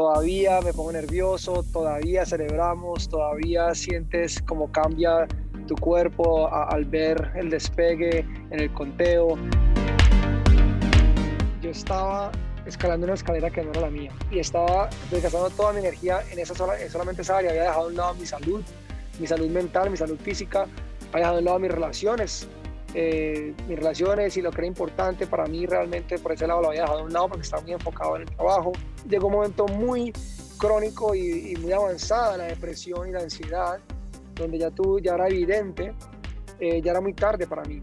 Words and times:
todavía 0.00 0.62
me 0.62 0.72
pongo 0.72 0.92
nervioso, 0.92 1.62
todavía 1.74 2.24
celebramos, 2.24 3.06
todavía 3.06 3.74
sientes 3.74 4.40
cómo 4.48 4.72
cambia 4.72 5.28
tu 5.68 5.74
cuerpo 5.74 6.50
al 6.50 6.86
ver 6.86 7.32
el 7.34 7.50
despegue 7.50 8.20
en 8.50 8.60
el 8.60 8.72
conteo. 8.72 9.36
Yo 11.60 11.68
estaba 11.68 12.32
escalando 12.64 13.04
una 13.04 13.14
escalera 13.14 13.50
que 13.50 13.62
no 13.62 13.72
era 13.72 13.82
la 13.82 13.90
mía 13.90 14.10
y 14.30 14.38
estaba 14.38 14.88
desgastando 15.10 15.50
toda 15.50 15.74
mi 15.74 15.80
energía 15.80 16.20
en 16.32 16.38
esa 16.38 16.54
sola, 16.54 16.76
solamente 16.88 17.20
esa 17.20 17.36
área. 17.36 17.50
Había 17.50 17.64
dejado 17.64 17.84
a 17.84 17.88
un 17.88 17.96
lado 17.96 18.14
mi 18.14 18.24
salud, 18.24 18.62
mi 19.18 19.26
salud 19.26 19.50
mental, 19.50 19.90
mi 19.90 19.98
salud 19.98 20.18
física, 20.18 20.66
había 21.12 21.26
dejado 21.26 21.36
a 21.36 21.38
un 21.40 21.44
lado 21.44 21.58
mis 21.58 21.72
relaciones, 21.72 22.48
eh, 22.94 23.54
mis 23.68 23.76
relaciones 23.76 24.36
y 24.36 24.42
lo 24.42 24.50
que 24.50 24.62
era 24.62 24.66
importante 24.66 25.26
para 25.26 25.46
mí 25.46 25.64
realmente 25.64 26.18
por 26.18 26.32
ese 26.32 26.46
lado 26.46 26.62
lo 26.62 26.68
había 26.68 26.82
dejado 26.82 27.00
a 27.00 27.02
un 27.04 27.12
lado 27.12 27.28
porque 27.28 27.42
estaba 27.42 27.62
muy 27.62 27.72
enfocado 27.72 28.16
en 28.16 28.22
el 28.22 28.30
trabajo. 28.30 28.72
Llegó 29.08 29.28
un 29.28 29.34
momento 29.34 29.66
muy 29.68 30.12
crónico 30.58 31.14
y, 31.14 31.56
muy 31.56 31.72
avanzada 31.72 32.36
la 32.36 32.44
depresión 32.44 33.08
y 33.08 33.12
la 33.12 33.20
ansiedad, 33.20 33.78
donde 34.34 34.58
ya 34.58 34.70
tú 34.70 34.98
ya 35.00 35.14
era 35.14 35.28
evidente, 35.28 35.94
eh, 36.58 36.82
ya 36.82 36.90
era 36.90 37.00
muy 37.00 37.14
tarde 37.14 37.46
para 37.46 37.62
mí. 37.62 37.82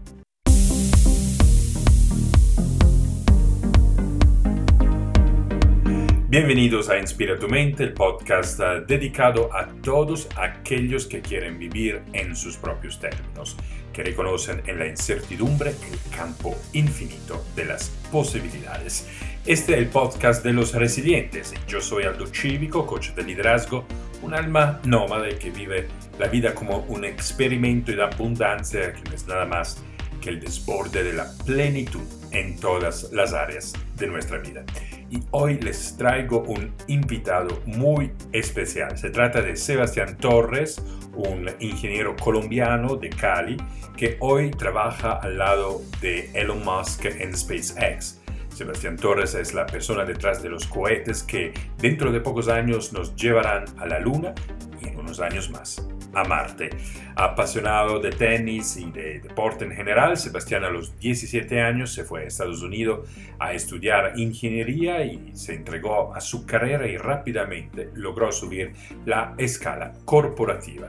Bienvenidos 6.30 6.90
a 6.90 6.98
Inspira 6.98 7.38
tu 7.38 7.48
mente, 7.48 7.82
el 7.82 7.94
podcast 7.94 8.60
eh, 8.60 8.84
dedicado 8.86 9.48
a 9.50 9.66
todos 9.80 10.28
aquellos 10.36 11.06
que 11.06 11.22
quieren 11.22 11.58
vivir 11.58 12.02
en 12.12 12.36
sus 12.36 12.58
propios 12.58 13.00
términos, 13.00 13.56
que 13.98 14.04
reconocen 14.04 14.62
en 14.68 14.78
la 14.78 14.86
incertidumbre 14.86 15.70
el 15.70 16.16
campo 16.16 16.56
infinito 16.72 17.44
de 17.56 17.64
las 17.64 17.88
posibilidades. 18.12 19.08
Este 19.44 19.72
es 19.72 19.78
el 19.78 19.88
podcast 19.88 20.44
de 20.44 20.52
los 20.52 20.72
resilientes. 20.72 21.52
Yo 21.66 21.80
soy 21.80 22.04
Aldo 22.04 22.28
Cívico, 22.28 22.86
coach 22.86 23.08
de 23.10 23.24
liderazgo, 23.24 23.84
un 24.22 24.34
alma 24.34 24.80
nómade 24.84 25.36
que 25.36 25.50
vive 25.50 25.88
la 26.16 26.28
vida 26.28 26.54
como 26.54 26.78
un 26.86 27.04
experimento 27.04 27.90
de 27.90 28.04
abundancia 28.04 28.92
que 28.92 29.02
no 29.02 29.16
es 29.16 29.26
nada 29.26 29.46
más 29.46 29.82
que 30.20 30.28
el 30.28 30.38
desborde 30.38 31.02
de 31.02 31.14
la 31.14 31.26
plenitud 31.44 32.06
en 32.30 32.54
todas 32.54 33.10
las 33.10 33.32
áreas 33.32 33.72
de 33.96 34.06
nuestra 34.06 34.38
vida 34.38 34.64
y 35.10 35.22
hoy 35.30 35.58
les 35.60 35.96
traigo 35.96 36.42
un 36.44 36.72
invitado 36.86 37.60
muy 37.66 38.12
especial. 38.32 38.96
Se 38.98 39.10
trata 39.10 39.40
de 39.40 39.56
Sebastián 39.56 40.16
Torres, 40.18 40.82
un 41.14 41.50
ingeniero 41.60 42.14
colombiano 42.16 42.96
de 42.96 43.10
Cali 43.10 43.56
que 43.96 44.16
hoy 44.20 44.50
trabaja 44.50 45.12
al 45.12 45.38
lado 45.38 45.80
de 46.00 46.30
Elon 46.34 46.64
Musk 46.64 47.06
en 47.06 47.36
SpaceX. 47.36 48.20
Sebastián 48.54 48.96
Torres 48.96 49.34
es 49.34 49.54
la 49.54 49.66
persona 49.66 50.04
detrás 50.04 50.42
de 50.42 50.48
los 50.48 50.66
cohetes 50.66 51.22
que 51.22 51.52
dentro 51.78 52.12
de 52.12 52.20
pocos 52.20 52.48
años 52.48 52.92
nos 52.92 53.14
llevarán 53.14 53.64
a 53.78 53.86
la 53.86 54.00
Luna 54.00 54.34
y 54.82 54.88
en 54.88 54.98
unos 54.98 55.20
años 55.20 55.50
más 55.50 55.86
a 56.14 56.24
Marte. 56.24 56.70
Apasionado 57.14 58.00
de 58.00 58.10
tenis 58.10 58.76
y 58.76 58.90
de 58.90 59.20
deporte 59.20 59.64
en 59.64 59.72
general, 59.72 60.16
Sebastián 60.16 60.64
a 60.64 60.70
los 60.70 60.98
17 60.98 61.60
años 61.60 61.92
se 61.92 62.04
fue 62.04 62.22
a 62.22 62.26
Estados 62.26 62.62
Unidos 62.62 63.08
a 63.38 63.52
estudiar 63.52 64.12
ingeniería 64.16 65.04
y 65.04 65.36
se 65.36 65.54
entregó 65.54 66.14
a 66.14 66.20
su 66.20 66.46
carrera 66.46 66.86
y 66.86 66.96
rápidamente 66.96 67.90
logró 67.94 68.32
subir 68.32 68.72
la 69.04 69.34
escala 69.38 69.92
corporativa. 70.04 70.88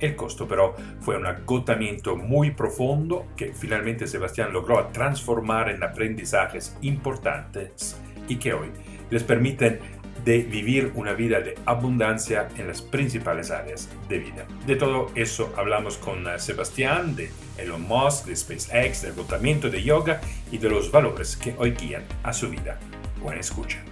El 0.00 0.16
costo 0.16 0.46
pero 0.46 0.74
fue 1.00 1.16
un 1.16 1.26
agotamiento 1.26 2.16
muy 2.16 2.50
profundo 2.50 3.26
que 3.36 3.52
finalmente 3.54 4.06
Sebastián 4.06 4.52
logró 4.52 4.88
transformar 4.88 5.70
en 5.70 5.82
aprendizajes 5.82 6.76
importantes 6.82 7.96
y 8.28 8.36
que 8.36 8.54
hoy 8.54 8.68
les 9.10 9.22
permiten 9.22 9.78
de 10.24 10.38
vivir 10.38 10.92
una 10.94 11.12
vida 11.12 11.40
de 11.40 11.54
abundancia 11.66 12.48
en 12.56 12.66
las 12.68 12.80
principales 12.80 13.50
áreas 13.50 13.88
de 14.08 14.18
vida. 14.18 14.46
De 14.66 14.76
todo 14.76 15.10
eso 15.14 15.52
hablamos 15.56 15.98
con 15.98 16.26
eh, 16.26 16.38
Sebastián 16.38 17.14
de 17.14 17.30
Elon 17.58 17.82
Musk, 17.82 18.26
de 18.26 18.36
SpaceX, 18.36 19.02
del 19.02 19.12
agotamiento 19.12 19.68
de 19.70 19.82
yoga 19.82 20.20
y 20.50 20.58
de 20.58 20.70
los 20.70 20.90
valores 20.90 21.36
que 21.36 21.54
hoy 21.58 21.72
guían 21.72 22.04
a 22.22 22.32
su 22.32 22.48
vida. 22.48 22.78
Buena 23.20 23.40
escucha. 23.40 23.82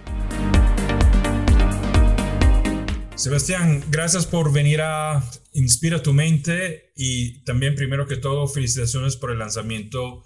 Sebastián, 3.15 3.83
gracias 3.89 4.25
por 4.25 4.51
venir 4.51 4.81
a 4.81 5.23
Inspira 5.53 6.01
tu 6.01 6.13
mente 6.13 6.91
y 6.95 7.43
también 7.43 7.75
primero 7.75 8.07
que 8.07 8.17
todo 8.17 8.47
felicitaciones 8.47 9.15
por 9.17 9.29
el 9.29 9.37
lanzamiento 9.37 10.25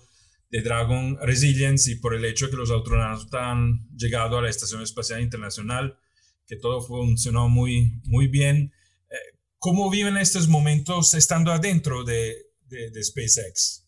de 0.49 0.61
Dragon 0.61 1.17
Resilience 1.21 1.91
y 1.91 1.95
por 1.95 2.15
el 2.15 2.25
hecho 2.25 2.45
de 2.45 2.51
que 2.51 2.57
los 2.57 2.71
astronautas 2.71 3.33
han 3.33 3.87
llegado 3.95 4.37
a 4.37 4.41
la 4.41 4.49
Estación 4.49 4.81
Espacial 4.81 5.21
Internacional, 5.21 5.97
que 6.45 6.55
todo 6.55 6.81
funcionó 6.81 7.49
muy, 7.49 8.01
muy 8.05 8.27
bien. 8.27 8.71
Eh, 9.09 9.37
¿Cómo 9.59 9.89
viven 9.89 10.17
estos 10.17 10.47
momentos 10.47 11.13
estando 11.13 11.51
adentro 11.51 12.03
de, 12.03 12.35
de, 12.67 13.03
SpaceX? 13.03 13.85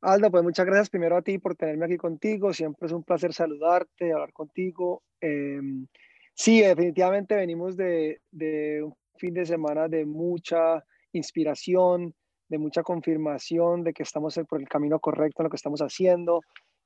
Aldo, 0.00 0.30
pues 0.30 0.42
muchas 0.42 0.66
gracias 0.66 0.90
primero 0.90 1.16
a 1.16 1.22
ti 1.22 1.38
por 1.38 1.54
tenerme 1.54 1.86
aquí 1.86 1.96
contigo. 1.96 2.52
Siempre 2.52 2.86
es 2.86 2.92
un 2.92 3.04
placer 3.04 3.32
saludarte, 3.32 4.12
hablar 4.12 4.32
contigo. 4.32 5.02
Em, 5.20 5.86
sí, 6.34 6.60
definitivamente 6.60 7.36
venimos 7.36 7.76
de, 7.76 8.20
de 8.30 8.82
un 8.82 8.94
fin 9.16 9.32
de 9.32 9.46
semana 9.46 9.88
de 9.88 10.04
mucha 10.04 10.84
inspiración, 11.12 12.14
de 12.54 12.58
mucha 12.58 12.84
confirmación 12.84 13.82
de 13.82 13.92
que 13.92 14.04
estamos 14.04 14.38
por 14.48 14.60
el 14.60 14.68
camino 14.68 15.00
correcto 15.00 15.42
en 15.42 15.44
lo 15.44 15.50
que 15.50 15.56
estamos 15.56 15.80
haciendo. 15.80 16.40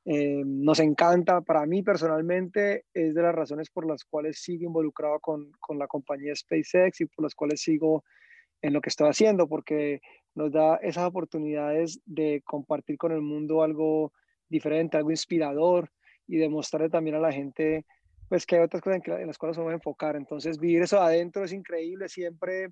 Eh, 0.06 0.42
nos 0.46 0.80
encanta, 0.80 1.42
para 1.42 1.66
mí 1.66 1.82
personalmente, 1.82 2.86
es 2.94 3.14
de 3.14 3.20
las 3.20 3.34
razones 3.34 3.68
por 3.68 3.86
las 3.86 4.02
cuales 4.04 4.40
sigo 4.40 4.64
involucrado 4.64 5.20
con, 5.20 5.52
con, 5.60 5.78
la 5.78 5.86
compañía 5.86 6.34
SpaceX 6.34 7.02
y 7.02 7.06
por 7.06 7.24
las 7.24 7.34
cuales 7.34 7.60
sigo 7.60 8.02
en 8.62 8.72
lo 8.72 8.80
que 8.80 8.88
estoy 8.88 9.10
haciendo, 9.10 9.46
porque 9.46 10.00
nos 10.34 10.50
da 10.52 10.76
esas 10.76 11.04
oportunidades 11.04 12.00
de 12.06 12.40
compartir 12.46 12.96
con 12.96 13.12
el 13.12 13.20
mundo 13.20 13.62
algo 13.62 14.12
diferente, 14.48 14.96
algo 14.96 15.10
inspirador 15.10 15.90
y 16.26 16.38
demostrarle 16.38 16.88
también 16.88 17.16
a 17.16 17.20
la 17.20 17.32
gente 17.32 17.84
pues 18.30 18.46
que 18.46 18.56
hay 18.56 18.62
otras 18.62 18.82
cosas 18.82 19.02
en, 19.06 19.26
las 19.26 19.36
cuales 19.36 19.58
vamos 19.58 19.72
a 19.72 19.76
enfocar. 19.76 20.16
Entonces, 20.16 20.58
vivir 20.58 20.82
eso 20.82 20.98
adentro 20.98 21.44
es 21.44 21.52
increíble, 21.52 22.08
siempre 22.08 22.68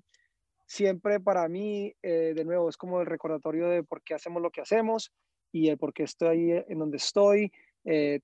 siempre 0.67 1.19
para 1.19 1.47
mí, 1.47 1.95
eh, 2.03 2.33
de 2.35 2.45
nuevo, 2.45 2.69
es 2.69 2.77
como 2.77 2.99
el 2.99 3.07
recordatorio 3.07 3.69
de 3.69 3.83
por 3.83 4.03
qué 4.03 4.13
hacemos 4.13 4.41
lo 4.41 4.51
que 4.51 4.61
hacemos 4.61 5.11
y 5.51 5.69
el 5.69 5.77
por 5.77 5.93
qué 5.93 6.03
estoy 6.03 6.51
en 6.51 6.77
donde 6.77 6.97
estoy. 6.97 7.51
Eh, 7.85 8.19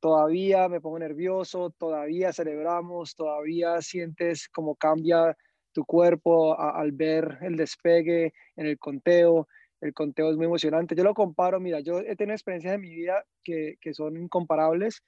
todavía 0.00 0.68
me 0.68 0.80
pongo 0.80 0.98
nervioso, 1.00 1.70
todavía 1.76 2.32
celebramos, 2.32 3.16
todavía 3.16 3.82
sientes 3.82 4.48
cómo 4.48 4.76
cambia 4.76 5.36
tu 5.72 5.84
cuerpo 5.84 6.58
al 6.58 6.92
ver 6.92 7.38
el 7.42 7.56
despegue 7.56 8.32
en 8.56 8.66
el 8.66 8.78
conteo. 8.78 9.48
El 9.80 9.92
conteo 9.92 10.30
es 10.30 10.36
muy 10.36 10.46
emocionante. 10.46 10.94
Yo 10.94 11.04
lo 11.04 11.14
comparo, 11.14 11.60
mira, 11.60 11.80
yo 11.80 11.98
he 11.98 12.16
tenido 12.16 12.34
experiencias 12.34 12.74
en 12.74 12.80
mi 12.80 12.94
vida 12.94 13.24
que, 13.44 13.76
que 13.80 13.92
son 13.92 14.16
incomparables. 14.16 15.02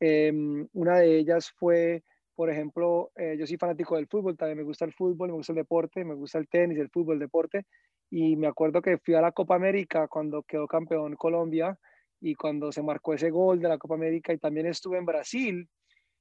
Em, 0.00 0.68
una 0.72 0.98
de 0.98 1.18
ellas 1.18 1.50
fue 1.50 2.02
por 2.36 2.50
ejemplo, 2.50 3.10
eh, 3.16 3.34
yo 3.38 3.46
soy 3.46 3.56
fanático 3.56 3.96
del 3.96 4.06
fútbol, 4.06 4.36
también 4.36 4.58
me 4.58 4.64
gusta 4.64 4.84
el 4.84 4.92
fútbol, 4.92 5.28
me 5.28 5.34
gusta 5.34 5.52
el 5.52 5.56
deporte, 5.56 6.04
me 6.04 6.14
gusta 6.14 6.38
el 6.38 6.46
tenis, 6.46 6.78
el 6.78 6.90
fútbol, 6.90 7.14
el 7.14 7.20
deporte. 7.20 7.64
Y 8.10 8.36
me 8.36 8.46
acuerdo 8.46 8.82
que 8.82 8.98
fui 8.98 9.14
a 9.14 9.22
la 9.22 9.32
Copa 9.32 9.54
América 9.54 10.06
cuando 10.06 10.42
quedó 10.42 10.68
campeón 10.68 11.16
Colombia 11.16 11.78
y 12.20 12.34
cuando 12.34 12.70
se 12.72 12.82
marcó 12.82 13.14
ese 13.14 13.30
gol 13.30 13.58
de 13.58 13.68
la 13.68 13.78
Copa 13.78 13.94
América. 13.94 14.34
Y 14.34 14.38
también 14.38 14.66
estuve 14.66 14.98
en 14.98 15.06
Brasil, 15.06 15.66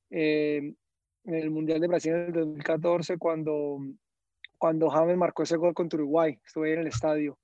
eh, 0.10 0.74
en 1.26 1.34
el 1.34 1.52
Mundial 1.52 1.82
de 1.82 1.88
Brasil 1.88 2.14
en 2.14 2.26
el 2.28 2.34
2014, 2.34 3.18
cuando, 3.18 3.80
cuando 4.58 4.90
James 4.90 5.18
marcó 5.18 5.44
ese 5.44 5.58
gol 5.58 5.74
contra 5.74 5.98
Uruguay. 5.98 6.40
Estuve 6.46 6.70
ahí 6.70 6.74
en 6.76 6.80
el 6.80 6.88
estadio. 6.88 7.38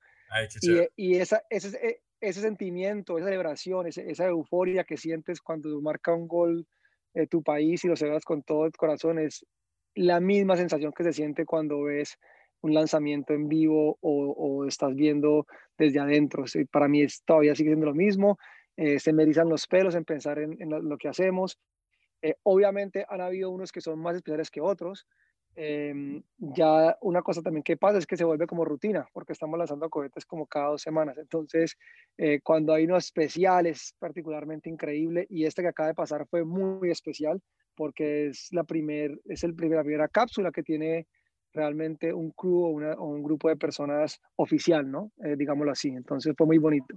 y, 0.61 0.79
y 0.95 1.15
esa, 1.17 1.43
ese, 1.49 2.01
ese 2.21 2.39
sentimiento, 2.39 3.17
esa 3.17 3.27
celebración, 3.27 3.85
esa 3.87 4.25
euforia 4.27 4.85
que 4.85 4.95
sientes 4.95 5.41
cuando 5.41 5.81
marca 5.81 6.13
un 6.13 6.29
gol 6.29 6.65
eh, 7.13 7.27
tu 7.27 7.43
país 7.43 7.83
y 7.83 7.87
lo 7.87 7.95
celebras 7.95 8.25
con 8.25 8.43
todo 8.43 8.65
el 8.65 8.71
corazón, 8.71 9.19
es 9.19 9.45
la 9.95 10.19
misma 10.19 10.55
sensación 10.55 10.93
que 10.93 11.03
se 11.03 11.13
siente 11.13 11.45
cuando 11.45 11.83
ves 11.83 12.17
un 12.61 12.73
lanzamiento 12.73 13.33
en 13.33 13.47
vivo 13.47 13.97
o, 14.01 14.65
estás 14.65 14.95
viendo 14.95 15.47
desde 15.77 15.99
adentro. 15.99 16.45
para 16.71 16.87
mí 16.87 17.01
es, 17.01 17.23
todavía 17.25 17.55
sigue 17.55 17.71
siendo 17.71 17.87
lo 17.87 17.95
mismo. 17.95 18.37
Eh, 18.77 18.99
se 18.99 19.13
me 19.13 19.23
erizan 19.23 19.49
los 19.49 19.67
pelos 19.67 19.95
en 19.95 20.05
pensar 20.05 20.39
en, 20.39 20.57
lo, 20.69 20.97
que 20.97 21.07
hacemos. 21.07 21.57
Eh, 22.21 22.35
obviamente 22.43 23.05
han 23.09 23.21
habido 23.21 23.49
unos 23.49 23.71
que 23.71 23.81
son 23.81 23.99
más 23.99 24.15
especiales 24.15 24.51
que 24.51 24.61
otros, 24.61 25.07
Em, 25.55 26.23
ya 26.37 26.97
una 27.01 27.21
cosa 27.21 27.41
también 27.41 27.63
que 27.63 27.75
pasa 27.75 27.97
es 27.97 28.05
que 28.05 28.15
se 28.15 28.23
vuelve 28.23 28.47
como 28.47 28.63
rutina, 28.63 29.05
porque 29.13 29.33
estamos 29.33 29.57
lanzando 29.57 29.89
cohetes 29.89 30.25
como 30.25 30.47
cada 30.47 30.69
dos 30.69 30.81
semanas. 30.81 31.17
Entonces, 31.17 31.77
eh, 32.17 32.39
cuando 32.41 32.73
hay 32.73 32.85
unos 32.85 33.05
especiales 33.05 33.93
particularmente 33.99 34.69
increíble, 34.69 35.27
y 35.29 35.45
este 35.45 35.61
que 35.61 35.67
acaba 35.67 35.87
de 35.87 35.95
pasar 35.95 36.25
fue 36.29 36.45
muy 36.45 36.89
especial, 36.89 37.41
porque 37.75 38.27
es 38.27 38.47
la, 38.51 38.63
primer, 38.63 39.19
es 39.25 39.43
el 39.43 39.53
primer, 39.53 39.77
la 39.77 39.83
primera 39.83 40.07
cápsula 40.07 40.51
que 40.51 40.63
tiene 40.63 41.07
realmente 41.53 42.13
un 42.13 42.31
crew 42.31 42.79
o, 42.97 43.05
un 43.05 43.23
grupo 43.23 43.49
de 43.49 43.57
personas 43.57 44.21
oficial, 44.37 44.89
¿no? 44.89 45.11
Eh, 45.25 45.35
digámoslo 45.37 45.71
así. 45.71 45.89
Entonces 45.89 46.33
fue 46.37 46.47
muy 46.47 46.59
bonito. 46.59 46.95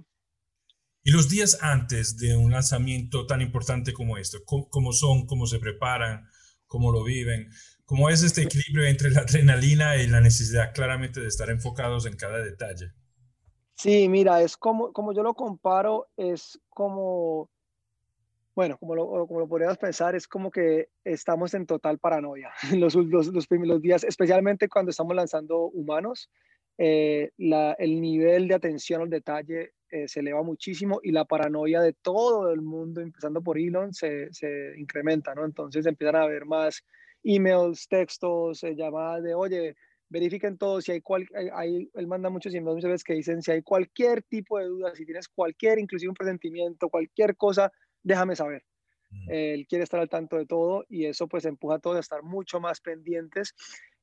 Y 1.03 1.11
los 1.11 1.29
días 1.29 1.59
antes 1.61 2.17
de 2.17 2.35
un 2.35 2.51
lanzamiento 2.51 3.27
tan 3.27 3.41
importante 3.41 3.93
como 3.93 4.17
este, 4.17 4.39
¿cómo, 4.45 4.69
cómo 4.69 4.93
son? 4.93 5.25
¿Cómo 5.25 5.45
se 5.45 5.59
preparan? 5.59 6.25
cómo 6.67 6.91
lo 6.91 7.03
viven. 7.03 7.49
¿Cómo 7.85 8.09
es 8.09 8.23
este 8.23 8.41
equilibrio 8.41 8.85
entre 8.85 9.11
la 9.11 9.21
adrenalina 9.21 9.95
y 9.95 10.07
la 10.07 10.19
necesidad 10.19 10.73
claramente 10.73 11.21
de 11.21 11.27
estar 11.27 11.49
enfocados 11.51 12.07
en 12.07 12.15
cada 12.15 12.39
detalle? 12.39 12.91
Sí, 13.75 14.09
mira, 14.09 14.41
es 14.41 14.57
como, 14.57 14.91
como 14.91 15.13
yo 15.13 15.21
lo 15.21 15.35
comparo, 15.35 16.07
es 16.17 16.59
como, 16.69 17.49
bueno, 18.55 18.77
como 18.79 18.95
lo, 18.95 19.27
como 19.27 19.39
lo 19.39 19.47
podrías 19.47 19.77
pensar, 19.77 20.15
es 20.15 20.27
como 20.27 20.49
que 20.49 20.89
estamos 21.03 21.53
en 21.53 21.67
total 21.67 21.99
paranoia 21.99 22.51
los, 22.75 22.95
los, 22.95 23.27
los 23.27 23.47
primeros 23.47 23.81
días, 23.81 24.03
especialmente 24.03 24.67
cuando 24.67 24.89
estamos 24.89 25.15
lanzando 25.15 25.65
humanos. 25.67 26.29
Eh, 26.77 27.29
la, 27.37 27.73
el 27.73 28.01
nivel 28.01 28.49
de 28.49 28.55
atención 28.55 29.01
al 29.01 29.09
detalle 29.09 29.73
eh, 29.89 30.09
se 30.09 30.19
eleva 30.19 30.43
muchísimo 30.43 30.99
y 31.03 31.11
la 31.11 31.23
paranoia 31.23 31.81
de 31.81 31.93
todo 31.93 32.51
el 32.51 32.61
mundo, 32.61 32.99
empezando 32.99 33.41
por 33.41 33.57
Elon, 33.57 33.93
se, 33.93 34.33
se 34.33 34.73
incrementa, 34.77 35.35
¿no? 35.35 35.45
Entonces 35.45 35.85
empiezan 35.85 36.15
a 36.15 36.23
haber 36.23 36.45
más 36.45 36.83
emails, 37.25 37.87
textos, 37.89 38.63
eh, 38.63 38.75
llamadas 38.75 39.23
de, 39.23 39.33
oye, 39.33 39.75
verifiquen 40.09 40.57
todo, 40.57 40.79
si 40.81 40.93
hay, 40.93 41.01
cual, 41.01 41.27
hay, 41.53 41.89
él 41.93 42.07
manda 42.07 42.29
muchos 42.29 42.53
emails 42.53 42.75
muchas 42.75 42.91
veces 42.91 43.03
que 43.03 43.13
dicen, 43.15 43.41
si 43.41 43.51
hay 43.51 43.63
cualquier 43.63 44.21
tipo 44.23 44.59
de 44.59 44.65
duda, 44.65 44.95
si 44.95 45.05
tienes 45.05 45.27
cualquier, 45.27 45.79
inclusive 45.79 46.09
un 46.09 46.15
presentimiento, 46.15 46.89
cualquier 46.89 47.35
cosa, 47.35 47.71
déjame 48.03 48.35
saber. 48.35 48.63
Mm. 49.09 49.31
Él 49.31 49.67
quiere 49.67 49.83
estar 49.83 49.99
al 49.99 50.09
tanto 50.09 50.37
de 50.37 50.45
todo 50.45 50.85
y 50.87 51.05
eso 51.05 51.27
pues 51.27 51.45
empuja 51.45 51.75
a 51.75 51.79
todos 51.79 51.97
a 51.97 52.01
estar 52.01 52.23
mucho 52.23 52.59
más 52.59 52.79
pendientes. 52.79 53.55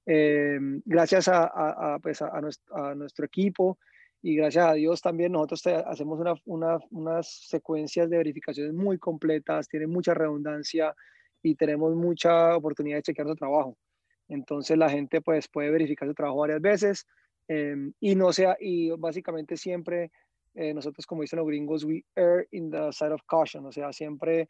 Eh, 0.05 0.59
gracias 0.85 1.29
a, 1.29 1.45
a, 1.45 1.99
pues 2.01 2.21
a, 2.23 2.41
nuestro, 2.41 2.77
a, 2.77 2.95
nuestro, 2.97 3.25
equipo 3.25 3.79
y 4.21 4.35
gracias 4.35 4.67
a 4.67 4.73
Dios 4.73 5.01
también 5.01 5.31
nosotros 5.31 5.65
hacemos 5.87 6.19
una, 6.19 6.35
una, 6.45 6.79
unas 6.91 7.47
secuencias 7.47 8.11
de 8.11 8.17
verificaciones 8.17 8.73
muy 8.73 8.99
completas, 8.99 9.69
tiene 9.69 9.87
mucha 9.87 10.13
redundancia 10.13 10.93
y 11.43 11.55
tenemos 11.55 11.95
mucha 11.95 12.57
oportunidad 12.57 12.97
de 12.97 13.03
chequear 13.03 13.29
su 13.29 13.35
trabajo. 13.35 13.77
Entonces 14.29 14.77
la 14.79 14.89
gente 14.89 15.21
pues 15.21 15.49
puede 15.49 15.71
verificar 15.71 16.09
su 16.09 16.15
trabajo 16.15 16.39
varias 16.39 16.61
veces 16.61 17.07
em, 17.49 17.93
y 18.01 18.15
no 18.15 18.33
sea, 18.33 18.57
y 18.61 18.91
básicamente 18.91 19.57
siempre 19.57 20.11
eh, 20.55 20.75
nosotros 20.75 21.07
como 21.07 21.23
dicen 21.23 21.39
los 21.39 21.49
gringos, 21.49 21.85
we 21.85 22.05
err 22.15 22.47
in 22.51 22.71
the 22.71 22.93
side 22.93 23.13
of 23.13 23.23
caution, 23.27 23.65
o 23.65 23.73
sea, 23.73 23.91
siempre 23.93 24.49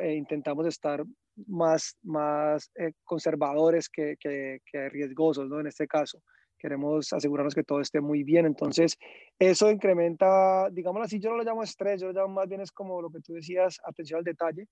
eh, 0.00 0.14
intentamos 0.14 0.66
estar 0.66 1.04
más, 1.46 1.96
más 2.02 2.70
eh, 2.74 2.92
conservadores 3.04 3.88
que, 3.88 4.16
que, 4.18 4.60
que, 4.64 4.88
riesgosos, 4.88 5.48
¿no? 5.50 5.60
En 5.60 5.66
este 5.66 5.86
caso, 5.86 6.22
queremos 6.58 7.12
asegurarnos 7.12 7.54
que 7.54 7.64
todo 7.64 7.82
esté 7.82 8.00
muy 8.00 8.22
bien, 8.22 8.46
entonces 8.46 8.96
eso 9.38 9.70
incrementa, 9.70 10.70
digámoslo 10.70 11.04
así, 11.04 11.20
yo 11.20 11.30
no 11.30 11.36
lo 11.36 11.44
llamo 11.44 11.62
estrés, 11.62 12.00
yo 12.00 12.06
lo 12.06 12.14
llamo 12.14 12.34
más 12.34 12.48
bien 12.48 12.62
es 12.62 12.72
como 12.72 13.02
lo 13.02 13.10
que 13.10 13.20
tú 13.20 13.34
decías, 13.34 13.78
atención 13.84 14.18
al 14.18 14.24
detalle, 14.24 14.66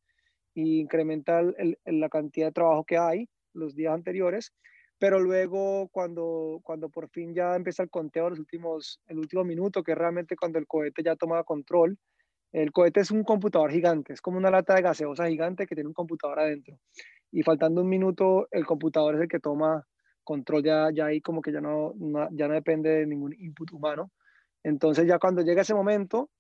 y 0.55 0.81
incrementa 0.81 1.41
el, 1.41 1.79
la 1.85 2.09
cantidad 2.09 2.49
de 2.49 2.53
trabajo 2.53 2.85
que 2.85 2.99
hay 2.99 3.29
los 3.53 3.75
días 3.75 3.95
anteriores, 3.95 4.53
pero 4.99 5.19
luego 5.19 5.89
cuando, 5.89 6.61
cuando 6.63 6.89
por 6.91 7.09
fin 7.09 7.35
ya 7.35 7.57
empieza 7.57 7.83
el 7.83 7.91
conteo, 7.91 8.29
los 8.31 8.39
últimos, 8.39 9.01
el 9.07 9.19
último 9.19 9.45
minuto, 9.45 9.83
que 9.83 9.93
es 9.93 9.99
realmente 9.99 10.37
cuando 10.37 10.59
el 10.59 10.67
cohete 10.67 11.03
ya 11.03 11.17
toma 11.17 11.43
control, 11.45 11.99
el 12.53 12.73
cohete 12.73 13.01
es 13.01 13.11
un 13.11 13.25
computador 13.25 13.71
gigante, 13.71 14.13
es 14.13 14.21
como 14.21 14.39
una 14.39 14.51
lata 14.51 14.75
de 14.75 14.83
gaseosa 14.83 15.29
gigante 15.29 15.67
que 15.67 15.75
tiene 15.75 15.89
un 15.89 15.95
computador 15.95 16.41
adentro. 16.41 16.79
Y 17.33 17.43
faltando 17.43 17.81
un 17.81 17.89
minuto, 17.89 18.49
el 18.51 18.67
computador 18.67 19.15
es 19.15 19.23
el 19.23 19.29
que 19.29 19.39
toma 19.39 19.87
control, 20.25 20.65
ya, 20.65 20.89
ya 20.93 21.07
ahí 21.07 21.21
como 21.21 21.41
que 21.43 21.53
ya 21.53 21.61
no, 21.61 21.95
ya 22.33 22.49
no 22.49 22.55
depende 22.55 22.91
de 22.91 23.07
ningún 23.07 23.35
input 23.39 23.73
humano. 23.73 24.11
Entonces 24.63 25.07
ya 25.07 25.19
cuando 25.19 25.43
llega 25.43 25.63
ese 25.63 25.75
momento, 25.75 26.31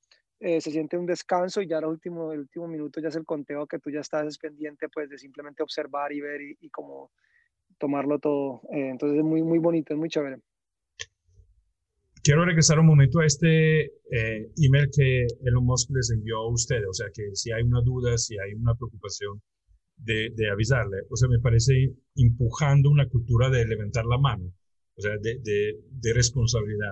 eh, 0.40 0.60
se 0.62 0.70
siente 0.70 0.96
un 0.96 1.04
descanso 1.04 1.60
y 1.60 1.69
ya 1.69 1.78
el 1.78 1.84
último, 1.84 2.32
el 2.32 2.40
último 2.40 2.66
minuto 2.66 2.98
ya 3.00 3.08
es 3.08 3.16
el 3.16 3.26
conteo 3.26 3.66
que 3.66 3.78
tú 3.78 3.90
ya 3.90 4.00
estás 4.00 4.38
pendiente 4.38 4.88
pues 4.88 5.10
de 5.10 5.19
simplemente 5.19 5.62
observar 5.62 6.12
y 6.12 6.20
ver 6.22 6.40
y, 6.40 6.70
como 6.70 7.10
tomarlo 7.78 8.19
todo. 8.19 8.62
Eh, 8.72 8.88
entonces 8.88 9.19
es 9.19 9.25
muy, 9.25 9.42
muy 9.42 9.58
bonito, 9.58 9.92
es 9.92 9.98
muy 9.98 10.08
chévere. 10.08 10.38
Quiero 12.22 12.44
regresar 12.44 12.78
un 12.78 12.87
momento 12.87 13.20
a 13.20 13.26
este 13.26 13.84
eh, 13.84 14.50
email 14.56 14.88
que 14.94 15.26
Elon 15.44 15.64
Musk 15.64 15.90
les 15.90 16.10
envió 16.10 16.38
a 16.38 16.50
ustedes, 16.50 16.87
o 16.88 16.92
sea 16.92 17.08
que 17.12 17.34
si 17.34 17.52
hay 17.52 17.62
una 17.62 17.81
duda, 17.82 18.16
si 18.16 18.38
hay 18.38 18.54
una 18.54 18.75
preocupación, 18.75 19.40
de, 20.02 20.31
de 20.34 20.50
avisarle. 20.50 21.02
O 21.10 21.16
sea, 21.16 21.28
me 21.28 21.38
parece 21.40 21.92
empujando 22.16 22.88
una 22.88 23.06
cultura 23.06 23.50
de 23.50 23.66
levantar 23.66 24.06
la 24.06 24.16
mano, 24.16 24.50
o 24.96 25.00
sea, 25.02 25.12
de, 25.19 25.38
de 25.42 26.12
responsabilidad 26.14 26.88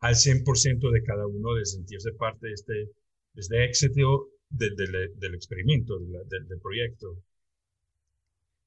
al 0.00 0.14
100% 0.14 0.90
de 0.90 1.02
cada 1.02 1.26
uno 1.26 1.54
de 1.54 1.64
sentirse 1.64 2.12
parte 2.12 2.48
de 2.48 2.52
este, 2.54 2.72
de 2.72 3.40
este 3.40 3.64
éxito 3.64 4.28
del, 4.48 4.74
del 4.76 5.34
experimento, 5.34 5.98
del, 5.98 6.60
proyecto. 6.60 7.16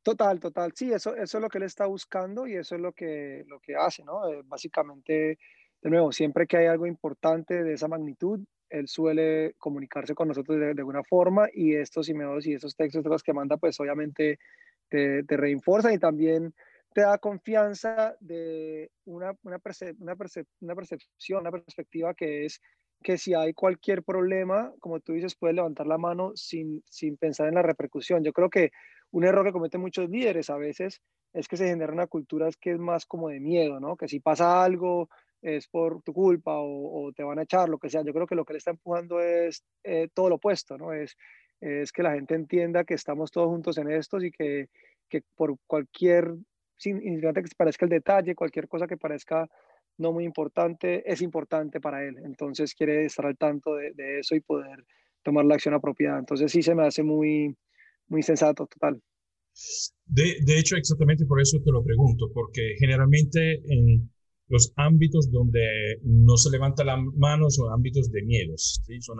Total, 0.03 0.39
total. 0.39 0.73
Sí, 0.75 0.91
eso, 0.91 1.15
eso 1.15 1.37
es 1.37 1.41
lo 1.41 1.49
que 1.49 1.57
él 1.57 1.63
está 1.63 1.85
buscando 1.87 2.45
y 2.47 2.55
eso 2.55 2.75
es 2.75 2.81
lo 2.81 2.93
que, 2.93 3.43
lo 3.47 3.59
que 3.59 3.75
hace, 3.75 4.03
¿no? 4.03 4.29
Eh, 4.29 4.41
básicamente, 4.45 5.39
de 5.81 5.89
nuevo, 5.89 6.11
siempre 6.11 6.45
que 6.45 6.57
hay 6.57 6.67
algo 6.67 6.85
importante 6.85 7.63
de 7.63 7.73
esa 7.73 7.87
magnitud, 7.87 8.39
él 8.69 8.87
suele 8.87 9.55
comunicarse 9.57 10.15
con 10.15 10.27
nosotros 10.27 10.59
de, 10.59 10.71
alguna 10.71 11.03
forma 11.03 11.47
y 11.53 11.75
estos 11.75 12.09
emails 12.09 12.45
y 12.47 12.53
esos 12.53 12.75
textos 12.75 13.05
los 13.05 13.23
que 13.23 13.33
manda, 13.33 13.57
pues 13.57 13.79
obviamente 13.79 14.39
te, 14.89 15.23
te 15.23 15.37
reinforzan 15.37 15.93
y 15.93 15.99
también 15.99 16.53
te 16.93 17.01
da 17.01 17.17
confianza 17.17 18.15
de 18.19 18.91
una, 19.05 19.33
una, 19.43 19.59
una, 19.99 20.15
una, 20.59 20.75
percepción, 20.75 21.41
una 21.41 21.51
perspectiva 21.51 22.13
que 22.13 22.45
es 22.45 22.61
que 23.03 23.17
si 23.17 23.33
hay 23.33 23.53
cualquier 23.53 24.01
problema, 24.03 24.73
como 24.79 24.99
tú 24.99 25.13
dices, 25.13 25.35
puedes 25.35 25.55
levantar 25.55 25.85
la 25.85 25.97
mano 25.97 26.31
sin, 26.35 26.83
sin 26.89 27.17
pensar 27.17 27.47
en 27.49 27.55
la 27.55 27.61
repercusión. 27.61 28.23
Yo 28.23 28.33
creo 28.33 28.49
que 28.49 28.71
un 29.11 29.25
error 29.25 29.45
que 29.45 29.51
cometen 29.51 29.81
muchos 29.81 30.09
líderes 30.09 30.49
a 30.49 30.57
veces 30.57 31.01
es 31.33 31.47
que 31.47 31.57
se 31.57 31.67
genera 31.67 31.91
una 31.91 32.07
cultura 32.07 32.49
que 32.59 32.71
es 32.71 32.79
más 32.79 33.05
como 33.05 33.29
de 33.29 33.39
miedo, 33.39 33.79
¿no? 33.79 33.95
Que 33.97 34.07
si 34.07 34.19
pasa 34.19 34.63
algo 34.63 35.09
es 35.41 35.67
por 35.67 36.01
tu 36.03 36.13
culpa 36.13 36.53
o, 36.55 37.11
te 37.13 37.23
van 37.23 37.37
a 37.37 37.43
echar, 37.43 37.67
lo 37.67 37.77
que 37.77 37.89
sea. 37.89 38.01
Yo 38.03 38.13
creo 38.13 38.25
que 38.25 38.35
lo 38.35 38.45
que 38.45 38.53
le 38.53 38.59
está 38.59 38.71
empujando 38.71 39.19
es 39.19 39.63
eh, 39.83 40.07
todo 40.13 40.29
lo 40.29 40.35
opuesto, 40.35 40.77
¿no? 40.77 40.93
Es, 40.93 41.17
es 41.59 41.91
que 41.91 42.03
la 42.03 42.13
gente 42.13 42.35
entienda 42.35 42.85
que 42.85 42.93
estamos 42.93 43.29
todos 43.29 43.49
juntos 43.49 43.77
en 43.77 43.91
esto 43.91 44.21
y 44.21 44.31
que, 44.31 44.69
que 45.09 45.21
por 45.35 45.57
cualquier 45.67 46.33
sin 46.77 46.99
que 46.99 47.43
parezca 47.57 47.85
el 47.85 47.89
detalle, 47.89 48.35
cualquier 48.35 48.67
cosa 48.67 48.87
que 48.87 48.97
parezca 48.97 49.49
no 49.97 50.11
muy 50.11 50.25
importante, 50.25 51.03
es 51.11 51.21
importante 51.21 51.79
para 51.79 52.05
él. 52.05 52.17
Entonces 52.23 52.73
quiere 52.73 53.05
estar 53.05 53.25
al 53.25 53.37
tanto 53.37 53.75
de, 53.75 54.19
eso 54.19 54.35
y 54.35 54.41
poder 54.41 54.85
tomar 55.23 55.45
la 55.45 55.55
acción 55.55 55.73
apropiada. 55.73 56.19
Entonces 56.19 56.51
sí 56.51 56.61
se 56.61 56.75
me 56.75 56.85
hace 56.85 57.03
muy, 57.03 57.55
muy 58.07 58.23
sensato, 58.23 58.67
total. 58.67 59.01
De, 60.05 60.37
de 60.43 60.59
hecho, 60.59 60.75
exactamente 60.75 61.25
por 61.25 61.39
eso 61.39 61.59
te 61.63 61.71
lo 61.71 61.83
pregunto, 61.83 62.29
porque 62.33 62.75
generalmente 62.79 63.61
en 63.71 64.09
los 64.47 64.73
ámbitos 64.75 65.31
donde 65.31 65.99
no 66.03 66.37
se 66.37 66.49
levanta 66.49 66.83
la 66.83 66.97
mano 66.97 67.49
son 67.49 67.71
ámbitos 67.71 68.11
de 68.11 68.23
miedos, 68.23 68.81
¿sí? 68.85 68.99
son 69.01 69.17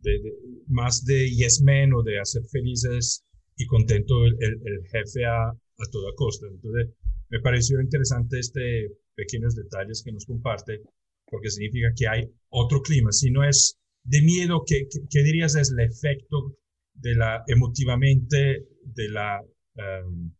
de, 0.00 0.20
más 0.68 1.04
de 1.04 1.28
yes 1.28 1.60
men 1.62 1.92
o 1.92 2.02
de 2.02 2.20
hacer 2.20 2.42
felices 2.50 3.24
y 3.56 3.66
contento 3.66 4.24
el, 4.24 4.36
el 4.40 4.86
jefe 4.90 5.24
a, 5.26 5.52
a 5.78 5.90
toda 5.90 6.12
costa. 6.16 6.46
Entonces, 6.46 6.94
me 7.30 7.40
pareció 7.40 7.80
interesante 7.80 8.38
este 8.38 8.88
pequeños 9.14 9.54
detalles 9.56 10.02
que 10.04 10.12
nos 10.12 10.26
comparte, 10.26 10.82
porque 11.26 11.50
significa 11.50 11.88
que 11.96 12.08
hay 12.08 12.30
otro 12.50 12.80
clima. 12.82 13.12
Si 13.12 13.30
no 13.30 13.44
es 13.44 13.78
de 14.04 14.22
miedo, 14.22 14.62
¿qué, 14.66 14.86
qué, 15.10 15.22
dirías 15.22 15.56
es 15.56 15.72
el 15.72 15.80
efecto 15.80 16.56
de 16.94 17.14
la 17.14 17.42
emotivamente 17.46 18.64
de 18.82 19.08
la 19.08 19.40
um, 19.74 20.32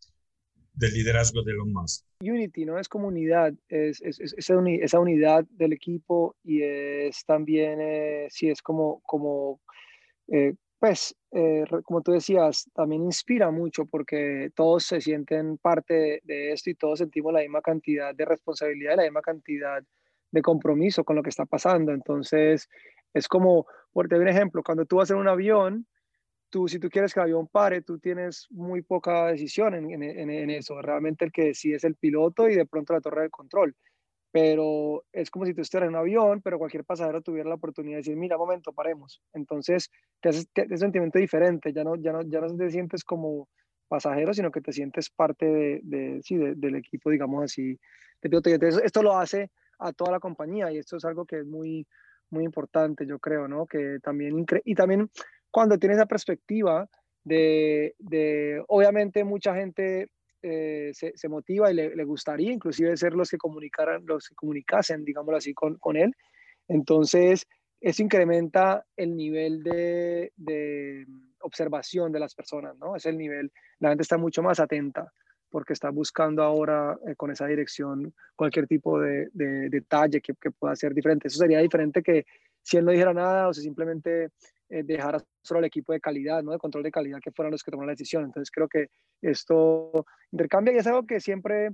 del 0.75 0.93
liderazgo 0.93 1.43
de 1.43 1.53
Elon 1.53 1.73
Musk? 1.73 2.07
Unity, 2.21 2.65
¿no? 2.65 2.79
Es 2.79 2.89
comunidad, 2.89 3.53
es, 3.69 4.01
es, 4.01 4.21
es 4.21 4.33
esa, 4.37 4.55
esa, 4.81 5.01
unidad 5.01 5.45
del 5.51 5.73
equipo 5.73 6.37
y 6.45 6.63
es 6.63 7.25
también, 7.25 7.81
eh, 7.81 8.29
sí, 8.31 8.49
es 8.49 8.63
como, 8.63 9.01
como 9.03 9.61
eh, 10.29 10.55
pues, 10.79 11.15
eh, 11.33 11.65
como 11.85 12.03
tú 12.03 12.13
decías, 12.13 12.71
también 12.75 13.05
inspira 13.05 13.51
mucho 13.51 13.87
porque 13.87 14.51
todos 14.55 14.85
se 14.85 15.01
sienten 15.01 15.59
parte 15.59 16.21
de, 16.25 16.53
esto 16.53 16.71
y 16.71 16.75
todos 16.75 17.01
sentimos 17.01 17.33
la 17.33 17.41
misma 17.41 17.61
cantidad 17.63 18.15
de 18.15 18.25
responsabilidad, 18.25 18.97
la 18.97 19.03
misma 19.03 19.23
cantidad 19.23 19.83
de 20.31 20.43
compromiso 20.43 21.05
con 21.05 21.17
lo 21.17 21.23
que 21.23 21.31
está 21.31 21.47
pasando. 21.47 21.93
Entonces, 21.93 22.69
es 23.13 23.29
como, 23.29 23.67
por 23.93 24.13
un 24.13 24.29
ejemplo, 24.29 24.63
cuando 24.63 24.85
tú 24.87 24.97
vas 24.97 25.11
en 25.11 25.17
un 25.17 25.29
avión, 25.29 25.87
tú, 26.51 26.69
si 26.69 26.79
tú 26.79 26.89
quieres 26.89 27.13
que 27.13 27.21
el 27.21 27.25
avión 27.25 27.49
pare, 27.49 27.83
tú 27.83 27.99
tienes 27.99 28.47
muy 28.51 28.83
poca 28.83 29.27
decisión 29.27 29.75
en, 29.75 30.03
en, 30.03 30.31
en 30.31 30.51
eso. 30.51 30.81
Realmente 30.81 31.25
el 31.25 31.33
que 31.33 31.47
decide 31.47 31.77
es 31.77 31.85
el 31.85 31.97
piloto 31.97 32.49
y 32.49 32.55
de 32.55 32.67
pronto 32.67 32.93
la 32.93 33.01
torre 33.01 33.23
de 33.23 33.31
control 33.31 33.75
pero 34.31 35.05
es 35.13 35.31
como 35.31 35.47
si 35.47 35.55
tú 35.55 35.63
estuvieras 35.63 35.89
en 35.89 35.95
un 35.95 36.01
avión, 36.01 36.43
pero 36.43 36.59
cualquier 36.59 36.85
pasajero 36.85 37.23
tuviera 37.23 37.49
la 37.49 37.55
oportunidad 37.55 37.97
de 37.97 38.01
decir, 38.01 38.17
mira, 38.17 38.37
momento, 38.37 38.73
paremos. 38.73 39.23
Entonces, 39.33 39.91
te 40.21 40.29
haces 40.29 40.49
te, 40.53 40.67
un 40.69 40.79
sentimiento 40.79 41.19
diferente, 41.19 41.73
ya 41.73 41.85
no, 41.85 41.97
ya, 41.97 42.13
no, 42.13 42.23
ya 42.23 42.41
no 42.41 42.55
te 42.57 42.71
sientes 42.71 43.05
como 43.05 43.49
pasajero, 43.89 44.35
sino 44.35 44.51
que 44.51 44.61
te 44.61 44.73
sientes 44.73 45.09
parte 45.11 45.47
de, 45.47 45.81
de 45.83 46.21
sí, 46.23 46.37
del 46.37 46.77
equipo, 46.77 47.11
digamos 47.11 47.45
así, 47.45 47.79
Entonces, 48.21 48.81
esto 48.85 49.03
lo 49.03 49.17
hace 49.19 49.51
a 49.79 49.93
toda 49.93 50.13
la 50.13 50.21
compañía 50.21 50.71
y 50.71 50.79
esto 50.79 50.97
es 50.97 51.05
algo 51.05 51.25
que 51.25 51.39
es 51.39 51.47
muy, 51.47 51.87
muy 52.31 52.45
importante, 52.45 53.07
yo 53.07 53.19
creo, 53.19 53.49
¿no? 53.49 53.67
Que 53.67 53.99
también, 54.03 54.45
y 54.65 54.75
también 54.75 55.09
cuando 55.51 55.79
tienes 55.79 55.97
esa 55.97 56.07
perspectiva, 56.07 56.89
de, 57.25 57.95
de 57.99 58.63
obviamente 58.69 59.25
mucha 59.25 59.55
gente 59.55 60.09
eh, 60.49 60.93
se, 60.93 61.29
motiva 61.29 61.71
y 61.71 61.75
le, 61.75 62.05
gustaría 62.05 62.53
inclusive 62.53 62.97
ser 62.97 63.13
los 63.13 63.31
que 63.31 63.39
comunicaran, 63.39 64.05
los 64.07 64.29
que 64.29 64.35
comunicasen, 64.35 65.05
digámoslo 65.05 65.37
así, 65.37 65.55
con, 65.55 65.97
él. 65.97 66.15
Entonces, 66.67 67.47
eso 67.81 68.03
incrementa 68.03 68.85
el 68.97 69.17
nivel 69.17 69.63
de, 69.63 70.33
de, 70.37 71.07
observación 71.41 72.11
de 72.13 72.21
las 72.21 72.35
personas, 72.35 72.77
¿no? 72.79 72.97
Es 72.97 73.07
el 73.07 73.17
nivel, 73.17 73.53
la 73.79 73.91
gente 73.91 74.03
está 74.03 74.19
mucho 74.19 74.43
más 74.43 74.59
atenta 74.61 75.13
porque 75.51 75.73
está 75.73 75.91
buscando 75.91 76.43
ahora 76.43 76.99
eh, 77.07 77.15
con 77.15 77.31
esa 77.31 77.47
dirección 77.47 78.13
cualquier 78.37 78.67
tipo 78.67 79.01
de, 79.01 79.29
de 79.33 79.71
detalle 79.71 80.21
que, 80.21 80.35
que, 80.35 80.51
pueda 80.51 80.77
ser 80.77 80.93
diferente. 80.95 81.29
Eso 81.29 81.39
sería 81.39 81.61
diferente 81.61 82.03
que 82.03 82.27
si 82.63 82.77
él 82.77 82.85
no 82.85 82.93
dijera 82.93 83.15
nada 83.15 83.49
o 83.49 83.55
si 83.55 83.63
simplemente 83.63 84.31
eh, 84.71 84.83
dejara 84.85 85.23
solo 85.43 85.61
el 85.61 85.67
equipo 85.67 85.93
de 85.93 86.01
calidad, 86.01 86.43
¿no? 86.43 86.53
De 86.53 86.59
control 86.59 86.85
de 86.85 86.91
calidad 86.91 87.21
que 87.23 87.33
fueran 87.33 87.53
los 87.53 87.63
que 87.63 87.71
tomaron 87.71 87.87
la 87.89 87.95
decisión. 87.95 88.25
Entonces 88.25 88.51
creo 88.51 88.69
que 88.69 88.89
esto 89.23 90.05
intercambia 90.31 90.75
y 90.75 90.77
es 90.77 90.87
algo 90.87 91.07
que 91.07 91.21
siempre, 91.21 91.71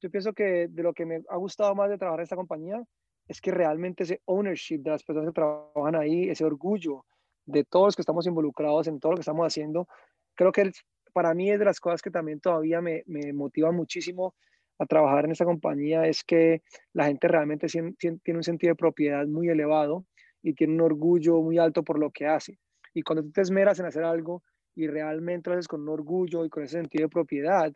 yo 0.00 0.10
pienso 0.10 0.32
que 0.32 0.68
de 0.68 0.82
lo 0.82 0.92
que 0.92 1.04
me 1.04 1.22
ha 1.28 1.36
gustado 1.36 1.74
más 1.74 1.90
de 1.90 1.98
trabajar 1.98 2.20
en 2.20 2.24
esta 2.24 2.36
compañía 2.36 2.82
es 3.26 3.40
que 3.40 3.50
realmente 3.50 4.04
ese 4.04 4.22
ownership 4.24 4.78
de 4.78 4.90
las 4.90 5.04
personas 5.04 5.30
que 5.30 5.34
trabajan 5.34 5.96
ahí, 5.96 6.30
ese 6.30 6.44
orgullo 6.44 7.04
de 7.44 7.64
todos 7.64 7.88
los 7.88 7.96
que 7.96 8.02
estamos 8.02 8.26
involucrados 8.26 8.86
en 8.86 9.00
todo 9.00 9.12
lo 9.12 9.16
que 9.16 9.22
estamos 9.22 9.46
haciendo, 9.46 9.88
creo 10.34 10.52
que 10.52 10.70
para 11.12 11.34
mí 11.34 11.50
es 11.50 11.58
de 11.58 11.64
las 11.64 11.80
cosas 11.80 12.00
que 12.00 12.10
también 12.10 12.40
todavía 12.40 12.80
me, 12.80 13.02
me 13.06 13.32
motiva 13.32 13.72
muchísimo 13.72 14.34
a 14.78 14.86
trabajar 14.86 15.24
en 15.24 15.32
esta 15.32 15.44
compañía, 15.44 16.06
es 16.06 16.22
que 16.22 16.62
la 16.92 17.06
gente 17.06 17.26
realmente 17.26 17.66
tiene 17.66 18.38
un 18.38 18.44
sentido 18.44 18.70
de 18.70 18.76
propiedad 18.76 19.26
muy 19.26 19.48
elevado 19.48 20.06
y 20.42 20.54
tiene 20.54 20.74
un 20.74 20.80
orgullo 20.80 21.40
muy 21.42 21.58
alto 21.58 21.82
por 21.82 21.98
lo 21.98 22.10
que 22.10 22.26
hace. 22.26 22.58
Y 22.94 23.02
cuando 23.02 23.22
tú 23.22 23.30
te 23.30 23.42
esmeras 23.42 23.78
en 23.80 23.86
hacer 23.86 24.04
algo 24.04 24.42
y 24.74 24.86
realmente 24.86 25.50
lo 25.50 25.54
haces 25.54 25.68
con 25.68 25.88
orgullo 25.88 26.44
y 26.44 26.48
con 26.48 26.62
ese 26.62 26.78
sentido 26.78 27.04
de 27.04 27.10
propiedad, 27.10 27.72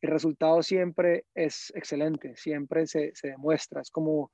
el 0.00 0.10
resultado 0.10 0.62
siempre 0.62 1.24
es 1.34 1.72
excelente, 1.74 2.36
siempre 2.36 2.86
se, 2.86 3.10
se 3.14 3.28
demuestra. 3.28 3.80
Es 3.80 3.90
como 3.90 4.30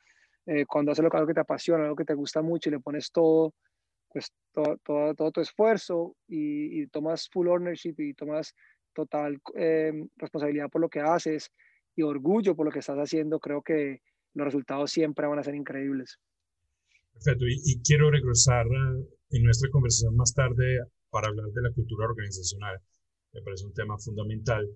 eh, 0.47 0.67
cuando 0.67 0.93
haces 0.93 1.05
algo 1.05 1.27
que 1.27 1.35
te 1.35 1.41
apasiona, 1.41 1.85
algo 1.85 1.97
que 1.97 2.05
te 2.05 2.15
gusta 2.15 2.43
mucho 2.43 2.69
y 2.69 2.73
le 2.73 2.81
pones 2.81 3.11
todo, 3.13 3.55
pues 4.09 4.33
todo, 4.53 4.77
todo, 4.85 5.15
todo 5.15 5.31
tu 5.31 5.41
esfuerzo 5.41 6.17
y, 6.29 6.83
y, 6.83 6.87
tomas 6.89 7.29
full 7.33 7.49
ownership 7.49 7.95
y 7.99 8.13
tomas 8.15 8.55
total 8.93 9.41
eh, 9.55 9.93
responsabilidad 10.17 10.69
por 10.69 10.81
lo 10.81 10.89
que 10.89 11.01
haces 11.01 11.51
y 11.95 12.03
orgullo 12.03 12.55
por 12.55 12.67
lo 12.67 12.73
que 12.73 12.81
estás 12.81 12.99
haciendo, 12.99 13.39
creo 13.39 13.63
que 13.63 14.01
los 14.35 14.47
resultados 14.47 14.91
siempre 14.91 15.27
van 15.27 15.39
a 15.39 15.43
ser 15.45 15.55
increíbles. 15.55 16.19
Perfecto, 17.13 17.45
y, 17.47 17.81
quiero 17.83 18.11
regresar 18.11 18.67
en 19.31 19.43
nuestra 19.43 19.71
conversación 19.71 20.17
más 20.17 20.35
tarde 20.35 20.81
para 21.11 21.29
hablar 21.29 21.47
de 21.47 21.63
la 21.63 21.73
cultura 21.73 22.07
organizacional. 22.07 22.81
Me 23.33 23.43
parece 23.43 23.67
un 23.67 23.75
tema 23.75 23.97
fundamental. 23.99 24.69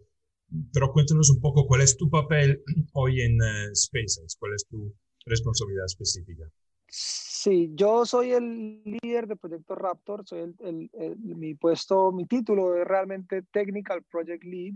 Pero 0.72 0.92
cuéntanos 0.92 1.30
un 1.30 1.40
poco 1.40 1.66
cuál 1.66 1.80
es 1.80 1.96
tu 1.96 2.08
papel 2.08 2.62
hoy 2.92 3.20
en 3.22 3.34
uh, 3.34 3.74
SpaceX, 3.74 4.36
cuál 4.38 4.54
es 4.54 4.66
tu 4.68 4.94
responsabilidad 5.24 5.86
específica. 5.86 6.44
Sí, 6.88 7.72
yo 7.74 8.06
soy 8.06 8.32
el 8.32 8.82
líder 8.84 9.26
del 9.26 9.38
proyecto 9.38 9.74
Raptor, 9.74 10.26
soy 10.26 10.54
el, 10.60 10.90
el, 10.92 11.16
mi 11.18 11.54
puesto, 11.54 12.12
mi 12.12 12.26
título 12.26 12.76
es 12.76 12.86
realmente 12.86 13.42
Technical 13.42 14.02
Project 14.04 14.44
Lead, 14.44 14.74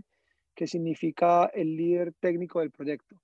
que 0.53 0.67
significa 0.67 1.45
el 1.47 1.75
líder 1.75 2.13
técnico 2.19 2.59
del 2.59 2.71
proyecto. 2.71 3.15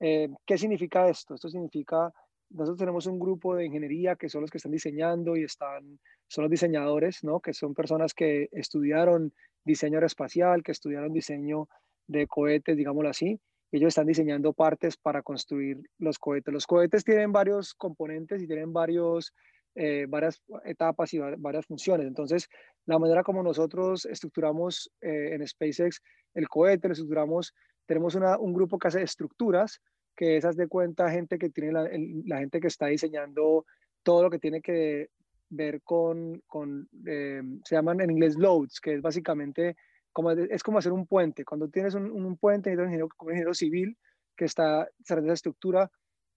Eh, 0.00 0.28
¿Qué 0.46 0.56
significa 0.56 1.08
esto? 1.08 1.34
Esto 1.34 1.50
significa 1.50 2.12
nosotros 2.50 2.78
tenemos 2.78 3.06
un 3.06 3.18
grupo 3.18 3.54
de 3.54 3.66
ingeniería 3.66 4.16
que 4.16 4.28
son 4.28 4.42
los 4.42 4.50
que 4.50 4.58
están 4.58 4.72
diseñando 4.72 5.36
y 5.36 5.44
están, 5.44 6.00
son 6.28 6.42
los 6.42 6.50
diseñadores, 6.50 7.22
¿no? 7.22 7.40
Que 7.40 7.54
son 7.54 7.74
personas 7.74 8.12
que 8.12 8.48
estudiaron 8.52 9.32
diseño 9.64 9.96
aeroespacial, 9.96 10.62
que 10.62 10.72
estudiaron 10.72 11.12
diseño 11.12 11.68
de 12.06 12.26
cohetes, 12.26 12.76
digámoslo 12.76 13.08
así. 13.08 13.40
Ellos 13.72 13.88
están 13.88 14.06
diseñando 14.06 14.52
partes 14.52 14.96
para 14.96 15.22
construir 15.22 15.80
los 15.98 16.18
cohetes. 16.18 16.52
Los 16.52 16.66
cohetes 16.66 17.04
tienen 17.04 17.30
varios 17.30 17.72
componentes 17.74 18.42
y 18.42 18.48
tienen 18.48 18.72
varios, 18.72 19.32
eh, 19.76 20.06
varias 20.08 20.42
etapas 20.64 21.14
y 21.14 21.20
varias 21.20 21.66
funciones. 21.66 22.08
Entonces, 22.08 22.48
la 22.86 22.98
manera 22.98 23.22
como 23.22 23.44
nosotros 23.44 24.06
estructuramos 24.06 24.90
eh, 25.00 25.34
en 25.34 25.46
SpaceX 25.46 26.02
el 26.34 26.48
cohete, 26.48 26.88
lo 26.88 26.92
estructuramos, 26.92 27.54
tenemos 27.86 28.16
una, 28.16 28.38
un 28.38 28.52
grupo 28.52 28.78
que 28.78 28.88
hace 28.88 29.02
estructuras 29.02 29.80
que 30.20 30.36
esas 30.36 30.54
de 30.54 30.68
cuenta 30.68 31.10
gente 31.10 31.38
que 31.38 31.48
tiene 31.48 31.72
la, 31.72 31.88
la, 32.26 32.40
gente 32.40 32.60
que 32.60 32.66
está 32.66 32.88
diseñando 32.88 33.64
todo 34.02 34.24
lo 34.24 34.28
que 34.28 34.38
tiene 34.38 34.60
que 34.60 35.08
ver 35.48 35.80
con, 35.80 36.42
con 36.46 36.90
eh, 37.06 37.40
se 37.64 37.74
llaman 37.74 38.02
en 38.02 38.10
inglés 38.10 38.36
loads, 38.36 38.80
que 38.82 38.96
es 38.96 39.00
básicamente 39.00 39.76
como, 40.12 40.32
es 40.32 40.62
como 40.62 40.76
hacer 40.76 40.92
un 40.92 41.06
puente. 41.06 41.42
Cuando 41.42 41.70
tienes 41.70 41.94
un, 41.94 42.10
un 42.10 42.36
puente, 42.36 42.68
un 42.76 42.80
ingeniero, 42.80 43.08
un 43.18 43.28
ingeniero 43.30 43.54
civil 43.54 43.96
que 44.36 44.44
está 44.44 44.86
cerrando 45.02 45.28
esa 45.28 45.38
estructura 45.38 45.90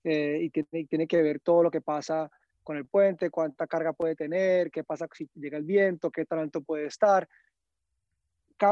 eh, 0.06 0.40
y, 0.44 0.50
tiene, 0.50 0.70
y 0.72 0.86
tiene 0.86 1.06
que 1.06 1.22
ver 1.22 1.42
todo 1.42 1.62
lo 1.62 1.70
que 1.70 1.82
pasa 1.82 2.32
con 2.64 2.78
el 2.78 2.86
puente, 2.86 3.30
cuánta 3.30 3.68
carga 3.68 3.92
puede 3.92 4.16
tener, 4.16 4.72
qué 4.72 4.86
pasa 4.86 5.10
si 5.12 5.30
llega 5.36 5.58
el 5.58 5.66
viento, 5.66 6.10
qué 6.10 6.24
tan 6.24 6.40
alto 6.40 6.62
puede 6.62 6.86
estar. 6.86 7.28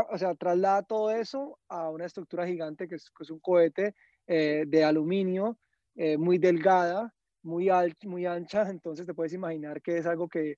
O 0.10 0.18
sea, 0.18 0.36
traslada 0.36 0.84
todo 0.84 1.12
eso 1.12 1.60
a 1.68 1.90
una 1.90 2.06
estructura 2.06 2.48
gigante 2.48 2.88
que 2.88 2.96
es, 2.96 3.10
que 3.10 3.24
es 3.24 3.30
un 3.30 3.42
cohete 3.42 3.94
eh, 4.34 4.64
de 4.66 4.86
aluminio, 4.86 5.58
eh, 5.94 6.16
muy 6.18 6.38
delgada, 6.38 7.14
muy, 7.44 7.70
muy 8.06 8.26
ancha, 8.26 8.62
entonces 8.70 9.06
te 9.06 9.14
puedes 9.14 9.34
imaginar 9.34 9.82
que 9.82 9.98
es 9.98 10.06
algo 10.06 10.30
que 10.30 10.56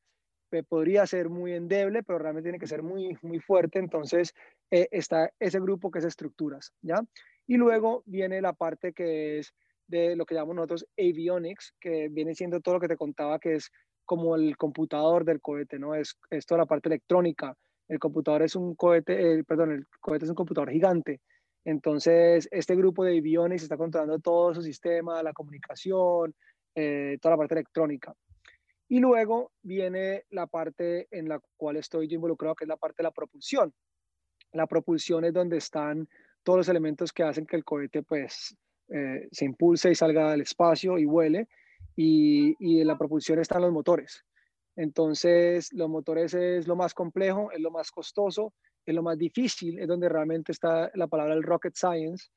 podría 0.70 1.08
ser 1.08 1.27
muy 1.27 1.53
endeble, 1.53 2.03
pero 2.03 2.20
realmente 2.20 2.50
tiene 2.50 2.60
que 2.60 2.68
ser 2.68 2.84
muy, 2.84 3.18
muy 3.24 3.39
fuerte, 3.39 3.80
entonces 3.80 4.36
eh, 4.70 4.88
está 4.92 5.32
ese 5.39 5.60
grupo 5.60 5.89
que 5.89 5.98
es 5.98 6.06
estructuras, 6.06 6.72
¿ya? 6.84 7.01
Y 7.48 7.58
luego 7.58 8.03
viene 8.06 8.42
la 8.42 8.53
parte 8.53 8.94
que 8.94 9.39
es 9.39 9.56
de 9.88 10.15
lo 10.15 10.27
que 10.27 10.36
llamamos 10.36 10.58
nosotros 10.58 10.86
avionics, 10.96 11.74
que 11.80 12.10
viene 12.10 12.36
siendo 12.36 12.62
todo 12.62 12.75
lo 12.75 12.80
que 12.80 12.89
te 12.89 12.98
contaba, 12.98 13.39
que 13.39 13.56
es 13.56 13.72
como 14.06 14.36
el 14.36 14.56
computador 14.56 15.25
del 15.25 15.42
cohete, 15.42 15.80
¿no? 15.80 15.96
Es, 15.96 16.15
es 16.30 16.46
toda 16.46 16.60
la 16.60 16.68
parte 16.68 16.89
electrónica. 16.89 17.58
El 17.88 17.98
computador 17.98 18.44
es 18.44 18.56
un 18.56 18.75
cohete, 18.75 19.44
perdón, 19.46 19.72
el 19.72 19.88
cohete 20.00 20.25
es 20.25 20.30
un 20.30 20.36
computador 20.36 20.70
gigante. 20.70 21.22
Entonces, 21.65 22.48
este 22.51 22.75
grupo 22.75 23.03
de 23.03 23.17
aviones 23.17 23.63
está 23.63 23.77
controlando 23.77 24.20
todo 24.20 24.53
su 24.53 24.62
sistema, 24.62 25.24
la 25.24 25.34
comunicación, 25.34 26.36
eh, 26.75 27.17
toda 27.22 27.34
la 27.34 27.38
parte 27.38 27.55
electrónica. 27.55 28.13
Y 28.89 29.00
luego 29.00 29.51
viene 29.62 30.25
la 30.29 30.46
parte 30.48 31.08
en 31.10 31.29
la 31.29 31.39
cual 31.55 31.77
estoy 31.77 32.08
yo 32.08 32.15
involucrado, 32.15 32.55
que 32.55 32.65
es 32.65 32.67
la 32.67 32.77
parte 32.77 32.98
de 32.98 33.03
la 33.03 33.12
propulsión. 33.12 33.74
La 34.51 34.67
propulsión 34.67 35.24
es 35.25 35.34
donde 35.34 35.58
están 35.58 36.08
todos 36.43 36.58
los 36.58 36.70
elementos 36.70 37.13
que 37.13 37.24
hacen 37.24 37.46
que 37.46 37.55
el 37.55 37.63
cohete 37.63 38.03
pues, 38.03 38.55
eh, 38.89 39.27
se 39.32 39.46
impulse 39.46 39.89
y 39.89 39.96
salga 39.96 40.34
al 40.34 40.41
espacio 40.41 40.98
y 40.98 41.05
vuele. 41.05 41.48
Y, 41.96 42.55
y 42.60 42.82
en 42.82 42.88
la 42.88 42.98
propulsión 42.98 43.39
están 43.39 43.62
los 43.62 43.72
motores. 43.72 44.25
Entonces, 44.75 45.72
los 45.72 45.89
motores 45.89 46.34
es 46.34 46.67
lo 46.67 46.75
más 46.75 46.93
complejo, 46.93 47.51
es 47.51 47.62
lo 47.62 47.72
más 47.72 47.91
costoso 47.91 48.53
es 48.86 48.96
lo 48.96 49.04
más 49.04 49.18
difícil, 49.18 49.80
es 49.80 49.88
donde 49.88 50.10
realmente 50.10 50.52
está 50.52 50.92
la 50.96 51.08
palabra 51.08 51.34
el 51.34 51.44
rocket 51.44 51.75
science, 51.75 52.28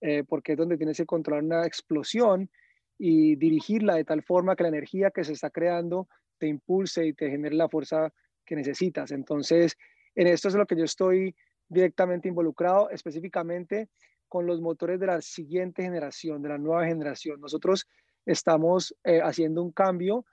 eh, 0.00 0.24
porque 0.24 0.52
es 0.52 0.58
donde 0.58 0.76
tienes 0.76 0.96
que 0.96 1.06
controlar 1.06 1.44
una 1.44 1.66
explosión 1.66 2.50
y 2.98 3.36
dirigirla 3.36 3.94
de 3.96 4.04
tal 4.04 4.22
forma 4.22 4.54
que 4.54 4.62
la 4.62 4.68
energía 4.68 5.10
que 5.10 5.24
se 5.24 5.32
está 5.32 5.50
creando 5.50 6.08
te 6.38 6.46
impulse 6.46 7.06
y 7.06 7.12
te 7.14 7.30
genere 7.30 7.54
la 7.54 7.68
fuerza 7.68 8.12
que 8.44 8.56
necesitas. 8.56 9.10
Entonces, 9.10 9.76
en 10.14 10.26
esto 10.26 10.48
es 10.48 10.54
lo 10.54 10.66
que 10.66 10.76
yo 10.76 10.84
estoy 10.84 11.34
directamente 11.68 12.28
involucrado, 12.28 12.90
específicamente 12.90 13.88
con 14.28 14.46
los 14.46 14.60
motores 14.60 15.00
de 15.00 15.06
la 15.06 15.20
siguiente 15.20 15.82
generación, 15.82 16.42
de 16.42 16.50
la 16.50 16.58
nueva 16.58 16.86
generación. 16.86 17.40
Nosotros 17.40 17.86
estamos 18.26 18.94
eh, 19.04 19.20
haciendo 19.22 19.62
un 19.62 19.72
cambio 19.72 20.24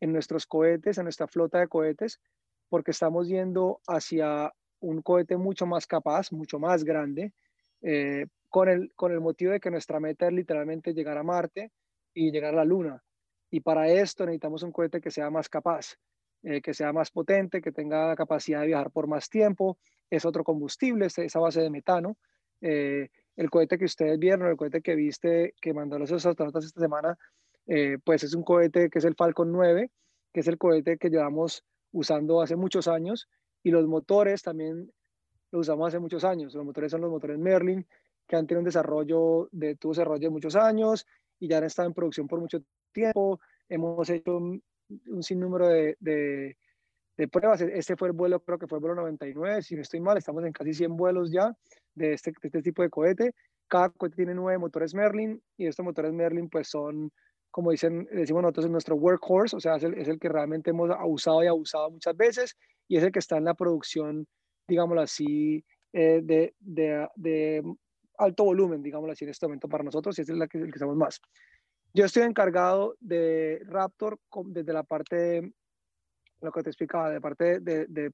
en 0.00 0.12
nuestros 0.12 0.46
cohetes, 0.46 0.98
en 0.98 1.04
nuestra 1.04 1.26
flota 1.26 1.58
de 1.58 1.68
cohetes, 1.68 2.20
porque 2.68 2.90
estamos 2.90 3.28
yendo 3.28 3.80
hacia 3.86 4.52
un 4.86 5.02
cohete 5.02 5.36
mucho 5.36 5.66
más 5.66 5.86
capaz, 5.86 6.32
mucho 6.32 6.58
más 6.58 6.84
grande, 6.84 7.32
eh, 7.82 8.26
con, 8.48 8.68
el, 8.68 8.92
con 8.94 9.12
el 9.12 9.20
motivo 9.20 9.52
de 9.52 9.60
que 9.60 9.70
nuestra 9.70 9.98
meta 10.00 10.26
es 10.26 10.32
literalmente 10.32 10.94
llegar 10.94 11.18
a 11.18 11.22
Marte 11.22 11.72
y 12.14 12.30
llegar 12.30 12.54
a 12.54 12.58
la 12.58 12.64
Luna. 12.64 13.02
Y 13.50 13.60
para 13.60 13.88
esto 13.88 14.24
necesitamos 14.24 14.62
un 14.62 14.72
cohete 14.72 15.00
que 15.00 15.10
sea 15.10 15.28
más 15.28 15.48
capaz, 15.48 15.96
eh, 16.42 16.60
que 16.62 16.72
sea 16.72 16.92
más 16.92 17.10
potente, 17.10 17.60
que 17.60 17.72
tenga 17.72 18.08
la 18.08 18.16
capacidad 18.16 18.60
de 18.60 18.68
viajar 18.68 18.90
por 18.90 19.08
más 19.08 19.28
tiempo. 19.28 19.78
Es 20.08 20.24
otro 20.24 20.44
combustible, 20.44 21.06
esa 21.06 21.40
base 21.40 21.60
de 21.60 21.70
metano. 21.70 22.16
Eh, 22.60 23.08
el 23.36 23.50
cohete 23.50 23.78
que 23.78 23.84
ustedes 23.84 24.18
vieron, 24.18 24.48
el 24.48 24.56
cohete 24.56 24.80
que 24.80 24.94
viste, 24.94 25.54
que 25.60 25.74
mandó 25.74 25.98
los 25.98 26.12
astronautas 26.12 26.64
esta 26.64 26.80
semana, 26.80 27.18
pues 28.04 28.22
es 28.22 28.34
un 28.34 28.44
cohete 28.44 28.88
que 28.88 29.00
es 29.00 29.04
el 29.04 29.16
Falcon 29.16 29.50
9, 29.50 29.90
que 30.32 30.40
es 30.40 30.46
el 30.46 30.56
cohete 30.56 30.96
que 30.96 31.10
llevamos 31.10 31.64
usando 31.92 32.40
hace 32.40 32.54
muchos 32.54 32.86
años 32.88 33.28
y 33.66 33.72
los 33.72 33.84
motores 33.88 34.42
también 34.42 34.92
los 35.50 35.62
usamos 35.62 35.88
hace 35.88 35.98
muchos 35.98 36.22
años. 36.22 36.54
Los 36.54 36.64
motores 36.64 36.88
son 36.88 37.00
los 37.00 37.10
motores 37.10 37.36
Merlin, 37.36 37.84
que 38.24 38.36
han 38.36 38.46
tenido 38.46 38.60
un 38.60 38.64
desarrollo 38.64 39.48
de 39.50 39.74
tubo 39.74 39.92
desarrollo 39.92 40.20
de 40.20 40.30
muchos 40.30 40.54
años 40.54 41.04
y 41.40 41.48
ya 41.48 41.58
han 41.58 41.64
estado 41.64 41.88
en 41.88 41.94
producción 41.94 42.28
por 42.28 42.38
mucho 42.38 42.60
tiempo. 42.92 43.40
Hemos 43.68 44.08
hecho 44.08 44.36
un, 44.36 44.62
sinnúmero 45.20 45.66
de, 45.66 45.96
de 45.98 47.28
pruebas. 47.28 47.60
E-, 47.60 47.76
este 47.76 47.96
fue 47.96 48.06
el 48.06 48.12
vuelo, 48.12 48.38
creo 48.38 48.56
que 48.56 48.68
fue 48.68 48.78
el 48.78 48.82
vuelo 48.82 48.94
99, 48.94 49.60
si 49.62 49.74
no 49.74 49.82
estoy 49.82 49.98
mal, 49.98 50.16
estamos 50.16 50.44
en 50.44 50.52
casi 50.52 50.72
100 50.72 50.96
vuelos 50.96 51.32
ya 51.32 51.52
de 51.96 52.12
este, 52.12 52.30
de 52.30 52.46
este 52.46 52.62
tipo 52.62 52.82
de 52.82 52.90
cohete. 52.90 53.34
Cada 53.66 53.88
cohete 53.88 54.14
tiene 54.14 54.34
nueve 54.34 54.58
motores 54.58 54.94
Merlin 54.94 55.42
y 55.56 55.66
estos 55.66 55.84
motores 55.84 56.12
Merlin 56.12 56.48
pues 56.48 56.68
son, 56.68 57.10
como 57.50 57.72
dicen, 57.72 58.06
decimos 58.12 58.42
nosotros, 58.42 58.70
nuestro 58.70 58.94
workhorse, 58.94 59.56
o 59.56 59.60
sea, 59.60 59.74
es 59.74 59.82
el, 59.82 59.94
es 59.94 60.06
el 60.06 60.20
que 60.20 60.28
realmente 60.28 60.70
hemos 60.70 60.88
usado 61.04 61.42
y 61.42 61.48
abusado 61.48 61.90
muchas 61.90 62.16
veces 62.16 62.56
y 62.88 62.96
es 62.96 63.02
el 63.02 63.12
que 63.12 63.18
está 63.18 63.36
en 63.36 63.44
la 63.44 63.54
producción, 63.54 64.26
digámoslo 64.68 65.02
así, 65.02 65.64
eh, 65.92 66.20
de, 66.22 66.54
de, 66.60 67.08
de, 67.16 67.62
alto 68.18 68.44
volumen, 68.44 68.82
digámoslo 68.82 69.12
así, 69.12 69.24
en 69.24 69.30
este 69.30 69.46
momento 69.46 69.68
para 69.68 69.84
nosotros 69.84 70.18
y 70.18 70.22
es 70.22 70.28
el 70.28 70.48
que, 70.48 70.58
el 70.58 70.70
que 70.70 70.76
estamos 70.76 70.96
más. 70.96 71.20
Yo 71.92 72.04
estoy 72.04 72.24
encargado 72.24 72.96
de 73.00 73.62
Raptor 73.66 74.18
desde 74.46 74.72
la 74.72 74.82
parte 74.82 75.52
lo 76.40 76.52
que 76.52 76.62
te 76.62 76.70
explicaba, 76.70 77.10
de 77.10 77.20
parte 77.20 77.60
de, 77.60 77.86
de, 77.86 78.12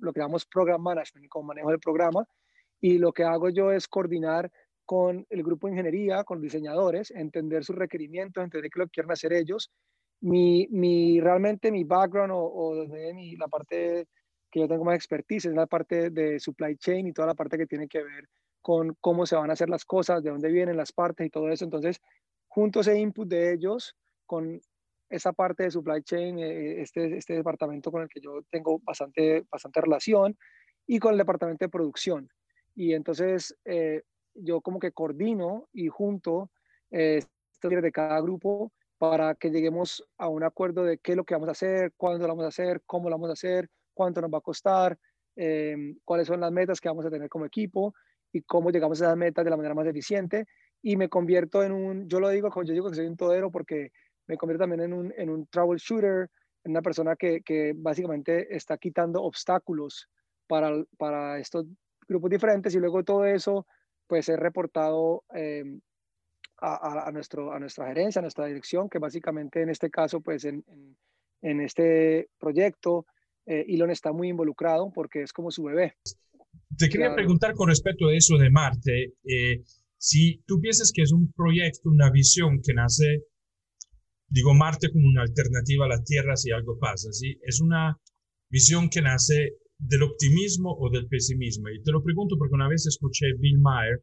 lo 0.00 0.12
que 0.12 0.20
llamamos 0.20 0.46
Program 0.46 0.80
Management, 0.80 1.28
como 1.28 1.48
manejo 1.48 1.70
del 1.70 1.80
programa, 1.80 2.26
y 2.80 2.98
lo 2.98 3.12
que 3.12 3.24
hago 3.24 3.48
yo 3.48 3.72
es 3.72 3.88
coordinar 3.88 4.50
con 4.84 5.26
el 5.30 5.42
grupo 5.42 5.66
de 5.66 5.72
ingeniería, 5.72 6.24
con 6.24 6.40
diseñadores, 6.40 7.10
entender 7.10 7.64
sus 7.64 7.76
requerimientos, 7.76 8.42
entender 8.42 8.70
qué 8.70 8.80
lo 8.80 8.88
quieren 8.88 9.12
hacer 9.12 9.32
ellos. 9.32 9.70
Mi, 10.22 10.66
mi 10.70 11.20
realmente 11.20 11.70
mi 11.70 11.84
background 11.84 12.32
o, 12.32 12.38
o 12.38 12.86
mi, 13.14 13.36
la 13.36 13.48
parte 13.48 14.06
que 14.50 14.60
yo 14.60 14.68
tengo 14.68 14.84
más 14.84 14.96
expertise 14.96 15.46
es 15.46 15.54
la 15.54 15.66
parte 15.66 16.10
de 16.10 16.38
supply 16.38 16.76
chain 16.76 17.06
y 17.06 17.12
toda 17.12 17.28
la 17.28 17.34
parte 17.34 17.58
que 17.58 17.66
tiene 17.66 17.88
que 17.88 18.02
ver 18.02 18.28
con 18.60 18.96
cómo 19.00 19.26
se 19.26 19.34
van 19.34 19.50
a 19.50 19.54
hacer 19.54 19.68
las 19.68 19.84
cosas, 19.84 20.22
de 20.22 20.30
dónde 20.30 20.50
vienen 20.50 20.76
las 20.76 20.92
partes 20.92 21.26
y 21.26 21.30
todo 21.30 21.48
eso. 21.48 21.64
Entonces, 21.64 22.00
junto 22.46 22.80
ese 22.80 22.98
input 22.98 23.28
de 23.28 23.52
ellos 23.52 23.96
con 24.26 24.60
esa 25.10 25.32
parte 25.32 25.64
de 25.64 25.70
supply 25.70 26.02
chain, 26.02 26.38
eh, 26.38 26.80
este, 26.80 27.16
este 27.16 27.34
departamento 27.34 27.90
con 27.90 28.02
el 28.02 28.08
que 28.08 28.20
yo 28.20 28.42
tengo 28.50 28.78
bastante, 28.84 29.44
bastante 29.50 29.80
relación, 29.80 30.36
y 30.86 30.98
con 30.98 31.12
el 31.12 31.18
departamento 31.18 31.64
de 31.64 31.70
producción. 31.70 32.28
Y 32.74 32.94
entonces 32.94 33.56
eh, 33.64 34.02
yo 34.34 34.60
como 34.60 34.78
que 34.78 34.92
coordino 34.92 35.68
y 35.72 35.88
junto 35.88 36.50
eh, 36.90 37.20
de 37.62 37.92
cada 37.92 38.20
grupo 38.20 38.72
para 39.02 39.34
que 39.34 39.50
lleguemos 39.50 40.06
a 40.16 40.28
un 40.28 40.44
acuerdo 40.44 40.84
de 40.84 40.98
qué 40.98 41.10
es 41.10 41.16
lo 41.16 41.24
que 41.24 41.34
vamos 41.34 41.48
a 41.48 41.52
hacer, 41.52 41.92
cuándo 41.96 42.24
lo 42.24 42.34
vamos 42.34 42.44
a 42.44 42.48
hacer, 42.50 42.82
cómo 42.86 43.10
lo 43.10 43.16
vamos 43.16 43.30
a 43.30 43.32
hacer, 43.32 43.68
cuánto 43.92 44.20
nos 44.20 44.32
va 44.32 44.38
a 44.38 44.42
costar, 44.42 44.96
eh, 45.34 45.96
cuáles 46.04 46.28
son 46.28 46.38
las 46.38 46.52
metas 46.52 46.80
que 46.80 46.88
vamos 46.88 47.04
a 47.04 47.10
tener 47.10 47.28
como 47.28 47.44
equipo 47.44 47.96
y 48.32 48.42
cómo 48.42 48.70
llegamos 48.70 49.02
a 49.02 49.06
esas 49.06 49.16
metas 49.16 49.44
de 49.44 49.50
la 49.50 49.56
manera 49.56 49.74
más 49.74 49.88
eficiente. 49.88 50.46
Y 50.82 50.96
me 50.96 51.08
convierto 51.08 51.64
en 51.64 51.72
un, 51.72 52.08
yo 52.08 52.20
lo 52.20 52.28
digo, 52.28 52.48
yo 52.62 52.72
digo 52.72 52.90
que 52.90 52.94
soy 52.94 53.06
un 53.06 53.16
todero 53.16 53.50
porque 53.50 53.90
me 54.28 54.36
convierto 54.36 54.62
también 54.62 54.82
en 54.82 54.92
un, 54.92 55.12
en 55.16 55.30
un 55.30 55.48
troubleshooter, 55.48 56.30
en 56.62 56.70
una 56.70 56.82
persona 56.82 57.16
que, 57.16 57.42
que 57.42 57.72
básicamente 57.74 58.54
está 58.54 58.78
quitando 58.78 59.20
obstáculos 59.24 60.08
para, 60.46 60.80
para 60.96 61.40
estos 61.40 61.66
grupos 62.06 62.30
diferentes 62.30 62.72
y 62.72 62.78
luego 62.78 63.02
todo 63.02 63.24
eso 63.24 63.66
pues 64.06 64.28
es 64.28 64.38
reportado 64.38 65.24
em, 65.30 65.80
a, 66.64 67.08
a, 67.08 67.12
nuestro, 67.12 67.52
a 67.52 67.58
nuestra 67.58 67.88
gerencia, 67.88 68.20
a 68.20 68.22
nuestra 68.22 68.46
dirección, 68.46 68.88
que 68.88 68.98
básicamente 68.98 69.62
en 69.62 69.70
este 69.70 69.90
caso 69.90 70.20
pues 70.20 70.44
en, 70.44 70.64
en, 71.42 71.60
este 71.60 72.28
proyecto 72.38 73.06
eh, 73.46 73.64
Elon 73.68 73.90
está 73.90 74.12
muy 74.12 74.28
involucrado 74.28 74.92
porque 74.94 75.22
es 75.22 75.32
como 75.32 75.50
su 75.50 75.64
bebé. 75.64 75.94
Te 76.78 76.88
quería 76.88 77.14
preguntar 77.14 77.54
con 77.54 77.68
respecto 77.68 78.06
a 78.06 78.14
eso 78.14 78.36
de 78.38 78.50
Marte, 78.50 79.14
eh, 79.24 79.62
si 79.98 80.42
tú 80.46 80.60
piensas 80.60 80.92
que 80.92 81.02
es 81.02 81.12
un 81.12 81.32
proyecto, 81.32 81.90
una 81.90 82.10
visión 82.10 82.60
que 82.62 82.74
nace 82.74 83.24
digo 84.28 84.54
Marte 84.54 84.90
como 84.90 85.06
una 85.08 85.22
alternativa 85.22 85.84
a 85.84 85.88
la 85.88 86.02
Tierra 86.02 86.36
si 86.36 86.50
algo 86.50 86.78
pasa, 86.78 87.12
¿sí? 87.12 87.38
Es 87.42 87.60
una 87.60 88.00
visión 88.48 88.88
que 88.88 89.02
nace 89.02 89.56
del 89.78 90.02
optimismo 90.04 90.74
o 90.78 90.90
del 90.90 91.06
pesimismo. 91.06 91.68
Y 91.68 91.82
te 91.82 91.92
lo 91.92 92.02
pregunto 92.02 92.36
porque 92.38 92.54
una 92.54 92.68
vez 92.68 92.86
escuché 92.86 93.26
Bill 93.38 93.58
Maher 93.58 94.02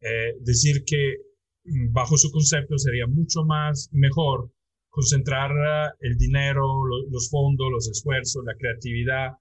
eh, 0.00 0.34
decir 0.40 0.84
que 0.84 1.16
bajo 1.64 2.16
su 2.16 2.30
concepto 2.30 2.78
sería 2.78 3.06
mucho 3.06 3.44
más 3.44 3.88
mejor 3.92 4.50
concentrar 4.90 5.50
eh, 5.50 5.92
el 6.00 6.16
dinero, 6.16 6.86
los 7.10 7.28
fondos, 7.30 7.70
los 7.70 7.88
esfuerzos, 7.88 8.44
la 8.44 8.54
creatividad 8.54 9.32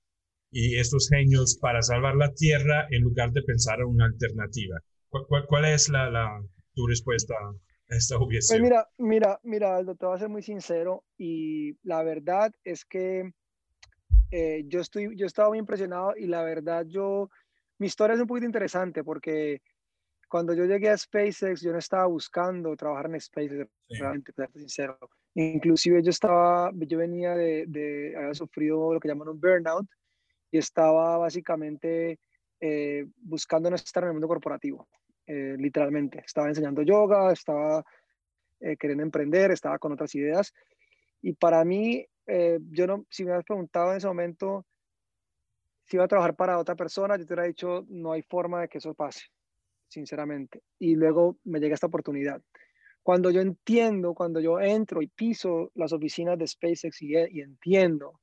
y 0.52 0.78
estos 0.78 1.10
genios 1.10 1.58
para 1.60 1.82
salvar 1.82 2.16
la 2.16 2.34
Tierra 2.34 2.88
en 2.90 3.02
lugar 3.02 3.32
de 3.32 3.44
pensar 3.44 3.80
en 3.80 3.88
una 3.88 4.06
alternativa. 4.06 4.78
¿Cuál, 5.10 5.66
es 5.66 5.90
la, 5.90 6.10
la, 6.10 6.42
tu 6.74 6.88
respuesta 6.88 7.36
esta 7.88 8.18
Pues 8.18 8.60
mira, 8.60 8.88
mira, 8.98 9.40
mira, 9.44 9.76
Aldo, 9.76 9.96
te 9.96 10.06
voy 10.06 10.16
a 10.16 10.20
ser 10.20 10.30
muy 10.30 10.42
sincero 10.42 11.04
y 11.18 11.78
la 11.84 12.04
verdad 12.04 12.52
es 12.64 12.86
que 12.86 13.32
eh, 14.32 14.64
yo 14.68 14.80
estoy, 14.80 15.16
yo 15.16 15.28
estaba 15.28 15.50
muy 15.50 15.60
impresionado 15.60 16.14
y 16.18 16.26
la 16.26 16.44
verdad 16.44 16.86
yo, 16.88 17.30
mi 17.78 17.88
historia 17.88 18.16
es 18.16 18.22
un 18.22 18.28
poquito 18.28 18.48
interesante 18.48 19.04
porque 19.04 19.62
cuando 20.34 20.56
yo 20.56 20.66
llegué 20.66 20.90
a 20.90 20.98
SpaceX 20.98 21.62
yo 21.62 21.72
no 21.72 21.78
estaba 21.78 22.08
buscando 22.08 22.76
trabajar 22.76 23.06
en 23.06 23.22
SpaceX, 23.22 23.70
realmente, 23.88 24.34
para 24.34 24.48
ser 24.48 24.62
sincero. 24.62 24.98
Inclusive 25.36 26.02
yo 26.02 26.10
estaba, 26.10 26.72
yo 26.74 26.98
venía 26.98 27.36
de, 27.36 27.66
de 27.68 28.16
haber 28.18 28.36
sufrido 28.36 28.96
lo 28.96 29.00
que 29.00 29.10
llaman 29.10 29.28
un 29.28 29.40
burnout 29.40 29.88
y 30.50 30.58
estaba 30.58 31.20
básicamente 31.20 32.18
eh, 32.60 33.06
buscando 33.18 33.70
no 33.70 33.76
estar 33.76 34.02
en 34.02 34.08
el 34.08 34.14
mundo 34.14 34.28
corporativo. 34.28 34.88
Eh, 35.28 35.56
literalmente. 35.60 36.24
Estaba 36.26 36.48
enseñando 36.48 36.82
yoga, 36.82 37.32
estaba 37.32 37.86
eh, 38.60 38.76
queriendo 38.76 39.04
emprender, 39.04 39.52
estaba 39.52 39.78
con 39.78 39.92
otras 39.92 40.16
ideas. 40.16 40.52
Y 41.22 41.34
para 41.34 41.64
mí, 41.64 42.08
eh, 42.26 42.58
yo 42.72 42.88
no, 42.88 43.06
si 43.08 43.22
me 43.22 43.30
hubieras 43.30 43.46
preguntado 43.46 43.92
en 43.92 43.98
ese 43.98 44.08
momento 44.08 44.66
si 45.86 45.98
iba 45.98 46.06
a 46.06 46.08
trabajar 46.08 46.36
para 46.36 46.58
otra 46.58 46.76
persona, 46.76 47.18
yo 47.18 47.26
te 47.28 47.36
hubiera 47.36 47.48
dicho, 47.48 47.86
no 47.88 48.14
hay 48.14 48.24
forma 48.24 48.62
de 48.62 48.68
que 48.68 48.80
eso 48.80 48.96
pase, 48.96 49.28
sinceramente. 49.94 50.62
Y 50.80 50.96
luego 50.96 51.38
me 51.44 51.60
llega 51.60 51.76
esta 51.76 51.88
oportunidad. 51.88 52.42
Cuando 53.02 53.32
yo 53.32 53.42
entiendo, 53.42 54.14
cuando 54.14 54.40
yo 54.40 54.60
entro 54.60 55.02
y 55.02 55.08
piso 55.08 55.72
las 55.76 55.94
oficinas 55.94 56.38
de 56.38 56.48
SpaceX 56.48 57.02
y, 57.02 57.14
y 57.16 57.42
entiendo, 57.42 58.20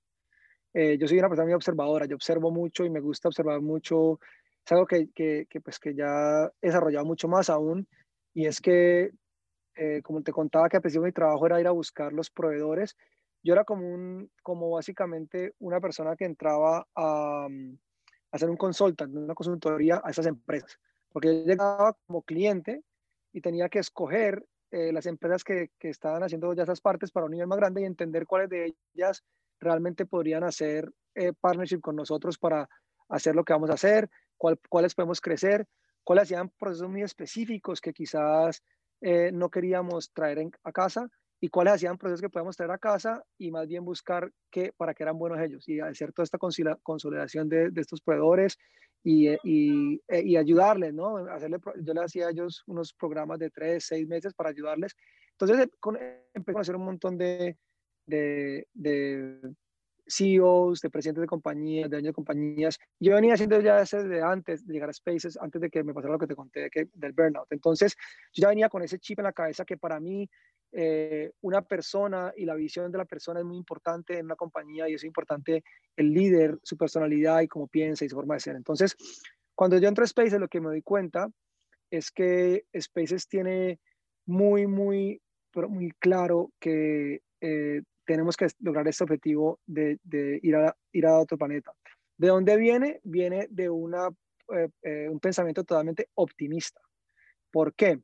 yo 0.73 1.07
soy 1.09 1.19
una 1.19 1.29
persona 1.29 1.47
muy 1.47 1.55
observadora, 1.55 2.07
yo 2.07 2.15
observo 2.15 2.51
mucho 2.51 2.85
y 2.85 2.91
me 2.91 3.01
gusta 3.01 3.29
observar 3.29 3.61
mucho 3.61 4.21
es 4.65 4.73
algo 4.73 4.87
que, 4.87 5.11
que, 5.15 5.47
que, 5.49 5.61
pues, 5.61 5.79
que 5.79 5.95
ya 5.95 6.51
he 6.61 6.67
desarrollado 6.67 7.05
mucho 7.05 7.29
más 7.29 7.51
aún, 7.51 7.87
y 8.35 8.47
es 8.47 8.61
que, 8.61 9.11
eh, 9.75 10.03
como 10.03 10.23
te 10.23 10.33
contaba, 10.33 10.69
que 10.69 10.77
al 10.77 10.83
principio 10.83 11.07
mi 11.07 11.13
trabajo 11.13 11.47
era 11.47 11.61
ir 11.61 11.67
a 11.67 11.73
buscar 11.73 12.13
los 12.13 12.31
proveedores, 12.31 12.97
yo 13.43 13.55
era 13.55 13.65
como, 13.65 13.89
un, 13.89 14.31
como 14.43 14.71
básicamente 14.71 15.55
una 15.59 15.81
persona 15.81 16.15
que 16.15 16.27
entraba 16.27 16.87
a, 16.95 17.47
mm, 17.49 17.79
a 18.33 18.37
hacer 18.37 18.51
un 18.51 18.57
consultant, 18.57 19.15
una 19.15 19.35
consultoría 19.35 20.01
a 20.05 20.11
esas 20.11 20.27
empresas, 20.27 20.79
porque 21.13 21.29
yo 21.29 21.45
llegaba 21.45 21.97
como 22.07 22.23
cliente 22.23 22.83
y 23.33 23.41
tenía 23.41 23.69
que 23.69 23.79
escoger 23.79 24.45
eh, 24.71 24.93
las 24.93 25.07
empresas 25.07 25.45
que, 25.45 25.71
que, 25.79 25.89
estaban 25.89 26.23
haciendo 26.23 26.53
ya 26.55 26.63
esas 26.63 26.81
partes 26.81 27.11
para 27.11 27.27
un 27.27 27.33
nivel 27.33 27.49
más 27.49 27.59
grande 27.59 27.83
y 27.83 27.85
entender 27.85 28.27
cuáles 28.27 28.49
de 28.49 28.75
ellas 28.95 29.25
realmente 29.59 30.07
podrían 30.07 30.45
hacer 30.45 30.93
eh, 31.15 31.33
partnership 31.41 31.81
con 31.81 31.97
nosotros 31.97 32.39
para 32.39 32.69
hacer 33.09 33.35
lo 33.35 33.45
que 33.45 33.53
vamos 33.53 33.71
a 33.71 33.75
hacer, 33.75 34.09
cuáles 34.37 34.95
podemos 34.95 35.21
crecer, 35.21 35.67
cuáles 36.05 36.23
hacían 36.25 36.51
procesos 36.51 36.89
muy 36.89 37.03
específicos 37.03 37.81
que 37.81 37.93
quizás 37.93 38.63
eh, 39.01 39.31
no 39.33 39.51
queríamos 39.51 40.13
traer 40.13 40.51
a 40.63 40.73
casa 40.73 41.09
y 41.41 41.49
cuáles 41.49 41.75
hacían 41.75 41.99
procesos 41.99 42.21
que 42.21 42.29
podemos 42.29 42.57
traer 42.57 42.71
a 42.71 42.79
casa 42.79 43.25
y 43.39 43.51
más 43.51 43.67
bien 43.67 43.85
buscar 43.85 44.31
qué, 44.51 44.73
para 44.77 44.95
qué 44.95 45.03
eran 45.03 45.19
buenos 45.19 45.41
ellos. 45.41 45.69
Y 45.69 45.81
hacer 45.81 46.13
toda 46.13 46.25
esta 46.25 46.39
consolidación 46.83 47.49
de, 47.49 47.71
de 47.71 47.81
estos 47.81 48.01
proveedores 48.01 48.59
y, 49.03 49.29
eh, 49.29 49.39
y, 49.45 50.01
eh, 50.09 50.23
y, 50.25 50.37
ayudarles, 50.37 50.93
¿no? 50.93 51.17
Hacerle, 51.17 51.59
yo 51.83 51.95
le 51.95 52.01
hacía 52.03 52.27
a 52.27 52.31
ellos 52.31 52.63
unos 52.67 52.93
programas 52.93 53.39
de 53.39 53.51
tres, 53.51 53.87
seis 53.87 54.07
meses 54.07 54.35
para 54.35 54.51
ayudarles. 54.51 54.95
Entonces, 55.33 55.69
con, 55.81 55.99
empecé 56.35 56.59
a 56.59 56.61
hacer 56.61 56.77
un 56.77 56.85
montón 56.85 57.17
de, 57.17 57.57
de, 58.07 58.67
de 58.75 59.41
CEOs, 60.11 60.81
de 60.81 60.91
presidentes 60.91 61.23
de 61.23 61.27
compañías, 61.27 61.89
de 61.89 61.97
años 61.97 62.09
de 62.09 62.15
compañías. 62.15 62.79
Yo 62.99 63.15
venía 63.15 63.35
haciendo 63.35 63.61
ya 63.61 63.79
desde 63.79 64.23
antes 64.23 64.67
de 64.67 64.73
llegar 64.73 64.91
a 64.91 64.93
Spaces, 64.93 65.39
antes 65.41 65.61
de 65.61 65.71
que 65.71 65.85
me 65.85 65.95
pasara 65.95 66.13
lo 66.13 66.19
que 66.19 66.27
te 66.27 66.35
conté 66.35 66.69
que, 66.71 66.89
del 66.95 67.13
burnout. 67.13 67.51
Entonces, 67.51 67.97
yo 68.33 68.43
ya 68.43 68.49
venía 68.49 68.69
con 68.69 68.83
ese 68.83 68.99
chip 68.99 69.19
en 69.19 69.25
la 69.25 69.33
cabeza 69.33 69.65
que 69.65 69.77
para 69.77 70.01
mí 70.01 70.29
eh, 70.73 71.33
una 71.41 71.63
persona 71.63 72.33
y 72.37 72.45
la 72.45 72.55
visión 72.55 72.93
de 72.93 72.99
la 72.99 73.05
persona 73.05 73.41
es 73.41 73.47
muy 73.47 73.57
importante 73.57 74.19
en 74.19 74.27
una 74.27 74.37
compañía 74.37 74.89
y 74.89 74.95
es 74.95 75.05
importante 75.05 75.65
el 75.97 76.13
líder, 76.13 76.59
su 76.63 76.77
personalidad 76.77 77.41
y 77.41 77.49
cómo 77.49 77.67
piensa 77.67 78.05
y 78.05 78.09
su 78.09 78.17
forma 78.17 78.35
de 78.35 78.41
ser. 78.41 78.57
Entonces, 78.57 78.97
cuando 79.55 79.79
yo 79.79 79.89
entro 79.89 80.05
a 80.05 80.07
Spaces, 80.07 80.39
lo 80.41 80.49
que 80.49 80.61
me 80.61 80.69
doy 80.69 80.83
cuenta 80.83 81.29
es 81.91 82.11
que 82.11 82.65
Spaces 82.79 83.27
tiene 83.29 83.81
muy, 84.27 84.67
muy, 84.67 85.21
pero 85.53 85.69
muy 85.69 85.91
claro 85.99 86.53
que 86.61 87.23
eh, 87.41 87.83
tenemos 88.11 88.37
que 88.37 88.49
lograr 88.59 88.89
este 88.89 89.05
objetivo 89.05 89.61
de, 89.67 89.97
ir, 90.43 90.57
a, 90.57 90.77
ir 90.91 91.07
a 91.07 91.17
otro 91.17 91.39
planeta. 91.39 91.73
¿De 92.19 92.27
dónde 92.27 92.57
viene? 92.57 93.01
Viene 93.05 93.47
de 93.51 93.71
una, 93.71 94.09
eh, 94.53 94.69
eh, 94.83 95.09
un 95.09 95.21
pensamiento 95.21 95.63
totalmente 95.63 96.09
optimista. 96.15 96.81
¿Por 97.53 97.73
qué? 97.73 98.01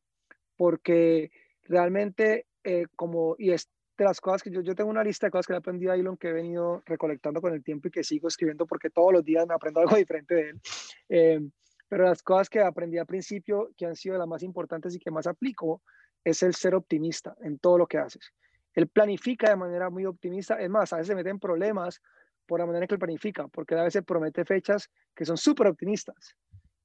Porque 0.56 1.32
realmente, 1.64 2.46
eh, 2.62 2.86
como, 2.94 3.34
y 3.36 3.50
es, 3.50 3.68
de 3.98 4.04
las 4.04 4.20
cosas 4.20 4.44
que 4.44 4.50
yo, 4.50 4.60
yo 4.60 4.76
tengo 4.76 4.90
una 4.90 5.02
lista 5.02 5.26
de 5.26 5.32
cosas 5.32 5.48
que 5.48 5.54
he 5.54 5.56
aprendido 5.56 5.90
a 5.90 5.96
Elon 5.96 6.16
que 6.16 6.28
he 6.28 6.32
venido 6.32 6.84
recolectando 6.86 7.40
con 7.40 7.52
el 7.52 7.64
tiempo 7.64 7.88
y 7.88 7.90
que 7.90 8.04
sigo 8.04 8.28
escribiendo 8.28 8.64
porque 8.64 8.90
todos 8.90 9.12
los 9.12 9.24
días 9.24 9.44
me 9.48 9.54
aprendo 9.54 9.80
algo 9.88 9.96
diferente 9.96 10.34
de 10.36 10.50
él. 10.50 10.60
Eh, 11.08 11.40
pero 11.88 12.04
las 12.04 12.22
cosas 12.22 12.48
que 12.48 12.60
aprendí 12.60 12.98
al 12.98 13.06
principio, 13.06 13.70
que 13.76 13.86
han 13.86 13.96
sido 13.96 14.16
las 14.18 14.28
más 14.28 14.44
importantes 14.44 14.94
y 14.94 15.00
que 15.00 15.10
más 15.10 15.26
aplico, 15.26 15.82
es 16.22 16.44
el 16.44 16.54
ser 16.54 16.76
optimista 16.76 17.36
en 17.40 17.58
todo 17.58 17.76
lo 17.76 17.88
que 17.88 17.98
haces. 17.98 18.32
Él 18.76 18.88
planifica 18.88 19.50
de 19.50 19.56
manera 19.56 19.90
muy 19.90 20.04
optimista. 20.06 20.60
Es 20.60 20.70
más, 20.70 20.92
a 20.92 20.96
veces 20.96 21.08
se 21.08 21.14
mete 21.14 21.34
problemas 21.36 22.00
por 22.46 22.60
la 22.60 22.66
manera 22.66 22.84
en 22.84 22.88
que 22.88 22.94
él 22.94 23.00
planifica, 23.00 23.48
porque 23.48 23.74
a 23.74 23.82
veces 23.82 24.04
promete 24.04 24.44
fechas 24.44 24.88
que 25.14 25.24
son 25.24 25.36
súper 25.36 25.66
optimistas. 25.66 26.36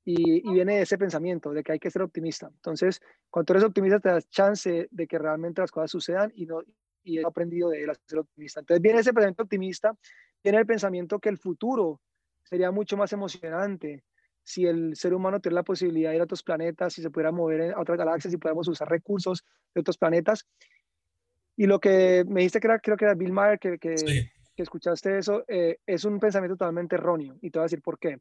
Y, 0.04 0.49
y, 0.49 0.54
viene 0.54 0.82
ese 0.82 0.97
pensamiento 0.97 1.51
de 1.51 1.63
que 1.63 1.73
hay 1.73 1.80
que 1.80 1.91
ser 1.91 2.01
optimista. 2.01 2.47
Entonces, 2.47 2.99
cuando 3.30 3.54
eres 3.54 3.63
optimista, 3.65 3.99
te 3.99 4.10
das 4.10 4.27
chance 4.30 4.88
de 4.89 5.08
que 5.08 5.19
realmente 5.19 5.62
las 5.62 5.69
cosas 5.69 5.91
sucedan 5.91 6.32
y, 6.34 6.47
no, 6.47 6.63
y 7.04 7.19
he 7.19 7.25
aprendido 7.25 7.69
de 7.69 7.84
él 7.84 7.89
a 7.91 7.93
ser 7.93 8.19
optimista. 8.19 8.62
Entonces, 8.62 8.82
viene 8.82 8.99
ese 8.99 9.13
pensamiento 9.13 9.43
optimista, 9.43 9.95
viene 10.43 10.58
el 10.58 10.65
pensamiento 10.65 11.19
que 11.19 11.30
el 11.30 11.38
futuro 11.38 12.01
sería 12.43 12.71
mucho 12.71 12.97
más 12.97 13.13
emocionante 13.13 14.04
si 14.43 14.65
el 14.65 14.95
ser 14.95 15.13
humano 15.13 15.39
tuviera 15.39 15.62
la 15.62 15.63
posibilidad 15.63 16.10
de 16.10 16.15
ir 16.15 16.21
a 16.21 16.25
otros 16.25 16.43
planetas, 16.43 16.93
si 16.93 17.01
se 17.01 17.12
pudiera 17.12 17.32
mover 17.32 17.73
a 17.73 17.80
otras 17.80 17.97
galaxias, 17.97 18.32
si 18.32 18.38
pudiéramos 18.38 18.67
usar 18.67 18.89
recursos 18.89 19.45
de 19.73 19.82
otros 19.82 19.97
planetas. 19.97 20.47
Y 21.62 21.67
lo 21.67 21.80
que 21.80 22.26
me 22.28 22.39
dijiste 22.39 22.60
que 22.60 22.65
era, 22.65 22.80
creo 22.80 22.97
que 22.97 23.06
era 23.06 23.13
Bill 23.13 23.34
Maher, 23.34 23.60
que, 23.60 23.78
que, 23.78 23.93
que 23.93 24.63
escuchaste 24.63 25.19
eso, 25.19 25.43
eh, 25.47 25.78
es 25.86 26.06
un 26.06 26.19
pensamiento 26.19 26.58
totalmente 26.58 26.95
erróneo. 26.95 27.38
Y 27.39 27.52
te 27.52 27.60
voy 27.60 27.65
a 27.65 27.69
decir 27.69 27.84
por 27.84 28.00
qué. 28.00 28.17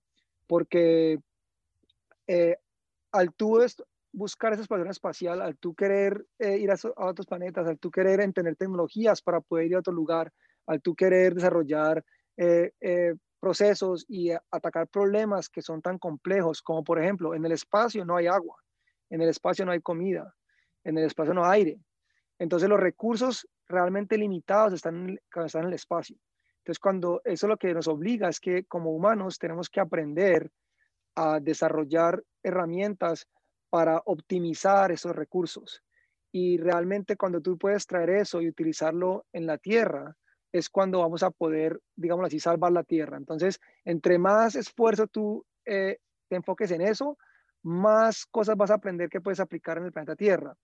Porque 0.47 1.19
eh, 2.27 2.59
al 3.13 3.33
tú 3.33 3.59
buscar 4.13 4.53
esa 4.53 4.61
exploración 4.61 4.91
espacial, 4.91 5.41
al 5.41 5.57
tú 5.57 5.75
querer 5.75 6.27
eh, 6.39 6.59
ir 6.59 6.71
a, 6.71 6.75
a, 6.75 7.07
otros 7.07 7.27
planetas, 7.27 7.67
al 7.67 7.79
tú 7.79 7.91
querer 7.91 8.21
entender 8.21 8.57
tecnologías 8.57 9.23
para 9.23 9.41
poder 9.41 9.69
ir 9.69 9.77
a 9.77 9.79
otro 9.79 9.95
lugar, 9.95 10.31
al 10.67 10.83
tú 10.83 10.95
querer 10.95 11.35
desarrollar 11.35 12.05
procesos 13.41 14.05
y 14.07 14.33
atacar 14.51 14.87
problemas 14.89 15.49
que 15.49 15.63
son 15.63 15.81
tan 15.81 15.99
complejos 15.99 16.61
como 16.61 16.85
por 16.85 16.99
ejemplo 16.99 17.35
en 17.35 17.45
el 17.47 17.53
espacio 17.53 18.05
no 18.05 18.17
hay 18.17 18.27
agua, 18.27 18.57
en 19.09 19.23
el 19.23 19.31
espacio 19.31 19.65
no 19.65 19.73
hay 19.73 19.81
comida, 19.81 20.35
en 20.85 20.99
el 20.99 21.05
espacio 21.05 21.33
no 21.33 21.47
hay 21.47 21.61
aire. 21.61 21.81
Entonces 22.41 22.71
los 22.71 22.81
recursos 22.81 23.47
realmente 23.69 24.17
limitados 24.17 24.73
están, 24.73 25.21
están 25.45 25.63
en 25.63 25.69
el 25.69 25.75
espacio. 25.75 26.17
Entonces 26.59 26.81
cuando 26.81 27.21
eso 27.25 27.47
lo 27.47 27.59
que 27.59 27.75
nos 27.75 27.87
obliga 27.87 28.31
es 28.31 28.41
que 28.41 28.65
como 28.65 28.93
humanos 28.93 29.39
tenemos 29.39 29.69
que 29.69 29.79
aprender 29.79 30.51
a 31.15 31.39
desarrollar 31.39 32.25
herramientas 32.43 33.29
para 33.69 34.01
optimizar 34.07 34.91
esos 34.91 35.15
recursos. 35.15 35.83
Y 36.33 36.57
realmente 36.57 37.17
cuando 37.17 37.43
tú 37.43 37.59
puedes 37.59 37.87
traer 37.87 38.09
eso 38.09 38.41
y 38.41 38.49
utilizarlo 38.49 39.27
en 39.35 39.47
la 39.47 39.59
Tierra, 39.59 40.17
es 40.51 40.71
cuando 40.71 41.01
vamos 41.01 41.23
a 41.23 41.31
poder, 41.31 41.79
digamos 41.95 42.25
así, 42.25 42.41
salvar 42.41 42.73
la 42.73 42.85
Tierra. 42.85 43.19
Entonces, 43.19 43.61
entre 43.85 44.19
más 44.19 44.57
esfuerzo 44.57 45.07
tú 45.09 45.45
eh, 45.67 45.99
te 46.29 46.37
enfoques 46.37 46.71
en 46.71 46.81
eso, 46.81 47.19
más 47.63 48.25
cosas 48.25 48.57
vas 48.57 48.71
a 48.71 48.75
aprender 48.75 49.11
que 49.11 49.21
puedes 49.21 49.41
aplicar 49.41 49.77
en 49.77 49.85
el 49.85 49.93
planeta 49.93 50.17
Tierra. 50.17 50.57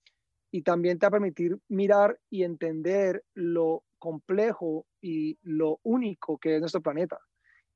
Y 0.51 0.63
también 0.63 0.99
te 0.99 1.07
va 1.07 1.09
a 1.09 1.11
permitir 1.13 1.59
mirar 1.69 2.19
y 2.31 2.45
entender 2.45 3.25
lo 3.35 3.85
complejo 3.99 4.87
y 5.01 5.39
lo 5.43 5.81
único 5.83 6.39
que 6.39 6.55
es 6.55 6.61
nuestro 6.61 6.81
planeta. 6.81 7.19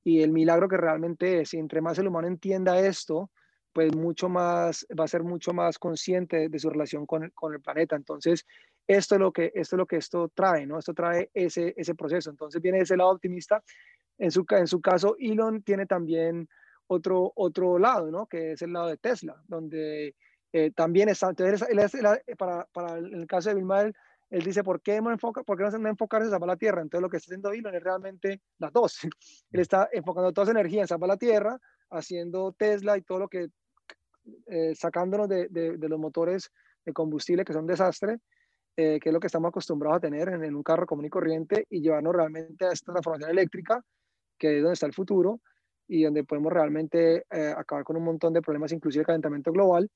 Y 0.04 0.22
el 0.22 0.32
milagro 0.32 0.68
que 0.68 0.76
realmente 0.76 1.40
es. 1.40 1.54
Y 1.54 1.58
entre 1.58 1.80
más 1.80 1.98
el 1.98 2.08
humano 2.08 2.28
entienda 2.28 2.78
esto, 2.80 3.30
pues 3.72 3.94
mucho 3.94 4.28
más, 4.28 4.86
va 4.98 5.04
a 5.04 5.08
ser 5.08 5.22
mucho 5.22 5.52
más 5.52 5.78
consciente 5.78 6.48
de 6.48 6.58
su 6.58 6.70
relación 6.70 7.06
con 7.06 7.24
el, 7.24 7.32
con 7.32 7.54
el 7.54 7.60
planeta. 7.60 7.96
Entonces, 7.96 8.46
esto 8.86 9.14
es 9.14 9.20
lo 9.20 9.32
que 9.32 9.52
esto, 9.54 9.76
es 9.76 9.78
lo 9.78 9.86
que 9.86 9.96
esto 9.96 10.30
trae, 10.34 10.66
¿no? 10.66 10.78
Esto 10.78 10.94
trae 10.94 11.30
ese, 11.34 11.74
ese 11.76 11.94
proceso. 11.94 12.30
Entonces, 12.30 12.60
viene 12.60 12.80
ese 12.80 12.96
lado 12.96 13.10
optimista. 13.10 13.62
En 14.18 14.30
su, 14.30 14.44
en 14.50 14.66
su 14.66 14.80
caso, 14.80 15.16
Elon 15.18 15.62
tiene 15.62 15.86
también 15.86 16.48
otro, 16.88 17.32
otro 17.36 17.78
lado, 17.78 18.10
¿no? 18.10 18.26
Que 18.26 18.52
es 18.52 18.62
el 18.62 18.72
lado 18.72 18.88
de 18.88 18.96
Tesla, 18.96 19.40
donde 19.46 20.16
eh, 20.52 20.70
también 20.72 21.08
está, 21.08 21.28
entonces, 21.28 21.66
para, 22.36 22.64
para 22.72 22.98
el 22.98 23.26
caso 23.26 23.48
de 23.50 23.54
Bill 23.54 23.64
Maher, 23.64 23.94
él 24.30 24.42
dice, 24.42 24.62
¿por 24.62 24.80
qué, 24.80 25.00
no 25.00 25.10
enfoca, 25.10 25.42
¿por 25.42 25.58
qué 25.58 25.78
no 25.78 25.88
enfocarse 25.88 26.26
en 26.26 26.30
salvar 26.30 26.48
la 26.48 26.56
Tierra? 26.56 26.82
Entonces, 26.82 27.02
lo 27.02 27.10
que 27.10 27.16
está 27.16 27.30
haciendo 27.30 27.50
Elon 27.50 27.74
es 27.74 27.82
realmente 27.82 28.40
las 28.58 28.72
dos. 28.72 29.00
él 29.52 29.60
está 29.60 29.88
enfocando 29.92 30.32
toda 30.32 30.46
su 30.46 30.50
energía 30.52 30.82
en 30.82 30.88
salvar 30.88 31.08
la 31.08 31.16
Tierra, 31.16 31.58
haciendo 31.90 32.52
Tesla 32.52 32.96
y 32.96 33.02
todo 33.02 33.18
lo 33.18 33.28
que 33.28 33.48
eh, 34.46 34.74
sacándonos 34.76 35.28
de, 35.28 35.48
de, 35.48 35.88
los 35.88 35.98
motores 35.98 36.52
de 36.84 36.92
combustible 36.92 37.44
que 37.44 37.52
son 37.52 37.62
un 37.62 37.68
desastre, 37.68 38.18
eh, 38.76 39.00
que 39.00 39.08
es 39.08 39.12
lo 39.12 39.18
que 39.18 39.26
estamos 39.26 39.48
acostumbrados 39.48 39.96
a 39.96 40.00
tener 40.00 40.28
en, 40.28 40.54
un 40.54 40.62
carro 40.62 40.86
común 40.86 41.06
y 41.06 41.10
corriente, 41.10 41.66
y 41.68 41.80
llevarnos 41.80 42.14
realmente 42.14 42.66
a 42.66 42.72
esta 42.72 42.92
transformación 42.92 43.30
eléctrica, 43.30 43.84
que 44.38 44.56
es 44.56 44.62
donde 44.62 44.74
está 44.74 44.86
el 44.86 44.94
futuro, 44.94 45.40
y 45.88 46.04
donde 46.04 46.22
podemos 46.22 46.52
realmente 46.52 47.24
eh, 47.30 47.54
acabar 47.56 47.82
con 47.82 47.96
un 47.96 48.04
montón 48.04 48.32
de 48.32 48.42
problemas, 48.42 48.70
inclusive 48.72 49.04
calentamiento 49.04 49.50
global, 49.50 49.90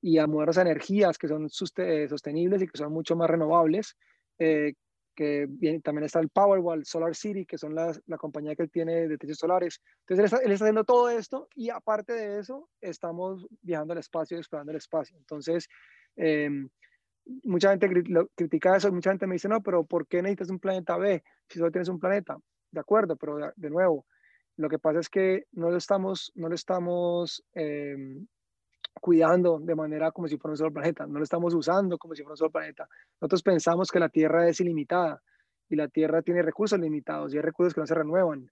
y 0.00 0.18
a 0.18 0.26
movernos 0.26 0.58
a 0.58 0.62
energías 0.62 1.18
que 1.18 1.28
son 1.28 1.48
sostenibles 1.50 2.62
y 2.62 2.68
que 2.68 2.78
son 2.78 2.92
mucho 2.92 3.16
más 3.16 3.28
renovables, 3.28 3.96
que 5.18 5.48
también 5.82 6.04
está 6.04 6.20
el 6.20 6.28
Powerwall, 6.28 6.84
Solar 6.84 7.16
City, 7.16 7.44
que 7.44 7.58
son 7.58 7.74
las, 7.74 8.00
la 8.06 8.16
compañía 8.16 8.54
que 8.54 8.62
él 8.62 8.70
tiene 8.70 9.08
de 9.08 9.18
techos 9.18 9.38
solares. 9.38 9.80
Entonces 10.06 10.18
él 10.20 10.24
está, 10.26 10.36
él 10.46 10.52
está, 10.52 10.64
haciendo 10.66 10.84
todo 10.84 11.10
esto 11.10 11.48
y 11.56 11.70
aparte 11.70 12.12
de 12.12 12.38
eso, 12.38 12.68
estamos 12.80 13.44
viajando 13.60 13.94
al 13.94 13.98
espacio 13.98 14.36
y 14.36 14.40
explorando 14.40 14.70
el 14.70 14.76
espacio. 14.78 15.18
Entonces, 15.18 15.66
eh, 16.14 16.48
mucha 17.42 17.70
gente 17.70 17.88
critica 18.36 18.76
eso, 18.76 18.92
mucha 18.92 19.10
gente 19.10 19.26
me 19.26 19.34
dice, 19.34 19.48
no, 19.48 19.60
pero 19.60 19.84
¿por 19.84 20.06
qué 20.06 20.22
necesitas 20.22 20.50
un 20.50 20.60
planeta 20.60 20.96
B 20.96 21.24
si 21.48 21.58
solo 21.58 21.72
tienes 21.72 21.88
un 21.88 21.98
planeta? 21.98 22.38
De 22.70 22.78
acuerdo, 22.78 23.16
pero 23.16 23.38
de, 23.38 23.50
de 23.56 23.70
nuevo, 23.70 24.06
lo 24.56 24.68
que 24.68 24.78
pasa 24.78 25.00
es 25.00 25.08
que 25.08 25.46
no 25.50 25.70
lo 25.70 25.78
estamos, 25.78 26.30
no 26.36 26.48
lo 26.48 26.54
estamos 26.54 27.44
eh, 27.54 27.96
cuidando 28.98 29.58
de 29.58 29.74
manera 29.74 30.10
como 30.10 30.28
si 30.28 30.36
fuera 30.36 30.52
un 30.52 30.56
solo 30.56 30.72
planeta, 30.72 31.06
no 31.06 31.18
lo 31.18 31.24
estamos 31.24 31.54
usando 31.54 31.98
como 31.98 32.14
si 32.14 32.22
fuera 32.22 32.32
un 32.32 32.36
solo 32.36 32.50
planeta. 32.50 32.88
Nosotros 33.20 33.42
pensamos 33.42 33.90
que 33.90 33.98
la 33.98 34.08
Tierra 34.08 34.48
es 34.48 34.60
ilimitada 34.60 35.22
y 35.68 35.76
la 35.76 35.88
Tierra 35.88 36.22
tiene 36.22 36.42
recursos 36.42 36.78
limitados 36.78 37.32
y 37.32 37.36
hay 37.36 37.42
recursos 37.42 37.74
que 37.74 37.80
no 37.80 37.86
se 37.86 37.94
renuevan. 37.94 38.50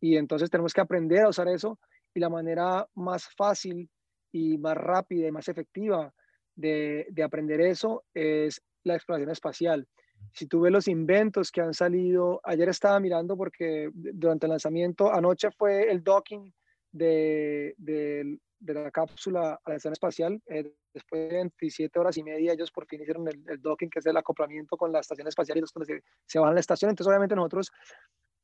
Y 0.00 0.16
entonces 0.16 0.50
tenemos 0.50 0.72
que 0.72 0.80
aprender 0.80 1.24
a 1.24 1.28
usar 1.28 1.48
eso 1.48 1.78
y 2.14 2.20
la 2.20 2.28
manera 2.28 2.86
más 2.94 3.28
fácil 3.36 3.88
y 4.32 4.58
más 4.58 4.76
rápida 4.76 5.28
y 5.28 5.32
más 5.32 5.48
efectiva 5.48 6.12
de, 6.54 7.06
de 7.10 7.22
aprender 7.22 7.60
eso 7.60 8.04
es 8.12 8.62
la 8.84 8.94
exploración 8.94 9.30
espacial. 9.30 9.88
Si 10.32 10.46
tú 10.46 10.60
ves 10.60 10.72
los 10.72 10.88
inventos 10.88 11.50
que 11.50 11.60
han 11.60 11.74
salido, 11.74 12.40
ayer 12.44 12.68
estaba 12.68 12.98
mirando 13.00 13.36
porque 13.36 13.90
durante 13.92 14.46
el 14.46 14.50
lanzamiento, 14.50 15.12
anoche 15.12 15.50
fue 15.50 15.90
el 15.90 16.02
docking 16.02 16.52
de, 16.94 17.74
de, 17.76 18.38
de 18.60 18.74
la 18.74 18.90
cápsula 18.90 19.60
a 19.62 19.70
la 19.70 19.76
estación 19.76 19.92
espacial. 19.92 20.42
Eh, 20.46 20.72
después 20.92 21.28
de 21.28 21.34
27 21.36 21.98
horas 21.98 22.16
y 22.16 22.22
media, 22.22 22.52
ellos 22.52 22.70
por 22.70 22.86
fin 22.86 23.02
hicieron 23.02 23.26
el, 23.28 23.60
docking, 23.60 23.90
que 23.90 23.98
es 23.98 24.06
el 24.06 24.16
acoplamiento 24.16 24.76
con 24.76 24.92
la 24.92 25.00
estación 25.00 25.26
espacial, 25.26 25.58
y 25.58 25.60
los 25.62 25.72
se, 25.84 26.02
se 26.24 26.38
van 26.38 26.50
a 26.50 26.54
la 26.54 26.60
estación. 26.60 26.90
Entonces, 26.90 27.10
obviamente, 27.10 27.34
nosotros, 27.34 27.72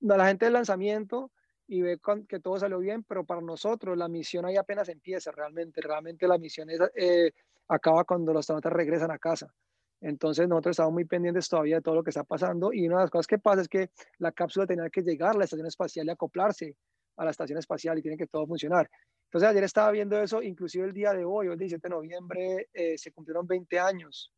la 0.01 0.27
gente 0.27 0.47
del 0.47 0.55
lanzamiento 0.55 1.31
y 1.69 1.83
ve 1.83 2.01
que 2.29 2.41
todo 2.41 2.59
salió 2.59 2.81
bien, 2.81 3.05
pero 3.05 3.25
para 3.25 3.41
nosotros 3.41 3.97
la 3.97 4.09
misión 4.09 4.45
ahí 4.45 4.57
apenas 4.57 4.89
empieza 4.89 5.31
realmente. 5.31 5.81
Realmente 5.81 6.27
la 6.27 6.37
misión 6.37 6.69
es, 6.69 6.81
eh, 6.97 7.31
acaba 7.69 8.03
cuando 8.03 8.33
los 8.33 8.41
astronautas 8.41 8.73
regresan 8.73 9.13
a 9.13 9.19
casa. 9.19 9.55
Entonces 10.01 10.49
nosotros 10.49 10.73
estamos 10.73 10.93
muy 10.93 11.05
pendientes 11.05 11.49
todavía 11.49 11.77
de 11.77 11.83
todo 11.83 11.95
lo 11.95 12.03
que 12.03 12.11
está 12.11 12.25
pasando 12.25 12.73
y 12.73 12.89
una 12.89 12.97
de 12.97 13.03
las 13.05 13.11
cosas 13.11 13.27
que 13.29 13.39
pasa 13.39 13.61
es 13.61 13.69
que 13.69 13.91
la 14.19 14.33
cápsula 14.33 14.67
tenía 14.67 14.91
que 14.91 15.03
llegar 15.03 15.37
a 15.37 15.39
la 15.39 15.45
estación 15.45 15.69
espacial 15.69 16.07
y 16.07 16.11
acoplarse 16.11 16.77
a 17.17 17.25
la 17.25 17.31
estación 17.31 17.59
espacial 17.59 17.99
y 17.99 18.03
tiene 18.03 18.17
que 18.17 18.27
todo 18.27 18.47
funcionar. 18.47 18.91
Entonces 19.25 19.49
ayer 19.49 19.65
estaba 19.65 19.91
viendo 19.93 20.21
eso, 20.21 20.43
inclusive 20.43 20.87
el 20.87 20.93
día 20.93 21.13
de 21.13 21.25
hoy, 21.25 21.47
el 21.47 21.59
17 21.59 21.89
de 21.89 21.95
noviembre, 21.95 22.69
eh, 22.73 22.99
se 22.99 23.13
cumplieron 23.13 23.47
20 23.47 23.79
años 23.79 24.33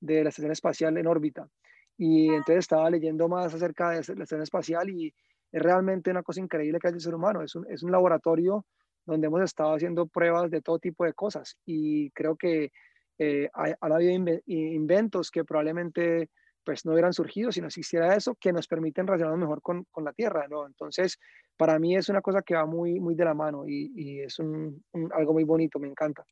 de 0.00 0.22
la 0.22 0.30
estación 0.30 0.52
espacial 0.52 0.96
en 0.96 1.06
órbita. 1.06 1.48
Y 1.96 2.28
entonces 2.28 2.58
estaba 2.60 2.88
leyendo 2.88 3.28
más 3.28 3.52
acerca 3.52 3.90
de 3.90 3.96
la 3.96 4.00
estación 4.00 4.42
espacial 4.42 4.88
y 4.88 5.12
es 5.50 5.62
realmente 5.62 6.10
una 6.10 6.22
cosa 6.22 6.40
increíble 6.40 6.78
que 6.78 6.88
hay 6.88 6.94
el 6.94 7.00
ser 7.00 7.14
humano. 7.14 7.42
Es 7.42 7.54
un, 7.54 7.70
es 7.70 7.82
un 7.82 7.90
laboratorio 7.90 8.64
donde 9.04 9.26
hemos 9.26 9.42
estado 9.42 9.74
haciendo 9.74 10.06
pruebas 10.06 10.50
de 10.50 10.62
todo 10.62 10.78
tipo 10.78 11.04
de 11.04 11.14
cosas 11.14 11.56
y 11.64 12.10
creo 12.10 12.36
que 12.36 12.70
eh, 13.18 13.48
ha, 13.52 13.74
habido 13.80 14.12
inventos 14.46 15.30
que 15.30 15.44
probablemente 15.44 16.30
pues 16.68 16.84
no 16.84 16.92
hubieran 16.92 17.14
surgido 17.14 17.50
si 17.50 17.62
no 17.62 17.68
existiera 17.68 18.14
eso, 18.14 18.36
que 18.38 18.52
nos 18.52 18.66
permiten 18.66 19.06
relacionarnos 19.06 19.40
mejor 19.40 19.62
con, 19.62 19.84
con 19.90 20.04
la 20.04 20.12
Tierra, 20.12 20.46
¿no? 20.50 20.66
Entonces, 20.66 21.16
para 21.56 21.78
mí 21.78 21.96
es 21.96 22.10
una 22.10 22.20
cosa 22.20 22.42
que 22.42 22.56
va 22.56 22.66
muy, 22.66 23.00
muy 23.00 23.14
de 23.14 23.24
la 23.24 23.32
mano 23.32 23.66
y, 23.66 23.90
y 23.96 24.20
es 24.20 24.38
un, 24.38 24.84
algo 25.16 25.32
muy 25.32 25.44
bonito, 25.44 25.78
me 25.78 25.88
encanta. 25.88 26.26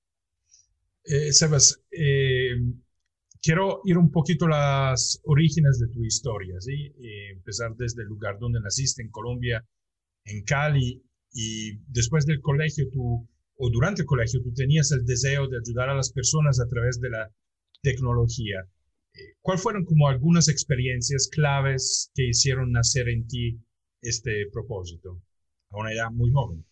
Eh, 1.05 1.33
Sebas, 1.33 1.83
eh, 1.91 2.51
quiero 3.41 3.81
ir 3.87 3.97
un 3.97 4.11
poquito 4.11 4.45
a 4.45 4.51
las 4.51 5.19
orígenes 5.25 5.79
de 5.79 5.89
tu 5.89 6.05
historia, 6.05 6.61
¿sí? 6.61 6.93
Eh, 7.01 7.31
empezar 7.33 7.75
desde 7.75 8.03
el 8.03 8.09
lugar 8.09 8.39
donde 8.39 8.61
naciste, 8.61 9.01
en 9.01 9.11
Colombia, 9.11 9.65
en 10.27 10.45
Cali, 10.45 11.03
y 11.33 11.79
después 11.89 12.27
del 12.27 12.43
colegio, 12.43 12.91
tú, 12.93 13.27
o 13.57 13.71
durante 13.71 14.03
el 14.03 14.07
colegio, 14.07 14.43
tú 14.43 14.53
tenías 14.53 14.93
el 14.93 15.07
deseo 15.07 15.49
de 15.49 15.57
ayudar 15.57 15.89
a 15.89 15.95
las 15.95 16.13
personas 16.13 16.61
a 16.61 16.69
través 16.69 17.01
de 17.01 17.09
la 17.09 17.31
tecnología. 17.81 18.67
¿Cuáles 19.41 19.63
fueron 19.63 19.85
como 19.85 20.09
algunas 20.09 20.49
experiencias 20.49 21.29
claves 21.31 22.11
que 22.15 22.29
hicieron 22.29 22.73
nacer 22.73 23.09
en 23.09 23.27
ti 23.27 23.59
este 24.03 24.47
propósito 24.53 25.21
a 25.71 25.79
una 25.79 25.93
edad 25.93 26.11
muy 26.11 26.31
joven? 26.33 26.65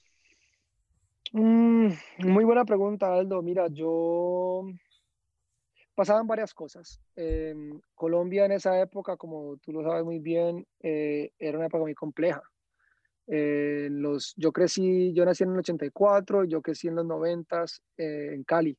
Mm, 1.32 1.88
muy 2.18 2.44
buena 2.44 2.64
pregunta, 2.64 3.12
Aldo. 3.12 3.42
Mira, 3.42 3.68
yo 3.68 4.66
pasaban 5.94 6.26
varias 6.26 6.54
cosas. 6.54 7.00
Colombia 7.94 8.44
en 8.44 8.52
esa 8.52 8.80
época, 8.80 9.16
como 9.16 9.56
tú 9.58 9.72
lo 9.72 9.82
sabes 9.82 10.04
muy 10.04 10.18
bien, 10.18 10.66
eh, 10.80 11.32
era 11.38 11.58
una 11.58 11.66
época 11.66 11.82
muy 11.82 11.94
compleja. 11.94 12.42
Eh, 13.26 13.88
los, 13.90 14.34
yo 14.36 14.52
crecí, 14.52 15.12
yo 15.14 15.24
nací 15.24 15.44
en 15.44 15.52
el 15.52 15.58
84, 15.58 16.44
yo 16.44 16.60
crecí 16.60 16.88
en 16.88 16.96
los 16.96 17.06
90 17.06 17.64
eh, 17.96 18.34
en 18.34 18.44
Cali. 18.44 18.76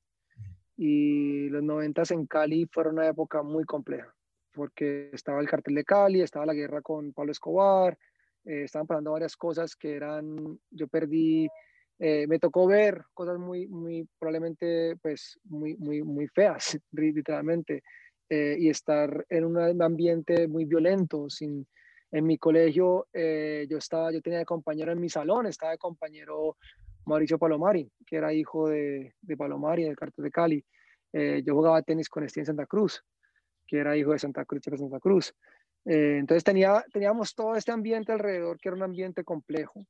Y 0.77 1.49
los 1.49 1.63
90 1.63 2.03
en 2.11 2.25
Cali 2.25 2.65
fueron 2.71 2.95
una 2.95 3.07
época 3.07 3.41
muy 3.43 3.63
compleja, 3.63 4.13
porque 4.53 5.09
estaba 5.13 5.39
el 5.39 5.49
cartel 5.49 5.75
de 5.75 5.85
Cali, 5.85 6.21
estaba 6.21 6.45
la 6.45 6.53
guerra 6.53 6.81
con 6.81 7.13
Pablo 7.13 7.31
Escobar, 7.31 7.97
estaban 8.43 8.85
pasando 8.85 9.11
varias 9.11 9.35
cosas 9.35 9.75
que 9.75 9.95
eran, 9.95 10.59
yo 10.69 10.87
perdí 10.87 11.49
eh, 11.97 12.27
me 12.27 12.39
tocó 12.39 12.67
ver 12.67 13.05
cosas 13.13 13.39
muy, 13.39 13.67
muy, 13.67 14.07
probablemente, 14.19 14.97
pues, 15.01 15.39
muy, 15.45 15.75
muy, 15.77 16.03
muy 16.03 16.27
feas, 16.27 16.77
literalmente, 16.91 17.83
eh, 18.29 18.57
y 18.59 18.69
estar 18.69 19.25
en 19.29 19.45
un 19.45 19.81
ambiente 19.81 20.47
muy 20.47 20.65
violento. 20.65 21.29
Sin, 21.29 21.65
en 22.11 22.25
mi 22.25 22.37
colegio, 22.37 23.07
eh, 23.13 23.65
yo, 23.69 23.77
estaba, 23.77 24.11
yo 24.11 24.21
tenía 24.21 24.39
de 24.39 24.45
compañero 24.45 24.91
en 24.91 24.99
mi 24.99 25.09
salón, 25.09 25.47
estaba 25.47 25.71
de 25.71 25.77
compañero 25.77 26.57
Mauricio 27.05 27.37
Palomari, 27.37 27.89
que 28.05 28.17
era 28.17 28.33
hijo 28.33 28.69
de, 28.69 29.13
de 29.21 29.37
Palomari, 29.37 29.83
del 29.83 29.95
cartel 29.95 30.25
de 30.25 30.31
Cali. 30.31 30.65
yo 31.13 31.53
jugaba 31.53 31.81
tenis 31.81 32.09
con 32.09 32.27
Steve 32.27 32.45
Santa 32.45 32.65
Cruz, 32.65 33.03
que 33.65 33.77
era 33.77 33.95
hijo 33.95 34.11
de 34.11 34.19
Santa 34.19 34.45
Cruz, 34.45 34.61
de 34.63 34.77
Santa 34.77 34.99
Cruz. 34.99 35.33
entonces 35.85 36.43
tenía, 36.43 36.83
teníamos 36.91 37.33
todo 37.35 37.55
este 37.55 37.71
ambiente 37.71 38.11
alrededor, 38.11 38.57
que 38.59 38.69
era 38.69 38.75
un 38.75 38.83
ambiente 38.83 39.23
complejo. 39.23 39.85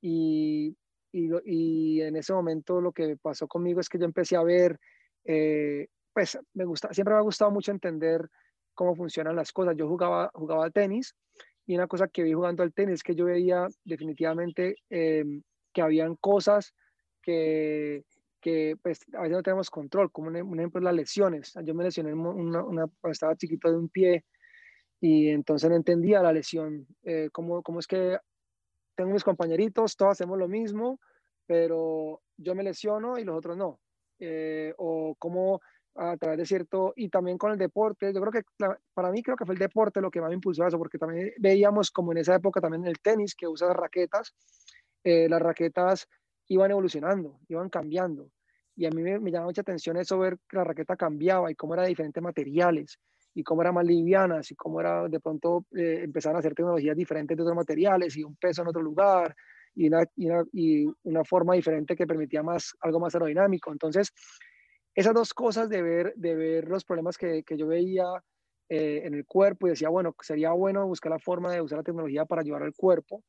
Y 0.00 0.76
y, 1.14 2.00
en 2.00 2.16
ese 2.16 2.32
momento 2.32 2.80
lo 2.80 2.92
que 2.92 3.16
pasó 3.16 3.46
conmigo 3.46 3.80
es 3.80 3.88
que 3.88 3.98
yo 3.98 4.04
empecé 4.04 4.36
a 4.36 4.42
ver, 4.42 4.78
eh, 5.24 5.86
pues 6.12 6.38
me 6.54 6.64
gusta, 6.64 6.92
siempre 6.92 7.14
me 7.14 7.20
ha 7.20 7.22
gustado 7.22 7.50
mucho 7.50 7.70
entender 7.70 8.28
cómo 8.74 8.96
funcionan 8.96 9.36
las 9.36 9.52
cosas. 9.52 9.76
Yo 9.76 9.88
jugaba, 9.88 10.30
jugaba 10.34 10.70
tenis 10.70 11.14
y 11.66 11.76
una 11.76 11.86
cosa 11.86 12.08
que 12.08 12.24
vi 12.24 12.32
jugando 12.32 12.62
al 12.62 12.74
tenis 12.74 12.94
es 12.94 13.02
que 13.02 13.14
yo 13.14 13.26
veía 13.26 13.68
definitivamente 13.84 14.76
em, 14.90 15.42
que 15.74 15.82
habían 15.82 16.16
cosas 16.16 16.74
que, 17.20 18.04
que 18.40 18.76
pues, 18.82 19.00
a 19.14 19.22
veces 19.22 19.36
no 19.36 19.42
tenemos 19.42 19.70
control, 19.70 20.10
como 20.10 20.28
un, 20.28 20.58
ejemplo 20.58 20.80
las 20.80 20.94
lesiones. 20.94 21.52
Yo 21.64 21.74
me 21.74 21.84
lesioné 21.84 22.14
una, 22.14 22.62
una, 22.62 22.86
estaba 23.10 23.36
chiquito 23.36 23.70
de 23.70 23.76
un 23.76 23.88
pie 23.88 24.24
y 25.00 25.28
entonces 25.28 25.68
no 25.68 25.76
entendía 25.76 26.22
la 26.22 26.32
lesión, 26.32 26.86
eh, 27.02 27.28
cómo, 27.32 27.62
cómo 27.62 27.80
es 27.80 27.86
que 27.86 28.16
tengo 28.94 29.10
mis 29.10 29.24
compañeritos, 29.24 29.96
todos 29.96 30.12
hacemos 30.12 30.38
lo 30.38 30.48
mismo, 30.48 31.00
pero 31.46 32.22
yo 32.36 32.54
me 32.54 32.62
lesiono 32.62 33.18
y 33.18 33.24
los 33.24 33.36
otros 33.36 33.56
no. 33.56 33.80
Eh, 34.18 34.72
o 34.78 35.14
como 35.18 35.60
a 35.96 36.16
través 36.16 36.38
de 36.38 36.46
cierto, 36.46 36.92
y 36.96 37.08
también 37.08 37.38
con 37.38 37.52
el 37.52 37.58
deporte, 37.58 38.12
yo 38.12 38.20
creo 38.20 38.32
que 38.32 38.42
para 38.94 39.10
mí 39.10 39.22
creo 39.22 39.36
que 39.36 39.44
fue 39.44 39.54
el 39.54 39.60
deporte 39.60 40.00
lo 40.00 40.10
que 40.10 40.20
más 40.20 40.28
me 40.28 40.34
impulsó 40.34 40.64
a 40.64 40.68
eso, 40.68 40.78
porque 40.78 40.98
también 40.98 41.32
veíamos 41.38 41.90
como 41.90 42.12
en 42.12 42.18
esa 42.18 42.34
época 42.34 42.60
también 42.60 42.84
el 42.86 42.98
tenis 42.98 43.34
que 43.34 43.46
usa 43.46 43.72
raquetas, 43.72 44.34
eh, 45.04 45.28
las 45.28 45.40
raquetas 45.40 46.08
iban 46.48 46.70
evolucionando, 46.70 47.38
iban 47.48 47.68
cambiando. 47.68 48.30
Y 48.76 48.86
a 48.86 48.90
mí 48.90 49.02
me, 49.02 49.20
me 49.20 49.30
llama 49.30 49.46
mucha 49.46 49.60
atención 49.60 49.96
eso, 49.96 50.18
ver 50.18 50.38
que 50.48 50.56
la 50.56 50.64
raqueta 50.64 50.96
cambiaba 50.96 51.50
y 51.50 51.54
cómo 51.54 51.74
era 51.74 51.84
de 51.84 51.90
diferentes 51.90 52.22
materiales 52.22 52.98
y 53.34 53.42
cómo 53.42 53.62
era 53.62 53.72
más 53.72 53.84
livianas 53.84 54.50
y 54.50 54.54
cómo 54.54 54.80
era 54.80 55.08
de 55.08 55.20
pronto 55.20 55.66
eh, 55.76 56.00
empezar 56.02 56.34
a 56.34 56.38
hacer 56.38 56.54
tecnologías 56.54 56.96
diferentes 56.96 57.36
de 57.36 57.42
otros 57.42 57.56
materiales 57.56 58.16
y 58.16 58.24
un 58.24 58.36
peso 58.36 58.62
en 58.62 58.68
otro 58.68 58.82
lugar 58.82 59.34
y 59.74 59.88
una, 59.88 60.04
y 60.52 60.86
una, 61.02 61.24
forma 61.24 61.54
diferente 61.54 61.96
que 61.96 62.06
permitía 62.06 62.44
más, 62.44 62.74
algo 62.80 63.00
más 63.00 63.14
aerodinámico. 63.14 63.72
Entonces, 63.72 64.12
esas 64.94 65.12
dos 65.14 65.34
cosas 65.34 65.68
de 65.68 65.82
ver, 65.82 66.14
de 66.14 66.36
ver 66.36 66.68
los 66.68 66.84
problemas 66.84 67.18
que, 67.18 67.42
que 67.42 67.56
yo 67.56 67.66
veía 67.66 68.04
eh, 68.68 69.02
en 69.04 69.14
el 69.14 69.26
cuerpo 69.26 69.66
y 69.66 69.70
decía, 69.70 69.88
bueno, 69.88 70.14
sería 70.22 70.52
bueno 70.52 70.86
buscar 70.86 71.10
la 71.10 71.18
forma 71.18 71.52
de 71.52 71.60
usar 71.60 71.78
la 71.78 71.84
tecnología 71.84 72.24
para 72.24 72.42
ayudar 72.42 72.62
al 72.62 72.72
cuerpo. 72.72 73.24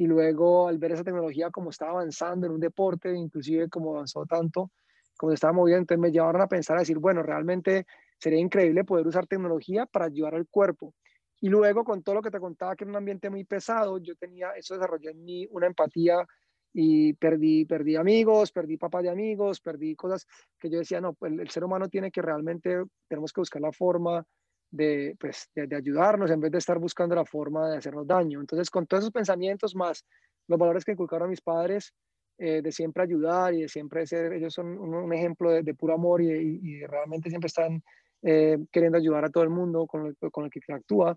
Y 0.00 0.06
luego 0.06 0.66
al 0.66 0.78
ver 0.78 0.92
esa 0.92 1.04
tecnología 1.04 1.50
como 1.50 1.68
estaba 1.68 1.90
avanzando 1.90 2.46
en 2.46 2.54
un 2.54 2.60
deporte, 2.60 3.14
inclusive 3.14 3.68
como 3.68 3.90
avanzó 3.90 4.24
tanto, 4.24 4.70
como 5.18 5.30
estaba 5.32 5.52
moviendo, 5.52 5.80
entonces 5.80 6.00
me 6.00 6.10
llevaron 6.10 6.40
a 6.40 6.46
pensar, 6.46 6.78
a 6.78 6.80
decir, 6.80 6.96
bueno, 6.96 7.22
realmente 7.22 7.84
sería 8.18 8.38
increíble 8.38 8.84
poder 8.84 9.06
usar 9.06 9.26
tecnología 9.26 9.84
para 9.84 10.06
ayudar 10.06 10.36
al 10.36 10.48
cuerpo. 10.48 10.94
Y 11.42 11.50
luego 11.50 11.84
con 11.84 12.02
todo 12.02 12.14
lo 12.14 12.22
que 12.22 12.30
te 12.30 12.40
contaba, 12.40 12.76
que 12.76 12.84
era 12.84 12.92
un 12.92 12.96
ambiente 12.96 13.28
muy 13.28 13.44
pesado, 13.44 13.98
yo 13.98 14.16
tenía, 14.16 14.52
eso 14.52 14.72
desarrolló 14.72 15.10
en 15.10 15.22
mí 15.22 15.46
una 15.50 15.66
empatía 15.66 16.26
y 16.72 17.12
perdí, 17.12 17.66
perdí 17.66 17.96
amigos, 17.96 18.52
perdí 18.52 18.78
papás 18.78 19.02
de 19.02 19.10
amigos, 19.10 19.60
perdí 19.60 19.94
cosas 19.96 20.26
que 20.58 20.70
yo 20.70 20.78
decía, 20.78 21.02
no, 21.02 21.12
pues 21.12 21.30
el 21.30 21.50
ser 21.50 21.62
humano 21.62 21.90
tiene 21.90 22.10
que 22.10 22.22
realmente, 22.22 22.84
tenemos 23.06 23.34
que 23.34 23.42
buscar 23.42 23.60
la 23.60 23.72
forma 23.72 24.24
de, 24.70 25.16
pues, 25.18 25.50
de, 25.54 25.74
ayudarnos 25.74 26.30
en 26.30 26.40
vez 26.40 26.52
de 26.52 26.58
estar 26.58 26.78
buscando 26.78 27.14
la 27.14 27.24
forma 27.24 27.70
de 27.70 27.78
hacernos 27.78 28.06
daño. 28.06 28.40
Entonces, 28.40 28.70
con 28.70 28.86
todos 28.86 29.04
esos 29.04 29.12
pensamientos 29.12 29.74
más 29.74 30.04
los 30.46 30.58
valores 30.58 30.84
que 30.84 30.92
inculcaron 30.92 31.30
mis 31.30 31.40
padres, 31.40 31.92
eh, 32.38 32.62
de 32.62 32.72
siempre 32.72 33.02
ayudar 33.02 33.54
y 33.54 33.62
de 33.62 33.68
siempre 33.68 34.06
ser, 34.06 34.32
ellos 34.32 34.54
son 34.54 34.78
un, 34.78 35.12
ejemplo 35.12 35.50
de, 35.50 35.74
puro 35.74 35.94
amor 35.94 36.22
y, 36.22 36.60
y, 36.62 36.86
realmente 36.86 37.28
siempre 37.28 37.48
están 37.48 37.82
eh, 38.22 38.58
queriendo 38.72 38.98
ayudar 38.98 39.24
a 39.24 39.30
todo 39.30 39.44
el 39.44 39.50
mundo 39.50 39.86
con 39.86 40.06
el, 40.06 40.16
con 40.30 40.44
el 40.44 40.50
que 40.50 40.60
actúa. 40.72 41.16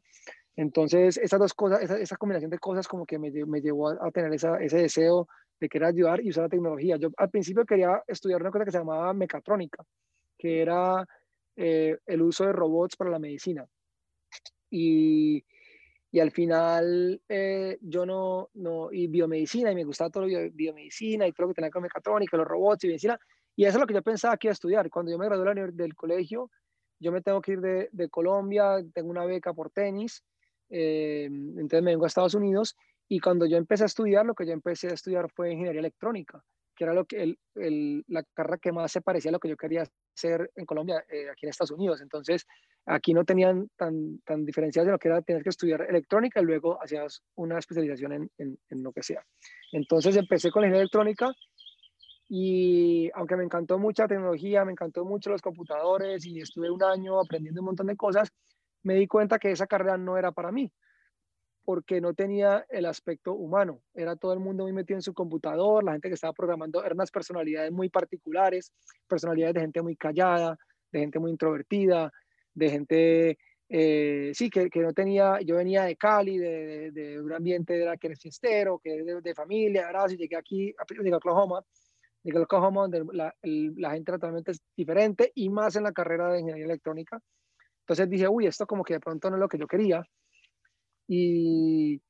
Entonces, 0.55 1.17
esas 1.17 1.39
dos 1.39 1.53
cosas, 1.53 1.81
esa, 1.81 1.97
esa 1.97 2.17
combinación 2.17 2.51
de 2.51 2.59
cosas 2.59 2.87
como 2.87 3.05
que 3.05 3.17
me, 3.17 3.31
me 3.31 3.61
llevó 3.61 3.89
a, 3.89 4.11
tener 4.11 4.33
esa, 4.33 4.57
ese 4.57 4.77
deseo 4.77 5.27
de 5.59 5.69
querer 5.69 5.87
ayudar 5.87 6.21
y 6.21 6.29
usar 6.29 6.43
la 6.43 6.49
tecnología. 6.49 6.97
Yo 6.97 7.09
al 7.17 7.29
principio 7.29 7.65
quería 7.65 8.03
estudiar 8.07 8.41
una 8.41 8.51
cosa 8.51 8.65
que 8.65 8.71
se 8.71 8.77
llamaba 8.77 9.13
mecatrónica, 9.13 9.83
que 10.37 10.61
era 10.61 11.07
eh, 11.55 11.97
el 12.05 12.21
uso 12.21 12.45
de 12.45 12.53
robots 12.53 12.95
para 12.95 13.11
la 13.11 13.19
medicina. 13.19 13.65
Y, 14.69 15.43
y 16.11 16.19
al 16.19 16.31
final 16.31 17.21
eh, 17.27 17.77
yo 17.81 18.05
no, 18.05 18.49
no, 18.53 18.91
y 18.91 19.07
biomedicina, 19.07 19.71
y 19.71 19.75
me 19.75 19.83
gustaba 19.83 20.09
todo 20.09 20.27
lo 20.27 20.51
biomedicina 20.51 21.27
y 21.27 21.31
todo 21.31 21.47
lo 21.47 21.53
que 21.53 21.55
tenía 21.55 21.71
con 21.71 21.83
mecatrónica, 21.83 22.37
los 22.37 22.47
robots 22.47 22.83
y 22.83 22.87
medicina, 22.87 23.19
y 23.55 23.65
eso 23.65 23.77
es 23.77 23.81
lo 23.81 23.87
que 23.87 23.93
yo 23.93 24.01
pensaba 24.01 24.37
que 24.37 24.47
iba 24.47 24.51
a 24.51 24.53
estudiar. 24.53 24.89
Cuando 24.89 25.11
yo 25.11 25.17
me 25.17 25.25
gradué 25.25 25.71
del 25.71 25.95
colegio, 25.95 26.49
yo 26.99 27.11
me 27.11 27.21
tengo 27.21 27.41
que 27.41 27.53
ir 27.53 27.61
de, 27.61 27.89
de 27.91 28.09
Colombia, 28.09 28.77
tengo 28.93 29.09
una 29.09 29.25
beca 29.25 29.53
por 29.53 29.69
tenis, 29.69 30.23
eh, 30.69 31.25
entonces 31.25 31.83
me 31.83 31.91
vengo 31.91 32.05
a 32.05 32.07
Estados 32.07 32.33
Unidos 32.33 32.75
y 33.07 33.19
cuando 33.19 33.45
yo 33.45 33.57
empecé 33.57 33.83
a 33.83 33.87
estudiar, 33.87 34.25
lo 34.25 34.33
que 34.33 34.45
yo 34.45 34.53
empecé 34.53 34.87
a 34.87 34.93
estudiar 34.93 35.29
fue 35.29 35.51
ingeniería 35.51 35.81
electrónica, 35.81 36.43
que 36.75 36.83
era 36.83 36.93
lo 36.93 37.05
que 37.05 37.23
el, 37.23 37.39
el, 37.55 38.03
la 38.07 38.23
carrera 38.33 38.57
que 38.57 38.71
más 38.71 38.91
se 38.91 39.01
parecía 39.01 39.29
a 39.29 39.33
lo 39.33 39.39
que 39.39 39.49
yo 39.49 39.57
quería 39.57 39.83
hacer 40.15 40.51
en 40.55 40.65
Colombia, 40.65 41.03
eh, 41.09 41.29
aquí 41.29 41.45
en 41.45 41.49
Estados 41.49 41.71
Unidos. 41.71 42.01
Entonces, 42.01 42.45
aquí 42.85 43.13
no 43.13 43.23
tenían 43.23 43.69
tan, 43.75 44.19
tan 44.25 44.45
diferenciadas 44.45 44.91
lo 44.91 44.99
que 44.99 45.07
era 45.07 45.21
tener 45.21 45.43
que 45.43 45.49
estudiar 45.49 45.81
electrónica 45.89 46.41
y 46.41 46.45
luego 46.45 46.81
hacías 46.81 47.21
una 47.35 47.59
especialización 47.59 48.13
en, 48.13 48.31
en, 48.37 48.57
en 48.69 48.83
lo 48.83 48.91
que 48.91 49.03
sea. 49.03 49.23
Entonces, 49.71 50.15
empecé 50.15 50.51
con 50.51 50.61
la 50.61 50.67
ingeniería 50.67 50.83
electrónica 50.83 51.31
y 52.27 53.11
aunque 53.13 53.35
me 53.35 53.43
encantó 53.43 53.77
mucha 53.77 54.07
tecnología, 54.07 54.65
me 54.65 54.71
encantó 54.71 55.05
mucho 55.05 55.29
los 55.29 55.41
computadores 55.41 56.25
y 56.25 56.39
estuve 56.39 56.71
un 56.71 56.81
año 56.83 57.19
aprendiendo 57.19 57.61
un 57.61 57.65
montón 57.67 57.87
de 57.87 57.95
cosas, 57.95 58.31
me 58.81 58.95
di 58.95 59.07
cuenta 59.07 59.39
que 59.39 59.51
esa 59.51 59.67
carrera 59.67 59.97
no 59.97 60.17
era 60.17 60.31
para 60.31 60.51
mí, 60.51 60.71
porque 61.63 62.01
no 62.01 62.13
tenía 62.13 62.65
el 62.69 62.85
aspecto 62.85 63.33
humano. 63.33 63.81
Era 63.93 64.15
todo 64.15 64.33
el 64.33 64.39
mundo 64.39 64.63
muy 64.63 64.73
metido 64.73 64.97
en 64.97 65.01
su 65.01 65.13
computador, 65.13 65.83
la 65.83 65.93
gente 65.93 66.09
que 66.09 66.15
estaba 66.15 66.33
programando 66.33 66.83
eran 66.83 66.97
unas 66.97 67.11
personalidades 67.11 67.71
muy 67.71 67.89
particulares, 67.89 68.71
personalidades 69.07 69.55
de 69.55 69.61
gente 69.61 69.81
muy 69.81 69.95
callada, 69.95 70.57
de 70.91 70.99
gente 70.99 71.19
muy 71.19 71.31
introvertida, 71.31 72.11
de 72.53 72.69
gente, 72.69 73.37
eh, 73.69 74.31
sí, 74.33 74.49
que, 74.49 74.69
no 74.75 74.93
tenía, 74.93 75.39
yo 75.41 75.55
venía 75.55 75.83
de 75.83 75.95
Cali, 75.95 76.37
de, 76.37 76.91
de, 76.91 77.21
un 77.21 77.33
ambiente 77.33 77.73
de 77.73 77.85
la 77.85 77.97
que 77.97 78.07
eres 78.07 78.19
fiestero, 78.19 78.79
que 78.83 79.03
de, 79.03 79.21
de 79.21 79.33
familia, 79.33 79.87
gracias, 79.87 80.19
llegué 80.19 80.35
aquí, 80.35 80.73
a 80.77 81.15
Oklahoma, 81.15 81.63
de 82.23 82.39
Oklahoma, 82.39 82.81
donde 82.83 83.03
la, 83.11 83.33
la, 83.41 83.91
gente 83.91 84.11
totalmente 84.11 84.51
es 84.51 84.61
diferente 84.75 85.31
y 85.35 85.49
más 85.49 85.75
en 85.75 85.83
la 85.83 85.91
carrera 85.91 86.31
de 86.31 86.39
ingeniería 86.39 86.65
electrónica. 86.65 87.19
Entonces 87.81 88.09
dije, 88.09 88.27
uy, 88.29 88.47
esto 88.47 88.65
como 88.65 88.83
que 88.83 88.93
de 88.93 88.99
pronto 89.01 89.29
no 89.29 89.35
es 89.35 89.41
lo 89.41 89.49
que 89.49 89.57
yo 89.57 89.67
quería. 89.67 90.05
Y, 91.07 92.01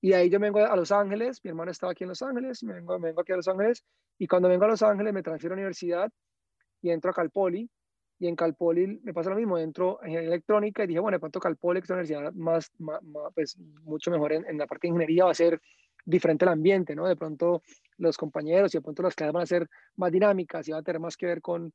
y 0.00 0.12
ahí 0.12 0.28
yo 0.30 0.38
vengo 0.38 0.58
a 0.58 0.76
Los 0.76 0.92
Ángeles, 0.92 1.40
mi 1.44 1.50
hermano 1.50 1.70
estaba 1.70 1.92
aquí 1.92 2.04
en 2.04 2.08
Los 2.08 2.22
Ángeles, 2.22 2.62
me 2.62 2.74
vengo, 2.74 2.98
me 2.98 3.08
vengo 3.08 3.20
aquí 3.22 3.32
a 3.32 3.36
Los 3.36 3.48
Ángeles 3.48 3.84
y 4.18 4.26
cuando 4.26 4.48
vengo 4.48 4.64
a 4.64 4.68
Los 4.68 4.82
Ángeles 4.82 5.12
me 5.12 5.22
transfiero 5.22 5.54
a 5.54 5.56
la 5.56 5.62
universidad 5.62 6.10
y 6.82 6.90
entro 6.90 7.10
a 7.10 7.14
Calpoli 7.14 7.68
y 8.18 8.28
en 8.28 8.36
Calpoli 8.36 9.00
me 9.02 9.12
pasa 9.12 9.30
lo 9.30 9.36
mismo, 9.36 9.58
entro 9.58 9.98
en 10.04 10.12
electrónica 10.12 10.84
y 10.84 10.86
dije, 10.86 11.00
bueno, 11.00 11.16
de 11.16 11.20
pronto 11.20 11.40
Calpoli, 11.40 11.80
que 11.80 11.84
es 11.84 11.90
una 11.90 12.00
universidad 12.00 12.32
más, 12.34 12.70
más, 12.78 13.00
pues 13.34 13.58
mucho 13.58 14.10
mejor 14.10 14.32
en, 14.32 14.46
en, 14.46 14.58
la 14.58 14.66
parte 14.66 14.86
de 14.86 14.90
ingeniería, 14.90 15.24
va 15.24 15.32
a 15.32 15.34
ser 15.34 15.60
diferente 16.04 16.44
el 16.44 16.50
ambiente, 16.50 16.94
¿no? 16.94 17.08
De 17.08 17.16
pronto 17.16 17.62
los 17.96 18.16
compañeros 18.16 18.74
y 18.74 18.78
de 18.78 18.82
pronto 18.82 19.02
las 19.02 19.14
clases 19.14 19.32
van 19.32 19.42
a 19.42 19.46
ser 19.46 19.68
más 19.96 20.12
dinámicas 20.12 20.68
y 20.68 20.72
va 20.72 20.78
a 20.78 20.82
tener 20.82 21.00
más 21.00 21.16
que 21.16 21.26
ver 21.26 21.40
con, 21.40 21.72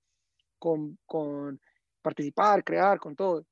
con, 0.58 0.98
con 1.06 1.60
participar, 2.02 2.64
crear, 2.64 3.00
con 3.00 3.16
todo. 3.16 3.46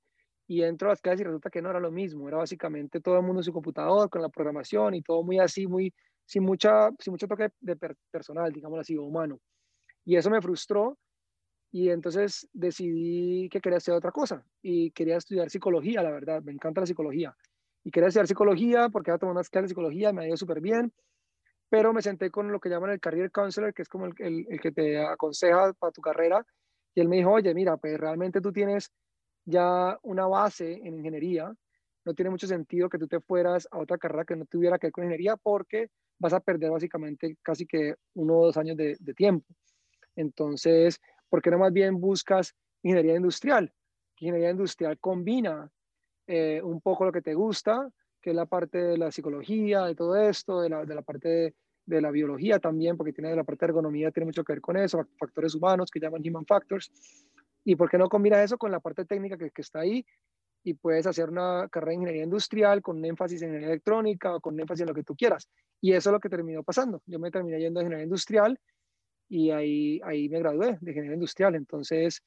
Y 0.47 0.61
entro 0.63 0.89
a 0.89 0.91
las 0.91 1.01
clases 1.01 1.21
y 1.21 1.23
resulta 1.23 1.49
que 1.49 1.61
no 1.61 1.69
era 1.69 1.79
lo 1.79 1.91
mismo, 1.91 2.27
era 2.27 2.37
básicamente 2.37 3.01
todo 3.01 3.17
el 3.17 3.23
mundo 3.23 3.39
en 3.39 3.43
su 3.43 3.53
computador, 3.53 4.09
con 4.09 4.21
la 4.21 4.29
programación 4.29 4.93
y 4.93 5.01
todo 5.01 5.23
muy 5.23 5.39
así, 5.39 5.65
muy, 5.65 5.93
sin, 6.25 6.43
mucha, 6.43 6.89
sin 6.99 7.11
mucho 7.11 7.27
toque 7.27 7.49
de 7.59 7.75
personal, 8.11 8.51
digamos 8.51 8.79
así, 8.79 8.95
humano. 8.95 9.39
Y 10.03 10.15
eso 10.15 10.29
me 10.29 10.41
frustró 10.41 10.97
y 11.71 11.89
entonces 11.89 12.47
decidí 12.53 13.49
que 13.49 13.59
quería 13.59 13.77
hacer 13.77 13.93
otra 13.95 14.11
cosa 14.11 14.45
y 14.61 14.91
quería 14.91 15.17
estudiar 15.17 15.49
psicología, 15.49 16.03
la 16.03 16.11
verdad, 16.11 16.41
me 16.43 16.51
encanta 16.51 16.81
la 16.81 16.87
psicología. 16.87 17.35
Y 17.83 17.91
quería 17.91 18.07
estudiar 18.07 18.27
psicología 18.27 18.89
porque 18.89 19.11
había 19.11 19.19
tomado 19.19 19.37
unas 19.37 19.49
clases 19.49 19.65
de 19.65 19.71
psicología, 19.73 20.13
me 20.13 20.23
ha 20.23 20.27
ido 20.27 20.37
súper 20.37 20.61
bien, 20.61 20.93
pero 21.69 21.91
me 21.91 22.01
senté 22.01 22.31
con 22.31 22.51
lo 22.51 22.59
que 22.59 22.69
llaman 22.69 22.91
el 22.91 22.99
career 22.99 23.31
counselor, 23.31 23.73
que 23.73 23.81
es 23.81 23.89
como 23.89 24.05
el, 24.05 24.13
el, 24.19 24.45
el, 24.49 24.59
que 24.59 24.71
te 24.71 25.03
aconseja 25.05 25.73
para 25.73 25.91
tu 25.91 26.01
carrera, 26.01 26.45
y 26.93 27.01
él 27.01 27.09
me 27.09 27.17
dijo, 27.17 27.31
oye, 27.31 27.53
mira, 27.53 27.75
pues 27.77 27.99
realmente 27.99 28.39
tú 28.39 28.51
tienes 28.51 28.91
ya 29.45 29.97
una 30.03 30.27
base 30.27 30.73
en 30.73 30.95
ingeniería, 30.95 31.53
no 32.03 32.13
tiene 32.13 32.29
mucho 32.29 32.47
sentido 32.47 32.89
que 32.89 32.99
tú 32.99 33.07
te 33.07 33.19
fueras 33.19 33.67
a 33.71 33.79
otra 33.79 33.97
carrera 33.97 34.25
que 34.25 34.35
no 34.35 34.45
tuviera 34.45 34.77
que 34.77 34.87
ver 34.87 34.91
con 34.91 35.03
ingeniería 35.03 35.37
porque 35.37 35.89
vas 36.19 36.33
a 36.33 36.39
perder 36.39 36.71
básicamente 36.71 37.37
casi 37.41 37.65
que 37.65 37.95
uno 38.13 38.39
o 38.39 38.45
dos 38.45 38.57
años 38.57 38.77
de, 38.77 38.95
de 38.99 39.13
tiempo. 39.13 39.47
Entonces, 40.15 40.99
¿por 41.29 41.41
qué 41.41 41.51
no 41.51 41.57
más 41.57 41.73
bien 41.73 41.99
buscas 41.99 42.53
ingeniería 42.83 43.15
industrial? 43.15 43.73
Ingeniería 44.17 44.51
industrial 44.51 44.99
combina 44.99 45.69
eh, 46.27 46.61
un 46.63 46.81
poco 46.81 47.05
lo 47.05 47.11
que 47.11 47.21
te 47.21 47.35
gusta, 47.35 47.87
que 48.21 48.31
es 48.31 48.35
la 48.35 48.47
parte 48.47 48.79
de 48.79 48.97
la 48.97 49.11
psicología, 49.11 49.83
de 49.83 49.93
todo 49.93 50.15
esto, 50.15 50.61
de 50.61 50.69
la, 50.69 50.85
de 50.85 50.95
la 50.95 51.03
parte 51.03 51.53
de, 51.85 52.01
la 52.01 52.09
biología 52.09 52.59
también, 52.59 52.97
porque 52.97 53.13
tiene 53.13 53.35
la 53.35 53.43
parte 53.43 53.65
de 53.65 53.69
ergonomía, 53.71 54.09
tiene 54.09 54.25
mucho 54.25 54.43
que 54.43 54.53
ver 54.53 54.61
con 54.61 54.77
eso, 54.77 55.05
factores 55.19 55.53
humanos 55.53 55.91
que 55.91 55.99
llaman 55.99 56.23
human 56.27 56.45
factors. 56.45 56.91
¿Y 57.65 57.75
por 57.75 57.89
qué 57.89 57.97
no 57.97 58.07
combina 58.07 58.41
eso 58.43 58.57
con 58.57 58.71
la 58.71 58.79
parte 58.79 59.05
técnica 59.05 59.37
que, 59.37 59.51
está 59.57 59.79
ahí? 59.79 60.05
Y 60.63 60.75
puedes 60.75 61.07
hacer 61.07 61.29
una 61.29 61.67
carrera 61.69 61.89
de 61.89 61.95
ingeniería 61.95 62.23
industrial 62.23 62.81
con 62.81 63.03
énfasis 63.03 63.41
en 63.41 63.49
ingeniería 63.49 63.73
electrónica 63.73 64.35
o 64.35 64.39
con 64.39 64.59
énfasis 64.59 64.81
en 64.81 64.87
lo 64.87 64.93
que 64.93 65.03
tú 65.03 65.15
quieras. 65.15 65.49
Y 65.81 65.93
eso 65.93 66.09
es 66.09 66.13
lo 66.13 66.19
que 66.19 66.29
terminó 66.29 66.63
pasando. 66.63 67.01
Yo 67.07 67.19
me 67.19 67.31
terminé 67.31 67.59
yendo 67.59 67.79
a 67.79 67.83
ingeniería 67.83 68.05
industrial 68.05 68.59
y 69.27 69.49
ahí, 69.49 69.99
ahí 70.03 70.29
me 70.29 70.39
gradué 70.39 70.77
de 70.79 70.91
ingeniería 70.91 71.15
industrial. 71.15 71.55
Entonces, 71.55 72.21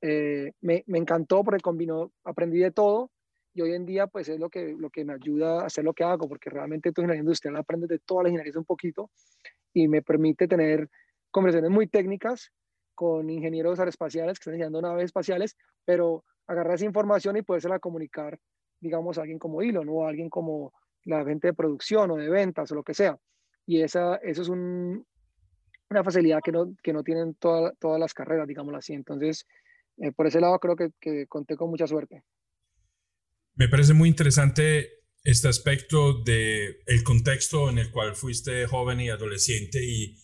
eh, 0.00 0.52
me, 0.60 0.84
me, 0.86 0.98
encantó 0.98 1.42
porque 1.42 1.60
combinó, 1.60 2.12
aprendí 2.22 2.60
de 2.60 2.70
todo 2.70 3.10
y 3.52 3.62
hoy 3.62 3.72
en 3.72 3.86
día 3.86 4.06
pues 4.06 4.28
es 4.28 4.38
lo 4.38 4.48
que, 4.48 4.76
lo 4.78 4.90
que 4.90 5.04
me 5.04 5.14
ayuda 5.14 5.62
a 5.62 5.66
hacer 5.66 5.84
lo 5.84 5.92
que 5.92 6.04
hago, 6.04 6.28
porque 6.28 6.50
realmente 6.50 6.92
tu 6.92 7.00
ingeniería 7.00 7.22
industrial 7.22 7.56
aprendes 7.56 7.88
de 7.88 7.98
todas 7.98 8.24
las 8.24 8.30
ingenierías 8.30 8.56
un 8.56 8.64
poquito 8.64 9.10
y 9.72 9.88
me 9.88 10.02
permite 10.02 10.46
tener 10.46 10.88
conversaciones 11.32 11.70
muy 11.70 11.88
técnicas 11.88 12.52
con 12.94 13.28
ingenieros 13.30 13.78
aeroespaciales 13.78 14.38
que 14.38 14.42
están 14.42 14.54
diseñando 14.54 14.80
naves 14.80 15.06
espaciales, 15.06 15.56
pero 15.84 16.24
agarrar 16.46 16.74
esa 16.74 16.84
información 16.84 17.36
y 17.36 17.42
podérsela 17.42 17.78
comunicar, 17.78 18.38
digamos, 18.80 19.18
a 19.18 19.22
alguien 19.22 19.38
como 19.38 19.62
Elon 19.62 19.88
o 19.88 20.04
a 20.04 20.08
alguien 20.08 20.28
como 20.30 20.72
la 21.04 21.24
gente 21.24 21.48
de 21.48 21.54
producción 21.54 22.10
o 22.10 22.16
de 22.16 22.28
ventas 22.28 22.70
o 22.72 22.74
lo 22.74 22.82
que 22.82 22.94
sea. 22.94 23.18
Y 23.66 23.80
esa, 23.80 24.16
eso 24.16 24.42
es 24.42 24.48
un, 24.48 25.06
una 25.90 26.04
facilidad 26.04 26.40
que 26.44 26.52
no, 26.52 26.74
que 26.82 26.92
no 26.92 27.02
tienen 27.02 27.34
todas 27.34 28.00
las 28.00 28.14
carreras, 28.14 28.46
digámoslo 28.46 28.78
así. 28.78 28.92
Entonces, 28.92 29.46
eh, 29.98 30.12
por 30.12 30.26
ese 30.26 30.40
lado 30.40 30.58
creo 30.58 30.76
que, 30.76 30.90
que, 31.00 31.26
conté 31.26 31.56
con 31.56 31.70
mucha 31.70 31.86
suerte. 31.86 32.22
Me 33.54 33.68
parece 33.68 33.94
muy 33.94 34.08
interesante 34.08 35.04
este 35.22 35.48
aspecto 35.48 36.22
de 36.22 36.80
el 36.86 37.02
contexto 37.04 37.70
en 37.70 37.78
el 37.78 37.90
cual 37.90 38.14
fuiste 38.14 38.66
joven 38.66 39.00
y 39.00 39.08
adolescente 39.08 39.78
y, 39.82 40.16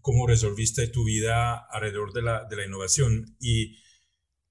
cómo 0.00 0.26
resolviste 0.26 0.88
tu 0.88 1.04
vida 1.04 1.66
alrededor 1.70 2.12
de 2.12 2.22
la, 2.22 2.44
de 2.48 2.56
la, 2.56 2.66
innovación. 2.66 3.36
Y 3.40 3.78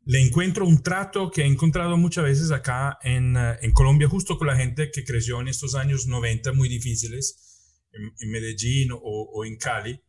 le 0.05 0.21
encuentro 0.21 0.65
un 0.65 0.81
trato 0.83 1.31
que 1.31 1.41
he 1.41 1.45
encontrado 1.45 1.97
muchas 1.97 2.23
veces 2.23 2.51
acá 2.51 2.97
en, 3.01 3.35
eh, 3.35 3.57
en 3.61 3.71
Colombia, 3.71 4.07
justo 4.07 4.37
con 4.37 4.47
la 4.47 4.55
gente 4.55 4.91
que 4.91 5.03
creció 5.03 5.41
en 5.41 5.47
estos 5.47 5.75
años 5.75 6.07
90 6.07 6.53
muy 6.53 6.69
difíciles, 6.69 7.81
en, 7.91 8.13
en 8.19 8.31
Medellín 8.31 8.91
o, 8.91 8.99
o 9.01 9.45
en 9.45 9.57
Cali, 9.57 10.01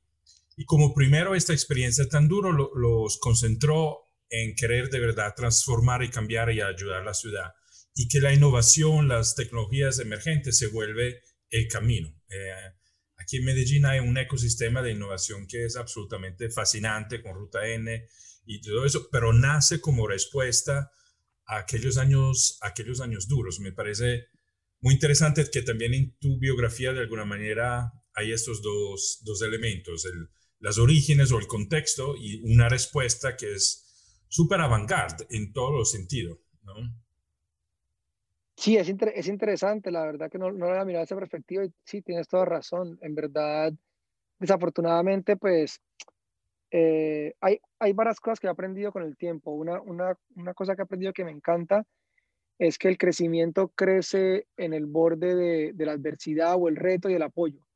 y 0.57 0.65
como 0.65 0.95
primero 0.95 1.35
esta 1.35 1.53
experiencia 1.53 2.09
tan 2.09 2.29
duro 2.29 2.53
los 2.53 3.19
concentró 3.19 3.99
en 4.29 4.55
querer 4.55 4.89
de 4.91 5.01
verdad 5.01 5.35
transformar 5.37 6.03
y 6.03 6.11
cambiar 6.11 6.51
y 6.53 6.61
ayudar 6.61 7.03
a 7.03 7.05
la 7.05 7.15
ciudad. 7.15 7.53
Y 7.95 8.09
que 8.09 8.21
la 8.21 8.33
innovación, 8.33 9.09
las 9.09 9.35
tecnologías 9.35 9.99
emergentes 9.99 10.59
se 10.59 10.69
vuelve 10.69 11.21
el 11.51 11.69
camino. 11.69 12.09
Eh, 12.29 12.73
aquí 13.23 13.37
en 13.39 13.45
Medellín 13.45 13.87
hay 13.87 14.01
un 14.01 14.19
ecosistema 14.19 14.83
de 14.83 14.93
innovación 14.93 15.47
que 15.47 15.65
es 15.65 15.77
absolutamente 15.77 16.51
fascinante 16.51 17.23
con 17.23 17.35
Ruta 17.35 17.67
N 17.67 18.07
y 18.45 18.61
todo 18.61 18.85
eso, 18.85 19.09
pero 19.11 19.33
nace 19.33 19.81
como 19.81 20.07
respuesta 20.09 20.91
a 21.47 21.59
aquellos 21.59 21.99
años, 21.99 22.59
aquellos 22.61 23.01
años 23.01 23.29
duros. 23.29 23.61
Me 23.61 23.73
parece 23.73 24.27
muy 24.81 24.95
interesante 24.95 25.49
que 25.51 25.63
también 25.63 25.95
en 25.95 26.17
tu 26.19 26.39
biografía 26.39 26.93
de 26.93 27.01
alguna 27.01 27.25
manera 27.25 27.93
hay 28.15 28.33
estos 28.33 28.61
dos, 28.63 29.21
dos 29.23 29.43
elementos, 29.43 30.05
el, 30.05 30.29
las 30.59 30.79
orígenes 30.79 31.33
o 31.33 31.39
el 31.39 31.47
contexto 31.47 32.17
y 32.17 32.41
una 32.43 32.69
respuesta 32.69 33.37
que 33.37 33.55
es 33.55 34.25
súper 34.29 34.61
avant-garde 34.61 35.27
en 35.31 35.53
todos 35.53 35.73
los 35.73 35.91
sentidos, 35.91 36.39
¿no? 36.63 36.75
Sí, 38.63 38.77
es, 38.77 38.89
es 38.89 39.27
interesante, 39.27 39.91
la 39.91 40.03
verdad 40.05 40.31
que 40.31 40.39
no, 40.39 40.53
no 40.53 40.67
lo 40.67 40.71
había 40.71 40.85
mirado 40.85 41.03
esa 41.05 41.17
perspectiva 41.17 41.65
y 41.65 41.73
sí, 41.85 42.01
tienes 42.01 42.29
toda 42.29 42.45
razón. 42.45 42.97
En 43.03 43.13
verdad, 43.13 43.73
desafortunadamente, 44.39 45.37
pues 45.37 45.81
eh, 46.71 47.35
hay, 47.41 47.61
hay 47.81 47.93
varias 47.93 48.21
cosas 48.21 48.39
que 48.41 48.47
he 48.47 48.51
aprendido 48.51 48.93
con 48.93 49.03
el 49.03 49.17
tiempo. 49.17 49.51
Una, 49.53 49.81
una, 49.81 50.17
una 50.37 50.55
cosa 50.55 50.77
que 50.77 50.83
he 50.83 50.85
aprendido 50.85 51.13
que 51.13 51.25
me 51.25 51.33
encanta 51.33 51.85
es 52.59 52.79
que 52.79 52.89
el 52.89 52.99
crecimiento 52.99 53.71
crece 53.75 54.47
en 54.57 54.75
el 54.75 54.87
borde 54.87 55.35
de, 55.35 55.73
de 55.75 55.87
la 55.87 55.93
adversidad 55.93 56.57
o 56.57 56.69
el 56.69 56.77
reto 56.77 57.11
y 57.11 57.15
el 57.15 57.23
apoyo 57.23 57.67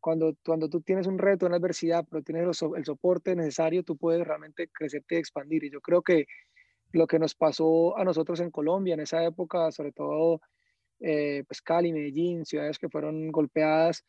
cuando, 0.00 0.36
cuando 0.44 0.68
tú 0.68 0.80
tienes 0.80 1.06
un 1.06 1.18
reto, 1.18 1.46
una 1.46 1.56
adversidad, 1.56 2.06
pero 2.10 2.22
tienes 2.22 2.62
el 2.76 2.84
soporte 2.84 3.34
necesario, 3.36 3.82
tú 3.82 3.96
puedes 3.96 4.26
realmente 4.26 4.68
crecerte 4.68 5.16
y 5.16 5.18
expandir. 5.18 5.64
Y 5.64 5.70
yo 5.70 5.80
creo 5.80 6.02
que 6.02 6.26
lo 6.92 7.06
que 7.06 7.18
nos 7.18 7.34
pasó 7.34 7.96
a 7.98 8.04
nosotros 8.04 8.40
en 8.40 8.50
Colombia 8.50 8.94
en 8.94 9.00
esa 9.00 9.22
época, 9.24 9.70
sobre 9.72 9.92
todo 9.92 10.40
eh, 11.00 11.44
pues 11.46 11.62
Cali, 11.62 11.92
Medellín, 11.92 12.44
ciudades 12.44 12.78
que 12.78 12.88
fueron 12.88 13.30
golpeadas 13.30 14.04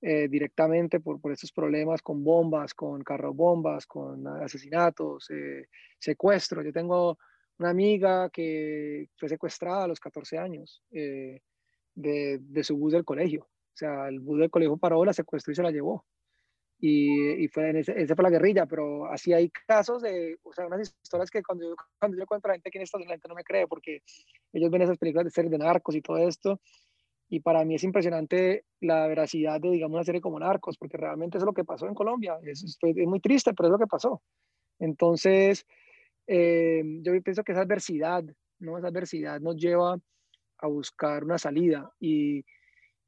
eh, 0.00 0.28
directamente 0.28 1.00
por, 1.00 1.20
por 1.20 1.32
estos 1.32 1.52
problemas 1.52 2.02
con 2.02 2.24
bombas, 2.24 2.74
con 2.74 3.02
carros 3.02 3.34
bombas, 3.34 3.86
con 3.86 4.26
asesinatos, 4.26 5.30
eh, 5.30 5.66
secuestros. 5.98 6.64
Yo 6.64 6.72
tengo 6.72 7.18
una 7.58 7.70
amiga 7.70 8.28
que 8.30 9.08
fue 9.16 9.28
secuestrada 9.28 9.84
a 9.84 9.88
los 9.88 10.00
14 10.00 10.38
años 10.38 10.82
de, 10.90 11.40
de 11.94 12.64
su 12.64 12.76
bus 12.76 12.92
del 12.92 13.04
colegio. 13.04 13.42
O 13.44 13.76
sea, 13.76 14.08
el 14.08 14.20
bus 14.20 14.40
del 14.40 14.50
colegio 14.50 14.76
paró, 14.76 15.04
la 15.04 15.12
secuestró 15.12 15.52
y 15.52 15.56
se 15.56 15.62
la 15.62 15.70
llevó. 15.70 16.04
Y, 16.86 17.42
y 17.42 17.48
fue 17.48 17.70
en 17.70 17.76
ese, 17.76 17.98
ese, 17.98 18.14
fue 18.14 18.24
la 18.24 18.28
guerrilla, 18.28 18.66
pero 18.66 19.06
así 19.06 19.32
hay 19.32 19.48
casos 19.48 20.02
de, 20.02 20.36
o 20.42 20.52
sea, 20.52 20.66
unas 20.66 20.82
historias 20.82 21.30
que 21.30 21.42
cuando 21.42 21.64
yo, 21.64 21.74
cuando 21.98 22.18
yo 22.18 22.26
cuento 22.26 22.46
a 22.46 22.50
la 22.50 22.54
gente 22.56 22.70
que 22.70 22.76
en 22.76 22.82
esta 22.82 22.98
la 22.98 23.06
gente 23.06 23.26
no 23.26 23.34
me 23.34 23.42
cree, 23.42 23.66
porque 23.66 24.02
ellos 24.52 24.70
ven 24.70 24.82
esas 24.82 24.98
películas 24.98 25.24
de 25.24 25.30
series 25.30 25.50
de 25.50 25.56
narcos 25.56 25.94
y 25.94 26.02
todo 26.02 26.18
esto, 26.18 26.60
y 27.30 27.40
para 27.40 27.64
mí 27.64 27.76
es 27.76 27.84
impresionante 27.84 28.66
la 28.80 29.06
veracidad 29.06 29.62
de, 29.62 29.70
digamos, 29.70 29.94
una 29.94 30.04
serie 30.04 30.20
como 30.20 30.38
Narcos, 30.38 30.76
porque 30.76 30.98
realmente 30.98 31.38
eso 31.38 31.44
es 31.44 31.46
lo 31.46 31.54
que 31.54 31.64
pasó 31.64 31.86
en 31.86 31.94
Colombia, 31.94 32.38
es, 32.42 32.62
es, 32.62 32.76
es 32.82 33.06
muy 33.06 33.20
triste, 33.20 33.54
pero 33.54 33.68
es 33.68 33.72
lo 33.72 33.78
que 33.78 33.86
pasó. 33.86 34.20
Entonces, 34.78 35.66
eh, 36.26 36.82
yo 37.00 37.12
pienso 37.22 37.44
que 37.44 37.52
esa 37.52 37.62
adversidad, 37.62 38.24
¿no? 38.58 38.76
Esa 38.76 38.88
adversidad 38.88 39.40
nos 39.40 39.56
lleva 39.56 39.98
a 40.58 40.66
buscar 40.66 41.24
una 41.24 41.38
salida 41.38 41.90
y 41.98 42.44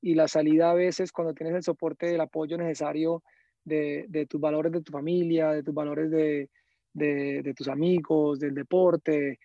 y 0.01 0.15
la 0.15 0.29
salida 0.29 0.71
a 0.71 0.75
veces 0.75 1.11
cuando 1.11 1.35
tienes 1.35 1.57
el 1.57 1.63
soporte, 1.65 2.15
el 2.15 2.21
apoyo 2.21 2.57
necesario 2.57 3.25
de, 3.67 4.07
de 4.09 4.27
tus 4.27 4.41
valores 4.41 4.73
de 4.73 4.81
tu 4.81 4.93
familia, 4.93 5.51
de 5.51 5.63
tus 5.63 5.75
valores 5.75 6.11
de, 6.11 6.49
de, 6.95 7.55
tus 7.55 7.69
amigos, 7.69 8.39
del 8.39 8.55
deporte. 8.55 9.39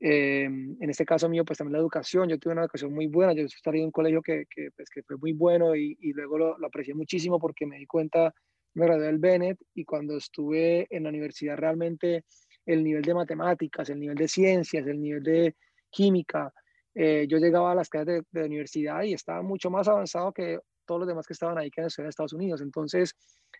Eh, 0.00 0.44
en 0.44 0.90
este 0.90 1.04
caso 1.04 1.28
mío, 1.28 1.44
pues 1.44 1.58
también 1.58 1.74
la 1.74 1.78
educación. 1.78 2.28
Yo 2.28 2.38
tuve 2.38 2.52
una 2.52 2.62
educación 2.62 2.92
muy 2.92 3.06
buena. 3.06 3.32
Yo 3.32 3.44
estudié 3.44 3.80
en 3.80 3.86
un 3.86 3.92
colegio 3.92 4.20
que, 4.20 4.44
que, 4.50 4.70
pues, 4.76 4.90
que 4.90 5.02
fue 5.02 5.16
muy 5.16 5.32
bueno 5.32 5.74
y, 5.74 5.96
y 6.00 6.12
luego 6.12 6.38
lo, 6.38 6.58
lo, 6.58 6.66
aprecié 6.66 6.94
muchísimo 6.94 7.38
porque 7.38 7.66
me 7.66 7.78
di 7.78 7.86
cuenta, 7.86 8.34
me 8.74 8.86
gradué 8.86 9.06
del 9.06 9.18
Bennett 9.18 9.58
y 9.74 9.84
cuando 9.84 10.16
estuve 10.16 10.86
en 10.90 11.04
la 11.04 11.08
universidad 11.08 11.56
realmente 11.56 12.24
el 12.66 12.84
nivel 12.84 13.02
de 13.02 13.14
matemáticas, 13.14 13.88
el 13.90 14.00
nivel 14.00 14.16
de 14.16 14.28
ciencias, 14.28 14.86
el 14.86 15.00
nivel 15.00 15.22
de 15.22 15.56
química, 15.90 16.52
eh, 16.94 17.26
yo 17.28 17.38
llegaba 17.38 17.72
a 17.72 17.74
las 17.74 17.88
clases 17.88 18.24
de, 18.32 18.40
de, 18.40 18.46
universidad 18.46 19.02
y 19.04 19.14
estaba 19.14 19.40
mucho 19.40 19.70
más 19.70 19.88
avanzado 19.88 20.32
que 20.32 20.58
todos 20.88 21.00
los 21.00 21.08
demás 21.08 21.26
que 21.26 21.34
estaban 21.34 21.58
ahí 21.58 21.70
que 21.70 21.82
en 21.82 22.06
Estados 22.06 22.32
Unidos. 22.32 22.62
Entonces, 22.62 23.14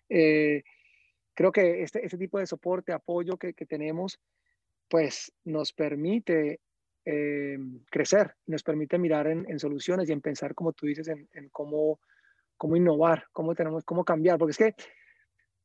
eh, 0.08 0.62
creo 1.34 1.52
que 1.52 1.82
este, 1.82 2.04
este 2.04 2.16
tipo 2.16 2.38
de 2.38 2.46
soporte, 2.46 2.92
apoyo 2.92 3.36
que, 3.36 3.52
tenemos, 3.52 4.18
pues 4.88 5.30
nos 5.44 5.72
permite 5.74 6.60
eh, 7.04 7.58
crecer, 7.90 8.34
nos 8.46 8.62
permite 8.62 8.98
mirar 8.98 9.26
en, 9.26 9.44
en, 9.48 9.58
soluciones 9.58 10.08
y 10.08 10.12
en 10.12 10.22
pensar, 10.22 10.54
como 10.54 10.72
tú 10.72 10.86
dices, 10.86 11.06
en, 11.08 11.48
cómo, 11.50 12.00
cómo 12.56 12.76
innovar, 12.76 13.26
cómo 13.32 13.54
tenemos, 13.54 13.84
cómo 13.84 14.04
cambiar, 14.04 14.38
porque 14.38 14.52
es 14.52 14.58
que 14.58 14.74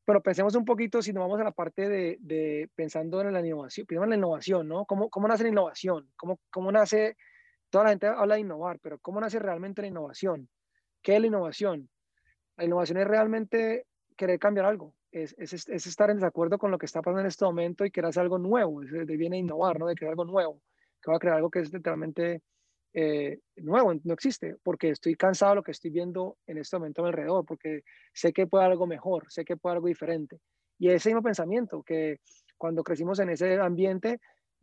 pero 0.06 0.22
pensemos 0.22 0.54
un 0.54 0.66
poquito 0.66 1.00
si 1.00 1.14
nos 1.14 1.22
vamos 1.22 1.40
a 1.40 1.44
la 1.44 1.52
parte 1.52 1.88
de, 1.88 2.18
de 2.20 2.68
pensando 2.74 3.22
en 3.22 3.32
la 3.32 3.40
innovación, 3.40 3.86
primero 3.86 4.04
en 4.04 4.10
la 4.10 4.16
innovación, 4.16 4.68
¿no? 4.68 4.84
¿Cómo, 4.84 5.08
cómo 5.08 5.28
nace 5.28 5.44
la 5.44 5.48
innovación? 5.48 6.12
¿Cómo, 6.14 6.38
¿Cómo 6.50 6.70
nace, 6.70 7.16
toda 7.70 7.84
la 7.84 7.90
gente 7.90 8.06
habla 8.08 8.34
de 8.34 8.42
innovar, 8.42 8.78
pero 8.80 8.98
cómo 8.98 9.18
nace 9.18 9.38
realmente 9.38 9.80
la 9.80 9.88
innovación? 9.88 10.46
¿Qué 11.04 11.16
es 11.16 11.20
la 11.20 11.26
innovación? 11.26 11.88
La 12.56 12.64
innovación 12.64 12.98
es 12.98 13.06
realmente 13.06 13.86
querer 14.16 14.38
cambiar 14.38 14.64
algo, 14.64 14.94
es, 15.12 15.34
es, 15.38 15.52
es, 15.52 15.86
estar 15.86 16.08
en 16.08 16.16
desacuerdo 16.16 16.56
con 16.56 16.70
lo 16.70 16.78
que 16.78 16.86
está 16.86 17.02
pasando 17.02 17.20
en 17.20 17.26
este 17.26 17.44
momento 17.44 17.84
y 17.84 17.90
querer 17.90 18.08
hacer 18.08 18.22
algo 18.22 18.38
nuevo, 18.38 18.82
es 18.82 18.90
de 18.90 19.16
viene 19.16 19.36
innovar, 19.36 19.78
¿no? 19.78 19.86
De 19.86 19.94
crear 19.94 20.12
algo 20.12 20.24
nuevo, 20.24 20.62
que 21.02 21.10
va 21.10 21.18
a 21.18 21.20
crear 21.20 21.36
algo 21.36 21.50
que 21.50 21.60
es 21.60 21.72
literalmente 21.72 22.42
eh, 22.94 23.38
nuevo, 23.56 23.92
no 24.02 24.14
existe, 24.14 24.56
porque 24.62 24.90
estoy 24.90 25.14
cansado 25.14 25.52
de 25.52 25.56
lo 25.56 25.62
que 25.62 25.72
estoy 25.72 25.90
viendo 25.90 26.38
en 26.46 26.56
este 26.56 26.78
momento 26.78 27.02
a 27.02 27.04
mi 27.04 27.08
alrededor, 27.10 27.44
porque 27.44 27.82
sé 28.14 28.32
que 28.32 28.46
puede 28.46 28.64
algo 28.64 28.86
mejor, 28.86 29.26
sé 29.30 29.44
que 29.44 29.58
puede 29.58 29.74
algo 29.74 29.88
diferente. 29.88 30.38
Y 30.78 30.88
ese 30.88 31.10
mismo 31.10 31.22
pensamiento, 31.22 31.82
que 31.82 32.20
cuando 32.56 32.82
crecimos 32.82 33.18
en 33.18 33.28
ese 33.28 33.60
ambiente, 33.60 34.20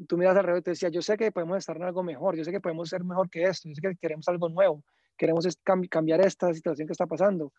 tú 0.07 0.17
miras 0.17 0.35
alrededor 0.35 0.61
y 0.61 0.63
te 0.63 0.71
decías, 0.71 0.91
yo 0.91 1.03
sé 1.03 1.17
que 1.17 1.31
podemos 1.31 1.57
estar 1.59 1.75
en 1.77 1.83
algo 1.83 2.01
mejor, 2.01 2.35
yo 2.35 2.43
sé 2.43 2.51
que 2.51 2.61
podemos 2.61 2.89
ser 2.89 3.03
mejor 3.03 3.29
que 3.29 3.43
esto, 3.43 3.69
yo 3.69 3.75
sé 3.75 3.81
que 3.81 3.95
queremos 3.95 4.27
algo 4.27 4.49
nuevo, 4.49 4.83
queremos 5.22 5.45
cambiar 5.88 6.19
esta 6.26 6.51
situación 6.51 6.88
que 6.88 6.93
está 6.93 7.05
pasando. 7.05 7.53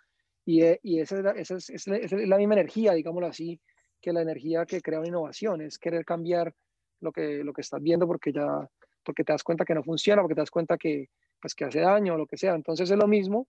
Y, 0.45 0.63
eh, 0.63 0.81
y 0.83 0.99
esa, 0.99 1.21
es 1.37 1.53
esa, 1.53 1.73
es, 1.73 2.13
es 2.13 2.29
la 2.29 2.37
misma 2.37 2.55
energía, 2.55 2.93
digámoslo 2.93 3.29
así, 3.29 3.61
que 4.01 4.13
la 4.13 4.21
energía 4.21 4.67
que 4.67 4.81
crea 4.81 4.99
una 4.99 5.07
innovación, 5.07 5.61
es 5.61 5.79
querer 5.79 6.05
cambiar 6.05 6.53
lo 7.01 7.13
que, 7.13 7.45
lo 7.45 7.53
que 7.53 7.61
estás 7.61 7.81
viendo 7.81 8.05
porque 8.09 8.33
ya 8.33 8.69
porque 9.05 9.23
te 9.23 9.33
das 9.33 9.45
cuenta 9.45 9.65
que 9.65 9.75
no 9.75 9.83
funciona, 9.85 10.23
porque 10.23 10.35
te 10.35 10.41
das 10.41 10.51
cuenta 10.51 10.77
que, 10.77 11.09
pues, 11.41 11.55
que 11.55 11.65
hace 11.65 11.81
daño 11.81 12.15
o 12.15 12.19
lo 12.19 12.27
que 12.27 12.37
sea. 12.37 12.55
Entonces 12.55 12.91
es 12.91 12.97
lo 12.97 13.07
mismo 13.07 13.47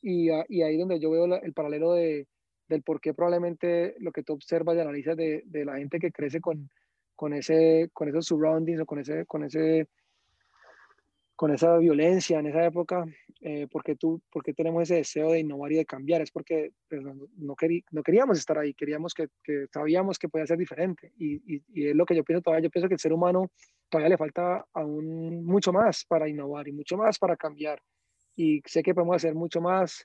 y, 0.00 0.30
ah, 0.30 0.44
y 0.48 0.62
ahí 0.62 0.76
donde 0.76 1.00
yo 1.00 1.10
veo 1.10 1.24
el 1.24 1.52
paralelo 1.52 1.92
de, 1.94 2.28
del 2.68 2.82
por 2.82 3.00
qué 3.00 3.14
probablemente 3.14 3.96
lo 3.98 4.12
que 4.12 4.22
tú 4.22 4.34
observas 4.34 4.76
y 4.76 4.80
analizas 4.80 5.16
de, 5.16 5.42
de 5.44 5.64
la 5.64 5.76
gente 5.76 5.98
que 5.98 6.12
crece 6.12 6.40
con, 6.40 6.70
con, 7.16 7.32
ese, 7.32 7.90
con 7.92 8.08
esos 8.08 8.26
surroundings 8.26 8.80
o 8.80 8.86
con 8.86 9.00
ese, 9.00 9.26
con 9.26 9.42
ese 9.42 9.88
con 11.36 11.52
esa 11.52 11.76
violencia 11.76 12.38
en 12.38 12.46
esa 12.46 12.64
época, 12.64 13.04
eh, 13.48 13.68
porque 13.70 13.94
tú, 13.94 14.20
porque 14.32 14.52
tenemos 14.52 14.82
ese 14.82 14.96
deseo 14.96 15.30
de 15.30 15.38
innovar 15.38 15.70
y 15.70 15.76
de 15.76 15.86
cambiar, 15.86 16.20
es 16.20 16.32
porque 16.32 16.72
pues, 16.88 17.00
no, 17.00 17.14
no, 17.36 17.54
queríamos 18.02 18.38
estar 18.38 18.58
ahí, 18.58 18.74
queríamos 18.74 19.14
que, 19.14 19.28
que, 19.44 19.66
sabíamos 19.72 20.18
que 20.18 20.28
podía 20.28 20.48
ser 20.48 20.58
diferente. 20.58 21.12
Y, 21.16 21.40
y, 21.46 21.86
es 21.86 21.94
lo 21.94 22.04
que 22.04 22.16
yo 22.16 22.24
pienso 22.24 22.42
todavía, 22.42 22.64
yo 22.64 22.70
pienso 22.70 22.88
que 22.88 22.94
el 22.94 22.98
ser 22.98 23.12
humano 23.12 23.52
todavía 23.88 24.08
le 24.08 24.16
falta 24.16 24.66
aún 24.72 25.44
mucho 25.44 25.72
más 25.72 26.04
para 26.06 26.28
innovar 26.28 26.66
y 26.66 26.72
mucho 26.72 26.96
más 26.96 27.20
para 27.20 27.36
cambiar. 27.36 27.80
Y 28.34 28.62
sé 28.64 28.82
que 28.82 28.94
podemos 28.94 29.14
hacer 29.14 29.36
mucho 29.36 29.60
más 29.60 30.04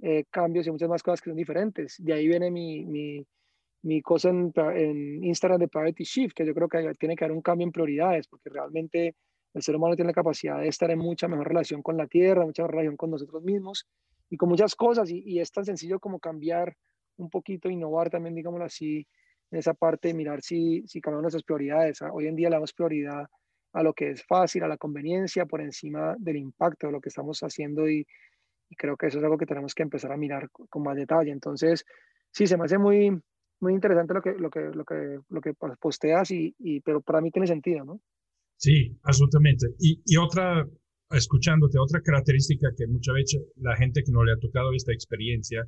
eh, 0.00 0.22
cambios 0.30 0.64
y 0.68 0.70
muchas 0.70 0.88
más 0.88 1.02
cosas 1.02 1.20
que 1.20 1.30
son 1.30 1.36
diferentes. 1.36 1.96
De 1.98 2.12
ahí 2.12 2.28
viene 2.28 2.52
mi, 2.52 2.84
mi, 2.84 3.26
mi 3.82 4.00
cosa 4.00 4.28
en, 4.28 4.52
en 4.76 5.24
Instagram 5.24 5.58
de 5.58 5.66
Priority 5.66 6.04
Shift, 6.04 6.34
que 6.36 6.46
yo 6.46 6.54
creo 6.54 6.68
que 6.68 6.94
tiene 7.00 7.16
que 7.16 7.24
haber 7.24 7.36
un 7.36 7.42
cambio 7.42 7.66
en 7.66 7.72
prioridades, 7.72 8.28
porque 8.28 8.48
realmente 8.48 9.16
el 9.54 9.62
ser 9.62 9.76
humano 9.76 9.96
tiene 9.96 10.10
la 10.10 10.14
capacidad 10.14 10.60
de 10.60 10.68
estar 10.68 10.90
en 10.90 10.98
mucha 10.98 11.28
mejor 11.28 11.48
relación 11.48 11.82
con 11.82 11.96
la 11.96 12.06
tierra, 12.06 12.44
mucha 12.44 12.62
mejor 12.62 12.74
relación 12.74 12.96
con 12.96 13.10
nosotros 13.10 13.42
mismos 13.42 13.86
y 14.28 14.36
con 14.36 14.48
muchas 14.48 14.74
cosas. 14.74 15.10
Y, 15.10 15.40
es 15.40 15.50
tan 15.50 15.64
sencillo 15.64 15.98
como 15.98 16.20
cambiar 16.20 16.76
un 17.16 17.28
poquito, 17.30 17.68
innovar 17.68 18.10
también, 18.10 18.34
digámoslo 18.34 18.64
así, 18.64 19.06
en 19.50 19.58
esa 19.58 19.74
parte 19.74 20.08
de 20.08 20.14
mirar 20.14 20.42
si, 20.42 20.86
si 20.86 21.00
cambiamos 21.00 21.22
nuestras 21.22 21.42
prioridades. 21.42 22.00
Hoy 22.12 22.28
en 22.28 22.36
día 22.36 22.48
le 22.48 22.56
damos 22.56 22.72
prioridad 22.72 23.26
a 23.72 23.82
lo 23.82 23.92
que 23.92 24.10
es 24.10 24.24
fácil, 24.24 24.62
a 24.62 24.68
la 24.68 24.76
conveniencia, 24.76 25.46
por 25.46 25.60
encima 25.60 26.16
del 26.18 26.36
impacto 26.36 26.86
de 26.86 26.92
lo 26.92 27.00
que 27.00 27.08
estamos 27.08 27.40
haciendo 27.40 27.88
y, 27.88 28.06
y 28.68 28.76
creo 28.76 28.96
que 28.96 29.06
eso 29.06 29.18
es 29.18 29.24
algo 29.24 29.36
que 29.36 29.46
tenemos 29.46 29.74
que 29.74 29.82
empezar 29.82 30.12
a 30.12 30.16
mirar 30.16 30.48
con 30.50 30.82
más 30.82 30.96
detalle. 30.96 31.32
Entonces, 31.32 31.84
sí, 32.30 32.46
se 32.46 32.56
me 32.56 32.64
hace 32.64 32.78
muy, 32.78 33.20
muy 33.60 33.72
interesante 33.74 34.14
lo 34.14 34.22
que, 34.22 34.32
lo 34.32 34.50
que, 34.50 34.60
lo 34.60 34.84
que, 34.84 35.18
lo 35.28 35.40
que 35.40 35.54
posteas, 35.54 36.30
y, 36.30 36.54
y, 36.58 36.80
pero 36.80 37.00
para 37.00 37.20
mí 37.20 37.30
tiene 37.30 37.46
sentido, 37.46 37.84
¿no? 37.84 38.00
Sí, 38.60 38.94
absolutamente. 39.04 39.68
Y, 39.78 40.02
y 40.04 40.18
otra, 40.18 40.68
escuchándote, 41.10 41.78
otra 41.78 42.02
característica 42.02 42.68
que 42.76 42.86
muchas 42.86 43.14
veces 43.14 43.40
la 43.56 43.74
gente 43.76 44.02
que 44.04 44.12
no 44.12 44.22
le 44.22 44.32
ha 44.32 44.36
tocado 44.36 44.74
esta 44.74 44.92
experiencia 44.92 45.66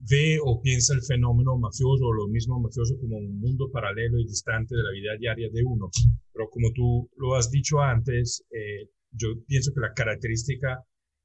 ve 0.00 0.38
o 0.42 0.60
piensa 0.60 0.92
el 0.92 1.02
fenómeno 1.02 1.56
mafioso 1.56 2.04
o 2.04 2.12
lo 2.12 2.26
mismo 2.26 2.58
mafioso 2.58 2.98
como 3.00 3.18
un 3.18 3.38
mundo 3.38 3.70
paralelo 3.70 4.18
y 4.18 4.26
distante 4.26 4.74
de 4.74 4.82
la 4.82 4.90
vida 4.90 5.16
diaria 5.20 5.48
de 5.52 5.62
uno. 5.64 5.88
Pero 6.32 6.48
como 6.50 6.72
tú 6.72 7.08
lo 7.16 7.36
has 7.36 7.48
dicho 7.52 7.80
antes, 7.80 8.44
eh, 8.50 8.88
yo 9.12 9.28
pienso 9.46 9.72
que 9.72 9.80
la 9.80 9.94
característica 9.94 10.82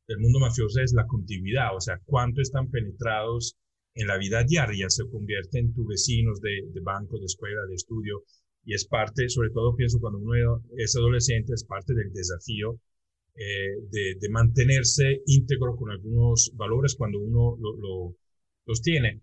del 0.07 0.19
mundo 0.19 0.39
mafioso 0.39 0.81
es 0.81 0.93
la 0.93 1.07
continuidad, 1.07 1.75
o 1.75 1.81
sea, 1.81 1.99
cuánto 2.05 2.41
están 2.41 2.69
penetrados 2.69 3.57
en 3.95 4.05
la 4.05 4.19
vida 4.19 4.43
diaria, 4.43 4.87
se 4.87 5.09
convierten 5.09 5.65
en 5.65 5.73
tus 5.73 5.87
vecinos 5.87 6.39
de, 6.41 6.69
de 6.71 6.81
banco, 6.81 7.17
de 7.17 7.25
escuela, 7.25 7.65
de 7.67 7.73
estudio, 7.73 8.21
y 8.69 8.75
es 8.75 8.85
parte, 8.85 9.27
sobre 9.29 9.49
todo 9.49 9.75
pienso 9.75 9.99
cuando 9.99 10.19
uno 10.19 10.61
es 10.77 10.95
adolescente, 10.95 11.53
es 11.53 11.63
parte 11.63 11.95
del 11.95 12.13
desafío 12.13 12.79
eh, 13.35 13.81
de, 13.89 14.29
mantenerse 14.29 15.23
íntegro 15.25 15.75
con 15.75 15.89
algunos 15.89 16.51
valores 16.55 16.95
cuando 16.95 17.17
uno 17.17 17.57
lo, 17.59 17.75
lo, 17.77 18.15
los 18.67 18.81
tiene. 18.83 19.21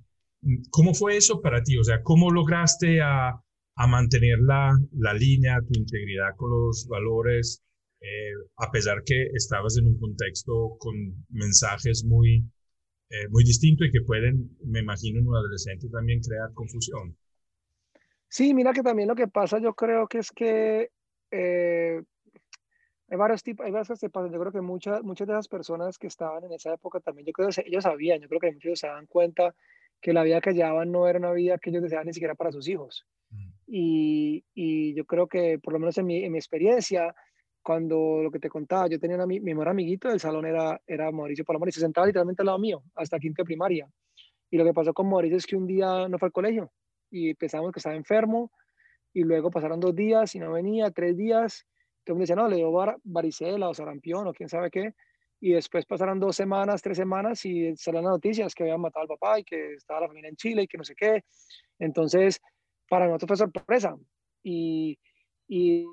¿Cómo 0.70 0.94
fue 0.94 1.16
eso 1.16 1.40
para 1.40 1.62
ti? 1.62 1.78
O 1.78 1.84
sea, 1.84 2.03
¿cómo 2.03 2.32
lograste 2.32 3.01
a, 3.01 3.40
mantener 3.88 4.40
la, 4.40 4.76
la, 4.99 5.14
línea, 5.14 5.61
tu 5.61 5.78
integridad 5.78 6.34
con 6.36 6.51
los 6.51 6.88
valores, 6.88 7.62
eh, 8.01 8.32
a 8.57 8.72
pesar 8.72 9.05
que 9.05 9.28
estabas 9.32 9.76
en 9.78 9.86
un 9.86 10.01
contexto 10.01 10.76
con 10.80 11.24
mensajes 11.28 12.05
muy, 12.05 12.51
eh, 13.11 13.28
muy 13.30 13.44
distintos 13.44 13.86
y 13.86 13.92
que 13.92 14.01
pueden, 14.01 14.57
me 14.64 14.80
imagino, 14.80 15.20
en 15.20 15.28
un 15.28 15.36
adolescente 15.36 15.88
también 15.88 16.20
crear 16.20 16.53
confusión? 16.53 17.16
Sí, 18.37 18.53
mira 18.53 18.74
que 18.74 18.82
también 18.82 19.09
lo 19.09 19.14
que 19.14 19.28
pasa, 19.28 19.59
yo 19.61 19.72
creo 19.72 20.07
que 20.09 20.18
es 20.18 20.30
que 20.30 20.91
eh, 21.30 22.03
hay 23.09 23.16
varios 23.16 23.43
tipos, 23.43 23.64
hay 23.64 23.72
varias 23.72 23.89
cosas 23.89 24.11
Yo 24.12 24.39
creo 24.39 24.53
que 24.53 24.61
muchas, 24.61 25.03
muchas 25.03 25.26
de 25.26 25.32
esas 25.32 25.49
personas 25.49 25.97
que 25.97 26.09
estaban 26.09 26.45
en 26.45 26.53
esa 26.53 26.74
época 26.74 27.01
también, 27.01 27.24
yo 27.24 27.32
creo 27.32 27.49
que 27.49 27.62
ellos 27.64 27.84
sabían, 27.84 28.20
yo 28.20 28.28
creo 28.28 28.41
que 28.41 28.53
muchos 28.53 28.78
se 28.78 28.89
dan 28.89 29.07
cuenta 29.07 29.55
que 30.03 30.12
la 30.12 30.22
vida 30.22 30.43
que 30.43 30.53
llevaban 30.53 30.93
no 30.93 31.09
era 31.09 31.18
una 31.18 31.32
vida 31.32 31.57
que 31.57 31.70
ellos 31.70 31.82
deseaban 31.82 32.09
ni 32.09 32.12
siquiera 32.12 32.34
para 32.34 32.53
sus 32.53 32.68
hijos. 32.68 33.07
Mm. 33.30 33.49
Y, 33.68 34.45
y, 34.53 34.95
yo 34.95 35.07
creo 35.07 35.28
que, 35.28 35.59
por 35.59 35.72
lo 35.72 35.78
menos 35.78 35.97
en 35.97 36.05
mi, 36.05 36.22
en 36.22 36.32
mi, 36.32 36.37
experiencia, 36.37 37.14
cuando 37.62 38.20
lo 38.22 38.30
que 38.30 38.39
te 38.39 38.51
contaba, 38.51 38.87
yo 38.87 39.01
tenía 39.01 39.16
mi, 39.24 39.41
mi 39.41 39.55
mejor 39.55 39.70
amiguito 39.70 40.11
del 40.11 40.20
salón 40.20 40.45
era, 40.45 40.78
era 40.87 41.11
Mauricio 41.11 41.43
Palomar 41.43 41.70
y 41.70 41.72
se 41.72 41.80
sentaba 41.80 42.07
literalmente 42.07 42.43
al 42.43 42.47
lado 42.47 42.59
mío, 42.59 42.82
hasta 42.97 43.18
quinto 43.18 43.41
de 43.41 43.47
primaria. 43.47 43.89
Y 44.51 44.59
lo 44.59 44.64
que 44.66 44.74
pasó 44.74 44.93
con 44.93 45.09
Mauricio 45.09 45.39
es 45.39 45.47
que 45.47 45.57
un 45.57 45.66
día 45.66 46.07
no 46.07 46.18
fue 46.18 46.26
al 46.26 46.32
colegio 46.32 46.70
y 47.17 47.35
pensamos 47.35 47.73
que 47.73 47.79
estaba 47.79 47.97
enfermo 47.97 48.51
y 49.12 49.23
luego 49.23 49.51
pasaron 49.51 49.81
dos 49.81 49.95
días 49.95 50.35
y 50.35 50.39
no 50.39 50.53
venía, 50.53 50.91
tres 50.91 51.17
días, 51.17 51.67
todo 52.05 52.14
el 52.14 52.19
mundo 52.19 52.37
no, 52.37 52.49
le 52.49 52.57
dio 52.57 52.71
var 52.71 52.97
varicela 53.03 53.69
o 53.69 53.75
sarampión 53.75 54.27
o 54.27 54.35
quién 54.35 54.49
sabe 54.49 54.71
qué, 54.71 54.93
y 55.41 55.53
después 55.53 55.87
pasaron 55.87 56.21
dos 56.21 56.37
semanas, 56.37 56.83
tres 56.83 56.99
semanas 56.99 57.45
y 57.47 57.75
salieron 57.77 58.05
las 58.05 58.12
noticias 58.14 58.55
que 58.55 58.64
habían 58.64 58.81
matado 58.81 59.03
al 59.03 59.09
papá 59.09 59.41
y 59.41 59.45
que 59.45 59.75
estaba 59.75 60.01
la 60.01 60.09
familia 60.09 60.29
en 60.29 60.37
Chile 60.37 60.62
y 60.62 60.67
que 60.67 60.79
no 60.79 60.85
sé 60.85 60.95
qué, 60.95 61.25
entonces 61.79 62.41
para 62.89 63.07
nosotros 63.07 63.29
fue 63.29 63.37
sorpresa 63.37 63.97
y, 64.43 64.99
y, 65.49 65.87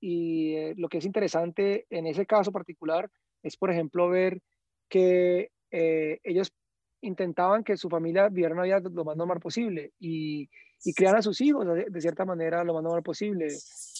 y 0.00 0.54
eh, 0.54 0.74
lo 0.76 0.88
que 0.88 0.98
es 0.98 1.04
interesante 1.04 1.86
en 1.90 2.06
ese 2.06 2.26
caso 2.26 2.52
particular 2.52 3.10
es, 3.42 3.56
por 3.56 3.70
ejemplo, 3.70 4.08
ver 4.08 4.40
que 4.88 5.50
eh, 5.70 6.20
ellos 6.22 6.52
intentaban 7.00 7.64
que 7.64 7.76
su 7.76 7.88
familia 7.88 8.28
viviera 8.28 8.54
una 8.54 8.64
vida 8.64 8.80
lo 8.80 9.04
más 9.04 9.16
normal 9.16 9.40
posible 9.40 9.92
y, 9.98 10.48
y 10.84 10.94
criar 10.94 11.16
a 11.16 11.22
sus 11.22 11.40
hijos 11.40 11.66
de, 11.66 12.00
cierta 12.00 12.24
manera 12.24 12.64
lo 12.64 12.74
más 12.74 12.82
normal 12.82 13.02
posible. 13.02 13.48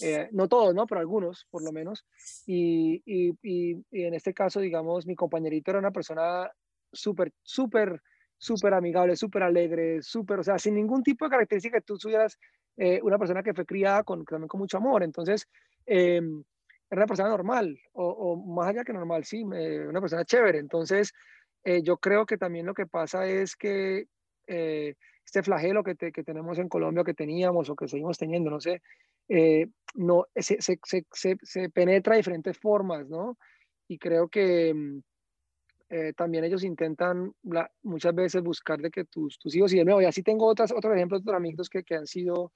Eh, 0.03 0.29
no 0.33 0.49
todos, 0.49 0.75
¿no? 0.75 0.87
Pero 0.87 1.01
algunos, 1.01 1.47
por 1.51 1.63
lo 1.63 1.73
menos. 1.73 2.05
Y, 2.47 3.03
y, 3.05 3.37
y, 3.43 3.85
en 3.91 4.15
este 4.15 4.33
caso, 4.33 4.61
digamos, 4.61 5.07
mi 5.07 5.15
compañerito 5.15 5.71
era 5.71 5.81
una 5.81 5.91
persona 5.91 6.51
súper, 6.93 7.33
súper, 7.43 8.01
súper 8.37 8.75
amigable, 8.75 9.17
súper 9.17 9.43
alegre, 9.43 10.03
súper, 10.03 10.41
o 10.41 10.45
sea, 10.45 10.59
sin 10.59 10.75
ningún 10.75 11.03
tipo 11.03 11.25
de 11.25 11.31
característica 11.31 11.79
que 11.79 11.85
tú 11.85 11.99
tuvieras 11.99 12.39
eh, 12.77 13.01
una 13.03 13.19
persona 13.19 13.43
que 13.43 13.55
fue 13.55 13.67
criada 13.67 14.05
con, 14.05 14.25
también 14.25 14.49
con 14.49 14.61
mucho 14.61 14.77
amor. 14.77 15.03
Entonces, 15.03 15.49
eh, 15.85 16.21
era 16.91 17.01
una 17.01 17.07
persona 17.07 17.29
normal, 17.29 17.79
o, 17.93 18.07
o, 18.07 18.37
más 18.37 18.69
allá 18.69 18.83
que 18.83 18.95
normal, 18.95 19.25
sí, 19.25 19.43
una 19.43 20.01
persona 20.01 20.25
chévere. 20.25 20.59
Entonces, 20.59 21.13
eh, 21.65 21.83
yo 21.83 21.99
creo 21.99 22.27
que 22.27 22.39
también 22.39 22.67
lo 22.67 22.75
que 22.75 22.87
pasa 22.87 23.27
es 23.27 23.57
que 23.57 24.07
eh, 24.47 24.95
este 25.25 25.43
flagelo 25.43 25.85
que, 25.85 25.95
que, 25.95 26.25
tenemos 26.25 26.59
en 26.59 26.69
Colombia, 26.69 27.05
que 27.05 27.15
teníamos 27.15 27.69
o 27.69 27.77
que 27.77 27.87
seguimos 27.87 28.17
teniendo, 28.17 28.51
no 28.51 28.61
sé, 28.61 28.81
eh, 29.29 29.67
no, 29.95 30.27
se, 30.35 30.61
se, 30.61 30.79
se, 31.13 31.37
se, 31.43 31.69
penetra 31.69 32.15
de 32.15 32.21
diferentes 32.21 32.59
formas, 32.59 33.07
¿no? 33.09 33.37
Y 33.89 33.99
creo 33.99 34.29
que 34.29 34.73
mm, 34.73 35.03
eh, 35.91 36.13
también 36.15 36.45
ellos 36.45 36.65
intentan 36.65 37.33
la, 37.43 37.71
muchas 37.83 38.15
veces 38.15 38.43
buscar 38.43 38.81
de 38.81 38.91
que 38.91 39.05
tus, 39.05 39.39
tus 39.39 39.55
hijos, 39.55 39.73
y 39.75 39.79
de 39.79 39.85
nuevo, 39.85 40.01
y 40.01 40.07
así 40.07 40.23
tengo 40.23 40.47
otras, 40.47 40.73
otros 40.73 40.95
ejemplos 40.95 41.21
otros 41.21 41.37
amigos 41.37 41.69
que, 41.69 41.85
que 41.85 41.97
han 41.97 42.07
sido, 42.07 42.53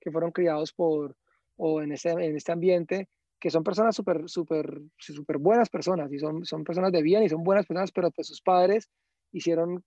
que 0.00 0.10
fueron 0.10 0.32
criados 0.32 0.72
por, 0.72 1.16
o 1.56 1.82
en 1.82 1.92
este, 1.92 2.10
en 2.10 2.36
este 2.36 2.52
ambiente, 2.52 3.08
que 3.44 3.50
son 3.50 3.62
personas 3.62 3.94
súper, 3.94 4.26
súper, 4.26 4.80
súper 4.96 5.36
buenas 5.36 5.68
personas 5.68 6.10
y 6.10 6.18
son, 6.18 6.46
son 6.46 6.64
personas 6.64 6.90
de 6.92 7.02
bien 7.02 7.24
y 7.24 7.28
son 7.28 7.44
buenas 7.44 7.66
personas, 7.66 7.92
pero 7.92 8.10
pues 8.10 8.26
sus 8.26 8.40
padres 8.40 8.88
hicieron 9.32 9.84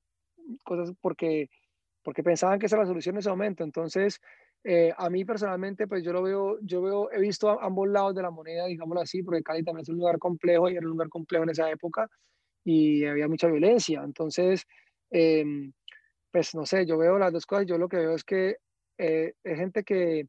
cosas 0.63 0.93
porque 1.01 1.49
porque 2.03 2.21
pensaban 2.21 2.59
que 2.59 2.67
esa 2.67 2.75
era 2.75 2.83
la 2.83 2.89
solución 2.89 3.15
en 3.15 3.19
ese 3.19 3.31
momento. 3.31 3.63
Entonces, 3.63 4.19
eh, 4.63 4.93
a 4.95 5.09
mí 5.09 5.25
personalmente, 5.25 5.87
pues 5.87 6.03
yo 6.03 6.13
lo 6.13 6.21
veo, 6.21 6.59
yo 6.61 6.83
veo, 6.83 7.11
he 7.11 7.19
visto 7.19 7.59
ambos 7.59 7.89
lados 7.89 8.13
de 8.13 8.21
la 8.21 8.29
moneda, 8.29 8.67
digámoslo 8.67 9.01
así, 9.01 9.23
porque 9.23 9.41
Cali 9.41 9.63
también 9.63 9.81
es 9.81 9.89
un 9.89 9.97
lugar 9.97 10.19
complejo 10.19 10.69
y 10.69 10.73
era 10.73 10.85
un 10.85 10.91
lugar 10.91 11.09
complejo 11.09 11.45
en 11.45 11.49
esa 11.49 11.67
época 11.71 12.07
y 12.63 13.05
había 13.05 13.27
mucha 13.27 13.47
violencia. 13.47 14.03
Entonces, 14.03 14.65
em, 15.09 15.73
pues 16.31 16.53
no 16.53 16.63
sé, 16.63 16.85
yo 16.85 16.99
veo 16.99 17.17
las 17.17 17.33
dos 17.33 17.47
cosas. 17.47 17.65
Yo 17.65 17.79
lo 17.79 17.89
que 17.89 17.97
veo 17.97 18.13
es 18.13 18.23
que 18.23 18.57
eh, 18.99 19.33
es 19.43 19.57
gente 19.57 19.83
que, 19.83 20.27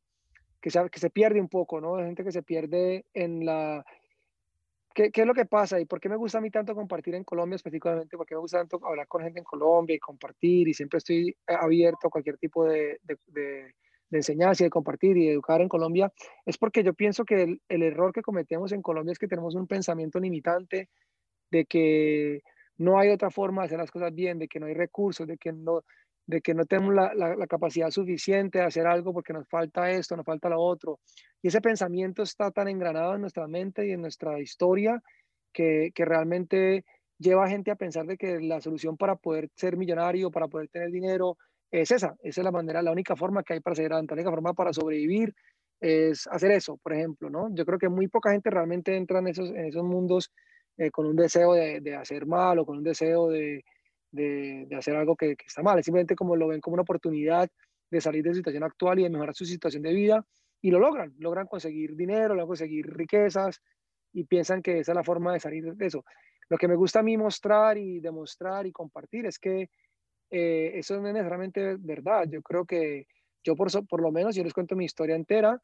que, 0.60 0.70
se, 0.70 0.88
que 0.90 0.98
se 0.98 1.10
pierde 1.10 1.40
un 1.40 1.48
poco, 1.48 1.80
¿no? 1.80 1.98
Es 1.98 2.06
gente 2.06 2.24
que 2.24 2.32
se 2.32 2.42
pierde 2.42 3.04
en 3.14 3.44
la... 3.44 3.84
¿Qué, 4.94 5.10
¿Qué, 5.12 5.20
es 5.20 5.26
lo 5.26 5.34
que 5.34 5.46
pasa 5.46 5.78
y 5.78 5.84
por 5.84 6.00
qué 6.00 6.08
me 6.08 6.16
gusta 6.16 6.38
a 6.38 6.40
mí 6.40 6.50
tanto 6.50 6.74
compartir 6.74 7.14
en 7.14 7.22
Colombia 7.22 7.56
específicamente? 7.56 8.16
Porque 8.16 8.34
me 8.34 8.40
gusta 8.40 8.58
tanto 8.58 8.80
hablar 8.84 9.06
con 9.06 9.22
gente 9.22 9.38
en 9.38 9.44
Colombia 9.44 9.94
y 9.94 10.00
compartir 10.00 10.66
y 10.66 10.74
siempre 10.74 10.98
estoy 10.98 11.36
abierto 11.46 12.08
a 12.08 12.10
cualquier 12.10 12.36
tipo 12.38 12.64
de, 12.64 12.98
de, 13.04 13.16
de, 13.26 13.74
de 14.10 14.18
enseñanza 14.18 14.62
y 14.62 14.66
de 14.66 14.70
compartir 14.70 15.16
y 15.16 15.26
de 15.26 15.32
educar 15.32 15.60
en 15.60 15.68
Colombia. 15.68 16.12
Es 16.44 16.58
porque 16.58 16.82
yo 16.82 16.94
pienso 16.94 17.24
que 17.24 17.42
el, 17.42 17.62
el 17.68 17.82
error 17.82 18.12
que 18.12 18.22
cometemos 18.22 18.72
en 18.72 18.82
Colombia 18.82 19.12
es 19.12 19.18
que 19.18 19.28
tenemos 19.28 19.54
un 19.54 19.68
pensamiento 19.68 20.18
limitante 20.18 20.88
de 21.50 21.64
que 21.64 22.42
no 22.78 22.98
hay 22.98 23.10
otra 23.10 23.30
forma 23.30 23.62
de 23.62 23.66
hacer 23.66 23.78
las 23.78 23.90
cosas 23.90 24.14
bien, 24.14 24.38
de 24.38 24.48
que 24.48 24.60
no 24.60 24.66
hay 24.66 24.74
recursos, 24.74 25.26
de 25.26 25.36
que 25.36 25.52
no, 25.52 25.82
de 26.28 26.42
que 26.42 26.52
no 26.52 26.66
tenemos 26.66 26.94
la, 26.94 27.46
capacidad 27.48 27.90
suficiente 27.90 28.58
de 28.58 28.64
hacer 28.64 28.86
algo 28.86 29.14
porque 29.14 29.32
nos 29.32 29.48
falta 29.48 29.90
esto, 29.90 30.14
nos 30.14 30.26
falta 30.26 30.50
lo 30.50 30.60
otro. 30.60 31.00
Y 31.40 31.48
ese 31.48 31.62
pensamiento 31.62 32.22
está 32.22 32.50
tan 32.50 32.68
engranado 32.68 33.14
en 33.14 33.22
nuestra 33.22 33.48
mente 33.48 33.88
y 33.88 33.92
en 33.92 34.02
nuestra 34.02 34.38
historia 34.38 35.02
que, 35.54 35.90
que 35.94 36.04
realmente 36.04 36.84
lleva 37.18 37.46
a 37.46 37.48
gente 37.48 37.70
a 37.70 37.76
pensar 37.76 38.04
de 38.04 38.18
que 38.18 38.40
la 38.40 38.60
solución 38.60 38.98
para 38.98 39.16
poder 39.16 39.48
ser 39.56 39.78
millonario, 39.78 40.30
para 40.30 40.48
poder 40.48 40.68
tener 40.68 40.90
dinero, 40.90 41.38
es 41.70 41.90
esa. 41.90 42.14
Esa 42.22 42.40
es 42.42 42.44
la 42.44 42.52
manera, 42.52 42.82
la 42.82 42.92
única 42.92 43.16
forma 43.16 43.42
que 43.42 43.54
hay 43.54 43.60
para 43.60 43.76
seguir 43.76 43.92
adelante, 43.92 44.14
la 44.14 44.20
única 44.20 44.30
forma 44.30 44.52
para 44.52 44.74
sobrevivir 44.74 45.34
es 45.80 46.26
hacer 46.26 46.50
eso, 46.50 46.76
por 46.76 46.92
ejemplo, 46.92 47.30
¿no? 47.30 47.48
Yo 47.54 47.64
creo 47.64 47.78
que 47.78 47.88
muy 47.88 48.08
poca 48.08 48.32
gente 48.32 48.50
realmente 48.50 48.94
entra 48.94 49.20
en 49.20 49.28
esos, 49.28 49.48
en 49.48 49.64
esos 49.64 49.84
mundos 49.84 50.30
eh, 50.76 50.90
con 50.90 51.06
un 51.06 51.16
deseo 51.16 51.54
de, 51.54 51.80
de, 51.80 51.96
hacer 51.96 52.26
mal 52.26 52.58
o 52.58 52.66
con 52.66 52.78
un 52.78 52.84
deseo 52.84 53.28
de, 53.30 53.64
de, 54.10 54.68
hacer 54.76 54.96
algo 54.96 55.16
que, 55.16 55.36
que, 55.36 55.46
está 55.46 55.62
mal. 55.62 55.78
Es 55.78 55.84
simplemente 55.84 56.14
como 56.14 56.36
lo 56.36 56.48
ven 56.48 56.60
como 56.60 56.74
una 56.74 56.82
oportunidad 56.82 57.48
de 57.90 58.00
salir 58.00 58.22
de 58.22 58.30
su 58.30 58.36
situación 58.36 58.64
actual 58.64 58.98
y 58.98 59.04
de 59.04 59.10
mejorar 59.10 59.34
su 59.34 59.44
situación 59.44 59.82
de 59.82 59.92
vida 59.92 60.24
y 60.60 60.70
lo 60.70 60.78
logran. 60.78 61.14
Logran 61.18 61.46
conseguir 61.46 61.96
dinero, 61.96 62.28
logran 62.28 62.48
conseguir 62.48 62.86
riquezas 62.86 63.60
y 64.12 64.24
piensan 64.24 64.62
que 64.62 64.80
esa 64.80 64.92
es 64.92 64.96
la 64.96 65.04
forma 65.04 65.32
de 65.32 65.40
salir 65.40 65.74
de 65.74 65.86
eso. 65.86 66.04
Lo 66.48 66.56
que 66.56 66.68
me 66.68 66.76
gusta 66.76 67.00
a 67.00 67.02
mí 67.02 67.16
mostrar 67.16 67.76
y 67.78 68.00
demostrar 68.00 68.66
y 68.66 68.72
compartir 68.72 69.26
es 69.26 69.38
que 69.38 69.70
eh, 70.30 70.72
eso 70.74 71.00
no 71.00 71.08
es 71.08 71.14
necesariamente 71.14 71.76
verdad. 71.78 72.26
Yo 72.28 72.42
creo 72.42 72.64
que 72.64 73.06
yo 73.44 73.54
por, 73.54 73.68
por 73.86 74.02
lo 74.02 74.10
menos, 74.10 74.34
yo 74.34 74.42
les 74.42 74.52
cuento 74.52 74.76
mi 74.76 74.84
historia 74.84 75.16
entera, 75.16 75.60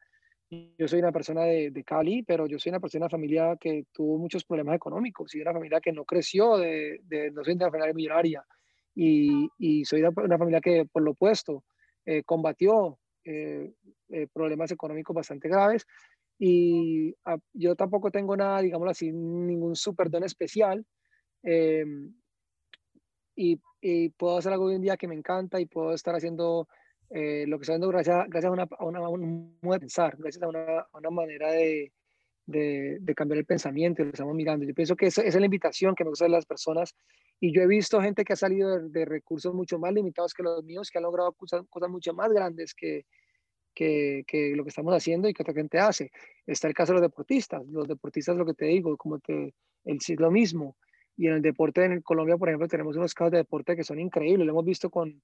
yo 0.50 0.88
soy 0.88 1.00
una 1.00 1.12
persona 1.12 1.42
de, 1.42 1.70
de, 1.70 1.84
Cali, 1.84 2.22
pero 2.22 2.46
yo 2.46 2.58
soy 2.58 2.70
una 2.70 2.80
persona 2.80 3.06
de 3.06 3.10
familia 3.10 3.56
que 3.58 3.86
tuvo 3.92 4.18
muchos 4.18 4.44
problemas 4.44 4.76
económicos 4.76 5.34
y 5.34 5.40
una 5.40 5.52
familia 5.52 5.80
que 5.80 5.92
no 5.92 6.04
creció, 6.04 6.56
de, 6.56 7.00
de 7.04 7.30
no 7.30 7.42
soy 7.44 7.54
de 7.54 7.64
una 7.64 7.70
familia 7.70 7.94
millonaria 7.94 8.44
y, 8.94 9.48
y 9.58 9.84
soy 9.84 10.02
de 10.02 10.08
una 10.08 10.38
familia 10.38 10.60
que 10.60 10.86
por 10.86 11.02
lo 11.02 11.12
opuesto 11.12 11.64
eh, 12.04 12.22
combatió 12.24 12.98
eh, 13.24 13.72
eh, 14.10 14.26
problemas 14.32 14.70
económicos 14.70 15.16
bastante 15.16 15.48
graves 15.48 15.86
y 16.38 17.14
a, 17.24 17.36
yo 17.52 17.74
tampoco 17.74 18.10
tengo 18.10 18.36
nada, 18.36 18.60
digámoslo 18.60 18.90
así, 18.90 19.10
ningún 19.12 19.76
super 19.76 20.10
don 20.10 20.24
especial 20.24 20.84
em, 21.42 22.14
y, 23.36 23.58
y, 23.80 24.10
puedo 24.10 24.38
hacer 24.38 24.52
algo 24.52 24.66
hoy 24.66 24.74
en 24.74 24.82
día 24.82 24.96
que 24.96 25.08
me 25.08 25.14
encanta 25.14 25.60
y 25.60 25.66
puedo 25.66 25.92
estar 25.92 26.14
haciendo 26.14 26.68
eh, 27.10 27.44
lo 27.46 27.58
que 27.58 27.62
está 27.62 27.72
haciendo 27.72 27.88
gracias, 27.88 28.26
gracias 28.28 28.50
a, 28.50 28.50
una, 28.50 28.62
a, 28.62 28.84
una, 28.84 28.98
a 29.00 29.08
un 29.08 29.58
modo 29.62 29.74
de 29.74 29.80
pensar, 29.80 30.16
gracias 30.18 30.42
a 30.42 30.48
una, 30.48 30.80
a 30.80 30.98
una 30.98 31.10
manera 31.10 31.52
de, 31.52 31.92
de, 32.46 32.98
de, 33.00 33.14
cambiar 33.14 33.38
el 33.38 33.46
pensamiento, 33.46 34.04
lo 34.04 34.10
estamos 34.10 34.34
mirando. 34.34 34.64
Yo 34.64 34.74
pienso 34.74 34.96
que 34.96 35.06
esa, 35.06 35.22
esa, 35.22 35.36
es 35.36 35.40
la 35.40 35.46
invitación 35.46 35.94
que 35.94 36.04
me 36.04 36.10
gusta 36.10 36.24
de 36.24 36.30
las 36.30 36.46
personas 36.46 36.94
y 37.40 37.52
yo 37.52 37.62
he 37.62 37.66
visto 37.66 38.00
gente 38.00 38.24
que 38.24 38.32
ha 38.32 38.36
salido 38.36 38.78
de, 38.78 38.88
de 38.88 39.04
recursos 39.04 39.54
mucho 39.54 39.78
más 39.78 39.92
limitados 39.92 40.34
que 40.34 40.42
los 40.42 40.64
míos, 40.64 40.90
que 40.90 40.98
ha 40.98 41.02
logrado 41.02 41.32
cosas, 41.32 41.62
cosas 41.68 41.90
mucho 41.90 42.14
más 42.14 42.32
grandes 42.32 42.74
que, 42.74 43.04
que, 43.74 44.24
que, 44.26 44.54
lo 44.56 44.62
que 44.64 44.70
estamos 44.70 44.94
haciendo 44.94 45.28
y 45.28 45.34
que 45.34 45.42
otra 45.42 45.54
gente 45.54 45.78
hace. 45.78 46.10
Está 46.46 46.68
el 46.68 46.74
caso 46.74 46.92
de 46.92 47.00
los 47.00 47.02
deportistas. 47.02 47.66
Los 47.66 47.88
deportistas, 47.88 48.36
lo 48.36 48.46
que 48.46 48.54
te 48.54 48.66
digo, 48.66 48.96
como 48.96 49.18
te, 49.18 49.54
el, 49.84 49.96
es 49.96 50.20
lo 50.20 50.30
mismo. 50.30 50.76
Y 51.16 51.26
en 51.26 51.34
el 51.34 51.42
deporte 51.42 51.84
en 51.84 52.00
Colombia, 52.00 52.36
por 52.36 52.48
ejemplo, 52.48 52.68
tenemos 52.68 52.96
unos 52.96 53.14
casos 53.14 53.32
de 53.32 53.38
deporte 53.38 53.76
que 53.76 53.84
son 53.84 54.00
increíbles. 54.00 54.46
Lo 54.46 54.52
hemos 54.52 54.64
visto 54.64 54.90
con, 54.90 55.22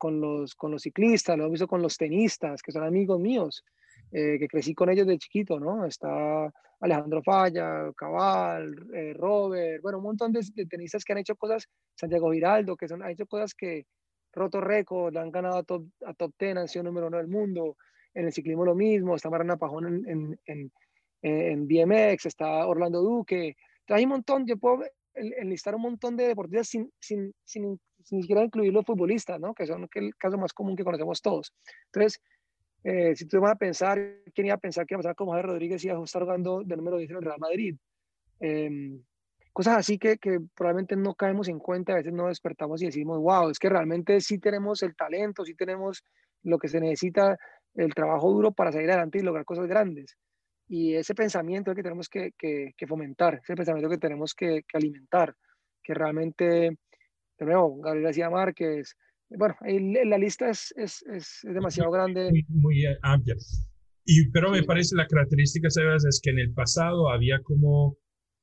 con 0.00 0.18
los, 0.18 0.54
con 0.54 0.70
los 0.70 0.80
ciclistas, 0.80 1.36
lo 1.36 1.44
he 1.46 1.50
visto 1.50 1.68
con 1.68 1.82
los 1.82 1.98
tenistas, 1.98 2.62
que 2.62 2.72
son 2.72 2.84
amigos 2.84 3.20
míos, 3.20 3.62
eh, 4.10 4.38
que 4.38 4.48
crecí 4.48 4.74
con 4.74 4.88
ellos 4.88 5.06
de 5.06 5.18
chiquito, 5.18 5.60
¿no? 5.60 5.84
Está 5.84 6.50
Alejandro 6.80 7.22
Falla, 7.22 7.92
Cabal, 7.94 8.74
eh, 8.94 9.12
Robert, 9.12 9.82
bueno, 9.82 9.98
un 9.98 10.04
montón 10.04 10.32
de, 10.32 10.40
de, 10.54 10.64
tenistas 10.64 11.04
que 11.04 11.12
han 11.12 11.18
hecho 11.18 11.36
cosas, 11.36 11.68
Santiago 11.94 12.32
Giraldo, 12.32 12.78
que 12.78 12.88
son, 12.88 13.02
han 13.02 13.10
hecho 13.10 13.26
cosas 13.26 13.54
que 13.54 13.84
roto 14.32 14.62
récord, 14.62 15.14
han 15.18 15.30
ganado 15.30 15.58
a 15.58 15.64
top, 15.64 15.84
a 16.06 16.14
top 16.14 16.32
10, 16.38 16.56
han 16.56 16.68
sido 16.68 16.84
número 16.84 17.08
uno 17.08 17.18
del 17.18 17.28
mundo, 17.28 17.76
en 18.14 18.24
el 18.24 18.32
ciclismo 18.32 18.64
lo 18.64 18.74
mismo, 18.74 19.14
está 19.14 19.28
Marana 19.28 19.58
Pajón 19.58 19.86
en, 19.86 20.08
en, 20.08 20.40
en, 20.46 20.72
en 21.20 21.68
BMX, 21.68 22.24
está 22.24 22.66
Orlando 22.66 23.02
Duque, 23.02 23.54
entonces 23.80 23.98
hay 23.98 24.04
un 24.04 24.10
montón, 24.10 24.46
yo 24.46 24.56
puedo 24.56 24.82
enlistar 25.14 25.74
un 25.74 25.82
montón 25.82 26.16
de 26.16 26.28
deportistas 26.28 26.68
sin, 26.68 26.90
sin, 26.98 27.34
sin 27.44 27.78
sin 28.04 28.22
siquiera 28.22 28.44
incluir 28.44 28.72
los 28.72 28.84
futbolistas, 28.84 29.40
¿no? 29.40 29.54
que 29.54 29.66
son 29.66 29.88
el 29.94 30.16
caso 30.16 30.38
más 30.38 30.52
común 30.52 30.76
que 30.76 30.84
conocemos 30.84 31.20
todos. 31.20 31.52
Entonces, 31.86 32.20
eh, 32.82 33.14
si 33.14 33.26
tú 33.26 33.40
vas 33.40 33.52
a 33.52 33.56
pensar, 33.56 33.98
¿quién 34.34 34.46
iba 34.46 34.54
a 34.54 34.58
pensar 34.58 34.86
que 34.86 34.94
iba 34.94 35.00
a 35.00 35.02
pasar 35.02 35.14
con 35.14 35.28
Javier 35.28 35.46
Rodríguez 35.46 35.84
y 35.84 35.90
a 35.90 35.98
estar 36.02 36.22
jugando 36.22 36.62
de 36.64 36.76
número 36.76 36.96
10 36.96 37.10
en 37.10 37.16
el 37.16 37.22
Real 37.22 37.38
Madrid? 37.38 37.76
Eh, 38.40 39.00
cosas 39.52 39.78
así 39.78 39.98
que, 39.98 40.16
que, 40.16 40.40
probablemente 40.54 40.96
no 40.96 41.14
caemos 41.14 41.48
en 41.48 41.58
cuenta, 41.58 41.92
a 41.92 41.96
veces 41.96 42.12
no 42.12 42.28
despertamos 42.28 42.82
y 42.82 42.86
decimos, 42.86 43.18
wow, 43.18 43.50
es 43.50 43.58
que 43.58 43.68
realmente 43.68 44.20
sí 44.20 44.38
tenemos 44.38 44.82
el 44.82 44.96
talento, 44.96 45.44
sí 45.44 45.54
tenemos 45.54 46.02
lo 46.42 46.58
que 46.58 46.68
se 46.68 46.80
necesita, 46.80 47.36
el 47.74 47.94
trabajo 47.94 48.30
duro 48.30 48.52
para 48.52 48.72
salir 48.72 48.90
adelante 48.90 49.18
y 49.18 49.22
lograr 49.22 49.44
cosas 49.44 49.66
grandes. 49.66 50.16
Y 50.68 50.94
ese 50.94 51.14
pensamiento 51.14 51.74
que 51.74 51.82
tenemos 51.82 52.08
que, 52.08 52.32
que, 52.38 52.72
que 52.76 52.86
fomentar, 52.86 53.40
ese 53.42 53.54
pensamiento 53.54 53.90
que 53.90 53.98
tenemos 53.98 54.34
que, 54.34 54.62
alimentar, 54.72 55.34
que 55.82 55.94
realmente 55.94 56.78
de 57.40 57.46
nuevo, 57.46 57.80
Gabriel 57.80 58.04
García 58.04 58.30
Márquez. 58.30 58.96
Bueno, 59.30 59.54
la 60.04 60.18
lista 60.18 60.50
es, 60.50 60.74
es, 60.76 61.02
es 61.12 61.40
demasiado 61.42 61.90
grande. 61.90 62.30
Muy, 62.30 62.44
muy 62.48 62.84
amplia. 63.02 63.36
Y, 64.04 64.30
pero 64.30 64.50
me 64.50 64.62
parece 64.62 64.96
la 64.96 65.06
característica, 65.06 65.70
¿sabes? 65.70 66.04
Es 66.04 66.20
que 66.22 66.30
en 66.30 66.38
el 66.38 66.52
pasado 66.52 67.10
había 67.10 67.40
como, 67.42 67.96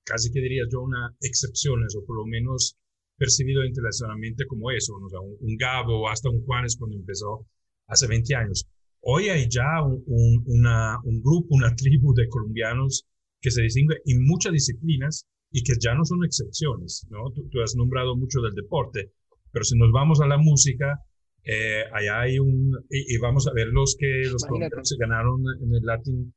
casi 0.06 0.32
que 0.32 0.40
diría 0.40 0.64
yo, 0.72 0.82
una 0.82 1.14
excepciones, 1.22 1.96
o 1.96 2.06
por 2.06 2.18
lo 2.18 2.26
menos 2.26 2.78
percibido 3.18 3.66
internacionalmente 3.66 4.46
como 4.48 4.72
eso, 4.72 4.94
o 4.94 5.10
sea, 5.10 5.20
un, 5.20 5.36
un 5.40 5.58
Gabo 5.58 6.02
o 6.02 6.10
hasta 6.10 6.30
un 6.30 6.44
Juanes 6.46 6.78
cuando 6.78 6.98
empezó 6.98 7.48
hace 7.88 8.08
20 8.08 8.36
años. 8.36 8.68
Hoy 9.02 9.30
hay 9.30 9.48
ya 9.50 9.84
un, 9.84 10.04
un, 10.06 10.44
una, 10.48 10.98
un 11.04 11.22
grupo, 11.22 11.48
una 11.52 11.76
tribu 11.76 12.14
de 12.14 12.28
colombianos 12.30 13.06
que 13.42 13.52
se 13.52 13.62
distingue 13.62 13.98
en 14.06 14.26
muchas 14.26 14.54
disciplinas 14.54 15.28
y 15.58 15.64
que 15.64 15.74
ya 15.80 15.96
no 15.96 16.06
son 16.06 16.24
excepciones, 16.24 17.08
¿no? 17.10 17.32
Tú, 17.34 17.50
tú 17.50 17.62
has 17.62 17.76
nombrado 17.76 18.16
mucho 18.16 18.42
del 18.42 18.54
deporte, 18.54 19.12
pero 19.52 19.66
si 19.66 19.76
nos 19.76 19.92
vamos 19.92 20.22
a 20.22 20.28
la 20.28 20.38
música, 20.38 21.00
eh, 21.44 21.82
allá 21.92 22.22
hay 22.22 22.38
un, 22.38 22.78
y, 22.92 23.16
y, 23.16 23.18
vamos 23.18 23.48
a 23.48 23.54
ver 23.54 23.70
los 23.70 23.96
que 23.98 24.30
los 24.32 24.44
colombianos 24.46 24.88
se 24.88 24.98
ganaron 25.00 25.42
en 25.64 25.74
el 25.74 25.82
Latin, 25.82 26.32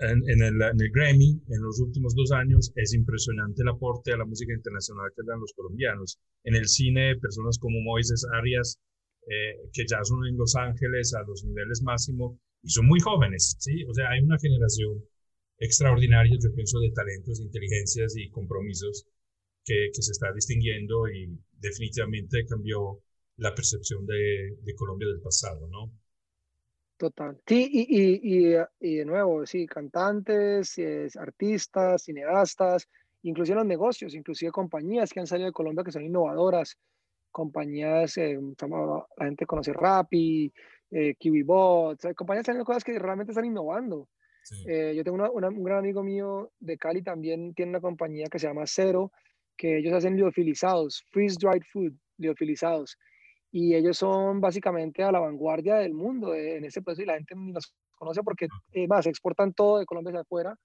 en, 0.00 0.18
en, 0.28 0.42
el, 0.42 0.60
en, 0.60 0.80
el, 0.82 0.90
Grammy 0.92 1.40
en 1.48 1.62
los 1.62 1.80
últimos 1.80 2.14
dos 2.14 2.30
años, 2.32 2.70
es 2.76 2.92
impresionante 2.92 3.62
el 3.62 3.70
aporte 3.70 4.12
a 4.12 4.18
la 4.18 4.26
música 4.26 4.52
internacional 4.52 5.08
que 5.16 5.22
dan 5.24 5.40
los 5.40 5.54
colombianos. 5.56 6.18
En 6.44 6.54
el 6.54 6.68
cine, 6.68 7.16
personas 7.16 7.58
como 7.58 7.80
Moisés 7.80 8.22
Arias, 8.34 8.78
eh, 9.28 9.56
que 9.72 9.84
ya 9.88 10.04
son 10.04 10.26
en 10.26 10.36
Los 10.36 10.54
Ángeles 10.56 11.14
a 11.14 11.22
los 11.26 11.42
niveles 11.42 11.80
máximos 11.82 12.36
y 12.62 12.68
son 12.68 12.86
muy 12.86 13.00
jóvenes, 13.00 13.56
¿sí? 13.60 13.82
O 13.88 13.94
sea, 13.94 14.10
hay 14.10 14.20
una 14.20 14.36
generación 14.38 15.02
extraordinarios, 15.58 16.42
yo 16.42 16.54
pienso, 16.54 16.78
de 16.80 16.90
talentos, 16.92 17.40
inteligencias 17.40 18.16
y 18.16 18.30
compromisos 18.30 19.06
que, 19.64 19.90
que 19.92 20.02
se 20.02 20.12
está 20.12 20.32
distinguiendo 20.32 21.08
y 21.08 21.38
definitivamente 21.60 22.46
cambió 22.46 23.00
la 23.36 23.54
percepción 23.54 24.06
de, 24.06 24.56
de 24.62 24.74
Colombia 24.74 25.08
del 25.08 25.20
pasado, 25.20 25.68
¿no? 25.68 25.92
Total. 26.96 27.40
Sí, 27.46 27.68
y, 27.70 27.86
y, 27.88 28.54
y, 28.54 28.56
y 28.80 28.96
de 28.96 29.04
nuevo, 29.04 29.46
sí, 29.46 29.66
cantantes, 29.66 30.76
artistas, 31.16 32.02
cineastas, 32.02 32.88
inclusive 33.22 33.56
los 33.56 33.66
negocios, 33.66 34.14
inclusive 34.14 34.50
compañías 34.50 35.12
que 35.12 35.20
han 35.20 35.26
salido 35.28 35.46
de 35.46 35.52
Colombia 35.52 35.84
que 35.84 35.92
son 35.92 36.04
innovadoras, 36.04 36.76
compañías, 37.30 38.16
eh, 38.18 38.36
la 38.60 39.24
gente 39.26 39.46
conoce 39.46 39.72
Rappi, 39.72 40.52
eh, 40.90 41.14
KiwiBot, 41.16 42.14
compañías 42.14 42.46
que 42.46 42.64
cosas 42.64 42.82
que 42.82 42.98
realmente 42.98 43.30
están 43.30 43.44
innovando 43.44 44.08
eh, 44.66 44.94
yo 44.96 45.04
tengo 45.04 45.16
una, 45.16 45.30
una, 45.30 45.48
un 45.48 45.62
gran 45.62 45.78
amigo 45.78 46.02
mío 46.02 46.50
de 46.58 46.78
Cali, 46.78 47.02
también 47.02 47.54
tiene 47.54 47.70
una 47.70 47.80
compañía 47.80 48.26
que 48.30 48.38
se 48.38 48.46
llama 48.46 48.64
Cero, 48.66 49.12
que 49.56 49.78
ellos 49.78 49.92
hacen 49.92 50.16
liofilizados, 50.16 51.04
freeze 51.10 51.36
dried 51.40 51.62
food, 51.72 51.92
liofilizados. 52.18 52.96
y 53.50 53.74
ellos 53.74 53.98
son 53.98 54.40
básicamente 54.40 55.02
a 55.02 55.12
la 55.12 55.20
vanguardia 55.20 55.76
del 55.76 55.94
mundo 55.94 56.34
en 56.34 56.64
ese 56.64 56.82
proceso 56.82 57.02
y 57.02 57.06
la 57.06 57.14
gente 57.14 57.34
los 57.36 57.74
conoce 57.94 58.22
porque 58.22 58.48
más 58.88 59.06
exportan 59.06 59.52
todo 59.52 59.78
de 59.78 59.86
Colombia 59.86 60.10
hacia 60.10 60.20
afuera 60.20 60.56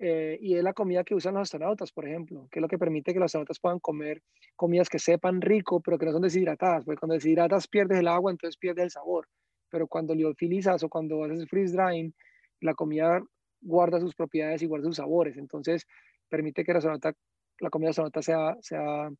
eh, 0.00 0.38
y 0.40 0.54
es 0.54 0.62
la 0.62 0.72
comida 0.72 1.02
que 1.02 1.14
usan 1.14 1.34
los 1.34 1.42
astronautas, 1.42 1.90
por 1.90 2.06
ejemplo, 2.06 2.46
que 2.52 2.60
es 2.60 2.62
lo 2.62 2.68
que 2.68 2.78
permite 2.78 3.12
que 3.12 3.18
los 3.18 3.26
astronautas 3.26 3.58
puedan 3.58 3.80
comer 3.80 4.22
comidas 4.54 4.88
que 4.88 5.00
sepan 5.00 5.40
rico, 5.40 5.80
pero 5.80 5.98
que 5.98 6.06
no 6.06 6.12
son 6.12 6.22
deshidratadas, 6.22 6.84
porque 6.84 7.00
cuando 7.00 7.14
deshidratas 7.14 7.66
pierdes 7.66 7.98
el 7.98 8.06
agua, 8.06 8.30
entonces 8.30 8.56
pierdes 8.56 8.84
el 8.84 8.90
sabor, 8.90 9.26
pero 9.68 9.88
cuando 9.88 10.14
liofilizas 10.14 10.84
o 10.84 10.88
cuando 10.88 11.24
haces 11.24 11.48
freeze 11.48 11.74
drying, 11.76 12.12
la 12.60 12.74
comida 12.74 13.22
guarda 13.60 14.00
sus 14.00 14.14
propiedades 14.14 14.62
y 14.62 14.66
guarda 14.66 14.86
sus 14.86 14.96
sabores, 14.96 15.36
entonces 15.36 15.86
permite 16.28 16.64
que 16.64 16.72
la, 16.72 17.14
la 17.60 17.70
comida 17.70 17.90
astronauta 17.90 18.22
sea, 18.22 18.56
sea, 18.60 19.10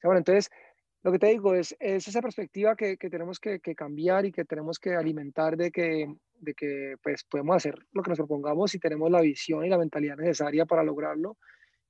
sea 0.00 0.08
buena. 0.08 0.18
Entonces, 0.18 0.50
lo 1.02 1.10
que 1.10 1.18
te 1.18 1.26
digo 1.26 1.54
es, 1.54 1.76
es 1.80 2.06
esa 2.06 2.22
perspectiva 2.22 2.76
que, 2.76 2.96
que 2.96 3.10
tenemos 3.10 3.40
que, 3.40 3.58
que, 3.60 3.74
cambiar 3.74 4.24
y 4.24 4.32
que 4.32 4.44
tenemos 4.44 4.78
que 4.78 4.94
alimentar 4.94 5.56
de 5.56 5.70
que, 5.72 6.06
de 6.34 6.54
que 6.54 6.94
pues, 7.02 7.24
podemos 7.24 7.56
hacer 7.56 7.74
lo 7.92 8.02
que 8.02 8.10
nos 8.10 8.18
propongamos 8.18 8.74
y 8.74 8.78
tenemos 8.78 9.10
la 9.10 9.20
visión 9.20 9.64
y 9.64 9.68
la 9.68 9.78
mentalidad 9.78 10.16
necesaria 10.16 10.64
para 10.64 10.84
lograrlo. 10.84 11.36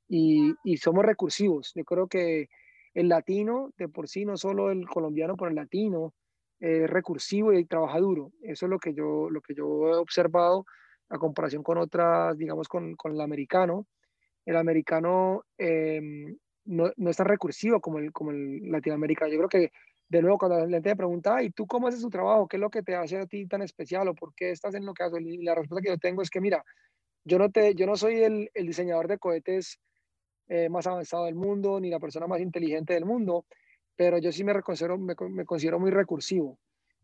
Y, 0.09 0.55
y 0.65 0.79
somos 0.79 1.05
recursivos. 1.05 1.73
Yo 1.75 1.85
creo 1.85 2.09
que 2.09 2.49
el 2.95 3.09
latino, 3.09 3.71
de 3.77 3.89
por 3.89 4.09
sí, 4.09 4.25
no 4.25 4.37
solo 4.37 4.71
el 4.71 4.87
colombiano, 4.87 5.37
pero 5.37 5.51
el 5.51 5.57
latino, 5.57 6.15
es 6.59 6.89
recursivo 6.89 7.53
y 7.53 7.65
trabaja 7.65 7.99
duro. 7.99 8.33
Eso 8.43 8.67
es 8.67 8.71
lo 8.71 8.79
que 8.79 8.95
yo, 8.95 9.29
lo 9.31 9.41
que 9.41 9.55
yo 9.55 9.89
he 9.89 9.97
observado 9.97 10.65
a 11.09 11.19
comparación 11.19 11.63
con 11.63 11.79
otras, 11.79 12.37
digamos, 12.37 12.69
con, 12.69 12.95
con 12.95 13.13
el 13.13 13.21
americano. 13.21 13.87
El 14.45 14.57
americano 14.57 15.45
eh, 15.59 16.01
no, 16.65 16.91
no, 16.97 17.11
es 17.11 17.17
tan 17.17 17.27
recursivo 17.27 17.81
como 17.81 17.99
el, 17.99 18.13
como 18.13 18.31
el 18.31 18.71
latinoamericano. 18.71 19.31
Yo 19.31 19.39
creo 19.39 19.49
que, 19.49 19.73
de 20.09 20.23
nuevo, 20.23 20.39
cuando 20.39 20.59
la 20.59 20.69
gente 20.69 20.91
me 20.91 20.97
pregunta, 20.97 21.43
¿y 21.43 21.51
tú 21.51 21.67
cómo 21.67 21.89
haces 21.89 22.01
tu 22.01 22.11
trabajo? 22.11 22.49
¿Qué 22.49 22.57
es 22.57 22.61
lo 22.61 22.71
que 22.71 22.83
te 22.83 22.95
hace 22.95 23.19
a 23.19 23.27
ti 23.27 23.47
tan 23.47 23.63
especial? 23.63 24.09
¿O 24.09 24.15
por 24.15 24.35
qué 24.35 24.51
estás 24.51 24.75
en 24.75 24.87
lo 24.87 24.95
que 24.95 25.05
haces? 25.05 25.21
Y 25.23 25.43
la 25.43 25.55
respuesta 25.55 25.83
que 25.83 25.91
yo 25.91 25.99
tengo 25.99 26.23
es 26.23 26.31
que, 26.31 26.41
mira, 26.41 26.65
yo 27.25 27.39
no, 27.39 27.51
te, 27.51 27.75
yo 27.75 27.87
no 27.87 27.97
soy 27.97 28.23
el, 28.23 28.51
el 28.55 28.67
diseñador 28.67 29.09
de 29.09 29.19
cohetes 29.19 29.79
eh, 30.49 30.69
más 30.69 30.87
avanzado 30.87 31.27
del 31.27 31.35
mundo, 31.35 31.81
ni 31.81 31.89
la 31.89 32.01
persona 32.01 32.27
más 32.27 32.41
inteligente 32.41 32.95
del 32.95 33.05
mundo, 33.05 33.47
pero 33.97 34.19
yo 34.19 34.33
sí 34.33 34.45
me 34.45 34.61
considero, 34.61 34.99
me 34.99 35.45
considero 35.45 35.79
muy 35.79 35.91
recursivo. 35.91 36.59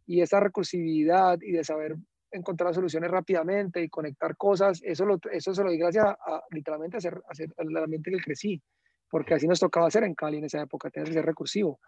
Y 0.07 0.21
esa 0.23 0.41
recursividad 0.41 1.39
y 1.41 1.53
de 1.53 1.65
saber 1.65 1.97
encontrar 2.31 2.75
soluciones 2.75 3.11
rápidamente 3.11 3.83
y 3.83 3.89
conectar 3.89 4.37
cosas, 4.37 4.81
eso, 4.85 5.05
lo, 5.05 5.19
eso 5.33 5.55
se 5.55 5.63
lo 5.63 5.71
doy 5.71 5.79
gracias 5.79 6.05
a, 6.07 6.43
literalmente 6.51 6.97
a 6.97 6.99
hacer, 6.99 7.15
a 7.15 7.33
el 7.63 8.03
que 8.03 8.21
crecí 8.25 8.63
porque 9.11 9.35
así 9.35 9.47
nos 9.47 9.61
tocaba 9.61 9.87
hacer 9.87 10.05
en 10.05 10.15
Cali 10.15 10.39
en 10.39 10.45
esa 10.45 10.61
época, 10.63 10.91
tener 10.91 11.09
que 11.09 11.15
ser 11.15 11.25
recursivo. 11.25 11.81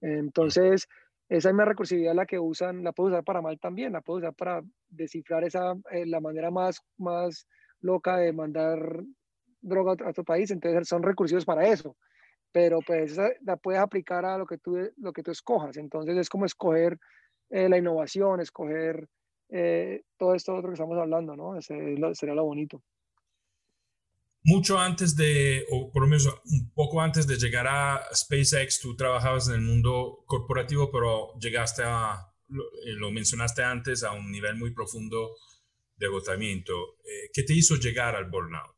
Entonces, 0.00 0.88
esa 1.28 1.50
misma 1.50 1.64
recursividad 1.64 2.14
la 2.14 2.26
que 2.26 2.38
usan, 2.38 2.82
la 2.82 2.92
puedo 2.92 3.10
usar 3.10 3.24
para 3.24 3.40
mal 3.40 3.58
también, 3.58 3.92
la 3.92 4.00
puedo 4.00 4.18
usar 4.18 4.34
para 4.34 4.62
descifrar 4.88 5.44
esa, 5.44 5.74
eh, 5.90 6.06
la 6.06 6.20
manera 6.20 6.50
más, 6.50 6.80
más 6.98 7.46
loca 7.80 8.16
de 8.16 8.32
mandar 8.32 9.02
droga 9.60 9.92
a 10.04 10.10
otro 10.10 10.24
país, 10.24 10.50
entonces 10.50 10.88
son 10.88 11.02
recursivos 11.02 11.44
para 11.44 11.66
eso, 11.66 11.96
pero 12.52 12.80
pues 12.86 13.16
la 13.40 13.56
puedes 13.56 13.80
aplicar 13.80 14.24
a 14.26 14.36
lo 14.36 14.46
que 14.46 14.58
tú, 14.58 14.76
lo 14.98 15.12
que 15.12 15.22
tú 15.22 15.30
escojas, 15.30 15.76
entonces 15.78 16.16
es 16.16 16.28
como 16.28 16.44
escoger 16.44 16.98
eh, 17.48 17.68
la 17.68 17.78
innovación, 17.78 18.40
escoger 18.40 19.08
eh, 19.48 20.02
todo 20.16 20.34
esto 20.34 20.54
otro 20.54 20.70
que 20.70 20.74
estamos 20.74 20.98
hablando, 20.98 21.36
¿no? 21.36 21.56
Ese, 21.58 21.74
sería 22.14 22.34
lo 22.34 22.44
bonito 22.44 22.82
mucho 24.44 24.78
antes 24.78 25.16
de, 25.16 25.64
o 25.70 25.90
por 25.90 26.02
lo 26.02 26.08
menos 26.08 26.28
un 26.44 26.70
poco 26.74 27.00
antes 27.00 27.26
de 27.26 27.36
llegar 27.36 27.66
a 27.66 28.02
SpaceX, 28.14 28.78
tú 28.78 28.94
trabajabas 28.94 29.48
en 29.48 29.54
el 29.54 29.62
mundo 29.62 30.22
corporativo, 30.26 30.90
pero 30.92 31.32
llegaste 31.38 31.82
a, 31.82 32.30
lo, 32.48 32.62
eh, 33.08 33.12
mencionaste 33.12 33.64
antes, 33.64 34.04
a 34.04 34.12
un 34.12 34.30
nivel 34.30 34.56
muy 34.56 34.72
profundo 34.72 35.30
de 35.96 36.06
agotamiento. 36.06 36.98
Eh, 37.04 37.30
¿Qué 37.32 37.42
te 37.42 37.54
hizo 37.54 37.76
llegar 37.76 38.14
al 38.14 38.28
burnout? 38.28 38.74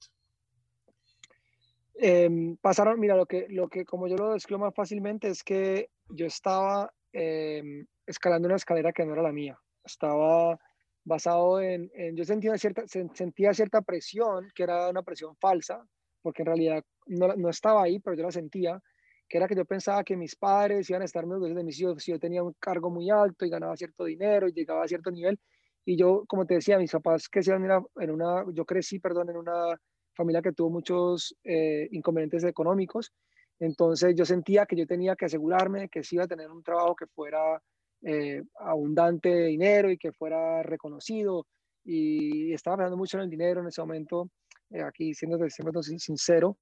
Em, 1.95 2.57
pasaron, 2.59 3.01
mira, 3.01 3.17
lo 3.17 3.27
que, 3.27 3.47
lo 3.49 3.69
que 3.69 3.85
como 3.85 4.07
yo 4.07 4.17
lo 4.17 4.35
describo 4.35 4.61
más 4.61 4.75
fácilmente 4.75 5.29
es 5.29 5.43
que 5.43 5.91
yo 6.11 6.27
estaba 6.27 6.93
em, 7.13 7.87
escalando 8.07 8.47
una 8.47 8.57
escalera 8.57 8.93
que 8.93 9.05
no 9.05 9.15
era 9.15 9.23
la 9.23 9.33
mía. 9.33 9.59
Estaba 9.87 10.59
basado 11.05 11.61
en, 11.61 11.91
yo 12.15 12.25
sentía 12.25 12.59
cierta, 12.59 12.83
sentía 12.87 13.55
cierta 13.55 13.81
presión, 13.81 14.51
que 14.55 14.65
era 14.65 14.91
una 14.91 15.03
presión 15.03 15.37
falsa, 15.37 15.87
porque 16.21 16.43
en 16.43 16.47
realidad 16.47 16.85
no, 17.07 17.29
no, 17.37 17.49
estaba 17.49 17.85
ahí, 17.85 18.01
pero 18.01 18.17
yo 18.17 18.25
la 18.25 18.33
sentía, 18.33 18.83
que 19.29 19.39
era 19.39 19.47
que 19.47 19.55
yo 19.55 19.65
pensaba 19.65 20.03
que 20.03 20.17
mis 20.17 20.35
padres 20.35 20.91
iban 20.91 21.03
a 21.03 21.05
estar 21.05 21.25
muy 21.25 21.35
orgullosos 21.35 21.59
de 21.59 21.65
mis 21.65 21.81
hijos 21.81 22.03
si 22.03 22.11
yo 22.11 22.19
tenía 22.19 22.43
un 22.43 22.55
cargo 22.59 22.91
muy 22.91 23.09
alto 23.11 23.45
y 23.47 23.51
ganaba 23.51 23.77
cierto 23.77 24.05
dinero 24.05 24.49
y 24.49 24.53
llegaba 24.53 24.85
a 24.85 24.89
cierto 24.89 25.11
nivel. 25.11 25.39
Y 25.85 25.97
yo, 25.97 26.25
como 26.27 26.45
te 26.45 26.55
decía, 26.55 26.79
mis 26.79 26.91
papás 26.91 27.29
crecieron 27.29 27.65
en 27.65 27.71
una, 27.71 27.83
en 28.01 28.11
una 28.11 28.45
yo 28.53 28.65
crecí, 28.65 28.99
perdón, 28.99 29.31
en 29.31 29.37
una 29.37 29.81
familia 30.17 30.43
que 30.43 30.53
tuvo 30.53 30.71
muchos 30.71 31.37
eh, 31.45 31.89
inconvenientes 31.93 32.43
económicos. 32.43 33.13
Entonces 33.61 34.15
yo 34.17 34.25
sentía 34.25 34.67
que 34.67 34.77
yo 34.77 34.87
tenía 34.87 35.15
que 35.15 35.27
asegurarme 35.27 35.89
que 35.89 36.03
sí 36.03 36.17
iba 36.17 36.25
a 36.25 36.29
tener 36.29 36.51
un 36.51 36.63
trabajo 36.63 36.97
que 36.97 37.07
fuera 37.07 37.63
eh, 38.09 38.41
abundante 38.61 39.47
dinero 39.47 39.91
y 39.91 39.99
que 39.99 40.13
fuera 40.13 40.63
reconocido. 40.63 41.45
Y 41.85 42.53
estaba 42.53 42.77
pensando 42.77 42.97
mucho 42.97 43.17
en 43.17 43.25
el 43.25 43.31
dinero 43.31 43.61
en 43.61 43.67
ese 43.67 43.81
momento, 43.81 44.31
eh, 44.71 44.81
aquí 44.81 45.13
siendo, 45.13 45.39
siendo 45.51 45.83
sincero, 45.83 46.57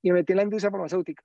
y 0.00 0.10
me 0.10 0.20
metí 0.20 0.32
en 0.32 0.38
la 0.38 0.42
industria 0.44 0.70
farmacéutica. 0.70 1.22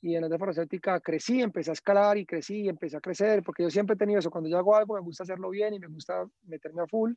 Y 0.00 0.14
en 0.14 0.20
la 0.20 0.26
industria 0.28 0.38
farmacéutica 0.38 1.00
crecí, 1.00 1.42
empecé 1.42 1.70
a 1.70 1.72
escalar 1.72 2.16
y 2.16 2.24
crecí 2.24 2.62
y 2.62 2.68
empecé 2.68 2.96
a 2.96 3.00
crecer, 3.00 3.42
porque 3.42 3.64
yo 3.64 3.70
siempre 3.70 3.94
he 3.94 3.98
tenido 3.98 4.20
eso. 4.20 4.30
Cuando 4.30 4.48
yo 4.48 4.56
hago 4.56 4.76
algo, 4.76 4.94
me 4.94 5.00
gusta 5.00 5.24
hacerlo 5.24 5.50
bien 5.50 5.74
y 5.74 5.80
me 5.80 5.88
gusta 5.88 6.24
meterme 6.44 6.82
a 6.82 6.86
full 6.86 7.12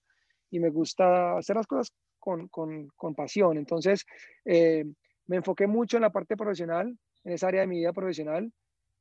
y 0.49 0.59
me 0.59 0.71
gusta 0.71 1.37
hacer 1.37 1.55
las 1.55 1.67
cosas 1.67 1.93
con, 2.17 2.47
con, 2.47 2.87
con 2.95 3.13
pasión. 3.13 3.57
Entonces, 3.57 4.05
eh, 4.43 4.85
me 5.27 5.37
enfoqué 5.37 5.67
mucho 5.67 5.97
en 5.97 6.01
la 6.01 6.11
parte 6.11 6.35
profesional, 6.35 6.97
en 7.23 7.31
esa 7.31 7.47
área 7.47 7.61
de 7.61 7.67
mi 7.67 7.77
vida 7.77 7.93
profesional, 7.93 8.51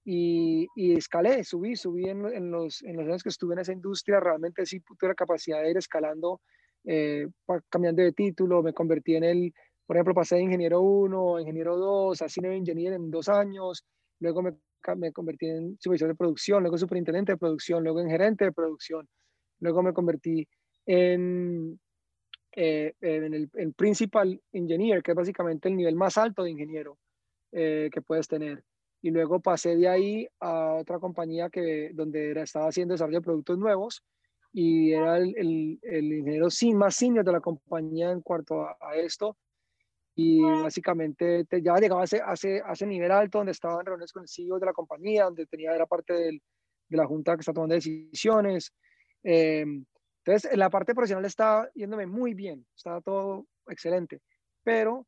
y, 0.05 0.67
y, 0.75 0.97
escalé, 0.97 1.45
subí, 1.45 1.77
subí 1.77 2.09
en, 2.09 2.25
en, 2.27 2.51
los, 2.51 2.83
en 2.83 2.97
los 2.97 3.07
años 3.07 3.23
que 3.23 3.29
estuve 3.29 3.55
en 3.55 3.61
esa 3.61 3.73
industria, 3.73 4.21
realmente 4.21 4.65
sí 4.65 4.81
tuve 4.81 5.09
la 5.09 5.15
capacidad 5.15 5.63
de 5.63 5.71
ir 5.71 5.77
escalando, 5.77 6.41
eh, 6.85 7.27
cambiando 7.69 8.03
de 8.03 8.13
título, 8.13 8.63
me 8.63 8.73
convertí 8.73 9.17
en 9.17 9.25
el, 9.25 9.53
por 9.87 9.97
ejemplo, 9.97 10.15
pasé 10.15 10.37
de 10.37 10.43
ingeniero 10.43 10.81
1, 10.81 11.41
ingeniero 11.41 11.77
2, 11.77 12.23
así 12.23 12.41
no 12.41 12.53
ingeniero 12.53 12.97
en 12.97 13.11
dos 13.11 13.29
años, 13.29 13.85
luego 14.21 14.43
me, 14.43 14.53
me 14.97 15.13
convertí 15.13 15.47
en 15.47 15.77
supervisor 15.79 16.09
de 16.09 16.15
producción, 16.15 16.63
luego 16.63 16.79
superintendente 16.79 17.33
de 17.33 17.39
producción, 17.39 17.83
luego 17.83 18.01
en 18.01 18.09
gerente 18.09 18.45
de 18.47 18.53
producción, 18.53 19.09
luego 19.61 19.83
me 19.83 19.93
convertí 19.93 20.49
en, 20.87 21.79
eh, 22.53 22.95
en 23.01 23.35
el 23.35 23.51
en 23.55 23.73
principal 23.75 24.41
engineer, 24.53 25.03
que 25.03 25.11
es 25.11 25.17
básicamente 25.17 25.69
el 25.69 25.77
nivel 25.77 25.97
más 25.97 26.17
alto 26.17 26.43
de 26.43 26.51
ingeniero 26.51 26.99
eh, 27.53 27.91
que 27.93 28.03
puedes 28.03 28.27
tener 28.27 28.65
y 29.01 29.11
luego 29.11 29.41
pasé 29.41 29.77
de 29.77 29.89
ahí 29.89 30.29
a 30.41 30.75
otra 30.75 30.99
compañía 30.99 31.51
que, 31.51 31.91
donde 31.95 32.31
era, 32.31 32.43
estaba 32.43 32.69
haciendo 32.69 32.95
desarrollo 32.95 33.19
de 33.19 33.25
productos 33.25 33.59
nuevos 33.59 34.03
y 34.53 34.93
era 34.93 35.19
el, 35.19 35.35
el, 35.37 35.79
el 35.83 36.13
ingeniero 36.13 36.51
sin, 36.51 36.77
más 36.77 36.97
senior 36.97 37.25
de 37.25 37.33
la 37.33 37.41
compañía 37.41 38.11
en 38.11 38.23
cuanto 38.23 38.67
a, 38.67 38.97
esto. 38.97 39.37
Y 40.17 40.43
básicamente 40.43 41.45
te, 41.45 41.63
ya 41.63 41.77
llegaba 41.77 42.01
a 42.01 42.05
ese, 42.05 42.21
a, 42.21 42.33
ese, 42.33 42.61
a 42.65 42.73
ese, 42.73 42.87
nivel 42.87 43.13
alto 43.13 43.39
donde 43.39 43.53
estaba 43.53 43.79
en 43.79 43.87
reuniones 43.87 44.13
con 44.13 44.23
el 44.23 44.29
CEO 44.29 44.59
de 44.59 44.67
la 44.67 44.73
compañía, 44.73 45.27
donde 45.27 45.47
tenía, 45.47 45.73
era 45.73 45.87
parte 45.87 46.13
del, 46.13 46.43
de 46.89 46.97
la 46.97 47.07
junta 47.07 47.37
que 47.37 47.41
está 47.41 47.53
tomando 47.53 47.77
decisiones. 47.77 48.73
Eh, 49.23 49.65
entonces, 50.25 50.53
en 50.53 50.59
la 50.59 50.71
parte 50.71 50.93
profesional 50.93 51.25
estaba 51.25 51.71
yéndome 51.75 52.07
muy 52.07 52.35
bien, 52.35 52.67
estaba 52.77 53.01
todo 53.01 53.47
excelente, 53.69 54.21
pero 54.65 55.07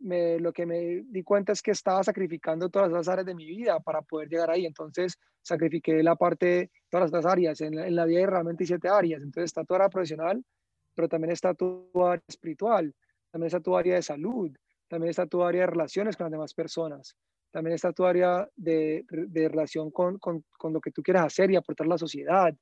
me, 0.00 0.38
lo 0.38 0.52
que 0.52 0.66
me 0.66 1.04
di 1.06 1.22
cuenta 1.22 1.52
es 1.52 1.62
que 1.62 1.70
estaba 1.70 2.02
sacrificando 2.02 2.68
todas 2.68 2.90
las 2.90 3.08
áreas 3.08 3.26
de 3.26 3.34
mi 3.34 3.46
vida 3.46 3.80
para 3.80 4.02
poder 4.02 4.28
llegar 4.28 4.50
ahí. 4.50 4.66
Entonces, 4.66 5.18
sacrifiqué 5.42 6.02
la 6.02 6.16
parte, 6.16 6.70
todas 6.90 7.10
las 7.10 7.26
áreas. 7.26 7.60
En, 7.60 7.94
la 7.94 8.04
vida 8.04 8.20
hay 8.20 8.26
realmente 8.26 8.66
siete 8.66 8.88
áreas. 8.88 9.22
Entonces, 9.22 9.44
está 9.46 9.64
tu 9.64 9.74
área 9.74 9.88
profesional, 9.88 10.44
pero 10.94 11.08
también 11.08 11.32
está 11.32 11.54
tu 11.54 11.88
área 11.94 12.22
espiritual, 12.26 12.94
también 13.30 13.46
está 13.46 13.60
tu 13.60 13.76
área 13.76 13.94
de 13.94 14.02
salud, 14.02 14.50
también 14.88 15.10
está 15.10 15.26
tu 15.26 15.42
área 15.42 15.62
de 15.62 15.66
relaciones 15.66 16.16
con 16.16 16.24
las 16.24 16.32
demás 16.32 16.54
personas, 16.54 17.16
también 17.50 17.74
está 17.74 17.92
tu 17.92 18.04
área 18.04 18.48
de, 18.56 19.04
relación 19.32 19.90
con, 19.90 20.18
con, 20.18 20.44
con, 20.58 20.72
lo 20.72 20.80
que 20.80 20.90
tú 20.90 21.02
quieras 21.02 21.26
hacer 21.26 21.50
y 21.50 21.56
aportar 21.56 21.86
a 21.86 21.90
la 21.90 21.98
sociedad. 21.98 22.54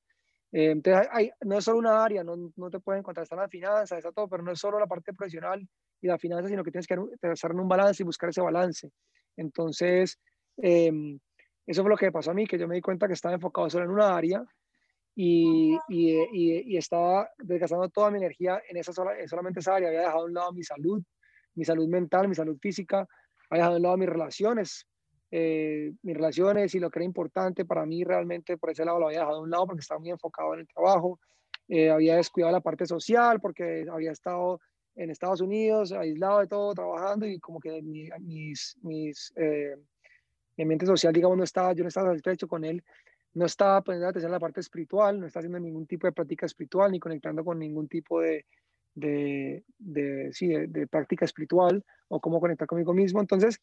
Eh, 0.53 0.70
entonces, 0.70 1.09
no 1.45 1.59
es 1.59 1.64
solo 1.64 1.78
una 1.78 2.05
área, 2.05 2.22
no, 2.24 2.53
no 2.57 2.70
te 2.70 2.80
pueden 2.80 3.03
contrastar 3.03 3.39
las 3.39 3.51
finanzas, 3.51 3.99
está 3.99 4.12
todo, 4.12 4.28
pero 4.28 4.43
no 4.43 4.53
es 4.53 4.59
solo 4.59 4.78
la 4.78 4.87
parte 4.87 5.12
profesional 5.12 5.66
y 6.05 6.07
la 6.07 6.18
finanza, 6.18 6.50
sino 6.50 6.62
que 6.62 6.70
tienes 6.70 6.86
que 6.86 6.96
hacer 7.22 7.52
un 7.52 7.66
balance 7.66 8.02
y 8.02 8.05
buscar 8.05 8.28
ese 8.28 8.42
balance. 8.42 8.90
Entonces, 9.38 10.18
eh, 10.59 10.92
eso 11.66 11.80
fue 11.80 11.90
lo 11.90 11.96
que 11.96 12.12
pasó 12.12 12.32
a 12.32 12.34
mí, 12.34 12.46
que 12.46 12.59
yo 12.59 12.68
me 12.68 12.74
di 12.74 12.82
cuenta 12.82 13.07
que 13.07 13.14
estaba 13.14 13.34
enfocado 13.34 13.70
solo 13.70 13.86
en 13.86 13.90
una 13.90 14.14
área 14.14 14.44
y, 15.16 15.74
y, 15.88 16.20
y, 16.30 16.76
estaba 16.76 17.26
desgastando 17.38 17.88
toda 17.88 18.11
mi 18.11 18.18
energía 18.18 18.61
en, 18.68 18.76
esa 18.76 18.92
sola, 18.92 19.18
en 19.18 19.26
solamente 19.28 19.61
esa 19.61 19.76
área. 19.76 19.88
Había 19.88 20.00
dejado 20.00 20.20
a 20.20 20.24
un 20.24 20.34
lado 20.34 20.52
mi 20.52 20.62
salud, 20.62 21.02
mi 21.55 21.64
salud 21.64 21.88
mental, 21.88 22.28
mi 22.28 22.34
salud 22.34 22.59
física, 22.61 23.09
había 23.48 23.62
dejado 23.62 23.74
a 23.74 23.76
un 23.78 23.82
lado 23.82 23.96
mis 23.96 24.09
relaciones 24.11 24.86
eh, 25.30 25.90
mis 26.02 26.14
relaciones 26.14 26.74
y 26.74 26.80
lo 26.80 26.90
que 26.90 26.98
era 26.98 27.07
importante 27.07 27.64
para 27.64 27.86
mí 27.86 28.05
realmente 28.05 28.59
por 28.59 28.70
ese 28.70 28.84
lado 28.84 29.00
lo 29.00 29.07
había 29.07 29.20
dejado 29.20 29.38
a 29.38 29.42
un 29.42 29.50
lado 29.50 29.66
porque 29.66 29.80
estaba 29.80 29.98
muy 29.98 30.11
enfocado 30.11 30.52
en 30.52 30.61
el 30.61 30.68
trabajo. 30.68 31.18
Eh, 31.66 31.90
había 31.90 32.16
descuidado 32.16 32.52
la 32.52 32.61
parte 32.61 32.84
social 32.84 33.40
porque 33.40 33.86
había 33.90 34.12
estado 34.12 34.61
en 34.97 35.11
Estados 35.11 35.40
Unidos, 35.40 35.92
aislado 35.92 36.40
de 36.40 36.47
todo, 36.47 36.74
trabajando 36.74 37.26
y 37.26 37.38
como 37.40 37.61
que 37.61 37.82
mis, 37.82 38.76
mis, 38.82 39.32
eh, 39.36 39.76
mi 40.57 40.62
ambiente 40.62 40.86
social, 40.86 41.12
digamos, 41.12 41.36
no 41.36 41.45
estaba, 41.45 41.72
yo 41.72 41.82
no 41.82 41.88
estaba 41.88 42.11
satisfecho 42.11 42.47
con 42.47 42.64
él, 42.64 42.82
no 43.34 43.47
estaba 43.47 43.82
poniendo 43.82 44.09
atención 44.09 44.30
a 44.30 44.36
la 44.36 44.40
parte 44.40 44.61
espiritual, 44.61 45.18
no 45.18 45.26
estaba 45.26 45.40
haciendo 45.40 45.59
ningún 45.59 45.86
tipo 45.86 46.07
de 46.07 46.12
práctica 46.12 46.47
espiritual 46.47 46.92
ni 46.92 47.01
conectando 47.01 47.45
con 47.45 47.59
ningún 47.59 47.88
tipo 47.88 48.20
de, 48.20 48.47
de, 48.95 49.64
de, 49.78 50.32
sí, 50.32 50.49
de, 50.49 50.86
práctica 50.86 51.24
espiritual 51.24 51.84
o 52.09 52.20
cómo 52.20 52.40
conectar 52.40 52.68
conmigo 52.68 52.95
mismo. 52.95 53.20
Entonces, 53.20 53.61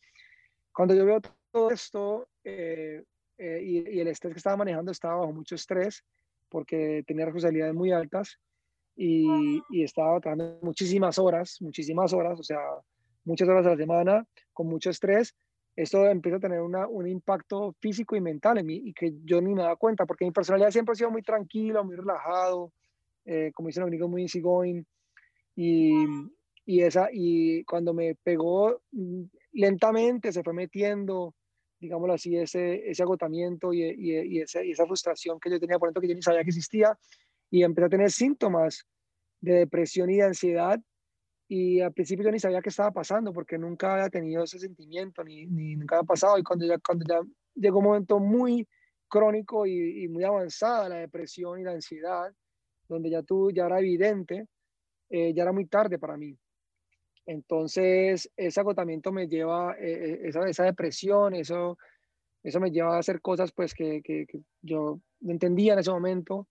cuando 0.73 0.93
yo 0.93 1.05
veo 1.05 1.21
todo 1.51 1.71
esto 1.71 2.27
eh, 2.43 3.03
eh, 3.37 3.59
y, 3.63 3.97
y, 3.97 3.99
el 4.01 4.07
estrés 4.07 4.33
que 4.33 4.39
estaba 4.39 4.57
manejando, 4.57 4.91
estaba 4.91 5.15
bajo 5.15 5.31
mucho 5.31 5.55
estrés 5.55 6.03
porque 6.49 7.03
tenía 7.07 7.25
responsabilidades 7.25 7.73
muy 7.73 7.93
altas 7.93 8.37
y, 8.95 9.61
y, 9.69 9.83
estaba 9.83 10.19
trabajando 10.19 10.59
muchísimas 10.61 11.17
horas, 11.17 11.57
muchísimas 11.61 12.13
horas, 12.13 12.39
o 12.39 12.43
sea, 12.43 12.59
muchas 13.23 13.47
horas 13.47 13.65
a 13.65 13.71
la 13.71 13.77
semana 13.77 14.27
con 14.53 14.67
mucho 14.67 14.89
estrés. 14.89 15.35
Esto 15.75 16.05
empieza 16.07 16.37
a 16.37 16.41
tener 16.41 16.61
una, 16.61 16.87
un 16.87 17.07
impacto 17.07 17.73
físico 17.79 18.15
y 18.15 18.21
mental 18.21 18.57
en 18.57 18.65
mí 18.65 18.81
y 18.85 18.93
que 18.93 19.13
yo 19.23 19.41
ni 19.41 19.53
me 19.53 19.61
daba 19.61 19.77
cuenta 19.77 20.05
porque 20.05 20.25
mi 20.25 20.31
personalidad 20.31 20.71
siempre 20.71 20.93
ha 20.93 20.95
sido 20.95 21.11
muy 21.11 21.21
tranquila, 21.21 21.81
muy 21.81 21.95
relajado, 21.95 22.73
eh, 23.25 23.51
como 23.53 23.67
dicen 23.67 23.81
los 23.81 23.89
gringos, 23.89 24.09
muy 24.09 24.23
easygoing. 24.23 24.85
Y, 25.55 25.93
y, 26.65 26.81
esa, 26.81 27.09
y 27.11 27.63
cuando 27.63 27.93
me 27.93 28.15
pegó 28.15 28.81
mm, 28.91 29.23
lentamente, 29.53 30.31
se 30.31 30.43
fue 30.43 30.53
metiendo, 30.53 31.35
digámoslo 31.79 32.13
así, 32.13 32.35
ese, 32.35 32.89
ese 32.89 33.03
agotamiento 33.03 33.73
y, 33.73 33.83
y, 33.83 34.37
y, 34.37 34.41
esa, 34.41 34.63
y 34.63 34.71
esa 34.71 34.85
frustración 34.85 35.39
que 35.39 35.49
yo 35.49 35.59
tenía 35.59 35.79
por 35.79 35.89
dentro 35.89 36.01
que 36.01 36.09
yo 36.09 36.15
ni 36.15 36.21
sabía 36.21 36.43
que 36.43 36.49
existía 36.49 36.97
y 37.51 37.63
empecé 37.63 37.85
a 37.85 37.89
tener 37.89 38.11
síntomas 38.11 38.87
de 39.39 39.53
depresión 39.53 40.09
y 40.09 40.17
de 40.17 40.23
ansiedad 40.23 40.79
y 41.47 41.81
al 41.81 41.93
principio 41.93 42.25
yo 42.25 42.31
ni 42.31 42.39
sabía 42.39 42.61
qué 42.61 42.69
estaba 42.69 42.91
pasando 42.91 43.33
porque 43.33 43.57
nunca 43.57 43.93
había 43.93 44.09
tenido 44.09 44.43
ese 44.43 44.57
sentimiento 44.57 45.23
ni, 45.23 45.45
ni 45.45 45.75
nunca 45.75 45.97
había 45.97 46.07
pasado 46.07 46.37
y 46.39 46.43
cuando 46.43 46.65
ya, 46.65 46.79
cuando 46.79 47.05
ya 47.07 47.19
llegó 47.53 47.79
un 47.79 47.85
momento 47.85 48.19
muy 48.19 48.67
crónico 49.07 49.67
y, 49.67 50.05
y 50.05 50.07
muy 50.07 50.23
avanzada 50.23 50.89
la 50.89 50.95
depresión 50.95 51.59
y 51.59 51.63
la 51.63 51.71
ansiedad 51.71 52.33
donde 52.87 53.09
ya 53.09 53.21
tú 53.21 53.51
ya 53.51 53.65
era 53.65 53.79
evidente 53.79 54.47
eh, 55.11 55.33
ya 55.33 55.43
era 55.43 55.51
muy 55.51 55.65
tarde 55.65 55.99
para 55.99 56.15
mí. 56.15 56.37
Entonces, 57.25 58.31
ese 58.37 58.59
agotamiento 58.61 59.11
me 59.11 59.27
lleva, 59.27 59.75
eh, 59.77 59.91
eh, 59.91 60.19
esa, 60.23 60.47
esa, 60.47 60.63
depresión, 60.63 61.35
eso, 61.35 61.77
eso 62.41 62.59
me 62.61 62.71
lleva 62.71 62.95
a 62.95 62.99
hacer 62.99 63.21
cosas 63.21 63.51
pues 63.51 63.73
que, 63.73 64.01
que, 64.01 64.25
que, 64.25 64.39
yo 64.61 65.01
no 65.19 65.31
entendía 65.31 65.73
en 65.73 65.79
ese 65.79 65.91
momento 65.91 66.47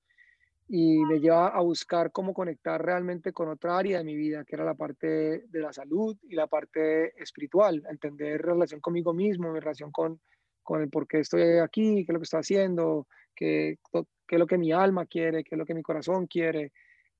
y 0.72 1.04
me 1.04 1.18
lleva 1.18 1.48
a 1.48 1.60
buscar 1.62 2.12
cómo 2.12 2.32
conectar 2.32 2.80
realmente 2.80 3.32
con 3.32 3.48
otra 3.48 3.76
área 3.76 3.98
de 3.98 4.04
mi 4.04 4.14
vida, 4.14 4.44
que 4.44 4.54
era 4.54 4.64
la 4.64 4.74
parte 4.74 5.08
de 5.48 5.60
la 5.60 5.72
salud 5.72 6.16
y 6.22 6.36
la 6.36 6.46
parte 6.46 7.20
espiritual, 7.20 7.82
entender 7.90 8.40
relación 8.40 8.80
conmigo 8.80 9.12
mismo, 9.12 9.52
mi 9.52 9.58
relación 9.58 9.90
con, 9.90 10.20
con 10.62 10.80
el 10.80 10.88
por 10.88 11.08
qué 11.08 11.18
estoy 11.18 11.58
aquí, 11.58 11.96
qué 11.96 12.12
es 12.12 12.14
lo 12.14 12.20
que 12.20 12.22
estoy 12.22 12.38
haciendo, 12.38 13.08
qué, 13.34 13.78
qué 13.92 14.36
es 14.36 14.38
lo 14.38 14.46
que 14.46 14.58
mi 14.58 14.70
alma 14.70 15.06
quiere, 15.06 15.42
qué 15.42 15.56
es 15.56 15.58
lo 15.58 15.66
que 15.66 15.74
mi 15.74 15.82
corazón 15.82 16.28
quiere, 16.28 16.70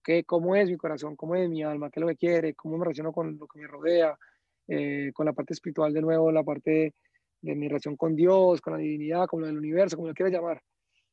qué, 0.04 0.22
cómo 0.22 0.54
es 0.54 0.70
mi 0.70 0.76
corazón, 0.76 1.16
cómo 1.16 1.34
es 1.34 1.50
mi 1.50 1.64
alma, 1.64 1.90
qué 1.90 1.98
es 1.98 2.02
lo 2.02 2.08
que 2.08 2.16
quiere, 2.16 2.54
cómo 2.54 2.78
me 2.78 2.84
relaciono 2.84 3.12
con 3.12 3.36
lo 3.36 3.48
que 3.48 3.58
me 3.58 3.66
rodea, 3.66 4.16
eh, 4.68 5.10
con 5.12 5.26
la 5.26 5.32
parte 5.32 5.54
espiritual 5.54 5.92
de 5.92 6.02
nuevo, 6.02 6.30
la 6.30 6.44
parte 6.44 6.94
de 7.40 7.54
mi 7.56 7.66
relación 7.66 7.96
con 7.96 8.14
Dios, 8.14 8.60
con 8.60 8.74
la 8.74 8.78
divinidad, 8.78 9.26
con 9.26 9.44
el 9.44 9.58
universo, 9.58 9.96
como 9.96 10.06
lo 10.06 10.14
quieras 10.14 10.34
llamar. 10.34 10.62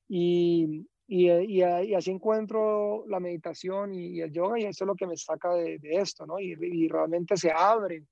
Y, 0.08 0.88
y, 1.08 1.32
y, 1.32 1.64
y, 1.64 1.93
así 1.95 2.12
encuentro 2.12 3.05
la 3.08 3.20
meditación 3.20 3.93
y, 3.93 4.20
el 4.20 4.32
yoga 4.32 4.60
y 4.60 4.66
eso 4.66 4.84
es 4.84 4.88
lo 4.88 4.95
que 4.95 5.08
me 5.08 5.16
saca 5.16 5.53
de, 5.53 5.80
esto, 5.82 6.26
¿no? 6.26 6.39
Y, 6.39 6.88
realmente 6.89 7.38
se 7.38 7.49
abre, 7.49 8.03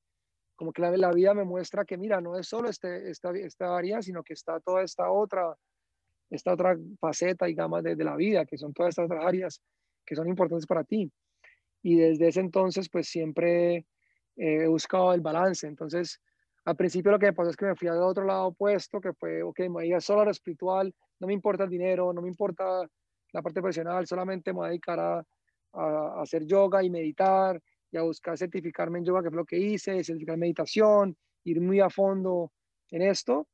como 0.55 0.71
que 0.71 0.81
la, 0.81 1.11
vida 1.11 1.33
me 1.33 1.43
muestra 1.43 1.83
que, 1.83 1.97
mira, 1.97 2.21
no 2.21 2.37
es 2.37 2.47
solo 2.47 2.69
este, 2.69 3.09
esta, 3.09 3.31
esta 3.31 3.75
área, 3.75 4.01
sino 4.01 4.23
que 4.23 4.33
está 4.33 4.61
toda 4.61 4.81
esta 4.81 5.11
otra, 5.11 5.55
esta 6.29 6.53
otra 6.53 6.77
faceta, 6.99 7.45
digamos, 7.45 7.83
de, 7.83 7.95
de 7.95 8.03
la 8.05 8.15
vida, 8.15 8.45
que 8.45 8.57
son 8.57 8.73
todas 8.73 8.91
estas 8.91 9.05
otras 9.05 9.25
áreas 9.25 9.61
que 10.05 10.15
son 10.15 10.29
importantes 10.29 10.65
para 10.65 10.85
ti. 10.85 11.11
Y 11.83 11.97
desde 11.97 12.29
ese 12.29 12.39
entonces, 12.39 12.89
pues 12.89 13.09
siempre 13.09 13.85
eh, 14.37 14.63
he 14.63 14.67
buscado 14.67 15.13
el 15.13 15.21
balance. 15.21 15.67
Entonces, 15.67 16.21
al 16.65 16.75
principio 16.75 17.11
lo 17.11 17.19
que 17.19 17.27
me 17.27 17.33
pasó 17.33 17.51
es 17.51 17.55
que 17.55 17.65
me 17.65 17.75
fui 17.75 17.87
al 17.87 18.01
otro 18.01 18.25
lado 18.25 18.47
opuesto, 18.47 18.99
que 18.99 19.13
fue, 19.13 19.43
ok, 19.43 19.59
me 19.61 19.69
voy 19.69 19.93
a 19.93 20.01
solo 20.01 20.21
a 20.21 20.25
lo 20.25 20.31
espiritual, 20.31 20.93
no 21.19 21.27
me 21.27 21.33
importa 21.33 21.63
el 21.63 21.69
dinero, 21.69 22.11
no 22.11 22.21
me 22.21 22.27
importa 22.27 22.81
la 23.31 23.41
parte 23.41 23.61
profesional, 23.61 24.07
solamente 24.07 24.51
me 24.51 24.57
voy 24.57 24.65
a 24.65 24.69
dedicar 24.69 24.99
a, 24.99 25.23
a, 25.73 26.21
hacer 26.21 26.45
yoga 26.45 26.83
y 26.83 26.89
meditar 26.89 27.61
y 27.91 27.97
a 27.97 28.01
buscar 28.01 28.37
certificarme 28.37 28.99
en 28.99 29.05
yoga, 29.05 29.21
que 29.21 29.29
fue 29.29 29.37
lo 29.37 29.45
que 29.45 29.59
hice, 29.59 30.03
certificar 30.03 30.37
meditación, 30.37 31.15
ir 31.43 31.61
muy 31.61 31.79
a 31.79 31.89
fondo 31.89 32.51
en 32.89 33.03
esto. 33.03 33.47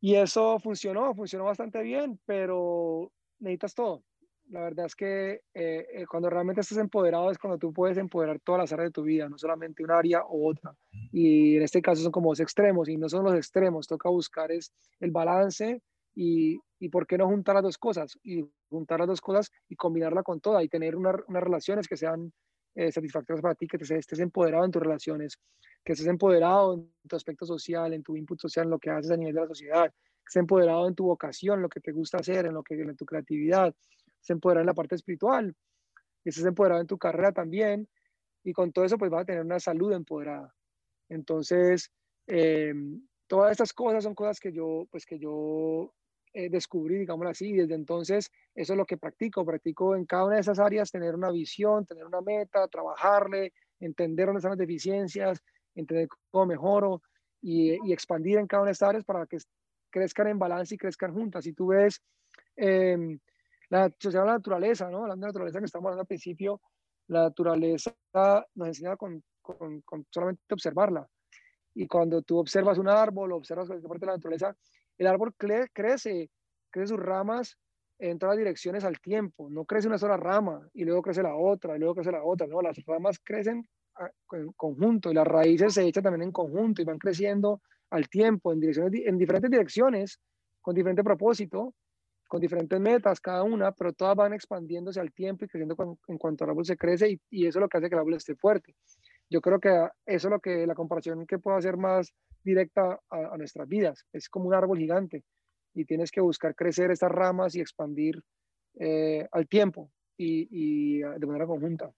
Y 0.00 0.14
eso 0.14 0.58
funcionó, 0.58 1.14
funcionó 1.14 1.44
bastante 1.44 1.82
bien, 1.82 2.18
pero 2.24 3.12
necesitas 3.38 3.74
todo 3.74 4.02
la 4.48 4.60
verdad 4.62 4.86
es 4.86 4.94
que 4.94 5.42
eh, 5.54 5.86
eh, 5.92 6.06
cuando 6.08 6.30
realmente 6.30 6.60
estás 6.60 6.78
empoderado 6.78 7.30
es 7.30 7.38
cuando 7.38 7.58
tú 7.58 7.72
puedes 7.72 7.98
empoderar 7.98 8.38
todas 8.40 8.60
las 8.60 8.72
áreas 8.72 8.88
de 8.88 8.92
tu 8.92 9.02
vida, 9.02 9.28
no 9.28 9.38
solamente 9.38 9.82
un 9.82 9.90
área 9.90 10.22
u 10.28 10.48
otra. 10.48 10.74
Y 11.12 11.56
en 11.56 11.62
este 11.62 11.82
caso 11.82 12.02
son 12.02 12.12
como 12.12 12.30
dos 12.30 12.40
extremos 12.40 12.88
y 12.88 12.96
no 12.96 13.08
son 13.08 13.24
los 13.24 13.34
extremos, 13.34 13.86
toca 13.86 14.08
buscar 14.08 14.52
es 14.52 14.72
el 15.00 15.10
balance 15.10 15.82
y, 16.14 16.58
y 16.78 16.88
por 16.88 17.06
qué 17.06 17.18
no 17.18 17.26
juntar 17.26 17.56
las 17.56 17.64
dos 17.64 17.78
cosas 17.78 18.18
y 18.22 18.44
juntar 18.68 19.00
las 19.00 19.08
dos 19.08 19.20
cosas 19.20 19.50
y 19.68 19.76
combinarla 19.76 20.22
con 20.22 20.40
toda 20.40 20.62
y 20.62 20.68
tener 20.68 20.96
unas 20.96 21.24
relaciones 21.28 21.88
que 21.88 21.96
sean 21.96 22.32
eh, 22.74 22.92
satisfactorias 22.92 23.42
para 23.42 23.54
ti, 23.54 23.66
que 23.66 23.78
te, 23.78 23.96
estés 23.96 24.20
empoderado 24.20 24.64
en 24.64 24.70
tus 24.70 24.82
relaciones, 24.82 25.38
que 25.82 25.92
estés 25.92 26.08
empoderado 26.08 26.74
en 26.74 26.92
tu 27.08 27.16
aspecto 27.16 27.46
social, 27.46 27.92
en 27.94 28.02
tu 28.02 28.16
input 28.16 28.38
social, 28.38 28.66
en 28.66 28.70
lo 28.70 28.78
que 28.78 28.90
haces 28.90 29.10
a 29.10 29.16
nivel 29.16 29.34
de 29.34 29.40
la 29.40 29.48
sociedad, 29.48 29.84
que 29.90 30.26
estés 30.26 30.40
empoderado 30.40 30.86
en 30.86 30.94
tu 30.94 31.04
vocación, 31.04 31.62
lo 31.62 31.70
que 31.70 31.80
te 31.80 31.92
gusta 31.92 32.18
hacer, 32.18 32.44
en 32.44 32.54
lo 32.54 32.62
que 32.62 32.74
en 32.74 32.94
tu 32.96 33.06
creatividad, 33.06 33.74
se 34.26 34.32
en 34.32 34.66
la 34.66 34.74
parte 34.74 34.96
espiritual, 34.96 35.54
estés 36.24 36.44
empoderado 36.44 36.80
en 36.80 36.86
tu 36.88 36.98
carrera 36.98 37.30
también, 37.30 37.88
y 38.42 38.52
con 38.52 38.72
todo 38.72 38.84
eso 38.84 38.98
pues 38.98 39.10
vas 39.10 39.22
a 39.22 39.24
tener 39.24 39.42
una 39.42 39.60
salud 39.60 39.92
empoderada. 39.92 40.52
Entonces, 41.08 41.92
eh, 42.26 42.74
todas 43.28 43.52
estas 43.52 43.72
cosas 43.72 44.02
son 44.02 44.14
cosas 44.14 44.40
que 44.40 44.52
yo, 44.52 44.86
pues 44.90 45.06
que 45.06 45.18
yo 45.18 45.94
eh, 46.32 46.50
descubrí, 46.50 46.98
digámoslo 46.98 47.30
así, 47.30 47.50
y 47.50 47.56
desde 47.56 47.74
entonces 47.74 48.30
eso 48.54 48.72
es 48.72 48.76
lo 48.76 48.84
que 48.84 48.96
practico, 48.96 49.44
practico 49.44 49.94
en 49.94 50.04
cada 50.04 50.24
una 50.24 50.34
de 50.34 50.40
esas 50.40 50.58
áreas 50.58 50.90
tener 50.90 51.14
una 51.14 51.30
visión, 51.30 51.86
tener 51.86 52.04
una 52.04 52.20
meta, 52.20 52.66
trabajarle, 52.66 53.52
entender 53.78 54.26
dónde 54.26 54.38
están 54.38 54.52
las 54.52 54.58
deficiencias, 54.58 55.40
entender 55.76 56.08
cómo 56.32 56.46
mejoro 56.46 57.02
y, 57.40 57.78
y 57.88 57.92
expandir 57.92 58.38
en 58.38 58.48
cada 58.48 58.62
una 58.62 58.70
de 58.70 58.72
estas 58.72 58.88
áreas 58.88 59.04
para 59.04 59.26
que 59.26 59.38
crezcan 59.90 60.26
en 60.26 60.38
balance 60.38 60.74
y 60.74 60.78
crezcan 60.78 61.14
juntas. 61.14 61.44
Si 61.44 61.52
tú 61.52 61.68
ves... 61.68 62.02
Eh, 62.56 63.18
la 63.68 63.90
sociedad 63.98 64.24
de 64.24 64.28
la 64.28 64.36
naturaleza, 64.36 64.90
¿no? 64.90 65.02
Hablando 65.02 65.26
de 65.26 65.30
naturaleza 65.30 65.58
que 65.58 65.64
estamos 65.64 65.86
hablando 65.86 66.02
al 66.02 66.06
principio, 66.06 66.60
la 67.08 67.22
naturaleza 67.22 67.94
nos 68.54 68.68
enseña 68.68 68.96
con, 68.96 69.22
con, 69.42 69.80
con 69.82 70.06
solamente 70.10 70.42
observarla. 70.50 71.06
Y 71.74 71.86
cuando 71.86 72.22
tú 72.22 72.38
observas 72.38 72.78
un 72.78 72.88
árbol, 72.88 73.32
observas 73.32 73.66
cualquier 73.66 73.88
parte 73.88 74.06
de 74.06 74.12
la 74.12 74.16
naturaleza, 74.16 74.56
el 74.98 75.06
árbol 75.06 75.34
crece, 75.36 75.68
crece 75.74 76.30
sus 76.86 76.98
ramas 76.98 77.58
en 77.98 78.18
todas 78.18 78.34
las 78.34 78.38
direcciones 78.38 78.84
al 78.84 79.00
tiempo. 79.00 79.48
No 79.50 79.64
crece 79.64 79.88
una 79.88 79.98
sola 79.98 80.16
rama 80.16 80.68
y 80.72 80.84
luego 80.84 81.02
crece 81.02 81.22
la 81.22 81.34
otra 81.34 81.76
y 81.76 81.78
luego 81.78 81.94
crece 81.94 82.12
la 82.12 82.24
otra. 82.24 82.46
No, 82.46 82.62
las 82.62 82.76
ramas 82.86 83.18
crecen 83.22 83.68
en 84.32 84.52
conjunto 84.52 85.10
y 85.10 85.14
las 85.14 85.26
raíces 85.26 85.74
se 85.74 85.86
echan 85.86 86.02
también 86.02 86.22
en 86.22 86.32
conjunto 86.32 86.82
y 86.82 86.84
van 86.84 86.98
creciendo 86.98 87.62
al 87.90 88.08
tiempo 88.08 88.52
en, 88.52 88.60
direcciones, 88.60 89.06
en 89.06 89.18
diferentes 89.18 89.50
direcciones 89.50 90.20
con 90.60 90.74
diferente 90.74 91.04
propósito 91.04 91.74
con 92.28 92.40
diferentes 92.40 92.80
metas 92.80 93.20
cada 93.20 93.42
una, 93.42 93.72
pero 93.72 93.92
todas 93.92 94.16
van 94.16 94.32
expandiéndose 94.32 95.00
al 95.00 95.12
tiempo 95.12 95.44
y 95.44 95.48
creciendo 95.48 95.98
en 96.08 96.18
cuanto 96.18 96.44
el 96.44 96.50
árbol 96.50 96.64
se 96.64 96.76
crece 96.76 97.10
y, 97.10 97.20
y, 97.30 97.46
eso 97.46 97.58
es 97.58 97.62
lo 97.62 97.68
que 97.68 97.78
hace 97.78 97.88
que 97.88 97.94
el 97.94 98.00
árbol 98.00 98.14
esté 98.14 98.34
fuerte. 98.34 98.74
Yo 99.28 99.40
creo 99.40 99.58
que 99.60 99.70
eso 100.06 100.28
es 100.28 100.30
lo 100.30 100.40
que 100.40 100.66
la 100.66 100.74
comparación 100.74 101.26
que 101.26 101.38
puedo 101.38 101.56
hacer 101.56 101.76
más 101.76 102.12
directa 102.42 103.00
a, 103.10 103.34
a 103.34 103.36
nuestras 103.36 103.68
vidas. 103.68 104.04
Es 104.12 104.28
como 104.28 104.46
un 104.46 104.54
árbol 104.54 104.78
gigante 104.78 105.24
y 105.74 105.84
tienes 105.84 106.10
que 106.10 106.20
buscar 106.20 106.54
crecer 106.54 106.90
estas 106.90 107.10
ramas 107.10 107.54
y 107.54 107.60
expandir 107.60 108.22
eh, 108.78 109.26
al 109.32 109.46
tiempo 109.46 109.90
y, 110.16 110.48
y, 110.50 110.98
de 110.98 111.26
manera 111.26 111.46
conjunta. 111.46 111.90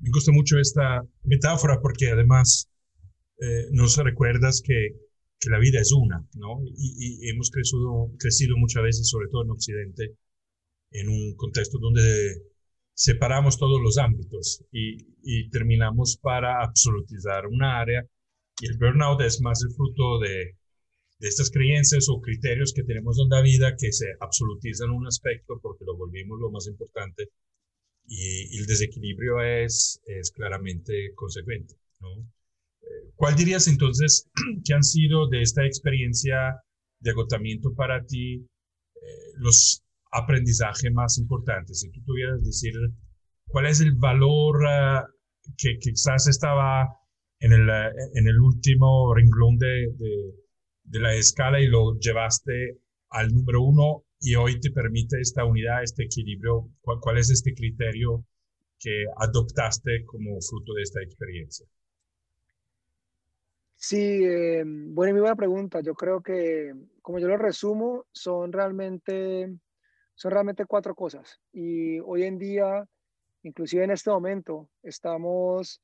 Me 0.00 0.10
gusta 0.10 0.32
mucho 0.32 0.58
esta 0.58 1.02
metáfora 1.24 1.80
porque 1.80 2.10
además 2.10 2.70
eh, 3.40 3.66
nos 3.72 3.96
recuerdas 3.96 4.62
que 4.64 4.90
que 5.40 5.50
la 5.50 5.58
vida 5.58 5.80
es 5.80 5.92
una, 5.92 6.24
¿no? 6.34 6.60
Y, 6.76 7.28
hemos 7.30 7.50
crecido, 7.50 8.10
crecido 8.18 8.56
muchas 8.56 8.82
veces, 8.82 9.08
sobre 9.08 9.28
todo 9.28 9.44
en 9.44 9.50
Occidente, 9.50 10.16
en 10.90 11.08
un 11.08 11.34
contexto 11.36 11.78
donde 11.78 12.42
separamos 12.94 13.58
todos 13.58 13.80
los 13.82 13.98
ámbitos 13.98 14.64
y, 14.72 15.50
terminamos 15.50 16.18
para 16.22 16.62
absolutizar 16.62 17.46
una 17.46 17.80
área 17.80 18.06
y 18.60 18.66
el 18.66 18.78
burnout 18.78 19.20
es 19.22 19.40
más 19.40 19.62
el 19.62 19.74
fruto 19.74 20.18
de, 20.20 20.56
de 21.18 21.28
estas 21.28 21.50
creencias 21.50 22.08
o 22.08 22.20
criterios 22.20 22.72
que 22.72 22.84
tenemos 22.84 23.18
en 23.18 23.28
la 23.28 23.42
vida 23.42 23.76
que 23.76 23.92
se 23.92 24.06
absolutizan 24.20 24.90
un 24.90 25.06
aspecto 25.06 25.58
porque 25.60 25.84
lo 25.84 25.96
volvimos 25.96 26.38
lo 26.40 26.50
más 26.50 26.66
importante 26.68 27.30
y, 28.06 28.58
el 28.58 28.66
desequilibrio 28.66 29.40
es, 29.42 30.00
es 30.06 30.30
claramente 30.30 31.12
consecuente. 31.14 31.74
¿no? 32.00 32.26
¿Cuál 33.16 33.34
dirías 33.34 33.66
entonces 33.66 34.28
que 34.64 34.74
han 34.74 34.82
sido 34.82 35.28
de 35.28 35.40
esta 35.40 35.64
experiencia 35.64 36.62
de 37.00 37.10
agotamiento 37.10 37.74
para 37.74 38.04
ti 38.04 38.34
eh, 38.34 38.98
los 39.36 39.82
aprendizajes 40.12 40.92
más 40.92 41.18
importantes? 41.18 41.80
Si 41.80 41.90
tú 41.90 42.00
tuvieras 42.04 42.44
decir 42.44 42.72
cuál 43.46 43.66
es 43.66 43.80
el 43.80 43.94
valor 43.94 44.66
ah, 44.68 45.06
que, 45.56 45.78
quizás 45.78 46.28
estaba 46.28 46.88
en 47.40 47.52
el, 47.52 47.68
en 48.14 48.28
el 48.28 48.38
último 48.38 49.14
renglón 49.14 49.56
de, 49.58 49.92
de, 50.84 51.00
la 51.00 51.14
escala 51.14 51.60
y 51.60 51.68
lo 51.68 51.98
llevaste 51.98 52.80
al 53.10 53.32
número 53.32 53.62
uno 53.62 54.04
y 54.20 54.34
hoy 54.34 54.60
te 54.60 54.70
permite 54.70 55.20
esta 55.20 55.44
unidad, 55.44 55.82
este 55.82 56.04
equilibrio. 56.04 56.70
¿Cuál, 56.80 56.98
cuál 57.00 57.18
es 57.18 57.30
este 57.30 57.54
criterio 57.54 58.26
que 58.78 59.04
adoptaste 59.18 60.04
como 60.04 60.38
fruto 60.40 60.74
de 60.74 60.82
esta 60.82 61.02
experiencia? 61.02 61.66
Sí, 63.76 64.24
eh, 64.24 64.64
buena 64.66 65.16
y 65.16 65.20
buena 65.20 65.36
pregunta. 65.36 65.80
Yo 65.80 65.94
creo 65.94 66.22
que, 66.22 66.74
como 67.02 67.18
yo 67.18 67.28
lo 67.28 67.36
resumo, 67.36 68.06
son 68.10 68.52
realmente, 68.52 69.54
son 70.14 70.30
realmente 70.32 70.64
cuatro 70.64 70.94
cosas. 70.94 71.38
Y 71.52 72.00
hoy 72.00 72.24
en 72.24 72.38
día, 72.38 72.84
inclusive 73.42 73.84
en 73.84 73.90
este 73.90 74.10
momento, 74.10 74.70
estamos 74.82 75.80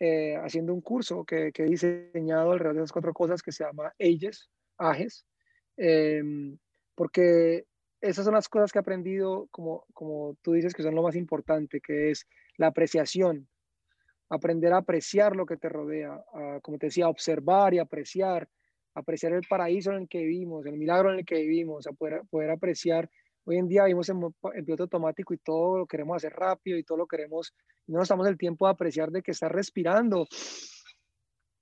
eh, 0.00 0.36
haciendo 0.36 0.74
un 0.74 0.80
curso 0.80 1.24
que, 1.24 1.52
que, 1.52 1.64
he 1.64 1.66
diseñado 1.66 2.52
alrededor 2.52 2.74
de 2.76 2.80
esas 2.82 2.92
cuatro 2.92 3.14
cosas 3.14 3.42
que 3.42 3.52
se 3.52 3.64
llama 3.64 3.94
AGES, 3.98 4.50
AGES, 4.78 5.24
em, 5.76 6.58
porque 6.94 7.64
esas 8.00 8.24
son 8.24 8.34
las 8.34 8.48
cosas 8.48 8.72
que 8.72 8.78
he 8.78 8.80
aprendido, 8.80 9.48
como, 9.50 9.86
como 9.94 10.36
tú 10.42 10.52
dices, 10.52 10.74
que 10.74 10.82
son 10.82 10.94
lo 10.94 11.02
más 11.02 11.16
importante, 11.16 11.80
que 11.80 12.10
es 12.10 12.26
la 12.56 12.68
apreciación, 12.68 13.48
aprender 14.28 14.72
a 14.72 14.78
apreciar 14.78 15.36
lo 15.36 15.46
que 15.46 15.56
te 15.56 15.68
rodea, 15.68 16.22
como 16.62 16.78
te 16.78 16.86
decía, 16.86 17.08
observar 17.08 17.74
y 17.74 17.78
apreciar, 17.78 18.48
apreciar 18.94 19.32
el 19.32 19.42
paraíso 19.48 19.92
en 19.92 20.02
el 20.02 20.08
que 20.08 20.18
vivimos, 20.18 20.66
el 20.66 20.76
milagro 20.76 21.12
en 21.12 21.20
el 21.20 21.24
que 21.24 21.36
vivimos, 21.36 21.86
a 21.86 21.92
poder, 21.92 22.22
poder 22.30 22.50
apreciar. 22.50 23.08
Hoy 23.44 23.58
en 23.58 23.68
día 23.68 23.84
vivimos 23.84 24.08
en, 24.08 24.20
en, 24.54 24.64
piloto 24.64 24.84
automático 24.84 25.32
y 25.32 25.38
todo 25.38 25.78
lo 25.78 25.86
queremos 25.86 26.16
hacer 26.16 26.32
rápido 26.32 26.78
y 26.78 26.82
todo 26.82 26.98
lo 26.98 27.06
queremos, 27.06 27.54
no 27.86 27.98
nos 27.98 28.08
damos 28.08 28.26
el 28.26 28.36
tiempo 28.36 28.66
de 28.66 28.72
apreciar 28.72 29.10
de 29.10 29.22
que 29.22 29.30
estás 29.30 29.52
respirando. 29.52 30.26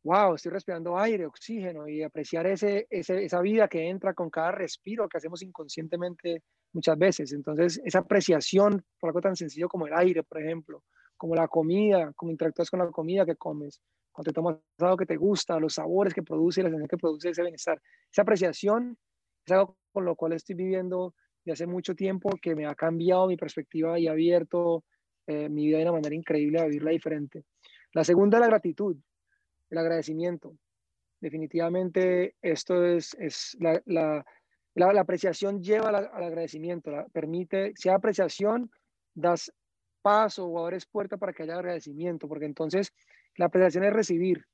Wow, 0.03 0.35
estoy 0.35 0.53
respirando 0.53 0.99
aire, 0.99 1.27
oxígeno 1.27 1.89
y 1.89 2.03
apreciar 2.03 2.47
ese, 2.47 2.87
ese, 2.91 3.25
esa 3.25 3.41
vida 3.41 3.69
que 3.69 3.89
entra 3.89 4.13
con 4.13 4.29
cada 4.29 4.53
respiro 4.53 5.09
que 5.09 5.17
hacemos 5.17 5.43
inconscientemente 5.43 6.43
muchas 6.73 6.99
veces. 6.99 7.33
Entonces, 7.33 7.81
esa 7.85 8.01
apreciación 8.01 8.85
por 8.99 9.09
algo 9.09 9.23
tan 9.23 9.35
sencillo 9.35 9.69
como 9.69 9.87
el 9.87 9.95
aire, 9.95 10.23
por 10.23 10.43
ejemplo, 10.43 10.83
como 11.25 11.37
la 11.37 11.49
comida, 11.49 12.13
como 12.13 12.33
interactúas 12.33 12.69
con 12.69 12.81
la 12.81 12.91
comida 12.91 13.25
que 13.25 13.35
comes, 13.37 13.81
cuando 14.13 14.31
te 14.31 14.35
tomas 14.35 14.59
algo 14.79 14.99
que 14.99 15.07
te 15.07 15.17
gusta, 15.17 15.59
los 15.59 15.73
sabores 15.73 16.13
que 16.13 16.23
produce, 16.23 16.63
la 16.63 16.69
sensación 16.69 16.87
que 16.87 16.99
produce 16.99 17.31
ese 17.31 17.41
bienestar. 17.41 17.81
Esa 18.13 18.21
apreciación 18.21 18.99
es 19.47 19.53
algo 19.53 19.79
con 19.91 20.05
lo 20.05 20.17
cual 20.17 20.35
estoy 20.35 20.55
viviendo 20.55 21.15
de 21.43 21.53
hace 21.53 21.67
mucho 21.67 21.95
tiempo 21.95 22.29
que 22.43 22.55
me 22.55 22.67
ha 22.67 22.75
cambiado 22.75 23.27
mi 23.27 23.39
perspectiva 23.39 23.99
y 23.99 24.07
ha 24.07 24.11
abierto 24.11 24.85
eh, 25.27 25.49
mi 25.49 25.65
vida 25.65 25.79
de 25.79 25.85
una 25.85 25.93
manera 25.93 26.15
increíble 26.15 26.61
a 26.61 26.67
vivirla 26.67 26.91
diferente. 26.91 27.45
La 27.95 28.05
segunda 28.05 28.37
es 28.37 28.43
la 28.43 28.49
gratitud, 28.49 28.95
el 29.71 29.79
agradecimiento. 29.79 30.59
Definitivamente 31.23 32.35
esto 32.43 32.85
es, 32.85 33.17
es 33.19 33.57
la, 33.61 33.81
la, 33.87 34.27
la, 34.75 35.01
apreciación 35.01 35.63
lleva 35.63 35.89
al, 35.89 35.95
agradecimiento, 35.95 36.91
la, 36.91 37.07
permite, 37.07 37.73
si 37.77 37.89
hay 37.89 37.95
apreciación, 37.95 38.71
das 39.15 39.51
paso 40.05 40.47
o 40.47 40.59
abres 40.63 40.85
puerta 40.85 41.17
para 41.17 41.33
que 41.33 41.45
haya 41.45 41.55
agradecimiento, 41.55 42.29
porque 42.29 42.45
entonces 42.45 42.93
la 43.37 43.47
apreciación 43.47 43.85
es 43.85 43.93
recibir. 43.95 44.45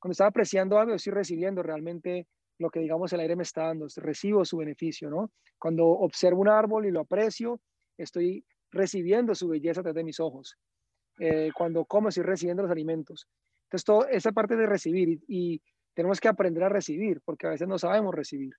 Cuando 0.00 0.12
estaba 0.12 0.30
apreciando 0.30 0.76
algo, 0.76 0.94
estoy 0.94 1.12
recibiendo 1.12 1.62
realmente 1.62 2.26
lo 2.58 2.68
que, 2.68 2.80
digamos, 2.80 3.12
el 3.12 3.20
aire 3.20 3.36
me 3.36 3.44
está 3.44 3.66
dando, 3.66 3.86
recibo 3.98 4.44
su 4.44 4.56
beneficio, 4.56 5.08
¿no? 5.08 5.30
Cuando 5.56 5.86
observo 5.86 6.40
un 6.40 6.48
árbol 6.48 6.86
y 6.86 6.90
lo 6.90 7.00
aprecio, 7.00 7.60
estoy 7.96 8.44
recibiendo 8.72 9.36
su 9.36 9.48
belleza 9.48 9.82
desde 9.82 10.02
mis 10.02 10.18
ojos. 10.18 10.56
Eh, 11.20 11.50
cuando 11.56 11.84
como, 11.84 12.08
estoy 12.08 12.24
recibiendo 12.24 12.64
los 12.64 12.72
alimentos. 12.72 13.28
Entonces, 13.66 13.84
todo, 13.84 14.08
esa 14.08 14.32
parte 14.32 14.56
de 14.56 14.66
recibir 14.66 15.20
y, 15.28 15.62
tenemos 15.94 16.20
que 16.20 16.28
aprender 16.28 16.62
a 16.62 16.68
recibir, 16.68 17.20
porque 17.24 17.48
a 17.48 17.50
veces 17.50 17.66
no 17.66 17.76
sabemos 17.76 18.14
recibir. 18.14 18.54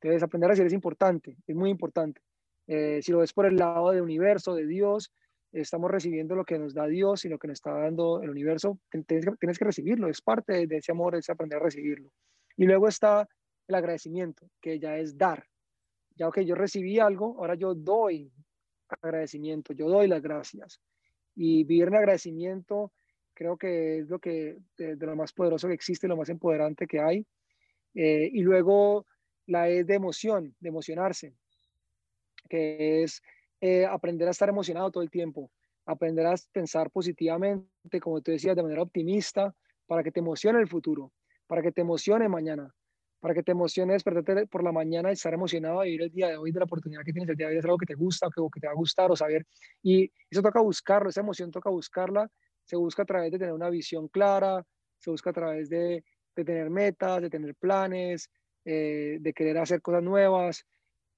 Entonces, 0.00 0.22
aprender 0.22 0.48
a 0.48 0.52
recibir 0.52 0.66
es 0.68 0.74
importante, 0.74 1.36
es 1.46 1.56
muy 1.56 1.70
importante. 1.70 2.20
Eh, 2.66 3.00
si 3.02 3.12
lo 3.12 3.18
ves 3.18 3.32
por 3.32 3.46
el 3.46 3.56
lado 3.56 3.90
del 3.90 4.02
universo, 4.02 4.54
de 4.54 4.66
Dios, 4.66 5.10
estamos 5.52 5.90
recibiendo 5.90 6.34
lo 6.34 6.44
que 6.44 6.58
nos 6.58 6.74
da 6.74 6.86
Dios 6.86 7.24
y 7.24 7.28
lo 7.28 7.38
que 7.38 7.48
nos 7.48 7.56
está 7.56 7.72
dando 7.72 8.22
el 8.22 8.30
universo, 8.30 8.78
tienes 8.90 9.26
que, 9.26 9.32
tienes 9.38 9.58
que 9.58 9.64
recibirlo, 9.64 10.08
es 10.08 10.22
parte 10.22 10.66
de 10.66 10.76
ese 10.76 10.92
amor, 10.92 11.14
es 11.14 11.28
aprender 11.28 11.58
a 11.60 11.64
recibirlo. 11.64 12.10
Y 12.56 12.64
luego 12.64 12.88
está 12.88 13.28
el 13.68 13.74
agradecimiento, 13.74 14.48
que 14.60 14.78
ya 14.78 14.96
es 14.96 15.16
dar. 15.16 15.44
Ya 16.16 16.30
que 16.30 16.44
yo 16.44 16.54
recibí 16.54 16.98
algo, 16.98 17.36
ahora 17.38 17.54
yo 17.54 17.74
doy 17.74 18.30
agradecimiento, 18.88 19.72
yo 19.72 19.88
doy 19.88 20.08
las 20.08 20.22
gracias. 20.22 20.80
Y 21.34 21.64
vivir 21.64 21.88
en 21.88 21.96
agradecimiento 21.96 22.92
creo 23.34 23.56
que 23.56 23.98
es 23.98 24.08
lo 24.08 24.18
que 24.18 24.58
de, 24.76 24.96
lo 24.96 25.16
más 25.16 25.32
poderoso 25.32 25.68
que 25.68 25.74
existe, 25.74 26.08
lo 26.08 26.16
más 26.16 26.28
empoderante 26.28 26.86
que 26.86 27.00
hay. 27.00 27.26
Eh, 27.94 28.30
y 28.32 28.40
luego 28.42 29.06
la 29.46 29.68
es 29.68 29.86
de 29.86 29.94
emoción, 29.94 30.54
de 30.60 30.68
emocionarse, 30.68 31.34
que 32.48 33.02
es 33.02 33.22
eh, 33.62 33.86
aprender 33.86 34.26
a 34.26 34.32
estar 34.32 34.48
emocionado 34.48 34.90
todo 34.90 35.04
el 35.04 35.10
tiempo, 35.10 35.48
aprender 35.86 36.26
a 36.26 36.34
pensar 36.50 36.90
positivamente, 36.90 38.00
como 38.00 38.20
tú 38.20 38.32
decías, 38.32 38.56
de 38.56 38.62
manera 38.64 38.82
optimista, 38.82 39.54
para 39.86 40.02
que 40.02 40.10
te 40.10 40.18
emocione 40.18 40.58
el 40.58 40.66
futuro, 40.66 41.12
para 41.46 41.62
que 41.62 41.70
te 41.70 41.82
emocione 41.82 42.28
mañana, 42.28 42.74
para 43.20 43.34
que 43.34 43.44
te 43.44 43.52
emocione 43.52 43.92
despertarte 43.92 44.48
por 44.48 44.64
la 44.64 44.72
mañana 44.72 45.10
y 45.10 45.12
estar 45.12 45.32
emocionado 45.32 45.80
a 45.80 45.84
vivir 45.84 46.02
el 46.02 46.10
día 46.10 46.28
de 46.28 46.36
hoy, 46.38 46.50
de 46.50 46.58
la 46.58 46.64
oportunidad 46.64 47.04
que 47.04 47.12
tienes 47.12 47.30
el 47.30 47.36
día 47.36 47.46
de 47.46 47.52
hoy, 47.52 47.58
es 47.60 47.64
algo 47.64 47.78
que 47.78 47.86
te 47.86 47.94
gusta 47.94 48.26
o 48.36 48.50
que, 48.50 48.58
te 48.58 48.66
va 48.66 48.72
a 48.72 48.76
gustar 48.76 49.12
o 49.12 49.14
saber. 49.14 49.46
Y 49.80 50.10
eso 50.28 50.42
toca 50.42 50.60
buscarlo, 50.60 51.08
esa 51.08 51.20
emoción 51.20 51.52
toca 51.52 51.70
buscarla, 51.70 52.28
se 52.64 52.74
busca 52.74 53.02
a 53.02 53.06
través 53.06 53.30
de 53.30 53.38
tener 53.38 53.54
una 53.54 53.70
visión 53.70 54.08
clara, 54.08 54.66
se 54.98 55.08
busca 55.08 55.30
a 55.30 55.32
través 55.32 55.68
de, 55.68 56.02
de 56.34 56.44
tener 56.44 56.68
metas, 56.68 57.22
de 57.22 57.30
tener 57.30 57.54
planes, 57.54 58.28
eh, 58.64 59.18
de 59.20 59.32
querer 59.32 59.58
hacer 59.58 59.80
cosas 59.80 60.02
nuevas, 60.02 60.66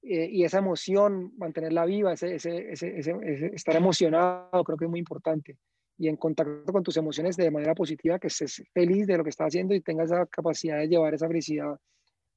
eh, 0.06 0.28
y 0.30 0.44
esa 0.44 0.58
emoción, 0.58 1.32
mantenerla 1.38 1.86
viva, 1.86 2.12
ese, 2.12 2.34
ese, 2.34 2.70
ese, 2.70 3.50
estar 3.54 3.74
emocionado, 3.74 4.62
creo 4.62 4.76
que 4.76 4.84
es 4.84 4.90
muy 4.90 5.00
importante. 5.00 5.56
Y 5.96 6.08
en 6.08 6.16
contacto 6.16 6.72
con 6.72 6.82
tus 6.82 6.96
emociones 6.98 7.36
de 7.36 7.50
manera 7.50 7.74
positiva, 7.74 8.18
que 8.18 8.26
estés 8.26 8.62
feliz 8.74 9.06
de 9.06 9.16
lo 9.16 9.24
que 9.24 9.30
estás 9.30 9.46
haciendo 9.46 9.74
y 9.74 9.80
tengas 9.80 10.10
esa 10.10 10.26
capacidad 10.26 10.78
de 10.78 10.88
llevar 10.88 11.14
esa 11.14 11.26
felicidad 11.26 11.78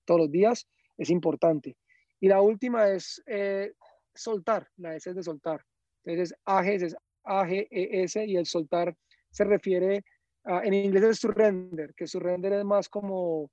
todos 0.06 0.22
los 0.22 0.32
días, 0.32 0.66
es 0.98 1.10
importante. 1.10 1.76
Y 2.20 2.30
la 2.30 2.42
última 2.42 2.90
es 2.90 3.22
eh, 3.26 3.74
soltar, 4.16 4.68
la 4.78 4.96
S 4.96 5.10
es 5.10 5.16
de 5.16 5.24
soltar. 5.24 5.62
Entonces, 6.06 6.38
AGES 6.46 6.84
es 6.84 6.96
A-G-E-S 7.26 8.26
y 8.26 8.38
el 8.38 8.46
soltar 8.46 8.96
se 9.30 9.44
refiere, 9.44 10.06
a, 10.46 10.64
en 10.64 10.74
inglés 10.74 11.04
es 11.04 11.20
surrender, 11.20 11.94
que 11.96 12.08
surrender 12.08 12.54
es 12.54 12.64
más 12.64 12.88
como 12.88 13.52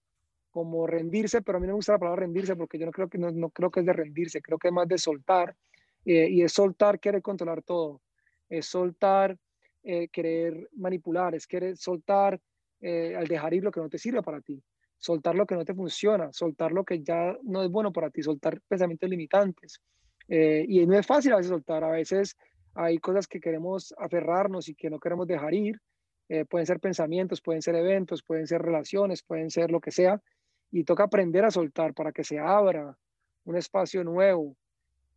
como 0.54 0.86
rendirse, 0.86 1.42
pero 1.42 1.58
a 1.58 1.60
mí 1.60 1.66
no 1.66 1.72
me 1.72 1.78
gusta 1.78 1.94
la 1.94 1.98
palabra 1.98 2.20
rendirse 2.20 2.54
porque 2.54 2.78
yo 2.78 2.86
no 2.86 2.92
creo 2.92 3.08
que, 3.08 3.18
no, 3.18 3.28
no 3.32 3.50
creo 3.50 3.72
que 3.72 3.80
es 3.80 3.86
de 3.86 3.92
rendirse, 3.92 4.40
creo 4.40 4.56
que 4.56 4.68
es 4.68 4.72
más 4.72 4.86
de 4.86 4.98
soltar. 4.98 5.56
Eh, 6.04 6.28
y 6.30 6.42
es 6.42 6.52
soltar 6.52 7.00
querer 7.00 7.22
controlar 7.22 7.62
todo, 7.62 8.02
es 8.48 8.66
soltar 8.66 9.36
eh, 9.82 10.06
querer 10.08 10.68
manipular, 10.76 11.34
es 11.34 11.48
querer 11.48 11.76
soltar 11.76 12.40
eh, 12.80 13.16
al 13.16 13.26
dejar 13.26 13.54
ir 13.54 13.64
lo 13.64 13.72
que 13.72 13.80
no 13.80 13.88
te 13.88 13.98
sirve 13.98 14.22
para 14.22 14.40
ti, 14.40 14.62
soltar 14.96 15.34
lo 15.34 15.44
que 15.44 15.56
no 15.56 15.64
te 15.64 15.74
funciona, 15.74 16.32
soltar 16.32 16.70
lo 16.70 16.84
que 16.84 17.02
ya 17.02 17.36
no 17.42 17.64
es 17.64 17.70
bueno 17.70 17.92
para 17.92 18.10
ti, 18.10 18.22
soltar 18.22 18.60
pensamientos 18.68 19.10
limitantes. 19.10 19.80
y 20.28 20.86
no 20.86 20.96
es 20.96 21.04
fácil 21.04 21.32
a 21.32 21.36
veces 21.36 21.50
soltar, 21.50 21.82
a 21.82 21.90
veces 21.90 22.36
hay 22.74 22.98
cosas 22.98 23.26
que 23.26 23.40
queremos 23.40 23.92
aferrarnos 23.98 24.68
y 24.68 24.76
que 24.76 24.88
no 24.88 25.00
queremos 25.00 25.26
dejar 25.26 25.52
ir. 25.52 25.80
pueden 26.48 26.66
ser 26.66 26.78
pensamientos, 26.80 27.40
pueden 27.42 27.60
ser 27.60 27.74
eventos, 27.74 28.22
pueden 28.22 28.46
ser 28.46 28.62
relaciones, 28.62 29.22
pueden 29.22 29.50
ser 29.50 29.70
lo 29.70 29.80
que 29.80 29.90
sea, 29.90 30.22
y 30.74 30.82
toca 30.82 31.04
aprender 31.04 31.44
a 31.44 31.52
soltar 31.52 31.94
para 31.94 32.10
que 32.10 32.24
se 32.24 32.36
abra 32.36 32.98
un 33.44 33.56
espacio 33.56 34.02
nuevo, 34.02 34.56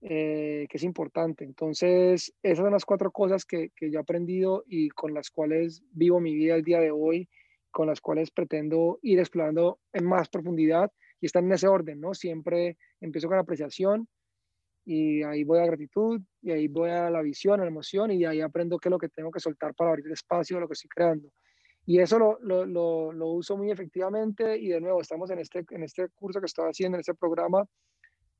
eh, 0.02 0.68
que 0.70 0.78
es 0.78 0.84
importante. 0.84 1.44
Entonces, 1.44 2.32
esas 2.44 2.64
son 2.64 2.74
las 2.74 2.86
cuatro 2.86 3.10
cosas 3.10 3.44
que, 3.44 3.72
que 3.76 3.90
yo 3.90 3.98
he 3.98 4.02
aprendido 4.02 4.64
y 4.68 4.90
con 4.90 5.16
las 5.16 5.32
cuales 5.32 5.82
vivo 5.90 6.20
mi 6.20 6.36
vida 6.36 6.54
el 6.54 6.64
día 6.64 6.80
de 6.80 6.92
hoy, 6.92 7.28
con 7.72 7.88
las 7.88 8.02
cuales 8.02 8.30
pretendo 8.30 9.00
ir 9.02 9.18
explorando 9.18 9.80
en 9.94 10.06
más 10.06 10.30
profundidad 10.30 10.92
y 11.20 11.26
están 11.26 11.46
en 11.46 11.54
ese 11.54 11.68
orden, 11.68 12.00
¿no? 12.00 12.14
Siempre 12.14 12.78
empiezo 13.02 13.28
con 13.28 13.38
la 13.38 13.42
apreciación 13.42 14.08
y 14.86 15.24
ahí 15.24 15.44
voy 15.44 15.58
a 15.58 15.66
gratitud 15.66 16.22
y 16.40 16.52
ahí 16.52 16.68
voy 16.68 16.92
a 16.92 17.10
la 17.10 17.24
visión, 17.24 17.60
a 17.60 17.64
la 17.64 17.72
emoción 17.72 18.12
y 18.12 18.26
ahí 18.26 18.42
aprendo 18.42 18.78
qué 18.78 18.90
es 18.90 18.92
lo 18.92 19.00
que 19.00 19.10
tengo 19.10 19.32
que 19.32 19.40
soltar 19.40 19.74
para 19.74 19.90
abrir 19.90 20.06
el 20.06 20.14
espacio 20.14 20.58
a 20.58 20.60
lo 20.60 20.68
que 20.68 20.74
estoy 20.74 20.90
creando. 20.90 21.32
Y 21.90 22.02
eso 22.02 22.20
lo, 22.20 22.66
lo, 22.66 23.28
uso 23.32 23.56
muy 23.56 23.72
efectivamente 23.72 24.58
y 24.58 24.68
de 24.68 24.82
nuevo 24.82 25.00
estamos 25.00 25.32
en 25.32 25.40
este, 25.40 25.66
en 25.70 25.84
este 25.84 26.10
curso 26.10 26.42
que 26.42 26.48
estoy 26.48 26.70
haciendo, 26.70 26.98
en 26.98 27.00
este 27.00 27.14
programa, 27.14 27.66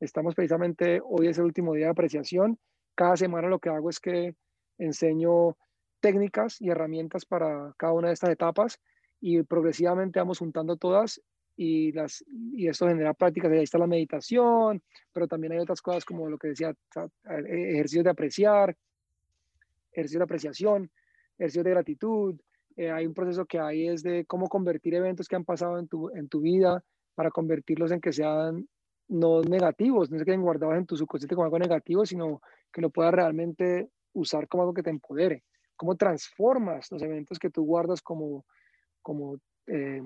estamos 0.02 0.36
precisamente, 0.36 1.00
hoy 1.02 1.28
es 1.28 1.38
el 1.38 1.46
último 1.46 1.74
día 1.74 1.86
de 1.86 1.92
apreciación, 1.92 2.60
cada 2.94 3.16
semana 3.16 3.48
lo 3.48 3.60
que 3.60 3.70
hago 3.70 3.90
es 3.90 4.02
que 4.02 4.36
enseño 4.78 5.56
técnicas 6.02 6.60
y 6.60 6.72
herramientas 6.72 7.26
para 7.26 7.74
cada 7.78 7.94
una 7.94 8.10
de 8.10 8.16
estas 8.16 8.32
etapas 8.32 8.82
y 9.22 9.42
progresivamente 9.44 10.20
vamos 10.20 10.40
juntando 10.40 10.76
todas 10.76 11.22
y, 11.56 11.94
las, 11.94 12.26
y 12.28 12.68
esto 12.68 12.86
genera 12.90 13.14
prácticas, 13.14 13.50
ahí 13.50 13.64
está 13.64 13.78
la 13.78 13.88
meditación, 13.88 14.84
pero 15.14 15.26
también 15.26 15.54
hay 15.54 15.60
otras 15.60 15.82
cosas 15.82 16.04
como 16.04 16.30
lo 16.30 16.38
que 16.38 16.50
decía, 16.50 16.76
ejercicios 17.24 18.04
de 18.04 18.10
apreciar, 18.10 18.76
ejercicios 19.90 20.20
de 20.20 20.26
apreciación, 20.26 20.92
ejercicios 21.38 21.64
de 21.64 21.72
gratitud, 21.72 22.36
eh, 22.78 22.92
hay 22.92 23.08
un 23.08 23.14
proceso 23.16 23.46
que 23.46 23.60
hay 23.60 23.88
es 23.88 24.04
de 24.04 24.26
cómo 24.26 24.48
convertir 24.48 24.94
eventos 24.94 25.28
que 25.28 25.36
han 25.36 25.44
pasado 25.44 25.80
en 25.80 25.88
tu, 25.88 26.10
en 26.16 26.30
tu 26.30 26.42
vida 26.42 26.84
para 27.16 27.32
convertirlos 27.32 27.92
en 27.92 28.00
que 28.00 28.14
sean 28.14 28.70
no 29.08 29.42
negativos, 29.42 30.12
no 30.12 30.20
se 30.20 30.26
queden 30.26 30.44
guardados 30.44 30.78
en 30.78 30.86
tu 30.86 30.96
subconsciente 30.96 31.34
como 31.34 31.46
algo 31.46 31.58
negativo, 31.58 32.06
sino 32.06 32.40
que 32.72 32.82
lo 32.82 32.92
puedas 32.92 33.14
realmente 33.14 33.90
usar 34.14 34.48
como 34.48 34.62
algo 34.62 34.76
que 34.76 34.84
te 34.84 34.92
empodere. 34.92 35.44
¿Cómo 35.76 35.96
transformas 35.96 36.92
los 36.92 37.02
eventos 37.02 37.40
que 37.40 37.50
tú 37.50 37.66
guardas 37.66 38.02
como, 38.04 38.46
como 39.02 39.38
eh, 39.66 40.04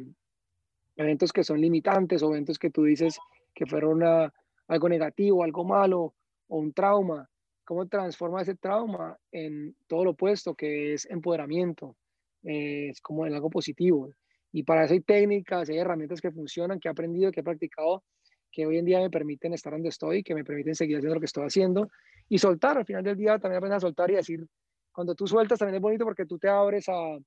eventos 0.95 1.33
que 1.33 1.43
son 1.43 1.59
limitantes 1.59 2.23
o 2.23 2.29
eventos 2.29 2.57
que 2.57 2.69
tú 2.69 2.83
dices 2.83 3.19
que 3.53 3.65
fueron 3.65 4.01
algo 4.03 4.89
negativo, 4.89 5.43
algo 5.43 5.65
malo 5.65 6.13
o 6.47 6.57
un 6.57 6.71
trauma? 6.71 7.29
¿Cómo 7.65 7.87
transforma 7.87 8.41
ese 8.41 8.55
trauma 8.55 9.17
en 9.31 9.75
todo 9.87 10.05
lo 10.05 10.11
opuesto, 10.11 10.55
que 10.55 10.93
es 10.93 11.05
empoderamiento, 11.09 11.95
eh, 12.43 12.89
es 12.89 13.01
como 13.01 13.25
en 13.25 13.33
algo 13.33 13.49
positivo. 13.49 14.09
Y 14.51 14.63
para 14.63 14.85
eso 14.85 14.93
hay 14.93 15.01
técnicas, 15.01 15.69
hay 15.69 15.77
herramientas 15.77 16.21
que 16.21 16.31
funcionan, 16.31 16.79
que 16.79 16.87
he 16.87 16.91
aprendido, 16.91 17.31
que 17.31 17.39
he 17.39 17.43
practicado, 17.43 18.03
que 18.51 18.65
hoy 18.65 18.77
en 18.77 18.85
día 18.85 18.99
me 18.99 19.09
permiten 19.09 19.53
estar 19.53 19.71
donde 19.71 19.89
estoy, 19.89 20.23
que 20.23 20.35
me 20.35 20.43
permiten 20.43 20.75
seguir 20.75 20.97
haciendo 20.97 21.15
lo 21.15 21.21
que 21.21 21.25
estoy 21.25 21.45
haciendo 21.45 21.89
y 22.27 22.37
soltar. 22.37 22.77
Al 22.77 22.85
final 22.85 23.03
del 23.03 23.15
día 23.15 23.39
también 23.39 23.57
aprender 23.57 23.77
a 23.77 23.79
soltar 23.79 24.11
y 24.11 24.15
decir, 24.15 24.45
cuando 24.91 25.15
tú 25.15 25.25
sueltas 25.25 25.59
también 25.59 25.75
es 25.75 25.81
bonito 25.81 26.03
porque 26.03 26.25
tú 26.25 26.37
te 26.37 26.49
abres 26.49 26.89
a, 26.89 27.17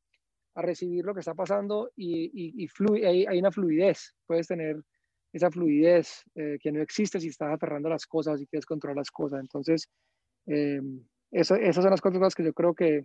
a 0.54 0.62
recibir 0.62 1.04
lo 1.04 1.14
que 1.14 1.20
está 1.20 1.34
pasando 1.34 1.90
y, 1.96 2.30
y, 2.34 2.68
hay, 3.04 3.38
una 3.38 3.50
fluidez. 3.50 4.14
Puedes 4.26 4.46
tener 4.46 4.76
esa 5.32 5.50
fluidez 5.50 6.22
eh, 6.34 6.58
que 6.60 6.70
no 6.70 6.80
existe 6.80 7.18
si 7.18 7.28
estás 7.28 7.52
aferrando 7.52 7.88
las 7.88 8.06
cosas 8.06 8.40
y 8.40 8.46
quieres 8.46 8.66
controlar 8.66 8.98
las 8.98 9.10
cosas. 9.10 9.40
Entonces, 9.40 9.88
eh, 10.46 10.80
eso, 11.32 11.56
esas 11.56 11.82
son 11.82 11.90
las 11.90 12.00
cosas 12.00 12.34
que 12.34 12.44
yo 12.44 12.52
creo 12.52 12.74
que, 12.74 13.04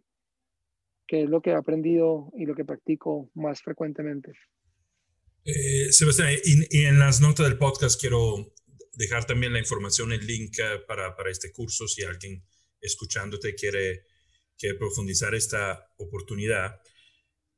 que 1.10 1.24
es 1.24 1.30
lo 1.30 1.42
que 1.42 1.50
he 1.50 1.56
aprendido 1.56 2.32
y 2.38 2.46
lo 2.46 2.54
que 2.54 2.64
practico 2.64 3.32
más 3.34 3.64
frecuentemente. 3.64 4.32
Eh, 5.44 5.92
Sebastián, 5.92 6.36
y, 6.44 6.84
en 6.84 7.00
las 7.00 7.20
notas 7.20 7.48
del 7.48 7.58
podcast 7.58 8.00
quiero 8.00 8.54
dejar 8.94 9.26
también 9.26 9.52
la 9.52 9.60
información, 9.60 10.14
el 10.14 10.26
link 10.28 10.60
eh, 10.60 10.82
para, 10.88 11.16
para 11.16 11.32
este 11.32 11.52
curso, 11.52 11.88
si 11.88 12.04
alguien 12.04 12.46
escuchándote 12.80 13.56
quiere, 13.56 14.04
quiere 14.56 14.78
profundizar 14.78 15.34
esta 15.34 15.92
oportunidad. 15.98 16.80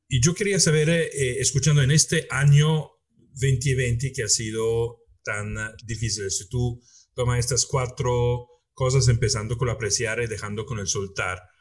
Y 0.08 0.22
yo 0.22 0.34
quería 0.34 0.58
saber, 0.58 0.88
eh, 0.88 1.40
escuchando 1.40 1.82
en 1.82 1.90
este 1.90 2.26
año 2.30 2.90
2020 3.34 4.12
que 4.12 4.22
ha 4.22 4.28
sido 4.28 5.02
tan 5.22 5.54
difícil, 5.84 6.30
si 6.30 6.48
tú 6.48 6.82
tomas 7.14 7.38
estas 7.38 7.66
cuatro 7.66 8.48
cosas, 8.72 9.08
empezando 9.08 9.58
con 9.58 9.68
apreciar 9.68 10.22
y 10.22 10.26
dejando 10.26 10.64
con 10.64 10.78
el 10.78 10.86
soltar, 10.86 11.51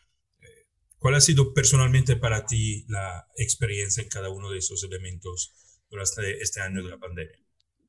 ¿Cuál 1.01 1.15
ha 1.15 1.19
sido 1.19 1.51
personalmente 1.51 2.15
para 2.15 2.45
ti 2.45 2.85
la 2.87 3.25
experiencia 3.35 4.03
en 4.03 4.09
cada 4.09 4.29
uno 4.29 4.51
de 4.51 4.59
esos 4.59 4.83
elementos 4.83 5.51
durante 5.89 6.39
este 6.39 6.61
año 6.61 6.83
de 6.83 6.91
la 6.91 6.99
pandemia? 6.99 7.39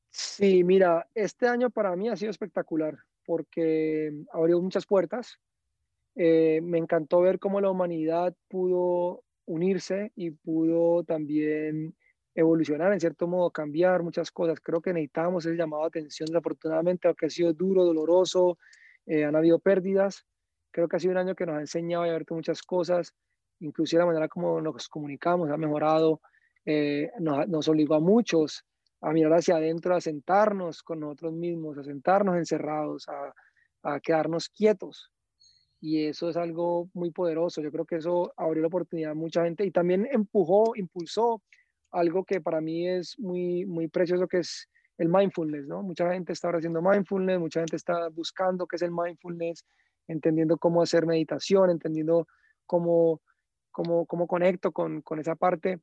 Sí, 0.09 0.63
mira, 0.63 1.07
este 1.13 1.47
año 1.47 1.69
para 1.69 1.95
mí 1.95 2.09
ha 2.09 2.15
sido 2.15 2.31
espectacular 2.31 2.97
porque 3.23 4.11
abrió 4.33 4.59
muchas 4.59 4.87
puertas. 4.87 5.37
Eh, 6.15 6.59
me 6.63 6.79
encantó 6.79 7.21
ver 7.21 7.37
cómo 7.37 7.61
la 7.61 7.69
humanidad 7.69 8.35
pudo 8.47 9.23
unirse 9.45 10.11
y 10.15 10.31
pudo 10.31 11.03
también 11.03 11.95
evolucionar, 12.33 12.93
en 12.93 12.99
cierto 12.99 13.27
modo, 13.27 13.51
cambiar 13.51 14.01
muchas 14.01 14.31
cosas. 14.31 14.59
Creo 14.59 14.81
que 14.81 14.91
necesitábamos 14.91 15.45
ese 15.45 15.55
llamado 15.55 15.83
de 15.83 15.89
atención, 15.89 16.25
desafortunadamente, 16.25 17.07
aunque 17.07 17.27
ha 17.27 17.29
sido 17.29 17.53
duro, 17.53 17.85
doloroso, 17.85 18.57
eh, 19.05 19.23
han 19.23 19.35
habido 19.35 19.59
pérdidas, 19.59 20.25
Creo 20.73 20.87
que 20.87 20.95
ha 20.95 20.99
sido 20.99 21.11
un 21.11 21.19
año 21.19 21.35
que 21.35 21.45
nos 21.45 21.55
ha 21.55 21.61
enseñado 21.61 22.03
a 22.03 22.07
ver 22.07 22.25
muchas 22.31 22.63
cosas, 22.63 23.13
inclusive 23.59 23.99
la 23.99 24.07
manera 24.07 24.27
como 24.27 24.59
nos 24.59 24.89
comunicamos 24.89 25.49
ha 25.51 25.57
mejorado, 25.57 26.19
eh, 26.65 27.11
nos, 27.19 27.47
nos, 27.47 27.67
obligó 27.67 27.95
a 27.95 27.99
muchos 27.99 28.65
a 28.99 29.11
mirar 29.11 29.33
hacia 29.33 29.57
adentro, 29.57 29.95
a 29.95 30.01
sentarnos 30.01 30.81
con 30.81 31.01
nosotros 31.01 31.33
mismos, 31.33 31.77
a 31.77 31.83
sentarnos 31.83 32.37
encerrados, 32.37 33.07
a, 33.07 33.33
a 33.83 33.99
quedarnos 33.99 34.49
quietos. 34.49 35.11
Y 35.79 36.05
eso 36.05 36.29
es 36.29 36.37
algo 36.37 36.89
muy 36.93 37.11
poderoso. 37.11 37.61
Yo 37.61 37.71
creo 37.71 37.85
que 37.85 37.97
eso 37.97 38.33
abrió 38.37 38.61
la 38.61 38.67
oportunidad 38.67 39.11
a 39.11 39.15
mucha 39.15 39.43
gente 39.43 39.65
y 39.65 39.71
también 39.71 40.07
empujó, 40.11 40.75
impulsó 40.75 41.43
algo 41.91 42.23
que 42.23 42.41
para 42.41 42.61
mí 42.61 42.87
es 42.87 43.19
muy, 43.19 43.65
muy 43.65 43.89
precioso, 43.89 44.27
que 44.27 44.39
es 44.39 44.69
el 44.97 45.09
mindfulness, 45.09 45.67
¿no? 45.67 45.83
Mucha 45.83 46.11
gente 46.11 46.33
está 46.33 46.47
ahora 46.47 46.59
haciendo 46.59 46.81
mindfulness, 46.81 47.39
mucha 47.39 47.59
gente 47.59 47.75
está 47.75 48.09
buscando 48.09 48.65
qué 48.65 48.77
es 48.77 48.81
el 48.81 48.91
mindfulness, 48.91 49.65
entendiendo 50.07 50.57
cómo 50.57 50.81
hacer 50.81 51.05
meditación, 51.05 51.69
entendiendo 51.69 52.27
cómo, 52.65 53.21
cómo, 53.71 54.05
cómo 54.05 54.27
conecto 54.27 54.71
con, 54.71 55.01
con 55.01 55.19
esa 55.19 55.35
parte. 55.35 55.79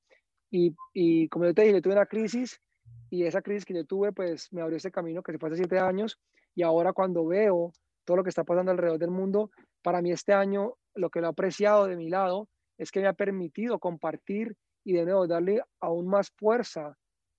Y, 0.50 0.74
y, 0.92 1.28
como 1.28 1.46
yo 1.46 1.54
te 1.54 1.62
dije, 1.62 1.74
yo 1.74 1.82
tuve 1.82 1.94
una 1.94 2.06
crisis 2.06 2.60
y 3.08 3.24
esa 3.24 3.42
crisis 3.42 3.64
que 3.64 3.74
yo 3.74 3.84
tuve, 3.84 4.12
pues 4.12 4.52
me 4.52 4.62
abrió 4.62 4.76
ese 4.76 4.90
camino 4.90 5.22
que 5.22 5.32
se 5.32 5.38
fue 5.38 5.48
hace 5.48 5.58
siete 5.58 5.78
años 5.78 6.18
y 6.54 6.62
ahora 6.62 6.92
cuando 6.92 7.24
veo 7.26 7.72
todo 8.04 8.18
lo 8.18 8.22
que 8.24 8.30
está 8.30 8.44
pasando 8.44 8.72
alrededor 8.72 8.98
del 8.98 9.10
mundo, 9.10 9.50
para 9.82 10.02
mí 10.02 10.10
este 10.10 10.32
año 10.32 10.74
lo 10.94 11.10
que 11.10 11.20
lo 11.20 11.28
he 11.28 11.30
apreciado 11.30 11.86
de 11.86 11.96
mi 11.96 12.08
lado 12.08 12.48
es 12.78 12.90
que 12.90 13.00
me 13.00 13.06
ha 13.06 13.12
permitido 13.12 13.78
compartir 13.78 14.56
y 14.84 14.94
de 14.94 15.04
nuevo 15.04 15.26
darle 15.26 15.62
aún 15.78 16.08
más 16.08 16.30
fuerza 16.30 16.96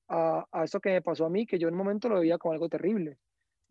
a, 0.08 0.46
a 0.52 0.64
esto 0.64 0.80
que 0.80 0.92
me 0.92 1.02
pasó 1.02 1.26
a 1.26 1.30
mí, 1.30 1.46
que 1.46 1.60
yo 1.60 1.68
en 1.68 1.74
un 1.74 1.80
momento 1.80 2.08
lo 2.08 2.20
veía 2.20 2.38
como 2.38 2.54
algo 2.54 2.70
terrible 2.70 3.18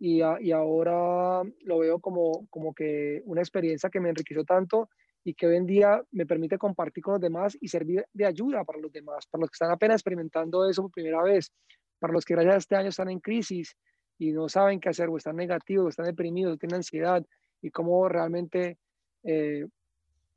y, 0.00 0.22
ahora 0.22 1.42
lo 1.60 1.78
veo 1.78 2.00
como, 2.00 2.46
como 2.48 2.72
que 2.72 3.22
una 3.26 3.42
experiencia 3.42 3.90
que 3.90 4.00
me 4.00 4.08
enriqueció 4.08 4.44
tanto 4.44 4.88
y 5.22 5.34
que 5.34 5.46
hoy 5.46 5.56
en 5.56 5.66
día 5.66 6.02
me 6.12 6.24
permite 6.24 6.56
compartir 6.56 7.04
con 7.04 7.12
los 7.12 7.20
demás 7.20 7.56
y 7.60 7.68
servir 7.68 8.06
de 8.14 8.24
ayuda 8.24 8.64
para 8.64 8.78
los 8.78 8.90
demás, 8.90 9.26
para 9.26 9.42
los 9.42 9.50
que 9.50 9.56
están 9.56 9.70
apenas 9.70 9.96
experimentando 9.96 10.66
eso 10.66 10.82
por 10.82 10.90
primera 10.90 11.22
vez, 11.22 11.52
para 11.98 12.14
los 12.14 12.24
que 12.24 12.32
gracias 12.32 12.54
a 12.54 12.58
este 12.58 12.76
año 12.76 12.88
están 12.88 13.10
en 13.10 13.20
crisis 13.20 13.76
y 14.16 14.32
no 14.32 14.48
saben 14.48 14.80
qué 14.80 14.88
hacer 14.88 15.10
o 15.10 15.18
están 15.18 15.36
negativos, 15.36 15.84
o 15.84 15.88
están 15.90 16.06
deprimidos, 16.06 16.54
o 16.54 16.56
tienen 16.56 16.76
ansiedad 16.76 17.22
y 17.60 17.70
cómo 17.70 18.08
realmente 18.08 18.78
eh, 19.22 19.66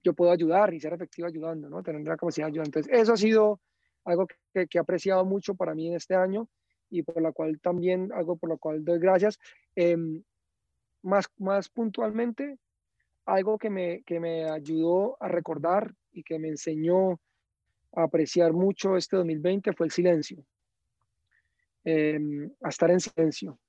yo 0.04 0.14
puedo 0.14 0.32
ayudar 0.34 0.74
y 0.74 0.82
ser 0.82 0.92
efectivo 0.92 1.30
ayudando, 1.30 1.70
¿no? 1.70 1.82
Tener 1.82 2.02
la 2.02 2.18
capacidad 2.18 2.48
de 2.48 2.52
ayudar. 2.52 2.68
Entonces, 2.68 2.92
eso 2.94 3.14
ha 3.14 3.18
sido 3.18 3.62
algo 4.04 4.28
que, 4.28 4.68
que 4.68 4.78
he 4.78 4.82
apreciado 4.82 5.24
mucho 5.24 5.56
para 5.56 5.74
mí 5.74 5.88
en 5.88 5.96
este 5.96 6.16
año 6.16 6.50
y 6.94 7.02
por 7.02 7.22
la 7.22 7.32
cual 7.32 7.60
también, 7.60 8.12
algo 8.14 8.36
por 8.36 8.50
lo 8.50 8.58
cual 8.60 8.86
doy 8.86 9.00
gracias. 9.00 9.40
Em, 9.76 10.24
más, 11.02 11.26
más 11.40 11.68
puntualmente, 11.68 12.60
algo 13.26 13.58
que 13.58 13.72
me, 13.72 14.04
que 14.04 14.20
me 14.20 14.48
ayudó 14.48 15.18
a 15.20 15.28
recordar 15.28 15.92
y 16.12 16.24
que 16.24 16.38
me 16.38 16.50
enseñó 16.50 17.14
a 17.96 18.04
apreciar 18.04 18.54
mucho 18.54 18.96
este 18.96 19.18
2020 19.18 19.74
fue 19.74 19.88
el 19.88 19.92
silencio, 19.92 20.46
em, 21.84 22.52
a 22.62 22.70
estar 22.70 22.92
en 22.92 23.00
silencio. 23.00 23.60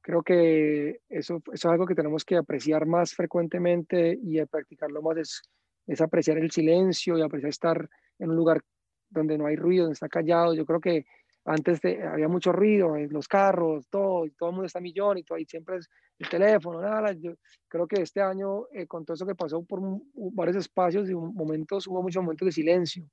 Creo 0.00 0.22
que 0.22 1.00
eso, 1.08 1.36
eso, 1.36 1.52
es 1.52 1.64
algo 1.66 1.86
que 1.86 1.94
tenemos 1.94 2.24
que 2.24 2.36
apreciar 2.36 2.84
más 2.84 3.14
frecuentemente 3.14 4.18
y 4.20 4.44
practicarlo 4.46 5.02
más, 5.02 5.18
es, 5.18 5.42
es 5.86 6.00
apreciar 6.00 6.38
el 6.38 6.50
silencio 6.50 7.16
y 7.16 7.22
apreciar 7.22 7.50
estar 7.50 7.88
en 8.18 8.30
un 8.30 8.36
lugar 8.36 8.60
donde 9.08 9.38
no 9.38 9.46
hay 9.46 9.54
ruido, 9.54 9.84
donde 9.84 9.94
está 9.94 10.08
callado. 10.08 10.52
Yo 10.54 10.66
creo 10.66 10.80
que 10.80 11.06
antes 11.46 11.80
de, 11.80 12.02
había 12.02 12.28
mucho 12.28 12.52
ruido, 12.52 12.96
en 12.96 13.12
los 13.12 13.28
carros, 13.28 13.86
todo, 13.88 14.26
y 14.26 14.30
todo 14.32 14.50
el 14.50 14.54
mundo 14.54 14.66
está 14.66 14.80
millón 14.80 15.18
y 15.18 15.22
todo, 15.22 15.38
y 15.38 15.44
siempre 15.44 15.76
es 15.76 15.88
el 16.18 16.28
teléfono, 16.28 16.80
nada. 16.80 17.12
Yo 17.12 17.34
creo 17.68 17.86
que 17.86 18.02
este 18.02 18.20
año, 18.20 18.66
eh, 18.72 18.86
con 18.86 19.04
todo 19.04 19.14
eso 19.14 19.26
que 19.26 19.34
pasó 19.34 19.62
por 19.62 19.80
varios 20.14 20.56
espacios 20.56 21.08
y 21.08 21.14
momentos, 21.14 21.86
hubo 21.86 22.02
muchos 22.02 22.22
momentos 22.22 22.46
de 22.46 22.52
silencio. 22.52 23.04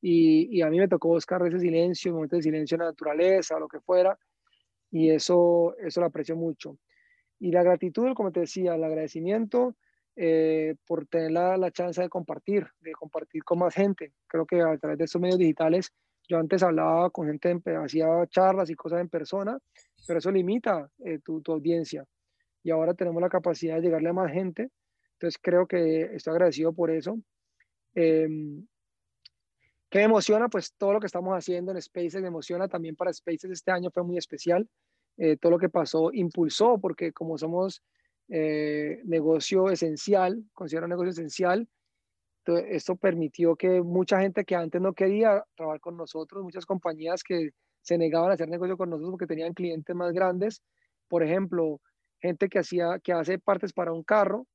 Y, 0.00 0.58
y, 0.58 0.60
a 0.60 0.68
mí 0.68 0.78
me 0.78 0.88
tocó 0.88 1.08
buscar 1.08 1.44
ese 1.46 1.58
silencio, 1.58 2.12
momentos 2.12 2.38
de 2.40 2.42
silencio 2.42 2.74
en 2.74 2.80
la 2.80 2.86
naturaleza, 2.86 3.58
lo 3.58 3.68
que 3.68 3.80
fuera, 3.80 4.18
y 4.90 5.08
eso, 5.10 5.74
eso 5.78 6.00
lo 6.00 6.06
aprecio 6.06 6.36
mucho. 6.36 6.76
Y 7.40 7.50
la 7.50 7.62
gratitud, 7.62 8.12
como 8.14 8.30
te 8.30 8.40
decía, 8.40 8.74
el 8.74 8.84
agradecimiento 8.84 9.74
eh, 10.16 10.76
por 10.86 11.06
tener 11.06 11.32
la, 11.32 11.56
la 11.56 11.70
chance 11.70 12.00
de 12.02 12.10
compartir, 12.10 12.68
de 12.80 12.92
compartir 12.92 13.42
con 13.42 13.58
más 13.58 13.74
gente. 13.74 14.12
Creo 14.26 14.44
que 14.44 14.60
a 14.60 14.76
través 14.76 14.98
de 14.98 15.04
estos 15.04 15.20
medios 15.20 15.38
digitales 15.38 15.90
yo 16.28 16.38
antes 16.38 16.62
hablaba 16.62 17.10
con 17.10 17.26
gente, 17.26 17.60
hacía 17.76 18.06
charlas 18.28 18.70
y 18.70 18.74
cosas 18.74 19.00
en 19.00 19.08
persona, 19.08 19.58
pero 20.06 20.18
eso 20.18 20.30
limita 20.30 20.88
eh, 21.04 21.18
tu, 21.24 21.40
tu, 21.42 21.52
audiencia. 21.52 22.04
Y 22.62 22.70
ahora 22.70 22.94
tenemos 22.94 23.20
la 23.20 23.28
capacidad 23.28 23.76
de 23.76 23.82
llegarle 23.82 24.08
a 24.08 24.14
más 24.14 24.32
gente. 24.32 24.70
Entonces 25.14 25.38
creo 25.42 25.66
que 25.66 26.14
estoy 26.14 26.32
agradecido 26.32 26.72
por 26.72 26.90
eso. 26.90 27.18
Eh, 27.94 28.28
¿Qué 29.94 30.00
me 30.00 30.06
emociona? 30.06 30.48
Pues 30.48 30.74
todo 30.76 30.94
lo 30.94 30.98
que 30.98 31.06
estamos 31.06 31.36
haciendo 31.36 31.70
en 31.70 31.80
Spaces 31.80 32.20
me 32.20 32.26
emociona. 32.26 32.66
También 32.66 32.96
para 32.96 33.12
Spaces 33.12 33.50
este 33.52 33.70
año 33.70 33.90
fue 33.92 34.02
muy 34.02 34.18
especial. 34.18 34.68
Eh, 35.16 35.36
todo 35.36 35.52
lo 35.52 35.58
que 35.60 35.68
pasó 35.68 36.10
impulsó, 36.12 36.78
porque 36.78 37.12
como 37.12 37.38
somos 37.38 37.80
eh, 38.28 39.00
negocio 39.04 39.70
esencial, 39.70 40.42
considero 40.52 40.86
un 40.86 40.90
negocio 40.90 41.10
esencial, 41.10 41.68
esto 42.46 42.96
permitió 42.96 43.56
que 43.56 43.82
mucha 43.82 44.20
gente 44.20 44.44
que 44.44 44.54
antes 44.54 44.80
no 44.80 44.92
quería 44.92 45.44
trabajar 45.56 45.80
con 45.80 45.96
nosotros, 45.96 46.42
muchas 46.42 46.66
compañías 46.66 47.22
que 47.22 47.50
se 47.80 47.98
negaban 47.98 48.30
a 48.30 48.34
hacer 48.34 48.48
negocio 48.48 48.76
con 48.76 48.90
nosotros 48.90 49.12
porque 49.12 49.26
tenían 49.26 49.54
clientes 49.54 49.94
más 49.94 50.12
grandes, 50.12 50.62
por 51.08 51.22
ejemplo, 51.22 51.80
gente 52.20 52.48
que, 52.48 52.58
hacía, 52.58 52.98
que 52.98 53.12
hace 53.12 53.38
partes 53.38 53.72
para 53.72 53.92
un 53.92 54.02
carro, 54.02 54.46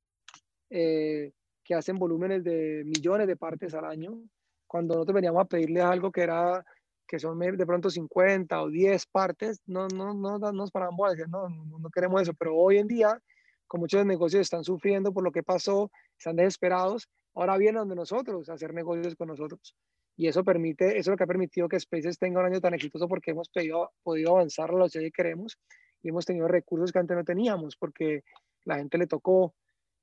eh, 0.70 1.32
que 1.64 1.74
hacen 1.74 1.96
volúmenes 1.96 2.42
de 2.42 2.82
millones 2.84 3.26
de 3.26 3.36
partes 3.36 3.74
al 3.74 3.84
año, 3.84 4.20
cuando 4.66 4.94
nosotros 4.94 5.14
veníamos 5.14 5.42
a 5.42 5.48
pedirles 5.48 5.82
algo 5.82 6.10
que 6.10 6.22
era 6.22 6.64
que 7.10 7.18
son 7.18 7.40
de 7.40 7.66
pronto 7.66 7.90
50 7.90 8.62
o 8.62 8.68
10 8.70 9.06
partes, 9.06 9.60
no, 9.66 9.88
no, 9.88 10.14
no, 10.14 10.38
no 10.38 10.52
nos 10.52 10.70
paramos 10.70 11.08
a 11.08 11.10
decir, 11.10 11.28
no, 11.28 11.48
no, 11.48 11.90
queremos 11.90 12.22
eso, 12.22 12.34
pero 12.34 12.54
hoy 12.54 12.78
en 12.78 12.86
día, 12.86 13.20
con 13.66 13.80
muchos 13.80 14.06
negocios 14.06 14.42
están 14.42 14.62
sufriendo 14.62 15.12
por 15.12 15.24
lo 15.24 15.32
que 15.32 15.42
pasó, 15.42 15.90
están 16.16 16.36
desesperados, 16.36 17.08
ahora 17.34 17.56
vienen 17.56 17.80
donde 17.80 17.94
nosotros 17.94 18.48
a 18.48 18.54
hacer 18.54 18.74
negocios 18.74 19.14
con 19.16 19.28
nosotros. 19.28 19.74
Y 20.16 20.26
eso 20.28 20.44
permite, 20.44 20.98
eso 20.98 20.98
es 20.98 21.06
lo 21.08 21.16
que 21.16 21.24
ha 21.24 21.26
permitido 21.26 21.68
que 21.68 21.80
Spaces 21.80 22.18
tenga 22.18 22.40
un 22.40 22.46
año 22.46 22.60
tan 22.60 22.74
exitoso 22.74 23.08
porque 23.08 23.30
hemos 23.30 23.48
podido, 23.48 23.90
podido 24.02 24.32
avanzar 24.32 24.70
a 24.70 24.74
lo 24.74 24.88
que 24.88 25.10
queremos 25.10 25.58
y 26.02 26.08
hemos 26.10 26.26
tenido 26.26 26.48
recursos 26.48 26.92
que 26.92 26.98
antes 26.98 27.16
no 27.16 27.24
teníamos 27.24 27.76
porque 27.76 28.22
la 28.64 28.76
gente 28.76 28.98
le 28.98 29.06
tocó 29.06 29.54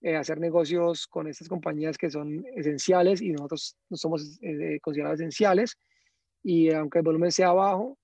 eh, 0.02 0.16
hacer 0.16 0.40
negocios 0.40 1.08
con 1.08 1.28
estas 1.28 1.50
compañías 1.50 1.98
que 1.98 2.10
son 2.10 2.46
esenciales 2.56 3.22
y 3.22 3.32
nosotros 3.32 3.78
no 3.90 3.98
somos 3.98 4.40
eh, 4.42 4.80
considerados 4.82 5.20
esenciales. 5.20 5.78
Y 6.44 6.72
aunque 6.72 7.00
el 7.00 7.04
volumen 7.04 7.32
sea 7.32 7.52
bajo, 7.52 7.98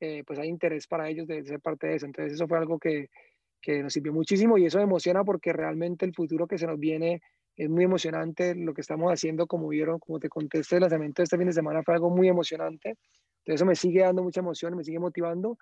eh, 0.00 0.24
pues 0.26 0.38
hay 0.38 0.48
interés 0.48 0.86
para 0.86 1.08
ellos 1.08 1.26
de, 1.26 1.44
ser 1.44 1.60
parte 1.60 1.88
de 1.88 1.96
eso. 1.96 2.06
Entonces 2.06 2.34
eso 2.34 2.48
fue 2.48 2.58
algo 2.58 2.78
que, 2.78 3.10
que 3.60 3.82
nos 3.82 3.92
sirvió 3.92 4.12
muchísimo 4.12 4.56
y 4.58 4.66
eso 4.66 4.78
me 4.78 4.84
emociona 4.84 5.24
porque 5.24 5.52
realmente 5.52 6.06
el 6.06 6.14
futuro 6.14 6.46
que 6.46 6.58
se 6.58 6.66
nos 6.66 6.78
viene 6.78 7.20
es 7.56 7.70
muy 7.70 7.84
emocionante 7.84 8.54
lo 8.54 8.74
que 8.74 8.82
estamos 8.82 9.10
haciendo, 9.10 9.46
como 9.46 9.68
vieron, 9.68 9.98
como 9.98 10.20
te 10.20 10.28
conté, 10.28 10.58
este 10.58 10.78
lanzamiento 10.78 11.22
de 11.22 11.24
este 11.24 11.38
fin 11.38 11.46
de 11.46 11.54
semana 11.54 11.82
fue 11.82 11.94
algo 11.94 12.10
muy 12.10 12.28
emocionante. 12.28 12.90
Entonces 12.90 13.54
eso 13.54 13.64
me 13.64 13.74
sigue 13.74 14.00
dando 14.00 14.22
mucha 14.22 14.40
emoción, 14.40 14.76
me 14.76 14.84
sigue 14.84 14.98
motivando. 14.98 15.56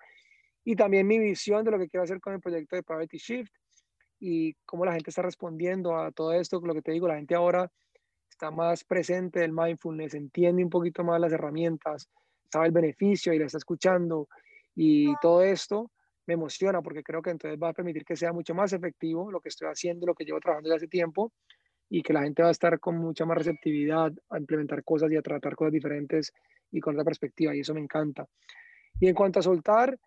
Y 0.65 0.75
también 0.75 1.07
mi 1.07 1.19
visión 1.19 1.63
de 1.63 1.71
lo 1.71 1.79
que 1.79 1.87
quiero 1.87 2.03
hacer 2.03 2.19
con 2.19 2.33
el 2.33 2.41
proyecto 2.41 2.75
de 2.75 2.83
Priority 2.83 3.17
Shift 3.17 3.53
y 4.19 4.53
cómo 4.65 4.85
la 4.85 4.93
gente 4.93 5.09
está 5.09 5.21
respondiendo 5.21 5.97
a 5.97 6.11
todo 6.11 6.33
esto, 6.33 6.59
lo 6.59 6.73
que 6.73 6.81
te 6.81 6.91
digo, 6.91 7.07
la 7.07 7.15
gente 7.15 7.35
ahora 7.35 7.71
está 8.29 8.51
más 8.51 8.83
presente 8.83 9.39
del 9.39 9.53
mindfulness, 9.53 10.15
entiende 10.15 10.63
un 10.63 10.69
poquito 10.69 11.03
más 11.03 11.21
las 11.21 11.31
herramientas, 11.31 12.09
sabe 12.51 12.67
el 12.67 12.71
beneficio 12.71 13.33
y 13.33 13.39
la 13.39 13.45
está 13.45 13.59
escuchando 13.59 14.27
y 14.75 15.13
todo 15.21 15.43
esto 15.43 15.91
me 16.25 16.33
emociona 16.33 16.81
porque 16.81 17.03
creo 17.03 17.21
que 17.21 17.29
entonces 17.29 17.57
va 17.61 17.69
a 17.69 17.73
permitir 17.73 18.03
que 18.03 18.15
sea 18.15 18.33
mucho 18.33 18.55
más 18.55 18.73
efectivo 18.73 19.31
lo 19.31 19.39
que 19.39 19.49
estoy 19.49 19.69
haciendo, 19.69 20.07
lo 20.07 20.15
que 20.15 20.25
llevo 20.25 20.39
trabajando 20.39 20.69
desde 20.69 20.85
hace 20.85 20.87
tiempo 20.87 21.31
y 21.95 22.01
que 22.01 22.11
la 22.11 22.23
gente 22.23 22.41
va 22.41 22.49
a 22.49 22.51
estar 22.51 22.77
con 22.81 22.97
mucha 22.97 23.25
más 23.25 23.37
receptividad 23.37 24.11
a 24.29 24.37
implementar 24.37 24.83
cosas 24.83 25.09
y 25.13 25.15
a 25.15 25.21
tratar 25.21 25.55
cosas 25.55 25.71
diferentes 25.71 26.33
y 26.69 26.81
con 26.81 26.93
otra 26.93 27.05
perspectiva 27.05 27.55
y 27.55 27.61
eso 27.61 27.73
me 27.73 27.79
encanta. 27.79 28.27
Y 28.99 29.07
en 29.07 29.15
cuanto 29.15 29.39
a 29.39 29.41
soltar, 29.41 29.97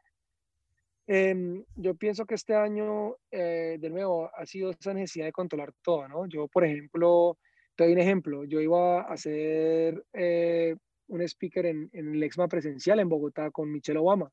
em, 1.06 1.64
yo 1.76 1.94
pienso 1.94 2.26
que 2.26 2.34
este 2.34 2.54
año, 2.54 3.16
eh, 3.30 3.78
de 3.80 3.88
nuevo, 3.88 4.30
ha 4.36 4.44
sido 4.44 4.68
esa 4.68 4.92
necesidad 4.92 5.24
de 5.24 5.32
controlar 5.32 5.72
todo, 5.80 6.06
¿no? 6.08 6.26
Yo, 6.26 6.46
por 6.46 6.62
ejemplo, 6.66 7.38
te 7.74 7.84
doy 7.84 7.94
un 7.94 8.00
ejemplo, 8.00 8.44
yo 8.44 8.60
iba 8.60 9.00
a 9.00 9.12
hacer 9.14 10.04
eh, 10.12 10.76
un 11.06 11.22
speaker 11.22 11.64
en, 11.64 11.88
en 11.94 12.14
el 12.14 12.22
EXMA 12.22 12.48
presencial 12.48 13.00
en 13.00 13.08
Bogotá 13.08 13.50
con 13.50 13.72
Michelle 13.72 13.98
Obama. 13.98 14.30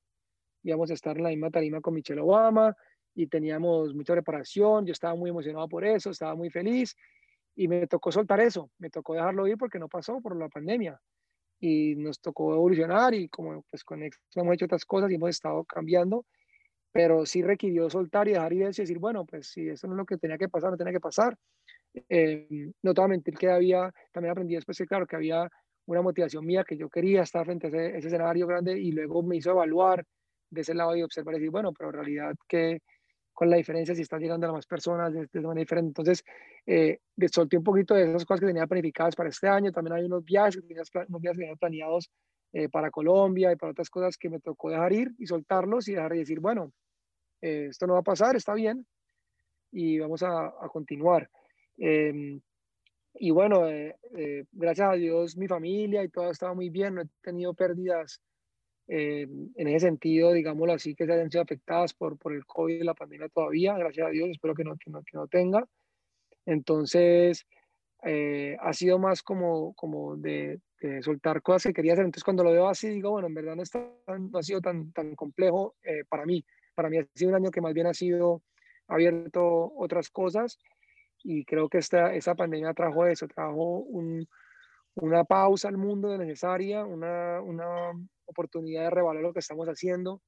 Íbamos 0.62 0.91
a 0.91 0.93
estar 0.93 1.16
en 1.16 1.24
la 1.24 1.30
misma 1.30 1.51
tarima 1.51 1.80
con 1.80 1.93
Michelle 1.93 2.20
Obama 2.20 2.76
y 3.14 3.28
teníamos 3.28 3.95
mucha 3.95 4.12
preparación, 4.12 4.86
yo 4.86 4.91
estaba 4.91 5.16
muy 5.16 5.30
emocionado 5.30 5.70
por 5.70 5.86
eso, 5.86 6.10
estaba 6.10 6.36
muy 6.36 6.49
feliz 6.49 6.97
y 7.56 7.68
me 7.68 7.88
tocó 7.88 8.12
soltar 8.12 8.39
eso, 8.41 8.70
me 8.80 8.89
tocó 8.89 9.14
dejarlo 9.14 9.47
ir 9.47 9.58
porque 9.58 9.80
no 9.80 9.88
pasó 9.88 10.20
por 10.22 10.36
la 10.36 10.49
pandemia 10.49 10.99
y 11.60 11.95
nos 11.95 12.20
tocó 12.20 12.53
evolucionar 12.53 13.14
y 13.14 13.30
como 13.30 13.64
pues 13.70 13.84
con 13.84 14.03
esto 14.03 14.20
hemos 14.36 14.56
hecho 14.56 14.66
otras 14.66 14.86
cosas 14.86 15.10
y 15.10 15.16
hemos 15.16 15.30
estado 15.30 15.64
cambiando, 15.64 16.26
pero 16.91 17.26
sí 17.26 17.41
requirió 17.41 17.89
soltar 17.89 18.28
y 18.28 18.34
dejar 18.34 18.53
ir 18.53 18.62
y 18.62 18.66
decir, 18.66 18.99
bueno, 18.99 19.26
pues 19.26 19.47
si 19.47 19.70
eso 19.70 19.88
no 19.88 19.93
es 19.93 19.97
lo 19.97 20.06
que 20.06 20.18
tenía 20.18 20.38
que 20.38 20.49
pasar, 20.49 20.72
no 20.72 20.78
tenía 20.78 20.93
que 20.93 20.99
pasar. 20.99 21.38
Eh, 22.10 22.72
no 22.84 22.93
te 22.93 23.01
voy 23.01 23.06
a 23.06 23.10
mentir 23.10 23.36
que 23.36 23.49
había, 23.49 23.91
también 24.12 24.32
aprendí 24.32 24.56
después 24.56 24.78
que 24.78 24.86
claro, 24.86 25.08
que 25.08 25.16
había 25.16 25.49
una 25.86 26.01
motivación 26.01 26.45
mía 26.45 26.66
que 26.68 26.76
yo 26.78 26.89
quería 26.89 27.22
estar 27.22 27.45
frente 27.45 27.68
a 27.68 27.70
ese, 27.70 27.97
ese 27.97 28.08
escenario 28.08 28.47
grande 28.47 28.78
y 28.78 28.91
luego 28.91 29.24
me 29.24 29.38
hizo 29.38 29.51
evaluar 29.51 30.03
de 30.49 30.62
ese 30.62 30.74
lado 30.74 30.95
y 30.95 31.03
observar 31.03 31.36
y 31.36 31.39
decir, 31.39 31.51
bueno, 31.51 31.72
pero 31.74 31.89
en 31.89 31.95
realidad 31.95 32.36
que 32.47 32.80
con 33.36 33.50
la 33.50 33.58
diferencia 33.58 33.94
si 33.94 34.02
están 34.02 34.22
llegando 34.22 34.48
a 34.48 34.54
más 34.54 34.66
personas 34.66 35.14
de, 35.14 35.28
de 35.32 35.42
manera 35.42 35.60
diferente. 35.60 35.90
Entonces, 35.90 36.24
eh, 36.66 37.00
solté 37.32 37.58
un 37.58 37.64
poquito 37.64 37.94
de 37.94 38.10
esas 38.10 38.26
cosas 38.26 38.40
que 38.40 38.48
tenía 38.48 38.66
planificadas 38.66 39.16
para 39.16 39.30
este 39.30 39.48
año. 39.48 39.72
También 39.74 39.98
hay 39.98 40.06
unos 40.06 40.24
viajes, 40.24 40.56
unos 40.58 41.22
viajes 41.22 41.38
que 41.38 41.44
tenía 41.44 41.56
planeados 41.58 42.10
eh, 42.54 42.70
para 42.70 42.90
Colombia 42.90 43.52
y 43.52 43.58
para 43.58 43.74
otras 43.74 43.90
cosas 43.90 44.18
que 44.18 44.30
me 44.30 44.40
tocó 44.40 44.70
dejar 44.70 44.94
ir 44.94 45.12
y 45.20 45.28
soltarlos 45.28 45.90
y 45.90 45.96
dejar 45.96 46.16
y 46.16 46.20
decir, 46.20 46.40
bueno, 46.40 46.72
eh, 47.42 47.68
esto 47.70 47.86
no 47.86 47.94
va 47.94 48.00
a 48.00 48.04
pasar, 48.04 48.38
está 48.38 48.54
bien 48.54 48.88
y 49.72 50.00
vamos 50.00 50.24
a, 50.24 50.46
a 50.48 50.70
continuar. 50.70 51.30
Em, 51.78 52.40
y 53.16 53.32
bueno, 53.32 53.68
eh, 53.68 53.96
gracias 54.54 54.90
a 54.90 54.94
Dios 54.94 55.36
mi 55.36 55.48
familia 55.48 56.02
y 56.04 56.10
todo 56.10 56.32
estaba 56.32 56.54
muy 56.54 56.70
bien, 56.70 56.96
no 56.96 57.02
he 57.02 57.08
tenido 57.22 57.54
pérdidas 57.54 58.22
eh, 58.88 59.28
en 59.56 59.68
ese 59.68 59.88
sentido, 59.88 60.32
digámoslo 60.32 60.74
así, 60.74 60.96
que 60.96 61.06
se 61.06 61.14
hayan 61.14 61.32
sido 61.32 61.44
afectadas 61.44 61.94
por, 61.94 62.18
por 62.18 62.34
el 62.34 62.46
COVID 62.46 62.76
y 62.76 62.84
la 62.84 62.94
pandemia 62.94 63.30
todavía, 63.30 63.78
gracias 63.78 64.08
a 64.08 64.10
Dios, 64.12 64.30
espero 64.30 64.56
que 64.56 64.64
no, 64.64 64.78
que 64.78 64.92
no, 64.92 65.02
que 65.02 65.18
no 65.18 65.28
tenga. 65.28 65.66
Entonces, 66.46 67.46
eh, 68.04 68.56
ha 68.60 68.74
sido 68.74 69.00
más 69.00 69.24
como, 69.24 69.74
como 69.74 70.16
de, 70.16 70.60
soltar 71.02 71.42
cosas 71.42 71.64
que 71.64 71.74
quería 71.74 71.94
hacer. 71.94 72.06
Entonces, 72.06 72.24
cuando 72.24 72.44
lo 72.44 72.52
veo 72.52 72.68
así, 72.68 72.90
digo, 72.90 73.10
bueno, 73.10 73.28
en 73.28 73.34
verdad 73.34 73.56
no, 73.56 73.64
no 74.20 74.38
ha 74.38 74.44
sido 74.44 74.62
tan, 74.62 74.92
tan 74.92 75.16
complejo 75.16 75.76
eh, 75.84 76.04
para 76.08 76.26
mí. 76.26 76.46
Para 76.76 76.90
mí 76.90 77.00
ha 77.00 77.08
sido 77.16 77.30
un 77.30 77.36
año 77.36 77.50
que 77.50 77.62
más 77.62 77.74
bien 77.74 77.88
ha 77.88 77.94
sido 77.96 78.44
abierto 78.88 79.74
otras 79.76 80.12
cosas 80.12 80.60
y 81.24 81.44
creo 81.44 81.70
que 81.70 81.80
esta, 81.80 82.14
esta 82.14 82.36
pandemia 82.36 82.76
trajo 82.76 83.08
eso, 83.08 83.28
trajo 83.28 83.80
un, 83.80 84.28
una 84.94 85.24
pausa 85.24 85.70
al 85.70 85.78
mundo 85.78 86.16
necesaria, 86.18 86.86
una, 86.86 87.42
una 87.42 87.94
oportunidad 88.26 88.84
de 88.84 88.90
revaluar 88.90 89.24
lo 89.24 89.34
que 89.34 89.40
estamos 89.40 89.68
haciendo, 89.68 90.22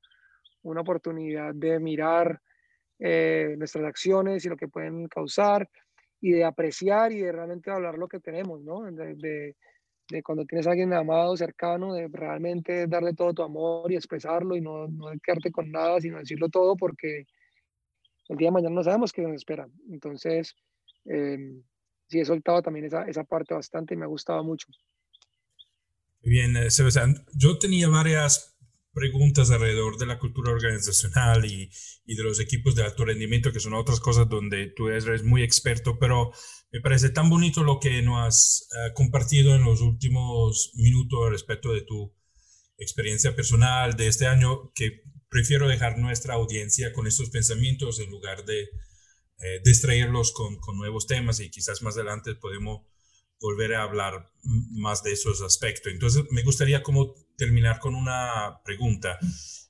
una 0.64 0.82
oportunidad 0.82 1.54
de 1.54 1.80
mirar 1.80 2.42
eh, 3.00 3.56
nuestras 3.58 3.86
acciones 3.86 4.46
y 4.46 4.50
lo 4.50 4.58
que 4.58 4.68
pueden 4.68 5.08
causar 5.08 5.70
y 6.20 6.32
de 6.32 6.44
apreciar 6.44 7.12
y 7.12 7.22
de 7.22 7.32
realmente 7.32 7.70
hablar 7.70 7.98
lo 7.98 8.08
que 8.08 8.20
tenemos, 8.20 8.62
¿no? 8.64 8.82
De, 8.92 9.16
de, 9.16 10.24
cuando 10.24 10.46
tienes 10.46 10.66
a 10.66 10.72
alguien 10.72 10.94
amado, 10.94 11.36
cercano, 11.36 11.94
de 11.94 12.08
realmente 12.08 12.88
darle 12.88 13.14
todo 13.14 13.34
tu 13.34 13.44
amor 13.44 13.92
y 13.92 13.96
expresarlo 13.96 14.56
y 14.56 14.62
no, 14.62 14.88
no 14.88 15.12
quedarte 15.22 15.52
con 15.52 15.70
nada, 15.70 16.00
sino 16.00 16.18
decirlo 16.18 16.50
todo 16.50 16.76
porque 16.76 17.26
el 18.30 18.38
día 18.38 18.48
de 18.48 18.54
mañana 18.54 18.76
no 18.76 18.84
sabemos 18.84 19.12
qué 19.12 19.22
nos 19.22 19.36
espera. 19.36 19.68
Entonces, 19.92 20.56
eh, 21.06 21.38
sí 22.08 22.20
he 22.20 22.26
soltado 22.26 22.62
también 22.62 22.86
esa, 22.86 23.04
esa 23.04 23.24
parte 23.26 23.54
bastante 23.54 23.94
y 23.94 23.98
me 23.98 24.06
ha 24.06 24.08
gustado 24.08 24.44
mucho. 24.44 24.68
Bien, 26.28 26.58
eh, 26.58 26.70
Sebastián, 26.72 27.26
yo 27.36 27.58
tenía 27.58 27.88
varias 27.88 28.58
preguntas 28.92 29.50
alrededor 29.50 29.98
de 29.98 30.08
la 30.08 30.20
cultura 30.20 30.52
organizacional 30.52 31.46
y, 31.46 31.72
y, 32.06 32.16
de 32.16 32.24
los 32.24 32.42
equipos 32.42 32.76
de 32.76 32.84
alto 32.84 33.06
rendimiento, 33.06 33.54
que 33.54 33.62
son 33.62 33.74
otras 33.76 34.02
cosas 34.02 34.28
donde 34.28 34.68
tú 34.76 34.90
eres 34.90 35.24
muy 35.24 35.42
experto, 35.42 35.98
pero 35.98 36.32
me 36.70 36.82
parece 36.82 37.12
tan 37.12 37.30
bonito 37.30 37.64
lo 37.64 37.80
que 37.80 38.02
nos 38.02 38.28
has 38.28 38.68
eh, 38.76 38.94
compartido 38.94 39.56
en 39.56 39.64
los 39.64 39.80
últimos 39.80 40.74
minutos 40.76 41.32
respecto 41.32 41.72
de 41.72 41.84
tu 41.84 42.14
experiencia 42.78 43.34
personal 43.34 43.96
de 43.96 44.08
este 44.08 44.28
año, 44.28 44.74
que 44.76 45.04
prefiero 45.30 45.70
dejar 45.70 45.98
nuestra 45.98 46.34
audiencia 46.34 46.92
con 46.92 47.08
estos 47.08 47.30
pensamientos 47.30 48.02
en 48.02 48.12
lugar 48.12 48.44
de 48.44 48.64
eh, 48.64 49.62
distraerlos 49.64 50.34
con, 50.34 50.58
con 50.58 50.76
nuevos 50.78 51.08
temas 51.08 51.40
y 51.40 51.50
quizás 51.50 51.82
más 51.84 51.96
adelante 51.96 52.36
podemos 52.36 52.82
volver 53.40 53.76
a 53.76 53.84
hablar 53.84 54.32
más 54.44 55.04
de 55.04 55.12
esos 55.12 55.42
aspectos. 55.42 55.92
Entonces, 55.92 56.24
me 56.32 56.44
gustaría 56.44 56.84
como 56.84 57.14
terminar 57.38 57.80
con 57.80 57.96
una 57.96 58.62
pregunta. 58.64 59.20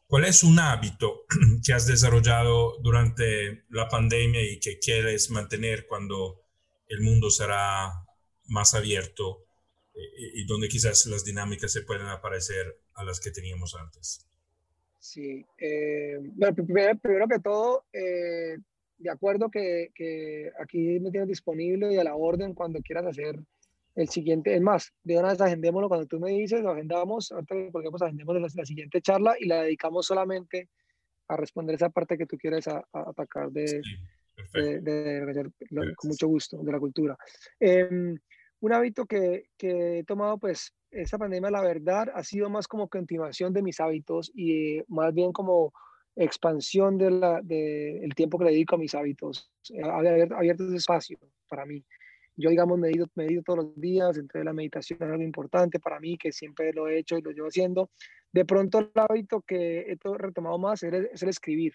¿Cuál 0.07 0.25
es 0.25 0.43
un 0.43 0.57
hábito 0.59 1.25
que 1.65 1.73
has 1.73 1.85
desarrollado 1.85 2.79
durante 2.81 3.65
la 3.69 3.87
pandemia 3.89 4.41
y 4.41 4.59
que 4.59 4.79
quieres 4.79 5.29
mantener 5.29 5.85
cuando 5.85 6.41
el 6.87 7.01
mundo 7.01 7.29
será 7.29 7.91
más 8.45 8.73
abierto 8.73 9.45
eh, 9.93 10.31
y 10.35 10.45
donde 10.45 10.69
quizás 10.69 11.05
las 11.07 11.25
dinámicas 11.25 11.73
se 11.73 11.81
pueden 11.81 12.07
aparecer 12.07 12.79
a 12.93 13.03
las 13.03 13.19
que 13.19 13.31
teníamos 13.31 13.75
antes? 13.75 14.25
Sí, 14.99 15.45
eh, 15.57 16.17
bueno, 16.35 16.55
primero, 16.55 17.27
que 17.27 17.39
todo, 17.39 17.85
eh, 17.93 18.57
de 18.97 19.09
acuerdo 19.09 19.49
que, 19.49 19.91
que, 19.93 20.51
aquí 20.59 20.99
me 20.99 21.11
tienes 21.11 21.29
disponible 21.29 21.93
y 21.93 21.97
a 21.97 22.03
la 22.03 22.15
orden 22.15 22.53
cuando 22.53 22.81
quieras 22.81 23.05
hacer 23.05 23.37
el 23.97 24.09
siguiente, 24.09 24.55
es 24.55 24.61
más, 24.61 24.93
de 25.03 25.17
una 25.17 25.29
vez 25.29 25.41
agendémoslo 25.41 25.89
cuando 25.89 26.05
tú 26.05 26.19
me 26.19 26.29
dices, 26.29 26.61
lo 26.61 26.69
agendamos, 26.69 27.31
ahorita 27.31 27.55
porque 27.71 27.89
agendemos 27.99 28.35
la, 28.35 28.47
la 28.53 28.65
siguiente 28.65 29.01
charla 29.01 29.35
y 29.39 29.47
la 29.47 29.63
dedicamos 29.63 30.05
solamente 30.05 30.69
a 31.27 31.35
responder 31.35 31.75
esa 31.75 31.89
parte 31.89 32.15
que 32.15 32.27
tú 32.27 32.37
quieres 32.37 32.67
atacar 32.67 33.51
de, 33.51 33.81
de, 34.53 35.51
con 35.95 36.09
mucho 36.09 36.27
gusto, 36.27 36.61
de 36.61 36.71
la 36.71 36.79
cultura. 36.79 37.17
Em, 37.59 38.15
un 38.59 38.73
hábito 38.73 39.05
que, 39.05 39.49
que, 39.57 39.99
he 39.99 40.03
tomado, 40.03 40.37
pues, 40.37 40.73
esta 40.91 41.17
pandemia, 41.17 41.49
la 41.49 41.63
verdad, 41.63 42.09
ha 42.13 42.23
sido 42.23 42.51
más 42.51 42.67
como 42.67 42.87
continuación 42.87 43.51
de 43.51 43.63
mis 43.63 43.79
hábitos 43.79 44.31
y 44.35 44.79
más 44.87 45.11
bien 45.11 45.31
como 45.31 45.73
expansión 46.15 46.99
del 46.99 47.19
de 47.43 47.97
el 48.03 48.13
tiempo 48.13 48.37
que 48.37 48.45
le 48.45 48.51
dedico 48.51 48.75
a 48.75 48.79
mis 48.79 48.93
hábitos. 48.93 49.51
Ha 49.83 49.97
abierto, 49.97 50.65
ese 50.65 50.75
espacio 50.75 51.17
para 51.49 51.65
mí. 51.65 51.83
Yo, 52.37 52.51
digamos, 52.51 52.77
medito, 52.77 53.07
medito 53.15 53.41
todos 53.41 53.65
los 53.65 53.81
días, 53.81 54.17
entre 54.17 54.43
la 54.43 54.53
meditación 54.53 54.99
es 55.01 55.09
algo 55.09 55.23
importante 55.23 55.79
para 55.79 55.99
mí, 55.99 56.17
que 56.17 56.31
siempre 56.31 56.71
lo 56.71 56.87
he 56.87 56.99
hecho 56.99 57.17
y 57.17 57.21
lo 57.21 57.31
llevo 57.31 57.47
haciendo. 57.47 57.89
De 58.31 58.45
pronto, 58.45 58.79
el 58.79 58.91
hábito 58.93 59.41
que 59.41 59.91
he 59.91 59.97
retomado 60.17 60.59
más 60.59 60.83
es 60.83 60.93
el, 60.93 61.09
es 61.11 61.23
el 61.23 61.29
escribir. 61.29 61.73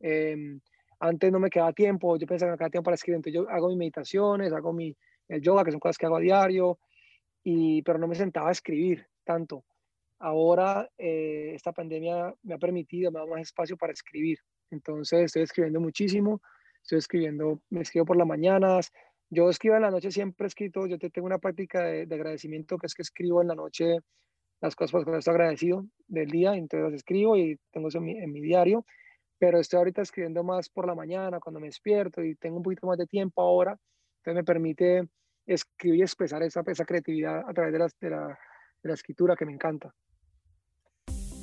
Eh, 0.00 0.58
antes 1.00 1.32
no 1.32 1.40
me 1.40 1.50
quedaba 1.50 1.72
tiempo, 1.72 2.16
yo 2.16 2.26
pensaba 2.26 2.50
que 2.50 2.52
me 2.52 2.58
quedaba 2.58 2.70
tiempo 2.70 2.84
para 2.84 2.94
escribir, 2.94 3.16
entonces 3.16 3.34
yo 3.34 3.50
hago 3.50 3.68
mis 3.68 3.78
meditaciones, 3.78 4.52
hago 4.52 4.72
mi, 4.72 4.94
el 5.28 5.40
yoga, 5.40 5.64
que 5.64 5.72
son 5.72 5.80
cosas 5.80 5.98
que 5.98 6.06
hago 6.06 6.16
a 6.16 6.20
diario, 6.20 6.78
y, 7.42 7.82
pero 7.82 7.98
no 7.98 8.06
me 8.06 8.14
sentaba 8.14 8.50
a 8.50 8.52
escribir 8.52 9.06
tanto. 9.24 9.64
Ahora 10.18 10.88
eh, 10.98 11.52
esta 11.54 11.72
pandemia 11.72 12.32
me 12.42 12.54
ha 12.54 12.58
permitido, 12.58 13.10
me 13.10 13.18
da 13.18 13.26
más 13.26 13.40
espacio 13.40 13.76
para 13.76 13.92
escribir. 13.92 14.38
Entonces 14.70 15.24
estoy 15.24 15.42
escribiendo 15.42 15.80
muchísimo, 15.80 16.40
estoy 16.80 16.98
escribiendo, 16.98 17.60
me 17.70 17.80
escribo 17.80 18.06
por 18.06 18.16
las 18.16 18.26
mañanas, 18.26 18.92
yo 19.32 19.48
escribo 19.48 19.76
en 19.76 19.82
la 19.82 19.90
noche, 19.90 20.10
siempre 20.10 20.46
he 20.46 20.48
escrito, 20.48 20.86
yo 20.86 20.98
te 20.98 21.08
tengo 21.08 21.26
una 21.26 21.38
práctica 21.38 21.82
de, 21.84 22.02
agradecimiento 22.02 22.76
que 22.76 22.86
es 22.86 22.94
que 22.94 23.02
escribo 23.02 23.40
en 23.40 23.48
la 23.48 23.54
noche 23.54 23.98
las 24.60 24.76
cosas 24.76 24.92
por 24.92 25.00
las 25.00 25.06
que 25.06 25.18
estoy 25.18 25.34
agradecido 25.34 25.86
del 26.06 26.28
día, 26.28 26.54
entonces 26.54 26.84
las 26.84 26.94
escribo 26.94 27.36
y 27.36 27.58
tengo 27.72 27.88
eso 27.88 27.98
en 27.98 28.04
mi, 28.04 28.18
en 28.18 28.30
mi 28.30 28.40
diario 28.40 28.84
pero 29.38 29.58
estoy 29.58 29.78
ahorita 29.78 30.02
escribiendo 30.02 30.44
más 30.44 30.68
por 30.68 30.86
la 30.86 30.94
mañana, 30.94 31.40
cuando 31.40 31.58
me 31.58 31.66
despierto 31.66 32.22
y 32.22 32.36
tengo 32.36 32.58
un 32.58 32.62
poquito 32.62 32.86
más 32.86 32.96
de 32.96 33.06
tiempo 33.08 33.42
ahora, 33.42 33.76
entonces 34.18 34.36
me 34.36 34.44
permite 34.44 35.08
escribir 35.44 35.98
y 35.98 36.02
expresar 36.02 36.44
esa, 36.44 36.62
esa 36.64 36.84
creatividad 36.84 37.42
a 37.48 37.52
través 37.52 37.72
de 37.72 37.78
de, 37.78 38.10
la, 38.10 38.38
de 38.84 38.88
la 38.88 38.94
escritura 38.94 39.34
que 39.34 39.44
me 39.44 39.52
encanta. 39.52 39.92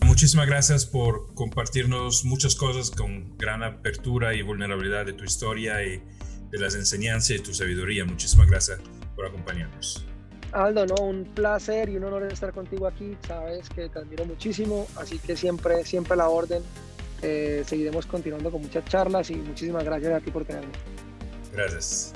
Muchísimas 0.06 0.48
gracias 0.48 0.86
por 0.86 1.34
compartirnos 1.34 2.24
muchas 2.24 2.56
cosas 2.56 2.90
con 2.90 3.38
gran 3.38 3.64
apertura 3.64 4.34
y 4.34 4.44
vulnerabilidad 4.44 5.06
de 5.06 5.12
tu 5.12 5.26
historia 5.26 5.84
y 5.84 6.02
de 6.50 6.60
las 6.60 6.76
enseñanzas 6.76 7.32
y 7.32 7.40
tu 7.40 7.54
sabiduría. 7.54 8.06
Muchísimas 8.06 8.48
gracias 8.48 8.80
por 9.16 9.26
acompañarnos. 9.26 10.06
Aldo, 10.52 10.86
no, 10.86 10.96
un 10.96 11.26
placer 11.26 11.90
y 11.90 11.98
un 11.98 12.06
honor 12.06 12.32
estar 12.32 12.52
contigo 12.54 12.88
aquí. 12.88 13.16
Sabes 13.28 13.70
que 13.70 13.90
te 13.90 14.00
admiro 14.00 14.26
muchísimo, 14.26 14.88
así 14.96 15.20
que 15.20 15.38
siempre, 15.38 15.86
siempre 15.86 16.18
la 16.18 16.30
orden 16.30 16.64
eh, 17.22 17.64
seguiremos 17.66 18.06
continuando 18.06 18.50
con 18.50 18.62
muchas 18.62 18.86
charlas 18.86 19.30
y 19.30 19.36
muchísimas 19.36 19.84
gracias 19.84 20.14
a 20.14 20.20
ti 20.20 20.32
por 20.32 20.46
tenerme. 20.46 20.72
Gracias. 21.54 22.14